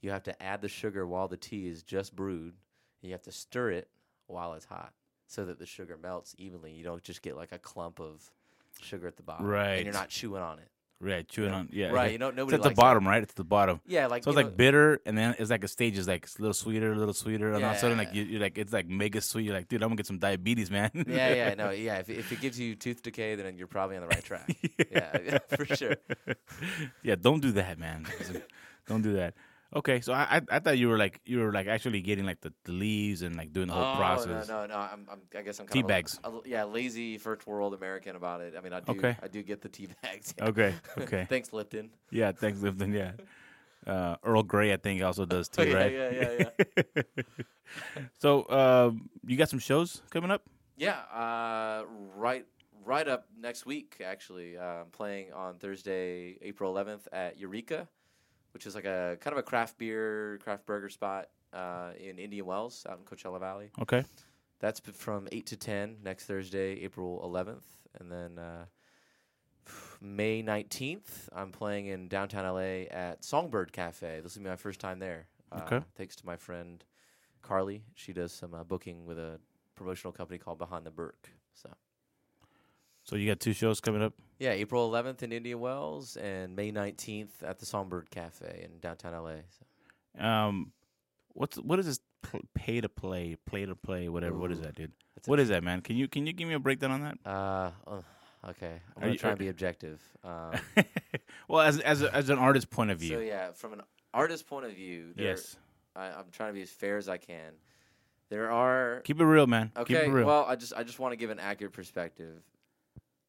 You 0.01 0.11
have 0.11 0.23
to 0.23 0.43
add 0.43 0.61
the 0.61 0.67
sugar 0.67 1.07
while 1.07 1.27
the 1.27 1.37
tea 1.37 1.67
is 1.67 1.81
just 1.81 2.15
brewed. 2.15 2.53
You 3.01 3.11
have 3.11 3.23
to 3.23 3.31
stir 3.31 3.71
it 3.71 3.89
while 4.27 4.53
it's 4.53 4.65
hot 4.65 4.93
so 5.27 5.45
that 5.45 5.59
the 5.59 5.65
sugar 5.65 5.97
melts 6.01 6.35
evenly. 6.37 6.71
You 6.73 6.83
don't 6.83 7.01
just 7.03 7.21
get 7.21 7.35
like 7.35 7.51
a 7.51 7.59
clump 7.59 7.99
of 7.99 8.29
sugar 8.81 9.07
at 9.07 9.17
the 9.17 9.23
bottom, 9.23 9.45
Right. 9.45 9.75
And 9.75 9.85
you're 9.85 9.93
not 9.93 10.09
chewing 10.09 10.41
on 10.41 10.59
it. 10.59 10.69
Right, 11.01 11.27
chewing 11.27 11.51
know, 11.51 11.57
on 11.57 11.69
yeah. 11.73 11.89
right, 11.89 12.13
you 12.13 12.17
know, 12.17 12.29
it's 12.29 12.37
nobody 12.37 12.55
at 12.55 12.61
the 12.61 12.69
likes 12.69 12.75
that. 12.77 12.81
bottom, 12.81 13.05
right? 13.07 13.21
It's 13.21 13.33
at 13.33 13.35
the 13.35 13.43
bottom. 13.43 13.81
Yeah, 13.85 14.07
like 14.07 14.23
So 14.23 14.31
it's 14.31 14.37
you 14.37 14.43
like 14.45 14.55
bitter, 14.55 15.01
and 15.05 15.17
then 15.17 15.35
it's 15.37 15.51
like 15.51 15.63
a 15.65 15.67
stage 15.67 15.97
is 15.97 16.07
like 16.07 16.23
it's 16.23 16.39
a 16.39 16.41
little 16.41 16.53
sweeter, 16.53 16.93
a 16.93 16.95
little 16.95 17.13
sweeter, 17.13 17.51
and 17.51 17.63
all 17.63 17.71
of 17.71 17.75
a 17.75 17.79
sudden 17.79 17.97
like 17.97 18.13
you, 18.13 18.23
you're 18.23 18.39
like 18.39 18.57
it's 18.57 18.71
like 18.71 18.87
mega 18.87 19.19
sweet. 19.19 19.43
You're 19.43 19.53
like, 19.53 19.67
dude, 19.67 19.83
I'm 19.83 19.89
gonna 19.89 19.97
get 19.97 20.07
some 20.07 20.19
diabetes, 20.19 20.71
man. 20.71 20.89
yeah, 21.07 21.33
yeah, 21.33 21.53
no, 21.53 21.71
yeah. 21.71 21.97
If, 21.97 22.09
if 22.09 22.31
it 22.31 22.39
gives 22.39 22.57
you 22.57 22.75
tooth 22.75 23.03
decay, 23.03 23.35
then 23.35 23.57
you're 23.57 23.67
probably 23.67 23.97
on 23.97 24.03
the 24.03 24.07
right 24.07 24.23
track. 24.29 24.49
yeah, 24.89 25.39
for 25.55 25.65
sure. 25.65 25.97
yeah, 27.03 27.15
don't 27.15 27.41
do 27.41 27.51
that, 27.51 27.77
man. 27.77 28.07
don't 28.87 29.01
do 29.01 29.13
that. 29.13 29.33
Okay, 29.75 29.99
so 29.99 30.13
I, 30.13 30.37
I 30.37 30.41
I 30.55 30.59
thought 30.59 30.77
you 30.77 30.87
were 30.87 30.97
like 30.97 31.19
you 31.25 31.39
were 31.39 31.51
like 31.51 31.67
actually 31.67 31.99
getting 32.01 32.25
like 32.25 32.39
the, 32.39 32.53
the 32.63 32.71
leaves 32.71 33.21
and 33.23 33.35
like 33.35 33.51
doing 33.51 33.67
the 33.67 33.73
whole 33.73 33.83
oh 33.93 33.97
process. 33.97 34.47
no, 34.47 34.61
no, 34.61 34.67
no. 34.67 34.75
I'm, 34.79 35.05
I'm, 35.11 35.19
I 35.37 35.41
guess 35.41 35.59
I'm 35.59 35.67
Tea 35.67 35.79
kind 35.79 35.87
bags. 35.89 36.17
of 36.23 36.33
a, 36.33 36.37
a- 36.37 36.41
yeah, 36.45 36.63
lazy 36.63 37.17
first 37.17 37.45
world 37.45 37.73
American 37.73 38.15
about 38.15 38.39
it. 38.39 38.53
I 38.57 38.61
mean, 38.61 38.71
I 38.71 38.79
do, 38.79 38.93
Okay. 38.93 39.17
I 39.21 39.27
do 39.27 39.43
get 39.43 39.61
the 39.61 39.67
tea 39.69 39.89
bags. 40.01 40.33
Okay, 40.41 40.73
okay. 40.97 41.25
Thanks, 41.29 41.51
Lipton. 41.51 41.89
yeah, 42.09 42.31
thanks, 42.31 42.61
Lipton. 42.61 42.93
Yeah, 42.93 43.11
uh, 43.85 44.15
Earl 44.23 44.43
Grey 44.43 44.71
I 44.71 44.77
think 44.77 45.03
also 45.03 45.25
does 45.25 45.49
too, 45.49 45.61
Oh, 45.63 45.65
yeah, 45.65 45.75
right? 45.75 45.91
yeah, 45.93 46.11
yeah, 46.11 46.49
yeah. 46.95 47.03
So 48.19 48.47
um, 48.49 49.09
you 49.25 49.35
got 49.35 49.49
some 49.49 49.59
shows 49.59 50.01
coming 50.09 50.31
up? 50.31 50.41
Yeah, 50.77 50.99
uh, 51.13 51.83
right, 52.15 52.45
right 52.85 53.07
up 53.07 53.25
next 53.37 53.65
week. 53.65 53.97
Actually, 54.05 54.57
uh, 54.57 54.63
I'm 54.83 54.91
playing 54.91 55.33
on 55.33 55.57
Thursday, 55.59 56.37
April 56.41 56.73
11th 56.73 57.07
at 57.11 57.37
Eureka, 57.39 57.87
which 58.55 58.65
is 58.65 58.73
like 58.73 58.85
a 58.85 59.17
kind 59.19 59.33
of 59.33 59.37
a 59.37 59.43
craft 59.43 59.77
beer, 59.77 60.39
craft 60.41 60.65
burger 60.65 60.87
spot 60.87 61.27
uh, 61.51 61.89
in 61.99 62.17
Indian 62.17 62.45
Wells, 62.45 62.87
out 62.89 62.97
in 62.97 63.03
Coachella 63.03 63.37
Valley. 63.37 63.69
Okay. 63.81 64.05
That's 64.61 64.79
from 64.79 65.27
eight 65.33 65.45
to 65.47 65.57
ten 65.57 65.97
next 66.01 66.23
Thursday, 66.25 66.79
April 66.81 67.21
11th, 67.29 67.65
and 67.99 68.09
then 68.09 68.39
uh, 68.39 68.63
May 69.99 70.41
19th, 70.41 71.27
I'm 71.33 71.51
playing 71.51 71.87
in 71.87 72.07
downtown 72.07 72.45
LA 72.45 72.85
at 72.89 73.25
Songbird 73.25 73.73
Cafe. 73.73 74.21
This 74.23 74.35
will 74.37 74.43
be 74.43 74.49
my 74.49 74.55
first 74.55 74.79
time 74.79 74.99
there. 74.99 75.27
Uh, 75.51 75.59
Okay. 75.65 75.81
Thanks 75.97 76.15
to 76.15 76.25
my 76.25 76.37
friend 76.37 76.81
Carly. 77.41 77.83
She 77.93 78.13
does 78.13 78.31
some 78.31 78.53
uh, 78.53 78.63
booking 78.63 79.05
with 79.05 79.19
a 79.19 79.37
promotional 79.75 80.13
company 80.13 80.39
called 80.39 80.59
Behind 80.59 80.85
the 80.85 80.91
Burke. 80.91 81.29
So 81.53 81.69
So 83.05 83.15
you 83.15 83.27
got 83.27 83.39
two 83.39 83.53
shows 83.53 83.79
coming 83.79 84.01
up. 84.01 84.13
yeah, 84.39 84.51
April 84.51 84.89
11th 84.89 85.21
in 85.21 85.31
Indian 85.31 85.59
Wells 85.59 86.17
and 86.17 86.55
May 86.55 86.71
19th 86.71 87.43
at 87.43 87.59
the 87.59 87.65
Songbird 87.65 88.09
Cafe 88.09 88.61
in 88.65 88.79
downtown 88.79 89.13
LA. 89.13 89.35
So. 90.17 90.25
Um, 90.25 90.71
what's 91.33 91.57
what 91.57 91.77
is 91.79 91.85
this 91.85 91.99
pay 92.55 92.81
to 92.81 92.89
play, 92.89 93.37
play 93.45 93.65
to 93.65 93.75
play, 93.75 94.09
whatever? 94.09 94.35
What 94.37 94.51
is 94.51 94.59
that, 94.61 94.75
dude? 94.75 94.91
What 95.25 95.39
is 95.39 95.49
that, 95.49 95.63
man? 95.63 95.81
Can 95.81 95.95
you 95.97 96.07
can 96.07 96.25
you 96.25 96.33
give 96.33 96.47
me 96.47 96.55
a 96.55 96.59
breakdown 96.59 96.91
on 96.91 97.01
that? 97.01 97.17
Uh, 97.25 97.69
okay, 98.49 98.81
I'm 98.95 99.01
gonna 99.01 99.13
you- 99.13 99.19
try 99.19 99.29
and 99.29 99.39
be 99.39 99.49
objective. 99.49 100.01
Um, 100.23 100.53
well, 101.47 101.61
as 101.61 101.79
as 101.79 102.01
a, 102.01 102.13
as 102.13 102.29
an 102.29 102.39
artist 102.39 102.71
point 102.71 102.89
of 102.89 102.97
view. 102.99 103.17
so 103.17 103.19
yeah, 103.19 103.51
from 103.51 103.73
an 103.73 103.81
artist 104.15 104.47
point 104.47 104.65
of 104.65 104.73
view, 104.73 105.13
yes. 105.15 105.55
I, 105.95 106.07
I'm 106.07 106.25
trying 106.31 106.49
to 106.49 106.53
be 106.53 106.61
as 106.63 106.71
fair 106.71 106.97
as 106.97 107.07
I 107.07 107.17
can. 107.17 107.53
There 108.29 108.51
are 108.51 109.01
Keep 109.01 109.21
it 109.21 109.25
real, 109.25 109.45
man. 109.47 109.71
Keep 109.85 109.97
okay. 109.97 110.07
it 110.07 110.09
real. 110.09 110.25
Well, 110.25 110.45
I 110.45 110.55
just 110.55 110.73
I 110.75 110.83
just 110.83 110.97
want 110.99 111.11
to 111.13 111.17
give 111.17 111.29
an 111.29 111.39
accurate 111.39 111.73
perspective. 111.73 112.41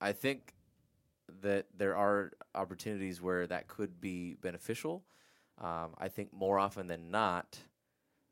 I 0.01 0.13
think 0.13 0.55
that 1.43 1.67
there 1.77 1.97
are 1.97 2.33
opportunities 2.55 3.21
where 3.21 3.47
that 3.47 3.69
could 3.69 4.01
be 4.01 4.35
beneficial. 4.35 5.05
Um, 5.59 5.95
I 5.99 6.09
think 6.09 6.33
more 6.33 6.59
often 6.59 6.87
than 6.87 7.11
not, 7.11 7.59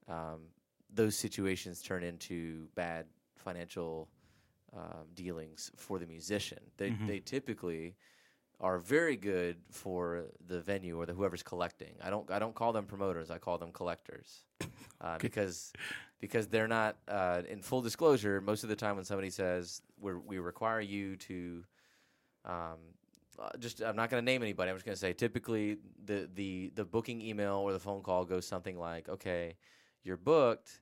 um, 0.09 0.49
those 0.93 1.17
situations 1.17 1.83
turn 1.83 2.05
into 2.05 2.69
bad 2.75 3.07
financial 3.37 4.09
um, 4.77 5.07
dealings 5.15 5.71
for 5.77 5.99
the 5.99 6.07
musician. 6.07 6.59
They 6.77 6.91
Mhm. 6.91 7.07
they 7.07 7.21
typically 7.21 7.97
are 8.61 8.79
very 8.79 9.17
good 9.17 9.57
for 9.71 10.25
the 10.47 10.61
venue 10.61 10.99
or 10.99 11.07
the 11.07 11.13
whoever's 11.13 11.43
collecting. 11.43 11.95
I 12.03 12.11
don't 12.11 12.31
I 12.31 12.39
don't 12.39 12.55
call 12.55 12.73
them 12.73 12.87
promoters. 12.87 13.31
I 13.31 13.39
call 13.39 13.59
them 13.59 13.73
collectors, 13.73 14.45
uh, 15.01 15.19
because 15.19 15.73
because 16.21 16.47
they're 16.47 16.69
not 16.69 16.97
uh, 17.09 17.43
in 17.49 17.61
full 17.61 17.83
disclosure. 17.83 18.41
Most 18.41 18.63
of 18.63 18.69
the 18.69 18.77
time, 18.77 18.97
when 18.97 19.05
somebody 19.05 19.31
says 19.31 19.83
we 20.01 20.15
we 20.15 20.39
require 20.39 20.81
you 20.81 21.17
to, 21.17 21.65
um, 22.45 22.79
uh, 23.39 23.51
just 23.59 23.83
I'm 23.83 23.97
not 23.97 24.11
going 24.11 24.23
to 24.23 24.25
name 24.25 24.43
anybody. 24.43 24.71
I'm 24.71 24.77
just 24.77 24.87
going 24.87 24.97
to 24.97 25.01
say 25.01 25.13
typically 25.13 25.79
the 26.05 26.29
the 26.35 26.73
the 26.75 26.85
booking 26.85 27.21
email 27.21 27.57
or 27.57 27.73
the 27.73 27.81
phone 27.81 28.03
call 28.03 28.25
goes 28.25 28.47
something 28.47 28.79
like, 28.79 29.09
okay, 29.09 29.57
you're 30.05 30.17
booked. 30.17 30.81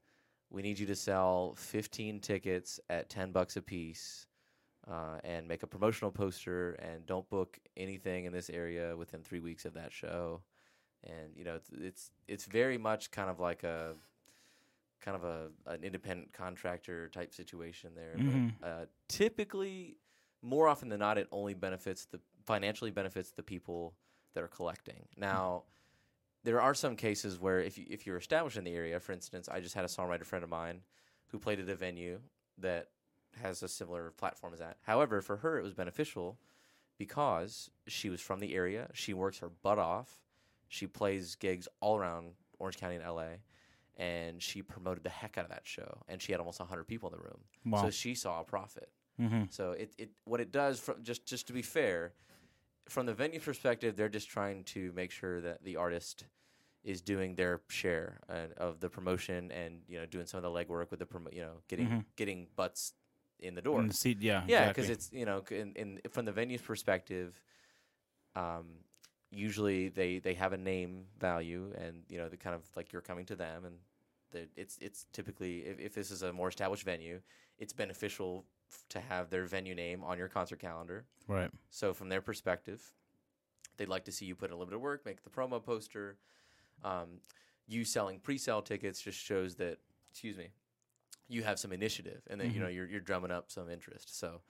We 0.51 0.61
need 0.61 0.79
you 0.79 0.85
to 0.87 0.95
sell 0.95 1.55
15 1.57 2.21
tickets 2.21 2.79
at 2.91 3.09
10 3.09 3.33
bucks 3.33 3.57
a 3.57 3.63
piece 3.63 4.27
uh, 4.91 5.19
and 5.25 5.47
make 5.47 5.63
a 5.63 5.67
promotional 5.67 6.11
poster 6.11 6.73
and 6.73 7.07
don't 7.07 7.29
book 7.31 7.59
anything 7.77 8.25
in 8.25 8.33
this 8.33 8.51
area 8.51 8.97
within 8.97 9.23
three 9.23 9.41
weeks 9.41 9.65
of 9.65 9.75
that 9.75 9.93
show. 9.93 10.43
And 11.05 11.37
you 11.37 11.45
know, 11.45 11.55
it's 11.57 11.71
it's, 11.71 12.11
it's 12.29 12.45
very 12.47 12.79
much 12.79 13.11
kind 13.11 13.31
of 13.31 13.41
like 13.41 13.65
a 13.65 13.95
kind 15.01 15.17
of 15.17 15.25
a 15.25 15.49
an 15.67 15.83
independent 15.83 16.33
contractor 16.33 17.09
type 17.09 17.35
situation 17.35 17.93
there. 17.95 18.15
Mhm. 18.17 18.53
But 18.61 18.67
uh, 18.67 18.85
typically, 19.09 19.97
more 20.43 20.69
often 20.69 20.89
than 20.89 21.01
not, 21.01 21.19
it 21.19 21.29
only 21.33 21.55
benefits 21.55 22.07
the 22.07 22.21
financially 22.45 22.91
benefits 22.91 23.31
the 23.31 23.43
people 23.43 23.95
that 24.35 24.43
are 24.43 24.49
collecting. 24.49 25.07
Now, 25.17 25.65
there 26.45 26.61
are 26.61 26.75
some 26.75 26.97
cases 26.97 27.39
where 27.39 27.61
if 27.61 27.79
you, 27.79 27.87
if 27.89 28.07
you're 28.07 28.17
established 28.17 28.57
in 28.57 28.65
the 28.65 28.75
area, 28.75 28.99
for 28.99 29.13
instance, 29.13 29.49
I 29.49 29.61
just 29.61 29.75
had 29.75 29.85
a 29.85 29.89
songwriter 29.89 30.25
friend 30.25 30.43
of 30.43 30.51
mine 30.51 30.81
who 31.29 31.39
played 31.39 31.61
at 31.61 31.69
a 31.69 31.75
venue 31.77 32.21
that 32.59 32.89
has 33.41 33.63
a 33.63 33.69
similar 33.69 34.11
platform 34.13 34.53
as 34.53 34.59
that. 34.61 34.77
However, 34.83 35.21
for 35.23 35.39
her, 35.39 35.59
it 35.59 35.63
was 35.63 35.75
beneficial 35.75 36.39
because 36.99 37.71
she 37.87 38.11
was 38.11 38.21
from 38.21 38.41
the 38.41 38.55
area. 38.55 38.89
She 38.95 39.15
works 39.15 39.39
her 39.39 39.49
butt 39.49 39.79
off. 39.79 40.21
She 40.69 40.87
plays 40.87 41.35
gigs 41.35 41.69
all 41.81 41.97
around 41.99 42.33
Orange 42.59 42.79
County 42.79 42.97
and 42.97 43.05
LA, 43.05 43.39
and 43.97 44.43
she 44.43 44.63
promoted 44.63 45.05
the 45.05 45.11
heck 45.11 45.37
out 45.37 45.45
of 45.45 45.51
that 45.51 45.63
show. 45.67 46.03
And 46.09 46.21
she 46.23 46.33
had 46.33 46.41
almost 46.41 46.61
100 46.61 46.85
people 46.85 47.09
in 47.11 47.17
the 47.17 47.23
room, 47.23 47.41
Wow. 47.67 47.83
so 47.83 47.91
she 47.91 48.15
saw 48.15 48.41
a 48.41 48.45
profit. 48.45 48.89
Mm-hmm. 49.21 49.45
So 49.51 49.73
it, 49.73 49.93
it 49.99 50.11
what 50.25 50.41
it 50.41 50.51
does 50.53 50.81
from 50.81 51.03
just 51.03 51.27
just 51.27 51.47
to 51.49 51.53
be 51.53 51.61
fair, 51.63 52.15
from 52.89 53.05
the 53.07 53.13
venue 53.15 53.41
perspective, 53.41 53.95
they're 53.97 54.09
just 54.09 54.29
trying 54.31 54.65
to 54.65 54.91
make 54.95 55.11
sure 55.11 55.41
that 55.43 55.63
the 55.63 55.77
artist 55.77 56.25
is 56.83 57.01
doing 57.03 57.35
their 57.37 57.61
share 57.69 58.21
uh, 58.29 58.47
of 58.57 58.81
the 58.81 58.89
promotion 58.89 59.53
and 59.53 59.83
you 59.87 59.99
know 59.99 60.07
doing 60.07 60.27
some 60.27 60.39
of 60.39 60.43
the 60.43 60.49
legwork 60.51 60.91
with 60.91 60.99
the 60.99 61.05
promo, 61.07 61.33
you 61.33 61.43
know 61.43 61.59
getting 61.69 61.87
Mhm. 61.89 62.05
getting 62.17 62.47
butts 62.57 62.95
in 63.43 63.55
the 63.55 63.63
door. 63.63 63.81
In 63.81 63.89
the 63.89 63.95
seat, 63.95 64.19
yeah. 64.21 64.43
yeah, 64.47 64.61
exactly. 64.61 64.83
because 64.83 64.91
it's 64.91 65.13
you 65.13 65.25
know 65.27 65.45
in, 65.51 65.73
in 65.75 66.01
from 66.11 66.25
the 66.25 66.33
venue's 66.33 66.63
perspective, 66.63 67.41
um, 68.37 68.67
usually 69.31 69.89
they 69.89 70.19
they 70.19 70.35
have 70.35 70.53
a 70.53 70.57
name 70.57 71.05
value 71.19 71.73
and 71.77 72.03
you 72.09 72.19
know 72.19 72.29
the 72.29 72.37
kind 72.37 72.55
of 72.55 72.63
like 72.77 72.93
you're 72.93 73.03
coming 73.03 73.27
to 73.27 73.37
them 73.37 73.65
and 73.65 73.75
the, 74.31 74.49
it's 74.57 74.79
it's 74.81 75.07
typically 75.13 75.61
if, 75.61 75.79
if 75.79 75.95
this 75.95 76.11
is 76.11 76.23
a 76.23 76.33
more 76.33 76.49
established 76.49 76.85
venue, 76.85 77.21
it's 77.59 77.73
beneficial 77.73 78.45
f- 78.71 78.85
to 78.91 79.01
have 79.01 79.31
their 79.31 79.45
venue 79.45 79.75
name 79.75 80.03
on 80.05 80.19
your 80.19 80.29
concert 80.29 80.59
calendar. 80.59 81.05
right. 81.29 81.51
So 81.71 81.93
from 81.93 82.09
their 82.09 82.23
perspective, 82.23 82.83
they'd 83.77 83.89
like 83.89 84.05
to 84.05 84.13
see 84.13 84.27
you 84.27 84.35
put 84.35 84.51
in 84.51 84.53
a 84.53 84.57
little 84.57 84.67
bit 84.67 84.77
of 84.77 84.81
work, 84.81 85.05
make 85.05 85.23
the 85.23 85.31
promo 85.31 85.63
poster. 85.63 86.17
Um, 86.85 87.21
you 87.69 87.85
selling 87.85 88.19
pre-sale 88.19 88.61
tickets 88.61 89.01
just 89.01 89.19
shows 89.19 89.55
that, 89.57 89.79
excuse 90.11 90.37
me, 90.37 90.49
you 91.33 91.43
have 91.43 91.59
some 91.59 91.73
initiative 91.73 92.23
and 92.29 92.41
that 92.41 92.53
you 92.55 92.61
know 92.61 92.69
you're 92.69 92.87
you're 92.87 93.01
drumming 93.01 93.31
up 93.31 93.51
some 93.51 93.71
interest. 93.71 94.19
So 94.19 94.41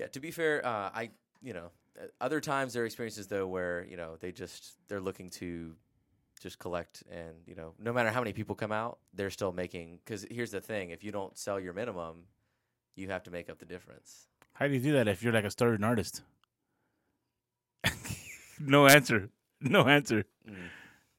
yeah, 0.00 0.06
to 0.08 0.20
be 0.20 0.30
fair, 0.30 0.64
uh, 0.64 0.90
I 0.94 1.10
you 1.42 1.52
know 1.52 1.70
uh, 2.00 2.06
other 2.20 2.40
times 2.40 2.72
there 2.72 2.82
are 2.82 2.86
experiences 2.86 3.26
though 3.26 3.46
where 3.46 3.86
you 3.88 3.96
know 3.96 4.16
they 4.20 4.32
just 4.32 4.74
they're 4.88 5.00
looking 5.00 5.30
to 5.30 5.74
just 6.40 6.58
collect 6.58 7.02
and 7.10 7.34
you 7.46 7.54
know 7.54 7.72
no 7.78 7.92
matter 7.92 8.10
how 8.10 8.20
many 8.20 8.32
people 8.32 8.54
come 8.54 8.70
out 8.72 8.98
they're 9.14 9.30
still 9.30 9.52
making 9.52 9.98
because 10.04 10.26
here's 10.30 10.50
the 10.50 10.60
thing 10.60 10.90
if 10.90 11.02
you 11.02 11.10
don't 11.10 11.38
sell 11.38 11.58
your 11.58 11.72
minimum 11.72 12.24
you 12.94 13.08
have 13.08 13.22
to 13.22 13.30
make 13.30 13.48
up 13.48 13.58
the 13.58 13.64
difference 13.64 14.26
How 14.52 14.66
do 14.68 14.74
you 14.74 14.80
do 14.80 14.92
that 14.92 15.08
if 15.08 15.22
you're 15.22 15.32
like 15.32 15.44
a 15.44 15.50
starving 15.50 15.84
artist? 15.84 16.22
no 18.60 18.86
answer. 18.86 19.30
No 19.60 19.86
answer. 19.86 20.24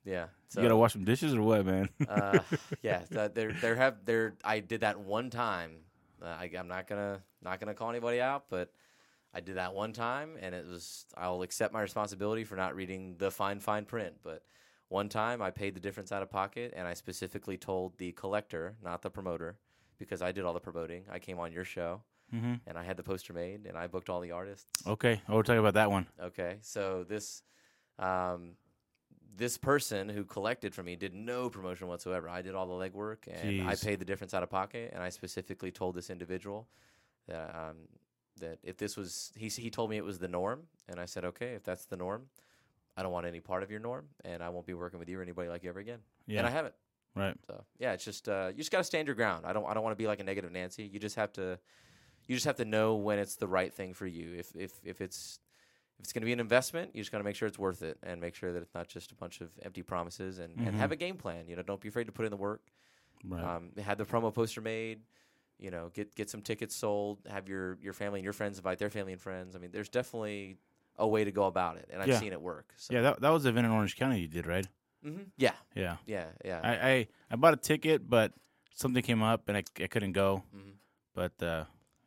Yeah 0.08 0.28
so 0.50 0.62
you 0.62 0.66
gotta 0.66 0.78
wash 0.78 0.94
some 0.94 1.04
dishes 1.04 1.34
or 1.34 1.42
what, 1.42 1.66
man? 1.66 1.90
uh, 2.08 2.40
yeah, 2.82 3.00
th- 3.12 3.34
there 3.34 3.52
there 3.52 3.76
have 3.76 4.06
there. 4.06 4.36
I 4.44 4.60
did 4.60 4.82
that 4.82 5.00
one 5.00 5.30
time. 5.30 5.80
Uh, 6.22 6.26
I, 6.26 6.50
I'm 6.58 6.68
not 6.68 6.88
gonna 6.88 7.22
not 7.42 7.60
gonna 7.60 7.74
call 7.74 7.90
anybody 7.90 8.22
out, 8.22 8.46
but 8.50 8.72
I 9.34 9.42
did 9.42 9.58
that 9.58 9.74
one 9.74 9.92
time, 9.92 10.38
and 10.40 10.56
it 10.56 10.66
was. 10.66 11.06
I'll 11.18 11.42
accept 11.42 11.74
my 11.74 11.82
responsibility 11.82 12.46
for 12.46 12.56
not 12.56 12.76
reading 12.76 13.16
the 13.18 13.30
fine 13.30 13.60
fine 13.60 13.84
print. 13.84 14.16
But 14.24 14.44
one 14.88 15.10
time, 15.10 15.42
I 15.42 15.52
paid 15.52 15.76
the 15.76 15.82
difference 15.82 16.14
out 16.14 16.22
of 16.24 16.30
pocket, 16.30 16.74
and 16.78 16.88
I 16.88 16.94
specifically 16.94 17.58
told 17.58 17.98
the 17.98 18.14
collector, 18.14 18.78
not 18.82 19.02
the 19.02 19.10
promoter, 19.10 19.58
because 20.00 20.22
I 20.22 20.32
did 20.32 20.46
all 20.46 20.54
the 20.54 20.62
promoting. 20.62 21.04
I 21.12 21.20
came 21.20 21.40
on 21.40 21.52
your 21.52 21.66
show, 21.66 22.04
mm-hmm. 22.34 22.54
and 22.66 22.78
I 22.78 22.84
had 22.84 22.96
the 22.96 23.04
poster 23.04 23.34
made, 23.34 23.66
and 23.66 23.78
I 23.78 23.88
booked 23.88 24.10
all 24.10 24.22
the 24.22 24.32
artists. 24.32 24.72
Okay. 24.88 25.22
Oh, 25.28 25.36
we're 25.36 25.44
talking 25.44 25.60
about 25.60 25.74
that 25.74 25.92
one. 25.92 26.08
Okay, 26.24 26.60
so 26.62 27.04
this 27.04 27.44
um, 28.00 28.52
this 29.38 29.58
person 29.58 30.10
who 30.10 30.24
collected 30.24 30.74
from 30.74 30.86
me 30.86 30.96
did 30.96 31.14
no 31.14 31.50
promotion 31.50 31.88
whatsoever. 31.88 32.28
I 32.28 32.42
did 32.42 32.56
all 32.56 32.66
the 32.66 32.74
legwork, 32.74 33.28
and 33.32 33.68
I 33.68 33.76
paid 33.76 34.00
the 34.00 34.06
difference 34.06 34.34
out 34.34 34.44
of 34.44 34.50
pocket. 34.50 34.92
And 34.94 35.04
I 35.04 35.10
specifically 35.10 35.72
told 35.72 35.96
this 35.96 36.10
individual 36.10 36.68
that 37.28 37.56
um, 37.56 37.76
that 38.40 38.60
if 38.64 38.78
this 38.78 38.98
was 38.98 39.32
he 39.36 39.48
he 39.48 39.70
told 39.70 39.90
me 39.90 39.98
it 39.98 40.04
was 40.04 40.20
the 40.20 40.28
norm, 40.28 40.64
and 40.90 41.00
I 41.00 41.06
said, 41.06 41.24
okay, 41.26 41.54
if 41.54 41.64
that's 41.64 41.86
the 41.86 41.98
norm, 41.98 42.24
I 42.96 43.04
don't 43.04 43.12
want 43.12 43.28
any 43.28 43.40
part 43.40 43.64
of 43.64 43.70
your 43.70 43.80
norm, 43.80 44.08
and 44.26 44.42
I 44.42 44.50
won't 44.50 44.66
be 44.66 44.74
working 44.74 45.00
with 45.00 45.08
you 45.08 45.20
or 45.20 45.22
anybody 45.22 45.50
like 45.50 45.64
you 45.64 45.70
ever 45.70 45.80
again. 45.80 46.00
Yeah. 46.26 46.40
And 46.40 46.48
I 46.48 46.52
haven't. 46.52 46.74
Right. 47.16 47.36
So 47.48 47.64
yeah, 47.80 47.94
it's 47.94 48.06
just 48.06 48.28
uh, 48.28 48.48
you 48.50 48.58
just 48.58 48.72
got 48.72 48.80
to 48.80 48.84
stand 48.84 49.08
your 49.08 49.16
ground. 49.16 49.46
I 49.46 49.54
don't 49.54 49.66
I 49.66 49.74
don't 49.74 49.84
want 49.84 49.96
to 49.98 50.02
be 50.02 50.08
like 50.08 50.20
a 50.20 50.24
negative 50.24 50.52
Nancy. 50.52 50.84
You 50.84 51.00
just 51.00 51.16
have 51.16 51.32
to 51.34 51.60
you 52.28 52.36
just 52.36 52.46
have 52.46 52.58
to 52.58 52.66
know 52.66 52.96
when 52.96 53.20
it's 53.20 53.36
the 53.36 53.48
right 53.48 53.74
thing 53.74 53.94
for 53.94 54.08
you. 54.08 54.34
If 54.34 54.56
if 54.56 54.72
if 54.84 55.02
it's 55.02 55.40
if 56.00 56.04
it's 56.04 56.14
going 56.14 56.22
to 56.22 56.26
be 56.26 56.34
an 56.34 56.40
investment, 56.40 56.92
you 56.94 57.02
just 57.02 57.12
got 57.12 57.18
to 57.20 57.24
make 57.24 57.36
sure 57.36 57.48
it's 57.48 57.58
worth 57.60 57.82
it 57.82 57.98
and 58.04 58.22
make 58.22 58.36
sure 58.36 58.54
that 58.54 58.62
it's 58.62 58.74
not 58.76 58.88
just 58.88 59.12
a 59.12 59.16
bunch 59.16 59.42
of 59.42 59.50
empty 59.64 59.82
promises 59.82 60.40
and, 60.40 60.54
and 60.60 60.76
have 60.76 60.92
a 60.92 60.96
game 60.96 61.18
plan. 61.18 61.48
You 61.48 61.56
know, 61.56 61.64
don't 61.64 61.82
be 61.82 61.88
afraid 61.90 62.06
to 62.06 62.12
put 62.12 62.26
in 62.26 62.32
the 62.32 62.38
work. 62.38 62.62
Right. 63.28 63.44
Um, 63.44 63.72
have 63.84 63.98
the 63.98 64.06
promo 64.06 64.34
poster 64.34 64.62
made. 64.62 65.02
You 65.60 65.72
know, 65.72 65.90
get 65.94 66.14
get 66.14 66.30
some 66.30 66.42
tickets 66.42 66.76
sold. 66.76 67.18
Have 67.28 67.50
your 67.50 67.80
your 67.82 67.94
family 67.94 68.20
and 68.20 68.24
your 68.24 68.34
friends 68.34 68.58
invite 68.60 68.78
their 68.78 68.92
family 68.92 69.14
and 69.14 69.22
friends. 69.22 69.56
I 69.56 69.60
mean, 69.60 69.72
there's 69.72 69.90
definitely 69.90 70.58
a 70.98 71.08
way 71.08 71.24
to 71.24 71.32
go 71.32 71.46
about 71.46 71.78
it, 71.78 71.90
and 71.92 72.00
I've 72.02 72.08
Yeah. 72.10 72.20
seen 72.20 72.32
it 72.32 72.40
work. 72.42 72.74
So. 72.78 72.94
yeah, 72.94 73.02
that 73.02 73.22
that 73.22 73.30
was 73.32 73.44
the 73.44 73.50
event 73.50 73.66
in 73.66 73.72
Orange 73.72 73.96
County 73.96 74.20
you 74.20 74.28
did, 74.28 74.46
right? 74.46 74.68
hmm 75.04 75.24
yeah, 75.38 75.54
Yeah. 75.76 75.98
yeah, 76.06 76.26
yeah. 76.46 76.60
I, 76.64 76.90
I 76.92 77.08
I 77.32 77.36
bought 77.38 77.54
a 77.54 77.58
ticket, 77.58 78.08
but 78.08 78.34
something 78.76 79.02
came 79.02 79.24
up 79.24 79.48
and 79.50 79.58
I, 79.58 79.64
I 79.82 79.88
couldn't 79.88 80.12
go. 80.14 80.44
Mhm. 80.56 80.74
But 81.16 81.42
uh, 81.42 81.66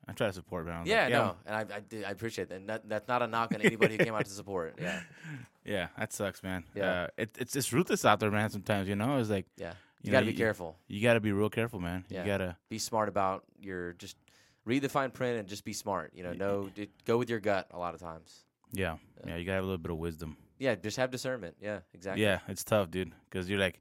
I 0.09 0.13
try 0.13 0.27
to 0.27 0.33
support, 0.33 0.67
man. 0.67 0.77
I 0.77 0.81
was 0.81 0.89
Yeah, 0.89 1.03
like, 1.05 1.13
no, 1.13 1.37
and 1.47 1.55
I 1.57 1.77
I, 1.77 1.81
did, 1.81 2.05
I 2.05 2.11
appreciate 2.11 2.49
that. 2.49 2.67
That. 2.67 2.89
That's 2.89 3.07
not 3.09 3.23
a 3.23 3.27
knock 3.27 3.55
on 3.55 3.61
anybody 3.61 3.97
who 3.97 4.05
came 4.05 4.15
out 4.15 4.25
to 4.25 4.31
support. 4.31 4.77
Yeah, 4.81 5.01
Yeah, 5.65 5.89
that 5.99 6.13
sucks, 6.13 6.43
man. 6.43 6.65
Yeah. 6.75 7.03
Uh, 7.03 7.07
it, 7.19 7.37
it's 7.39 7.55
it's 7.55 7.73
ruthless 7.73 8.05
out 8.05 8.19
there, 8.21 8.31
man. 8.31 8.51
Sometimes 8.51 8.89
you 8.89 8.97
know, 8.97 9.19
it's 9.19 9.31
like 9.31 9.47
yeah. 9.57 9.75
You, 10.03 10.09
You 10.09 10.13
got 10.13 10.21
to 10.21 10.25
know, 10.25 10.31
be 10.31 10.33
you- 10.33 10.39
careful. 10.39 10.77
you 10.89 11.03
got 11.03 11.15
to 11.15 11.21
be 11.21 11.31
real 11.33 11.51
careful, 11.51 11.79
man. 11.79 12.05
Yeah. 12.09 12.23
You 12.23 12.27
gotta. 12.27 12.57
Be 12.71 12.79
smart 12.79 13.09
about 13.11 13.45
your 13.61 13.93
just 13.95 14.17
read 14.65 14.81
the 14.83 14.89
fine 14.89 15.11
print 15.11 15.39
and 15.39 15.47
just 15.49 15.65
be 15.65 15.75
smart. 15.75 16.13
You 16.15 16.23
know, 16.23 16.71
d- 16.75 16.89
go 17.05 17.19
with 17.19 17.29
your 17.29 17.41
gut 17.41 17.67
a 17.71 17.79
lot 17.79 17.93
of 17.95 18.01
times. 18.01 18.45
Yeah, 18.73 18.97
yeah. 19.27 19.37
You 19.37 19.45
gotta 19.45 19.57
have 19.57 19.65
a 19.65 19.67
little 19.67 19.79
bit 19.79 19.91
of 19.93 19.99
wisdom. 19.99 20.37
Yeah, 20.59 20.75
just 20.75 20.97
have 20.97 21.11
discernment. 21.11 21.57
Yeah, 21.61 21.81
exactly. 21.95 22.23
Yeah, 22.23 22.39
it's 22.49 22.65
tough, 22.65 22.91
dude, 22.91 23.13
because 23.29 23.49
you're 23.51 23.59
like, 23.59 23.81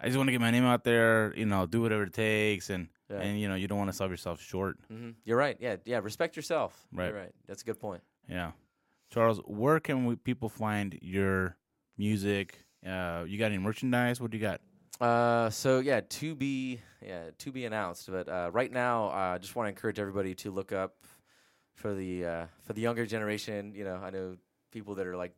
I 0.00 0.06
just 0.06 0.16
want 0.16 0.28
to 0.28 0.32
get 0.32 0.40
my 0.40 0.50
name 0.50 0.64
out 0.64 0.82
there. 0.84 1.34
You 1.36 1.46
know, 1.46 1.66
do 1.66 1.82
whatever 1.82 2.04
it 2.04 2.12
takes, 2.14 2.70
and 2.70 2.88
Yeah. 3.10 3.20
and 3.20 3.40
you 3.40 3.48
know, 3.48 3.54
you 3.54 3.68
don't 3.68 3.78
want 3.78 3.90
to 3.90 3.96
sell 3.96 4.08
yourself 4.08 4.40
short. 4.40 4.78
hmm 4.88 5.10
You're 5.24 5.36
right. 5.36 5.56
Yeah, 5.60 5.76
yeah. 5.84 5.98
Respect 6.02 6.36
yourself. 6.36 6.86
Right. 6.92 7.08
You're 7.08 7.16
right. 7.18 7.32
That's 7.46 7.62
a 7.62 7.64
good 7.64 7.78
point. 7.80 8.02
Yeah, 8.28 8.52
Charles, 9.10 9.38
where 9.44 9.80
can 9.80 10.04
we, 10.06 10.16
people 10.16 10.48
find 10.48 10.98
your 11.02 11.56
music? 11.98 12.64
Uh, 12.86 13.24
you 13.26 13.38
got 13.38 13.46
any 13.46 13.58
merchandise? 13.58 14.20
What 14.20 14.30
do 14.30 14.38
you 14.38 14.42
got? 14.42 14.60
Uh, 15.00 15.50
so 15.50 15.80
yeah, 15.80 16.00
to 16.08 16.34
be 16.34 16.80
yeah 17.04 17.30
to 17.38 17.52
be 17.52 17.64
announced. 17.64 18.10
But 18.10 18.28
uh, 18.28 18.50
right 18.52 18.70
now, 18.72 19.08
I 19.08 19.34
uh, 19.34 19.38
just 19.38 19.56
want 19.56 19.66
to 19.66 19.70
encourage 19.70 19.98
everybody 19.98 20.34
to 20.36 20.50
look 20.50 20.72
up 20.72 20.94
for 21.74 21.94
the 21.94 22.24
uh, 22.24 22.46
for 22.62 22.72
the 22.72 22.80
younger 22.80 23.04
generation. 23.06 23.74
You 23.74 23.84
know, 23.84 23.96
I 23.96 24.10
know 24.10 24.36
people 24.70 24.94
that 24.96 25.06
are 25.06 25.16
like 25.16 25.34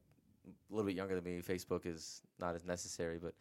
a 0.46 0.74
little 0.74 0.86
bit 0.86 0.96
younger 0.96 1.14
than 1.14 1.24
me. 1.24 1.40
Facebook 1.42 1.86
is 1.86 2.20
not 2.38 2.54
as 2.54 2.64
necessary, 2.64 3.18
but 3.18 3.34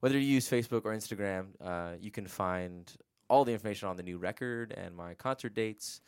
whether 0.00 0.18
you 0.18 0.26
use 0.26 0.48
Facebook 0.48 0.84
or 0.84 0.94
Instagram, 0.94 1.46
uh, 1.60 1.96
you 2.00 2.10
can 2.10 2.26
find 2.26 2.90
all 3.28 3.44
the 3.44 3.52
information 3.52 3.88
on 3.88 3.96
the 3.96 4.02
new 4.02 4.18
record 4.18 4.72
and 4.76 4.94
my 4.94 5.14
concert 5.14 5.54
dates 5.54 6.00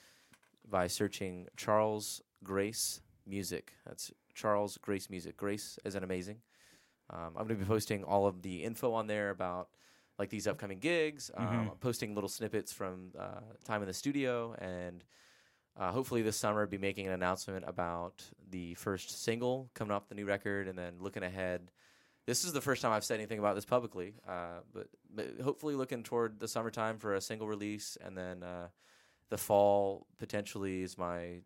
by 0.68 0.86
searching 0.86 1.48
Charles 1.56 2.22
Grace 2.44 3.00
Music. 3.26 3.72
That's 3.86 4.12
Charles 4.34 4.78
Grace 4.78 5.10
Music. 5.10 5.36
Grace 5.36 5.78
is 5.84 5.94
an 5.94 6.04
amazing. 6.04 6.36
Um, 7.10 7.28
I'm 7.36 7.46
going 7.46 7.58
to 7.58 7.64
be 7.64 7.64
posting 7.64 8.04
all 8.04 8.26
of 8.26 8.42
the 8.42 8.62
info 8.62 8.92
on 8.92 9.06
there 9.06 9.30
about 9.30 9.68
like 10.18 10.28
these 10.30 10.46
upcoming 10.46 10.78
gigs. 10.78 11.30
Um, 11.36 11.46
Mhm. 11.46 11.70
I'm 11.70 11.76
posting 11.78 12.14
little 12.14 12.28
snippets 12.28 12.72
from 12.72 13.12
uh, 13.18 13.40
time 13.64 13.82
in 13.82 13.88
the 13.88 13.94
studio, 13.94 14.52
and 14.58 15.02
uh, 15.76 15.90
hopefully 15.92 16.22
this 16.22 16.36
summer 16.36 16.66
be 16.66 16.76
making 16.78 17.06
an 17.06 17.12
announcement 17.12 17.64
about 17.66 18.24
the 18.50 18.74
first 18.74 19.22
single 19.22 19.70
coming 19.74 19.92
off 19.92 20.08
the 20.08 20.14
new 20.16 20.26
record, 20.26 20.68
and 20.68 20.76
then 20.78 20.94
looking 21.00 21.22
ahead. 21.22 21.70
This 22.28 22.44
is 22.44 22.52
the 22.52 22.60
first 22.60 22.82
time 22.82 22.92
I've 22.92 23.04
said 23.04 23.14
anything 23.14 23.38
about 23.38 23.54
this 23.54 23.64
publicly, 23.64 24.12
uh, 24.28 24.60
but, 24.74 24.88
but 25.14 25.28
hopefully 25.42 25.74
looking 25.74 26.02
toward 26.02 26.38
the 26.38 26.46
summertime 26.46 26.98
for 26.98 27.14
a 27.14 27.22
single 27.22 27.48
release, 27.48 27.96
and 28.04 28.14
then 28.14 28.42
uh, 28.42 28.68
the 29.30 29.38
fall 29.38 30.06
potentially 30.18 30.82
is 30.82 30.98
my 30.98 31.40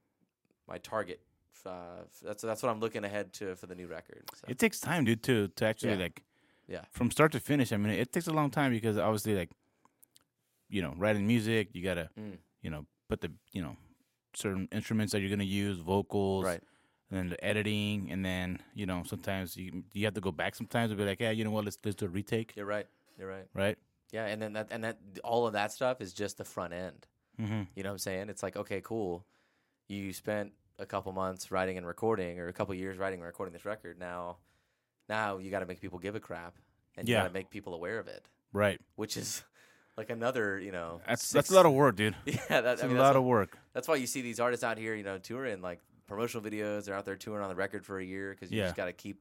my 0.67 0.79
target. 0.79 1.21
Uh, 1.65 2.03
that's 2.21 2.43
that's 2.43 2.65
what 2.65 2.71
I'm 2.71 2.81
looking 2.81 3.05
ahead 3.05 3.33
to 3.35 3.55
for 3.55 3.69
the 3.69 3.77
new 3.77 3.87
record. 3.87 4.25
So. 4.35 4.47
It 4.49 4.59
takes 4.59 4.81
time, 4.81 5.05
dude, 5.05 5.23
to 5.23 5.47
to 5.55 5.65
actually 5.65 5.93
Yeah. 5.93 5.99
like 6.07 6.25
Yeah. 6.67 6.85
from 6.91 7.13
start 7.13 7.31
to 7.33 7.39
finish. 7.41 7.71
I 7.73 7.77
mean, 7.77 7.93
it 7.93 8.13
takes 8.13 8.27
a 8.27 8.33
long 8.33 8.51
time 8.51 8.73
because 8.73 8.99
obviously, 8.99 9.37
like, 9.37 9.51
you 10.69 10.83
know, 10.83 10.95
writing 10.97 11.29
music, 11.29 11.69
you 11.75 11.85
gotta, 11.85 12.11
Mm. 12.19 12.39
you 12.61 12.71
know, 12.71 12.87
put 13.09 13.21
the, 13.21 13.31
you 13.53 13.63
know, 13.63 13.77
certain 14.35 14.67
instruments 14.73 15.13
that 15.13 15.21
you're 15.21 15.31
gonna 15.31 15.45
use, 15.45 15.79
vocals, 15.79 16.45
Right. 16.45 16.63
And 17.13 17.21
then 17.21 17.29
the 17.29 17.45
editing, 17.45 18.11
and 18.11 18.25
then 18.25 18.59
you 18.75 18.87
know, 18.87 19.03
sometimes 19.07 19.55
you 19.57 19.85
you 19.93 20.07
have 20.07 20.15
to 20.15 20.21
go 20.23 20.33
back 20.33 20.55
sometimes 20.55 20.91
and 20.91 20.99
be 20.99 21.05
like, 21.05 21.21
yeah, 21.21 21.31
you 21.31 21.45
know 21.45 21.51
what, 21.51 21.65
let's 21.67 21.79
let's 21.85 21.97
do 21.97 22.07
a 22.07 22.09
retake, 22.09 22.55
You're 22.57 22.65
right. 22.67 22.87
You're 23.19 23.29
right. 23.29 23.47
right? 23.55 23.77
Yeah, 24.13 24.27
and 24.27 24.41
then 24.41 24.55
that 24.55 24.69
and 24.71 24.83
that 24.85 24.99
all 25.23 25.47
of 25.47 25.53
that 25.53 25.71
stuff 25.73 26.01
is 26.01 26.13
just 26.15 26.39
the 26.39 26.45
front 26.45 26.73
end. 26.73 27.07
Mm-hmm. 27.41 27.63
You 27.77 27.83
know 27.83 27.91
what 27.91 27.95
I'm 27.95 27.99
saying? 27.99 28.29
It's 28.31 28.43
like, 28.43 28.57
okay, 28.57 28.81
cool. 28.83 29.27
You 29.89 30.13
spent 30.15 30.53
a 30.79 30.87
couple 30.87 31.13
months 31.13 31.51
writing 31.51 31.77
and 31.77 31.87
recording 31.87 32.39
or 32.39 32.49
a 32.49 32.53
couple 32.53 32.75
years 32.75 32.97
writing 32.99 33.19
and 33.21 33.27
recording 33.27 33.53
this 33.53 33.65
record. 33.67 33.99
Now 33.99 34.39
Now 35.09 35.37
you 35.39 35.51
got 35.51 35.61
to 35.61 35.67
make 35.67 35.81
people 35.81 35.99
give 35.99 36.15
a 36.15 36.21
crap, 36.21 36.55
and 36.97 37.07
you 37.09 37.15
Yeah. 37.15 37.23
got 37.23 37.29
to 37.29 37.35
make 37.35 37.51
people 37.51 37.75
aware 37.75 37.99
of 37.99 38.07
it, 38.09 38.25
Right. 38.55 38.81
which 38.97 39.17
is 39.19 39.45
like 39.99 40.09
another, 40.11 40.59
you 40.59 40.73
know, 40.73 41.01
That's 41.07 41.23
six- 41.23 41.33
that's 41.35 41.51
a 41.51 41.55
lot 41.55 41.67
of 41.67 41.73
work, 41.73 41.97
dude. 41.97 42.17
Yeah, 42.25 42.37
that, 42.49 42.61
That's 42.65 42.83
I 42.83 42.87
mean, 42.87 42.97
a 42.97 42.99
that's 43.01 43.07
lot 43.09 43.17
of 43.17 43.25
work. 43.25 43.59
That's 43.75 43.87
why 43.89 43.97
you 43.97 44.07
see 44.07 44.23
these 44.23 44.41
artists 44.41 44.65
out 44.65 44.79
here, 44.79 44.95
you 44.95 45.03
know, 45.05 45.19
touring 45.19 45.61
like 45.61 45.81
promotional 46.13 46.43
videos. 46.49 46.85
They're 46.85 46.95
out 46.95 47.05
there 47.05 47.17
touring 47.17 47.43
on 47.43 47.49
the 47.49 47.55
record 47.57 47.85
for 47.85 47.99
a 47.99 48.05
year 48.05 48.31
because 48.31 48.51
you 48.51 48.59
Yeah. 48.59 48.65
just 48.67 48.77
got 48.77 48.87
to 48.87 48.93
keep 48.93 49.19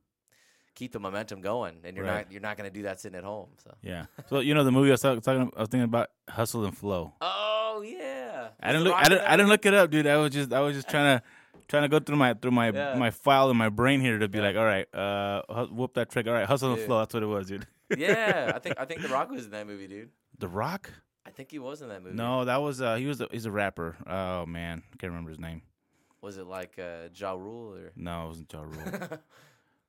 keep 0.73 0.93
the 0.93 0.99
momentum 0.99 1.41
going, 1.41 1.79
and 1.83 1.97
you're 1.97 2.05
Right. 2.05 2.25
not 2.25 2.31
you're 2.31 2.41
not 2.41 2.57
going 2.57 2.69
to 2.69 2.73
do 2.73 2.83
that 2.83 2.99
sitting 3.01 3.17
at 3.17 3.23
home. 3.25 3.49
So. 3.63 3.75
Yeah. 3.81 4.05
So 4.29 4.39
you 4.39 4.53
know 4.53 4.63
the 4.63 4.71
movie 4.71 4.89
I 4.89 4.93
was 4.93 5.01
talk- 5.01 5.21
talking, 5.21 5.51
I 5.55 5.59
was 5.59 5.69
thinking 5.69 5.83
about 5.83 6.09
Hustle 6.29 6.63
and 6.65 6.77
Flow. 6.77 7.13
Oh 7.21 7.83
yeah. 7.85 8.49
I 8.61 8.71
didn't 8.71 8.83
look. 8.85 8.95
I 8.95 9.03
didn't. 9.09 9.21
I 9.27 9.31
didn't 9.37 9.49
look 9.49 9.65
it 9.65 9.73
up, 9.73 9.89
dude. 9.91 10.07
I 10.07 10.17
was 10.17 10.31
just. 10.31 10.53
I 10.53 10.59
was 10.61 10.75
just 10.75 10.89
trying 10.89 11.17
to 11.19 11.23
trying 11.67 11.83
to 11.83 11.89
go 11.89 11.99
through 11.99 12.15
my 12.17 12.33
through 12.33 12.51
my 12.51 12.69
Yeah. 12.71 12.95
my 12.95 13.11
file 13.11 13.49
in 13.49 13.57
my 13.57 13.69
brain 13.69 13.99
here 14.01 14.17
to 14.19 14.27
be 14.27 14.37
Yeah. 14.39 14.43
like, 14.45 14.55
all 14.55 14.65
right, 14.65 14.93
uh, 14.95 15.65
whoop 15.67 15.93
that 15.95 16.09
trick. 16.09 16.27
All 16.27 16.33
right, 16.33 16.45
Hustle 16.47 16.69
and 16.69 16.77
Dude. 16.77 16.85
Flow. 16.85 16.99
That's 16.99 17.13
what 17.13 17.23
it 17.23 17.27
was, 17.27 17.47
dude. 17.47 17.67
yeah, 17.97 18.51
I 18.55 18.59
think 18.59 18.75
I 18.79 18.85
think 18.89 19.01
The 19.01 19.09
Rock 19.09 19.29
was 19.29 19.45
in 19.45 19.51
that 19.51 19.67
movie, 19.67 19.87
dude. 19.87 20.09
The 20.39 20.47
Rock? 20.47 20.89
I 21.25 21.29
think 21.31 21.51
he 21.51 21.59
was 21.59 21.81
in 21.81 21.89
that 21.89 22.01
movie. 22.01 22.15
No, 22.15 22.45
that 22.45 22.61
was. 22.61 22.81
uh 22.81 22.95
He 22.95 23.05
was. 23.07 23.19
A, 23.21 23.27
he's 23.31 23.45
a 23.45 23.51
rapper. 23.51 23.95
Oh 24.07 24.45
man, 24.45 24.83
I 24.93 24.95
can't 24.97 25.11
remember 25.11 25.29
his 25.31 25.39
name. 25.39 25.61
Was 26.21 26.37
it 26.37 26.45
like 26.45 26.77
uh, 26.79 27.09
Ja 27.15 27.33
Rule 27.33 27.73
or 27.75 27.91
No, 27.95 28.25
it 28.25 28.27
wasn't 28.27 28.53
Ja 28.53 28.61
Rule. 28.61 28.77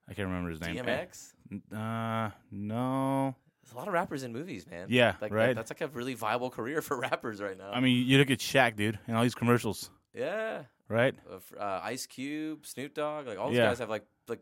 I 0.09 0.13
can't 0.13 0.27
remember 0.27 0.49
his 0.49 0.59
name. 0.61 0.75
DMX? 0.77 1.33
Uh, 1.71 2.31
no. 2.51 3.35
There's 3.63 3.73
a 3.73 3.77
lot 3.77 3.87
of 3.87 3.93
rappers 3.93 4.23
in 4.23 4.33
movies, 4.33 4.67
man. 4.69 4.87
Yeah, 4.89 5.13
like, 5.21 5.31
right. 5.31 5.55
That's 5.55 5.71
like 5.71 5.79
a 5.81 5.87
really 5.87 6.15
viable 6.15 6.49
career 6.49 6.81
for 6.81 6.99
rappers 6.99 7.41
right 7.41 7.57
now. 7.57 7.71
I 7.71 7.79
mean, 7.79 8.05
you 8.05 8.17
look 8.17 8.29
at 8.29 8.39
Shaq, 8.39 8.75
dude, 8.75 8.99
and 9.07 9.15
all 9.15 9.23
these 9.23 9.35
commercials, 9.35 9.89
yeah, 10.13 10.63
right? 10.89 11.15
uh, 11.31 11.57
uh, 11.57 11.79
Ice 11.83 12.05
Cube, 12.05 12.65
Snoop 12.65 12.93
Dogg, 12.93 13.27
like 13.27 13.37
all 13.39 13.49
these 13.49 13.57
Yeah. 13.59 13.67
guys 13.67 13.79
have 13.79 13.89
like 13.89 14.05
like 14.27 14.41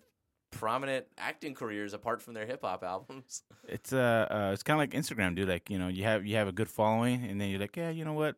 prominent 0.49 1.05
acting 1.19 1.53
careers 1.53 1.93
apart 1.93 2.21
from 2.21 2.33
their 2.33 2.47
hip 2.47 2.61
hop 2.63 2.83
albums. 2.95 3.43
It's 3.67 3.93
uh, 3.93 4.27
uh 4.31 4.49
it's 4.53 4.63
kind 4.63 4.81
of 4.81 4.89
like 4.89 4.99
Instagram, 4.99 5.35
dude. 5.35 5.47
Like 5.47 5.69
you 5.69 5.77
know, 5.77 5.87
you 5.89 6.03
have 6.05 6.25
you 6.25 6.37
have 6.37 6.47
a 6.47 6.51
good 6.51 6.69
following, 6.69 7.23
and 7.25 7.39
then 7.39 7.49
you're 7.49 7.59
like, 7.59 7.77
yeah, 7.77 7.91
you 7.91 8.03
know 8.05 8.13
what, 8.13 8.35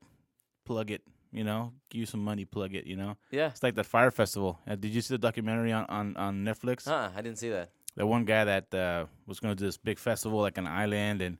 plug 0.66 0.92
it. 0.92 1.04
You 1.34 1.44
know, 1.44 1.74
give 1.90 2.00
you 2.00 2.06
some 2.06 2.24
money, 2.24 2.46
plug 2.46 2.76
it. 2.76 2.86
You 2.86 2.96
know, 2.96 3.18
yeah. 3.32 3.48
it's 3.48 3.64
like 3.64 3.76
that 3.76 3.86
Fyre 3.86 4.12
Festival. 4.12 4.60
Uh, 4.68 4.76
did 4.76 4.94
you 4.94 5.02
see 5.02 5.14
the 5.14 5.18
documentary 5.18 5.72
on 5.72 5.86
on 5.90 6.16
on 6.16 6.44
Netflix? 6.44 6.86
Huh? 6.86 7.10
I 7.16 7.22
didn't 7.22 7.40
see 7.40 7.50
that. 7.50 7.72
The 7.96 8.06
one 8.06 8.26
guy 8.26 8.44
that 8.46 8.74
uh, 8.74 9.06
was 9.28 9.40
going 9.40 9.56
to 9.56 9.60
do 9.60 9.66
this 9.66 9.78
big 9.78 10.00
festival, 10.00 10.40
like 10.42 10.58
an 10.58 10.68
island, 10.68 11.22
and 11.22 11.38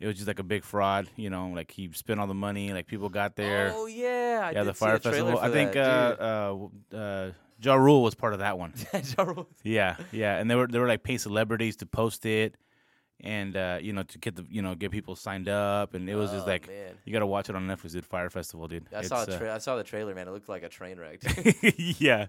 it 0.00 0.06
was 0.06 0.16
just 0.16 0.26
like 0.26 0.38
a 0.38 0.44
big 0.44 0.64
fraud. 0.64 1.08
You 1.16 1.30
know, 1.30 1.48
like 1.48 1.70
he 1.70 1.90
spent 1.92 2.20
all 2.20 2.26
the 2.26 2.34
money, 2.34 2.72
like 2.72 2.86
people 2.86 3.08
got 3.08 3.36
there. 3.36 3.72
Oh 3.74 3.86
yeah, 3.86 4.42
I 4.44 4.50
yeah, 4.52 4.62
the 4.64 4.74
Fyre 4.74 4.98
Festival. 4.98 5.38
I 5.38 5.50
think 5.50 5.72
that, 5.72 6.20
uh, 6.20 6.56
uh, 6.92 6.96
uh, 6.96 7.30
Ja 7.60 7.74
Rule 7.74 8.02
was 8.02 8.14
part 8.14 8.32
of 8.32 8.40
that 8.40 8.58
one. 8.58 8.74
Ja 8.92 9.24
Rule. 9.24 9.48
Yeah, 9.62 9.96
yeah, 10.12 10.38
and 10.38 10.50
they 10.50 10.54
were 10.54 10.66
they 10.66 10.78
were 10.78 10.88
like 10.88 11.02
paying 11.02 11.18
celebrities 11.18 11.76
to 11.76 11.86
post 11.86 12.26
it, 12.26 12.56
and 13.20 13.56
uh, 13.56 13.78
you 13.80 13.92
know 13.92 14.02
to 14.02 14.18
get 14.18 14.36
the 14.36 14.44
you 14.50 14.60
know 14.62 14.74
get 14.74 14.90
people 14.90 15.16
signed 15.16 15.48
up, 15.48 15.94
and 15.94 16.08
it 16.08 16.14
was 16.14 16.30
just 16.30 16.44
Oh, 16.46 16.50
like 16.50 16.66
man. 16.68 16.94
you 17.04 17.12
got 17.12 17.20
to 17.20 17.26
watch 17.26 17.48
it 17.48 17.56
on 17.56 17.66
Netflix, 17.66 17.92
dude. 17.92 18.04
Fyre 18.04 18.28
Festival, 18.30 18.68
dude. 18.68 18.86
I 18.94 19.02
saw 19.02 19.20
a 19.20 19.22
uh, 19.22 19.38
tra- 19.38 19.54
I 19.54 19.58
saw 19.58 19.76
the 19.76 19.84
trailer, 19.84 20.14
man. 20.14 20.28
It 20.28 20.32
looked 20.32 20.48
like 20.48 20.62
a 20.62 20.68
train 20.68 20.98
wreck. 20.98 21.22
yeah, 21.98 22.26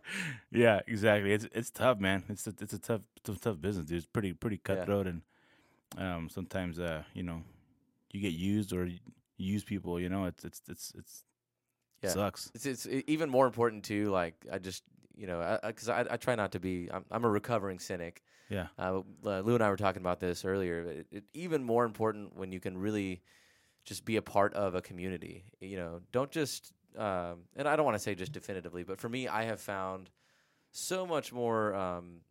yeah, 0.51 0.79
exactly. 0.87 1.33
It's 1.33 1.47
it's 1.53 1.69
tough, 1.71 1.99
man. 1.99 2.23
It's 2.29 2.47
a, 2.47 2.53
it's 2.61 2.73
a 2.73 2.79
tough 2.79 3.01
tough, 3.23 3.41
tough 3.41 3.59
business, 3.59 3.85
dude. 3.85 3.97
It's 3.97 4.05
pretty 4.07 4.33
pretty 4.33 4.57
cutthroat, 4.57 5.07
and 5.07 5.21
um, 5.97 6.29
sometimes 6.29 6.79
uh, 6.79 7.03
you 7.13 7.23
know 7.23 7.41
you 8.11 8.21
get 8.21 8.33
used 8.33 8.71
or 8.73 8.85
you 8.85 8.99
use 9.37 9.63
people. 9.63 9.99
You 9.99 10.09
know, 10.09 10.25
it's 10.25 10.45
it's 10.45 10.61
it's 10.69 10.93
it's 10.97 11.23
Yeah. 12.03 12.09
sucks. 12.11 12.51
it's 12.55 12.65
it's 12.65 12.87
e- 12.87 13.03
even 13.07 13.29
more 13.29 13.45
important 13.45 13.83
too. 13.83 14.09
Like 14.09 14.35
I 14.51 14.57
just 14.59 14.83
you 15.17 15.27
know 15.27 15.59
because 15.65 15.89
I, 15.89 16.01
I, 16.03 16.05
I 16.11 16.17
try 16.17 16.35
not 16.35 16.53
to 16.53 16.59
be. 16.59 16.87
I'm 16.91 17.03
I'm 17.11 17.25
a 17.25 17.29
recovering 17.29 17.79
cynic. 17.79 18.23
Yeah, 18.49 18.67
Uh, 18.77 19.01
uh, 19.25 19.39
Lou 19.41 19.55
and 19.55 19.63
I 19.63 19.69
were 19.69 19.77
talking 19.77 20.01
about 20.01 20.19
this 20.19 20.45
earlier. 20.45 20.81
It, 20.83 21.07
it, 21.11 21.23
even 21.33 21.63
more 21.63 21.85
important 21.85 22.35
when 22.35 22.51
you 22.51 22.59
can 22.59 22.77
really 22.77 23.21
just 23.83 24.05
be 24.05 24.15
a 24.17 24.21
part 24.21 24.53
of 24.53 24.75
a 24.75 24.81
community. 24.81 25.45
You 25.59 25.77
know, 25.77 26.01
don't 26.11 26.31
just. 26.31 26.73
Um, 26.97 27.41
and 27.55 27.67
I 27.67 27.75
don't 27.75 27.85
want 27.85 27.95
to 27.95 27.99
say 28.03 28.15
just 28.15 28.31
definitively, 28.31 28.83
but 28.83 28.99
for 28.99 29.07
me, 29.09 29.27
I 29.27 29.43
have 29.43 29.59
found 29.61 30.09
so 30.71 31.05
much 31.05 31.31
more 31.31 31.75
um, 31.75 32.21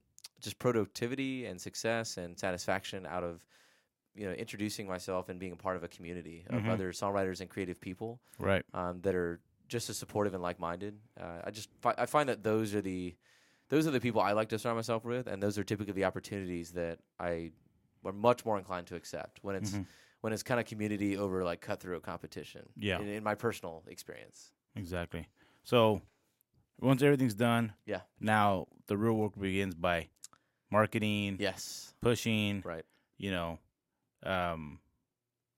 just 0.41 0.59
productivity 0.59 1.47
and 1.47 1.61
success 1.61 2.17
and 2.17 2.37
satisfaction 2.39 3.07
out 3.07 3.23
of 3.23 3.45
you 4.15 4.27
know 4.27 4.33
introducing 4.33 4.87
myself 4.89 5.29
and 5.29 5.39
being 5.39 5.53
a 5.53 5.57
part 5.57 5.77
of 5.77 5.85
a 5.85 5.89
community 5.89 6.45
of 6.51 6.63
Mhm. 6.63 6.71
other 6.71 6.93
songwriters 6.93 7.41
and 7.41 7.51
creative 7.51 7.81
people 7.81 8.19
right. 8.39 8.65
um, 8.75 9.01
that 9.03 9.15
are 9.15 9.41
just 9.69 9.91
as 9.91 9.97
supportive 9.99 10.33
and 10.35 10.43
like-minded. 10.43 10.99
Uh, 11.21 11.43
I 11.45 11.51
just 11.51 11.69
fi- 11.81 11.95
I 11.99 12.07
find 12.07 12.29
that 12.29 12.43
those 12.43 12.75
are 12.75 12.81
the 12.81 13.15
those 13.69 13.87
are 13.87 13.91
the 13.91 14.01
people 14.01 14.21
I 14.21 14.33
like 14.33 14.49
to 14.51 14.59
surround 14.59 14.77
myself 14.79 15.05
with, 15.05 15.27
and 15.27 15.43
those 15.43 15.59
are 15.59 15.65
typically 15.65 15.93
the 15.93 16.05
opportunities 16.05 16.73
that 16.73 16.99
I 17.19 17.53
are 18.05 18.13
much 18.13 18.45
more 18.45 18.57
inclined 18.59 18.87
to 18.89 18.95
accept 18.97 19.41
when 19.43 19.57
it's 19.57 19.73
Mhm. 19.73 19.87
when 20.23 20.33
it's 20.33 20.43
kind 20.43 20.59
of 20.59 20.67
community 20.67 21.17
over 21.17 21.45
like 21.45 21.61
cutthroat 21.61 22.03
competition. 22.03 22.69
Yeah. 22.77 23.01
in, 23.01 23.09
in 23.09 23.23
my 23.25 23.35
personal 23.35 23.85
experience. 23.87 24.53
Exactly. 24.75 25.29
So 25.65 26.03
once 26.81 27.03
everything's 27.03 27.35
done, 27.35 27.75
Yeah. 27.87 28.01
Now 28.21 28.67
the 28.87 28.97
real 28.97 29.15
work 29.15 29.39
begins 29.39 29.75
by 29.75 30.09
marketing, 30.71 31.37
Yes, 31.41 31.95
pushing, 32.01 32.63
right. 32.65 32.85
you 33.19 33.31
know, 33.31 33.59
um, 34.23 34.81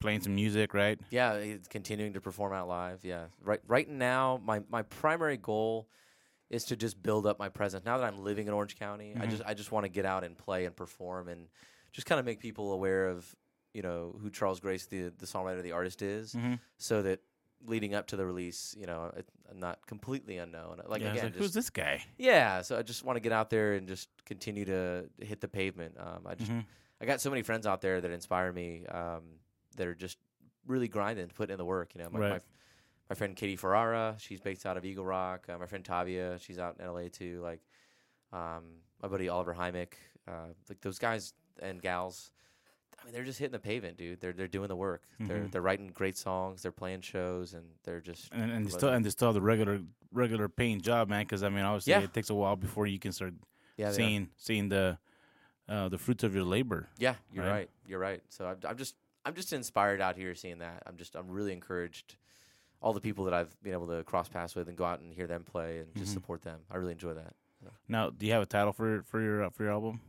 playing 0.00 0.20
some 0.20 0.34
music, 0.34 0.74
right? 0.74 0.98
Yeah, 1.10 1.34
it's 1.34 1.68
continuing 1.68 2.12
to 2.14 2.20
perform 2.20 2.52
out 2.52 2.68
live. 2.68 3.04
Yeah, 3.04 3.26
right. 3.40 3.60
Right 3.66 3.88
now, 3.88 4.40
my 4.42 4.60
my 4.68 4.82
primary 4.82 5.36
goal 5.36 5.88
is 6.50 6.64
to 6.64 6.76
just 6.76 7.02
build 7.02 7.26
up 7.26 7.38
my 7.38 7.48
presence. 7.48 7.84
Now 7.84 7.98
that 7.98 8.04
I'm 8.06 8.22
living 8.24 8.46
in 8.48 8.54
Orange 8.54 8.76
County, 8.78 9.14
I 9.18 9.26
Mhm. 9.26 9.30
just 9.30 9.42
I 9.44 9.54
just 9.54 9.70
want 9.72 9.84
to 9.84 9.88
get 9.88 10.04
out 10.06 10.24
and 10.24 10.36
play 10.36 10.64
and 10.64 10.74
perform 10.74 11.28
and 11.28 11.48
just 11.92 12.06
kind 12.06 12.18
of 12.18 12.24
make 12.24 12.40
people 12.40 12.72
aware 12.72 13.08
of 13.08 13.34
you 13.74 13.82
know 13.82 14.16
who 14.20 14.30
Charles 14.30 14.60
Grace, 14.60 14.86
the 14.86 15.08
the 15.10 15.26
songwriter, 15.26 15.62
the 15.62 15.72
artist 15.72 16.00
is, 16.02 16.34
Mm-hmm. 16.34 16.54
so 16.78 17.02
that 17.02 17.20
leading 17.66 17.92
up 17.92 18.06
to 18.06 18.16
the 18.16 18.24
release, 18.24 18.74
you 18.78 18.86
know, 18.86 19.12
it, 19.16 19.28
I'm 19.50 19.58
not 19.58 19.84
completely 19.86 20.38
unknown. 20.38 20.80
Like 20.86 21.02
yeah, 21.02 21.10
again, 21.10 21.24
like, 21.24 21.32
just, 21.34 21.42
who's 21.42 21.52
this 21.52 21.70
guy? 21.70 22.04
yeah. 22.16 22.62
So 22.62 22.78
I 22.78 22.82
just 22.82 23.02
want 23.04 23.16
to 23.16 23.20
get 23.20 23.32
out 23.32 23.50
there 23.50 23.74
and 23.74 23.88
just 23.88 24.08
continue 24.24 24.64
to 24.66 25.10
hit 25.20 25.40
the 25.40 25.48
pavement. 25.48 25.96
Um, 25.98 26.22
I 26.26 26.34
just 26.36 26.50
Mhm. 26.50 26.64
I 27.00 27.04
got 27.06 27.20
so 27.20 27.30
many 27.30 27.42
friends 27.42 27.66
out 27.66 27.80
there 27.80 28.00
that 28.00 28.10
inspire 28.10 28.52
me. 28.52 28.86
Um, 28.86 29.40
that 29.76 29.86
are 29.86 29.94
just 29.94 30.18
really 30.66 30.88
grinding, 30.88 31.28
putting 31.28 31.52
in 31.54 31.58
the 31.58 31.64
work. 31.64 31.94
You 31.94 32.02
know, 32.02 32.10
my, 32.10 32.18
Right. 32.18 32.30
my 32.32 32.40
friend 33.14 33.34
Katie 33.36 33.56
Ferrara, 33.56 34.16
she's 34.18 34.40
based 34.40 34.66
out 34.66 34.76
of 34.76 34.84
Eagle 34.84 35.04
Rock. 35.04 35.46
Uh, 35.48 35.58
my 35.58 35.66
friend 35.66 35.84
Tavia, 35.84 36.38
she's 36.40 36.58
out 36.58 36.76
in 36.78 36.86
LA 36.86 37.08
too. 37.10 37.40
Like, 37.42 37.60
um, 38.32 38.64
my 39.02 39.08
buddy 39.08 39.28
Oliver 39.28 39.54
Hymick, 39.54 39.94
uh, 40.26 40.48
like 40.68 40.80
those 40.80 40.98
guys 40.98 41.32
and 41.60 41.80
gals. 41.80 42.30
I 43.00 43.04
mean, 43.04 43.14
they're 43.14 43.24
just 43.24 43.38
hitting 43.38 43.52
the 43.52 43.58
pavement, 43.60 43.96
dude. 43.96 44.20
They're 44.20 44.32
they're 44.32 44.48
doing 44.48 44.68
the 44.68 44.76
work. 44.76 45.02
They're 45.20 45.38
Mhm. 45.38 45.52
they're 45.52 45.62
writing 45.62 45.88
great 45.88 46.16
songs. 46.18 46.62
They're 46.62 46.72
playing 46.72 47.02
shows, 47.02 47.54
and 47.54 47.64
they're 47.84 48.00
just 48.00 48.32
And 48.32 48.50
and 48.50 48.66
they 48.66 48.70
still 48.70 48.88
and 48.88 49.04
they 49.04 49.10
still 49.10 49.28
have 49.28 49.34
the 49.34 49.40
regular 49.40 49.80
regular 50.12 50.48
paying 50.48 50.80
job, 50.80 51.08
man. 51.08 51.22
Because 51.24 51.42
I 51.44 51.48
mean, 51.48 51.64
obviously, 51.64 51.92
Yeah. 51.92 52.00
it 52.02 52.12
takes 52.12 52.28
a 52.30 52.34
while 52.34 52.56
before 52.56 52.86
you 52.86 52.98
can 52.98 53.12
start 53.12 53.34
yeah, 53.76 53.92
seeing 53.92 54.30
seeing 54.36 54.68
the 54.68 54.98
uh, 55.68 55.88
the 55.88 55.98
fruits 55.98 56.24
of 56.24 56.34
your 56.34 56.44
labor. 56.44 56.88
Yeah, 56.98 57.14
you're 57.32 57.44
right? 57.44 57.50
right. 57.52 57.70
You're 57.86 57.98
right. 58.00 58.22
So 58.30 58.46
I'm, 58.48 58.58
I'm 58.68 58.76
just 58.76 58.96
I'm 59.24 59.34
just 59.34 59.52
inspired 59.52 60.00
out 60.00 60.16
here 60.16 60.34
seeing 60.34 60.58
that. 60.58 60.82
I'm 60.86 60.96
just 60.96 61.14
I'm 61.14 61.28
really 61.30 61.52
encouraged. 61.52 62.16
All 62.80 62.92
the 62.92 63.00
people 63.00 63.24
that 63.24 63.34
I've 63.34 63.60
been 63.62 63.72
able 63.72 63.88
to 63.88 64.04
cross 64.04 64.28
paths 64.28 64.54
with 64.54 64.68
and 64.68 64.76
go 64.76 64.84
out 64.84 65.00
and 65.00 65.12
hear 65.12 65.26
them 65.26 65.42
play 65.44 65.78
and 65.78 65.94
just 65.96 66.10
Mhm. 66.10 66.14
support 66.14 66.42
them. 66.42 66.60
I 66.70 66.76
really 66.76 66.92
enjoy 66.92 67.14
that. 67.14 67.34
Now, 67.88 68.10
do 68.10 68.24
you 68.26 68.32
have 68.32 68.42
a 68.42 68.46
title 68.46 68.72
for 68.72 69.02
for 69.02 69.20
your 69.20 69.44
uh, 69.44 69.50
for 69.50 69.64
your 69.64 69.72
album? 69.72 70.00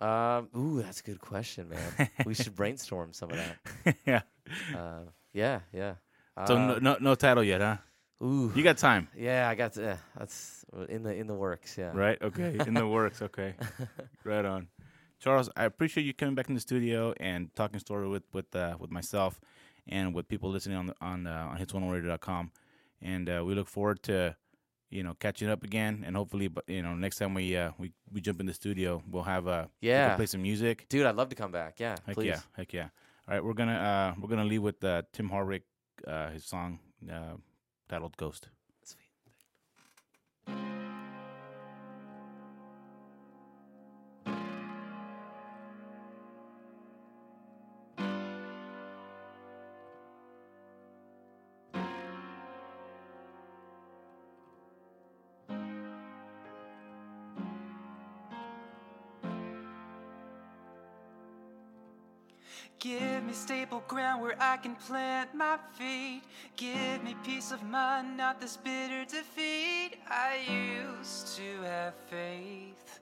Um, 0.00 0.48
ooh, 0.56 0.82
that's 0.82 1.00
a 1.00 1.02
good 1.04 1.20
question, 1.20 1.68
man. 1.68 2.08
we 2.24 2.34
should 2.34 2.54
brainstorm 2.60 3.12
some 3.12 3.30
of 3.30 3.36
that. 3.36 3.96
yeah. 4.06 4.22
Uh, 4.74 5.02
yeah, 5.32 5.60
yeah. 5.72 5.94
So 6.46 6.54
Uh, 6.56 6.66
no, 6.66 6.78
no 6.78 6.96
no 7.00 7.14
title 7.14 7.44
yet, 7.44 7.60
huh? 7.60 7.76
ooh, 8.22 8.52
You 8.54 8.62
got 8.62 8.78
time, 8.78 9.08
yeah, 9.16 9.48
I 9.48 9.54
got 9.54 9.72
to, 9.74 9.80
yeah, 9.82 9.96
that's 10.16 10.64
in 10.88 11.02
the 11.02 11.12
in 11.14 11.26
the 11.26 11.34
works. 11.34 11.76
Yeah, 11.78 11.92
right? 11.94 12.20
Okay, 12.22 12.58
in 12.66 12.74
the 12.74 12.86
works. 12.98 13.20
Okay, 13.22 13.54
right 14.24 14.44
on. 14.44 14.68
Charles, 15.20 15.48
I 15.56 15.64
appreciate 15.64 16.04
you 16.04 16.12
coming 16.14 16.34
back 16.34 16.48
in 16.48 16.54
the 16.54 16.60
studio 16.60 17.14
and 17.20 17.54
talking 17.54 17.78
story 17.80 18.08
with 18.08 18.24
with 18.32 18.54
uh, 18.56 18.76
with 18.78 18.90
myself 18.90 19.40
and 19.88 20.14
with 20.14 20.28
people 20.28 20.50
listening 20.50 20.76
on 20.76 20.86
the, 20.86 20.94
on 21.00 21.26
uh, 21.26 21.48
on 21.50 21.58
hits1radio.com. 21.58 22.50
And 23.02 23.28
uh, 23.28 23.42
we 23.44 23.54
look 23.54 23.68
forward 23.68 24.02
to 24.04 24.36
you 24.90 25.02
know 25.02 25.14
catching 25.20 25.48
up 25.50 25.62
again, 25.64 26.04
and 26.06 26.16
hopefully, 26.16 26.48
but 26.48 26.64
you 26.68 26.82
know, 26.82 26.94
next 26.94 27.16
time 27.18 27.34
we 27.34 27.56
uh, 27.56 27.72
we 27.78 27.92
we 28.12 28.20
jump 28.20 28.40
in 28.40 28.46
the 28.46 28.54
studio, 28.54 29.02
we'll 29.10 29.22
have 29.24 29.46
uh, 29.48 29.66
we 29.82 29.88
Yeah. 29.88 30.16
play 30.16 30.26
some 30.26 30.42
music. 30.42 30.86
Dude, 30.88 31.06
I'd 31.06 31.16
love 31.16 31.28
to 31.30 31.36
come 31.36 31.50
back. 31.52 31.80
Yeah, 31.80 31.96
Heck 32.06 32.14
please. 32.16 32.26
yeah, 32.26 32.40
heck 32.56 32.72
yeah. 32.72 32.88
All 33.28 33.34
right, 33.34 33.44
we're 33.44 33.54
gonna 33.54 33.72
uh, 33.74 34.20
we're 34.20 34.28
gonna 34.28 34.44
leave 34.44 34.62
with 34.62 34.82
uh, 34.84 35.02
Tim 35.12 35.28
Hardwick, 35.30 35.64
uh, 36.06 36.30
his 36.30 36.44
song 36.44 36.78
uh, 37.10 37.36
titled 37.88 38.16
"Ghost." 38.16 38.48
Give 62.84 63.24
me 63.24 63.32
stable 63.32 63.82
ground 63.88 64.20
where 64.20 64.36
I 64.38 64.58
can 64.58 64.74
plant 64.74 65.34
my 65.34 65.56
feet. 65.72 66.20
Give 66.54 67.02
me 67.02 67.16
peace 67.24 67.50
of 67.50 67.62
mind, 67.62 68.18
not 68.18 68.42
this 68.42 68.58
bitter 68.58 69.06
defeat. 69.06 69.92
I 70.06 70.40
used 70.46 71.34
to 71.38 71.62
have 71.62 71.94
faith, 72.10 73.00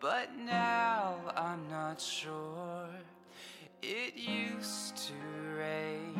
but 0.00 0.30
now 0.38 1.16
I'm 1.36 1.60
not 1.68 2.00
sure. 2.00 2.88
It 3.82 4.16
used 4.16 4.96
to 5.08 5.12
rain, 5.58 6.18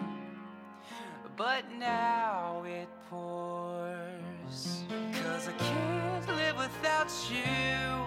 but 1.34 1.64
now 1.72 2.62
it 2.66 2.88
pours. 3.08 4.84
Cause 5.14 5.48
I 5.48 5.52
can't 5.52 6.28
live 6.28 6.56
without 6.58 7.10
you, 7.30 8.04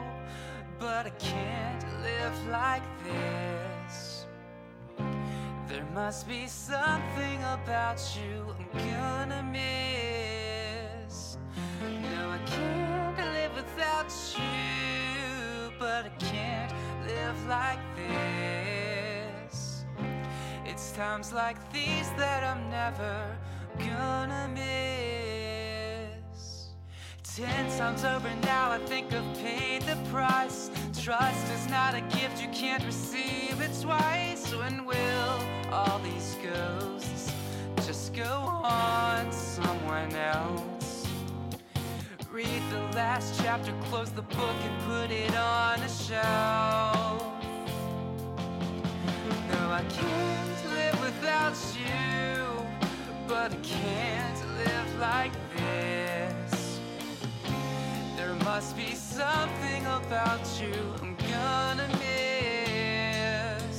but 0.77 1.07
I 1.07 1.13
can't 1.17 1.85
live 2.03 2.47
like 2.49 2.83
this. 3.03 3.74
There 5.75 5.83
must 5.93 6.25
be 6.29 6.47
something 6.47 7.43
about 7.43 8.01
you 8.15 8.55
I'm 8.57 8.65
gonna 8.89 9.43
miss. 9.43 11.37
No, 11.81 12.29
I 12.29 12.37
can't 12.45 13.17
live 13.17 13.53
without 13.57 14.09
you, 14.37 15.73
but 15.77 16.05
I 16.05 16.09
can't 16.17 16.71
live 17.05 17.47
like 17.47 17.79
this. 17.97 19.83
It's 20.65 20.93
times 20.93 21.33
like 21.33 21.57
these 21.73 22.09
that 22.11 22.45
I'm 22.45 22.69
never 22.69 23.37
gonna 23.77 24.47
miss. 24.53 24.69
Ten 27.21 27.69
times 27.77 28.05
over 28.05 28.33
now, 28.43 28.71
I 28.71 28.77
think 28.77 29.11
I've 29.11 29.37
paid 29.39 29.81
the 29.81 29.97
price. 30.09 30.69
Trust 31.05 31.53
is 31.53 31.69
not 31.69 31.93
a 31.93 32.01
gift, 32.01 32.41
you 32.41 32.47
can't 32.47 32.83
receive 32.83 33.61
it 33.61 33.69
twice. 33.79 34.51
When 34.55 34.85
will 34.85 35.39
all 35.71 35.99
these 35.99 36.35
ghosts 36.41 37.31
just 37.85 38.15
go 38.15 38.23
on 38.25 39.31
someone 39.31 40.11
else? 40.15 41.05
Read 42.31 42.59
the 42.71 42.79
last 42.97 43.39
chapter, 43.39 43.71
close 43.83 44.09
the 44.09 44.23
book, 44.23 44.55
and 44.63 44.81
put 44.87 45.11
it 45.11 45.35
on 45.35 45.79
a 45.79 45.89
shelf. 45.89 47.21
No, 49.51 49.61
I 49.69 49.83
can't 49.87 50.71
live 50.73 50.99
without 51.01 51.55
you, 51.77 52.47
but 53.27 53.51
I 53.51 53.57
can't 53.57 54.57
live 54.57 54.99
like 54.99 55.33
this. 55.55 56.04
Must 58.55 58.77
be 58.77 58.95
something 58.95 59.85
about 59.85 60.39
you 60.61 60.71
I'm 61.01 61.17
gonna 61.29 61.89
miss. 61.99 63.77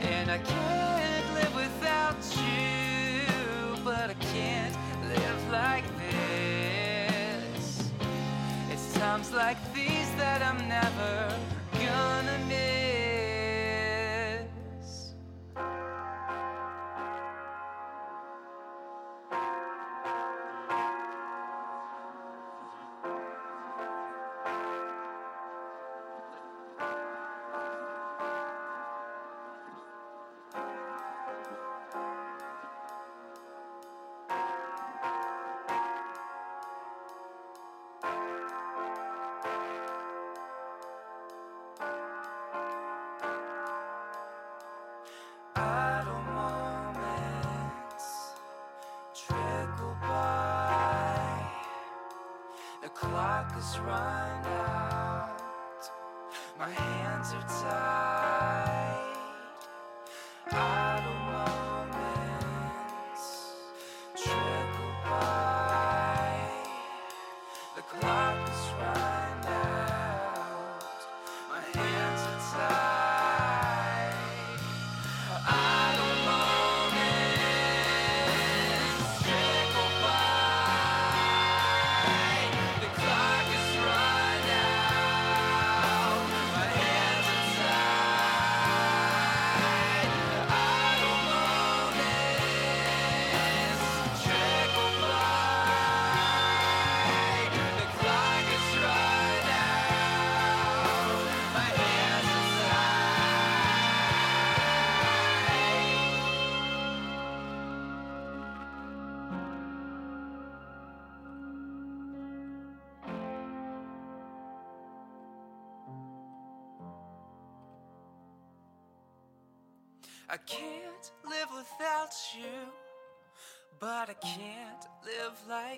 And 0.00 0.30
I 0.30 0.38
can't 0.38 1.34
live 1.34 1.54
without 1.54 2.16
you, 2.40 3.76
but 3.84 4.08
I 4.08 4.14
can't 4.32 4.74
live 5.10 5.50
like 5.52 5.84
this. 5.98 7.90
It's 8.70 8.94
times 8.94 9.30
like 9.30 9.58
these 9.74 10.10
that 10.16 10.40
I'm 10.40 10.66
never 10.66 11.38
gonna 11.74 12.38
miss. 12.48 12.67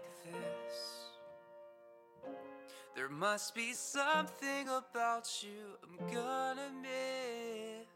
Like 0.01 0.35
this. 0.35 1.01
There 2.94 3.09
must 3.09 3.55
be 3.55 3.72
something 3.72 4.68
about 4.68 5.28
you 5.43 5.78
I'm 5.82 6.14
gonna 6.14 6.70
miss. 6.82 7.86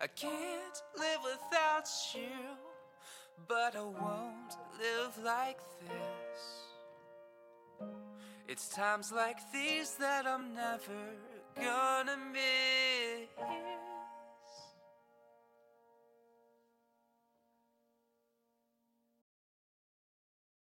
I 0.00 0.06
can't 0.06 0.82
live 0.98 1.20
without 1.24 1.88
you, 2.14 2.56
but 3.48 3.76
I 3.76 3.82
won't 3.82 4.56
live 4.78 5.24
like 5.24 5.60
this. 5.80 6.62
It's 8.48 8.68
times 8.68 9.12
like 9.12 9.38
these 9.52 9.94
that 9.96 10.26
I'm 10.26 10.54
never 10.54 11.16
gonna 11.56 12.16
miss. 12.32 13.71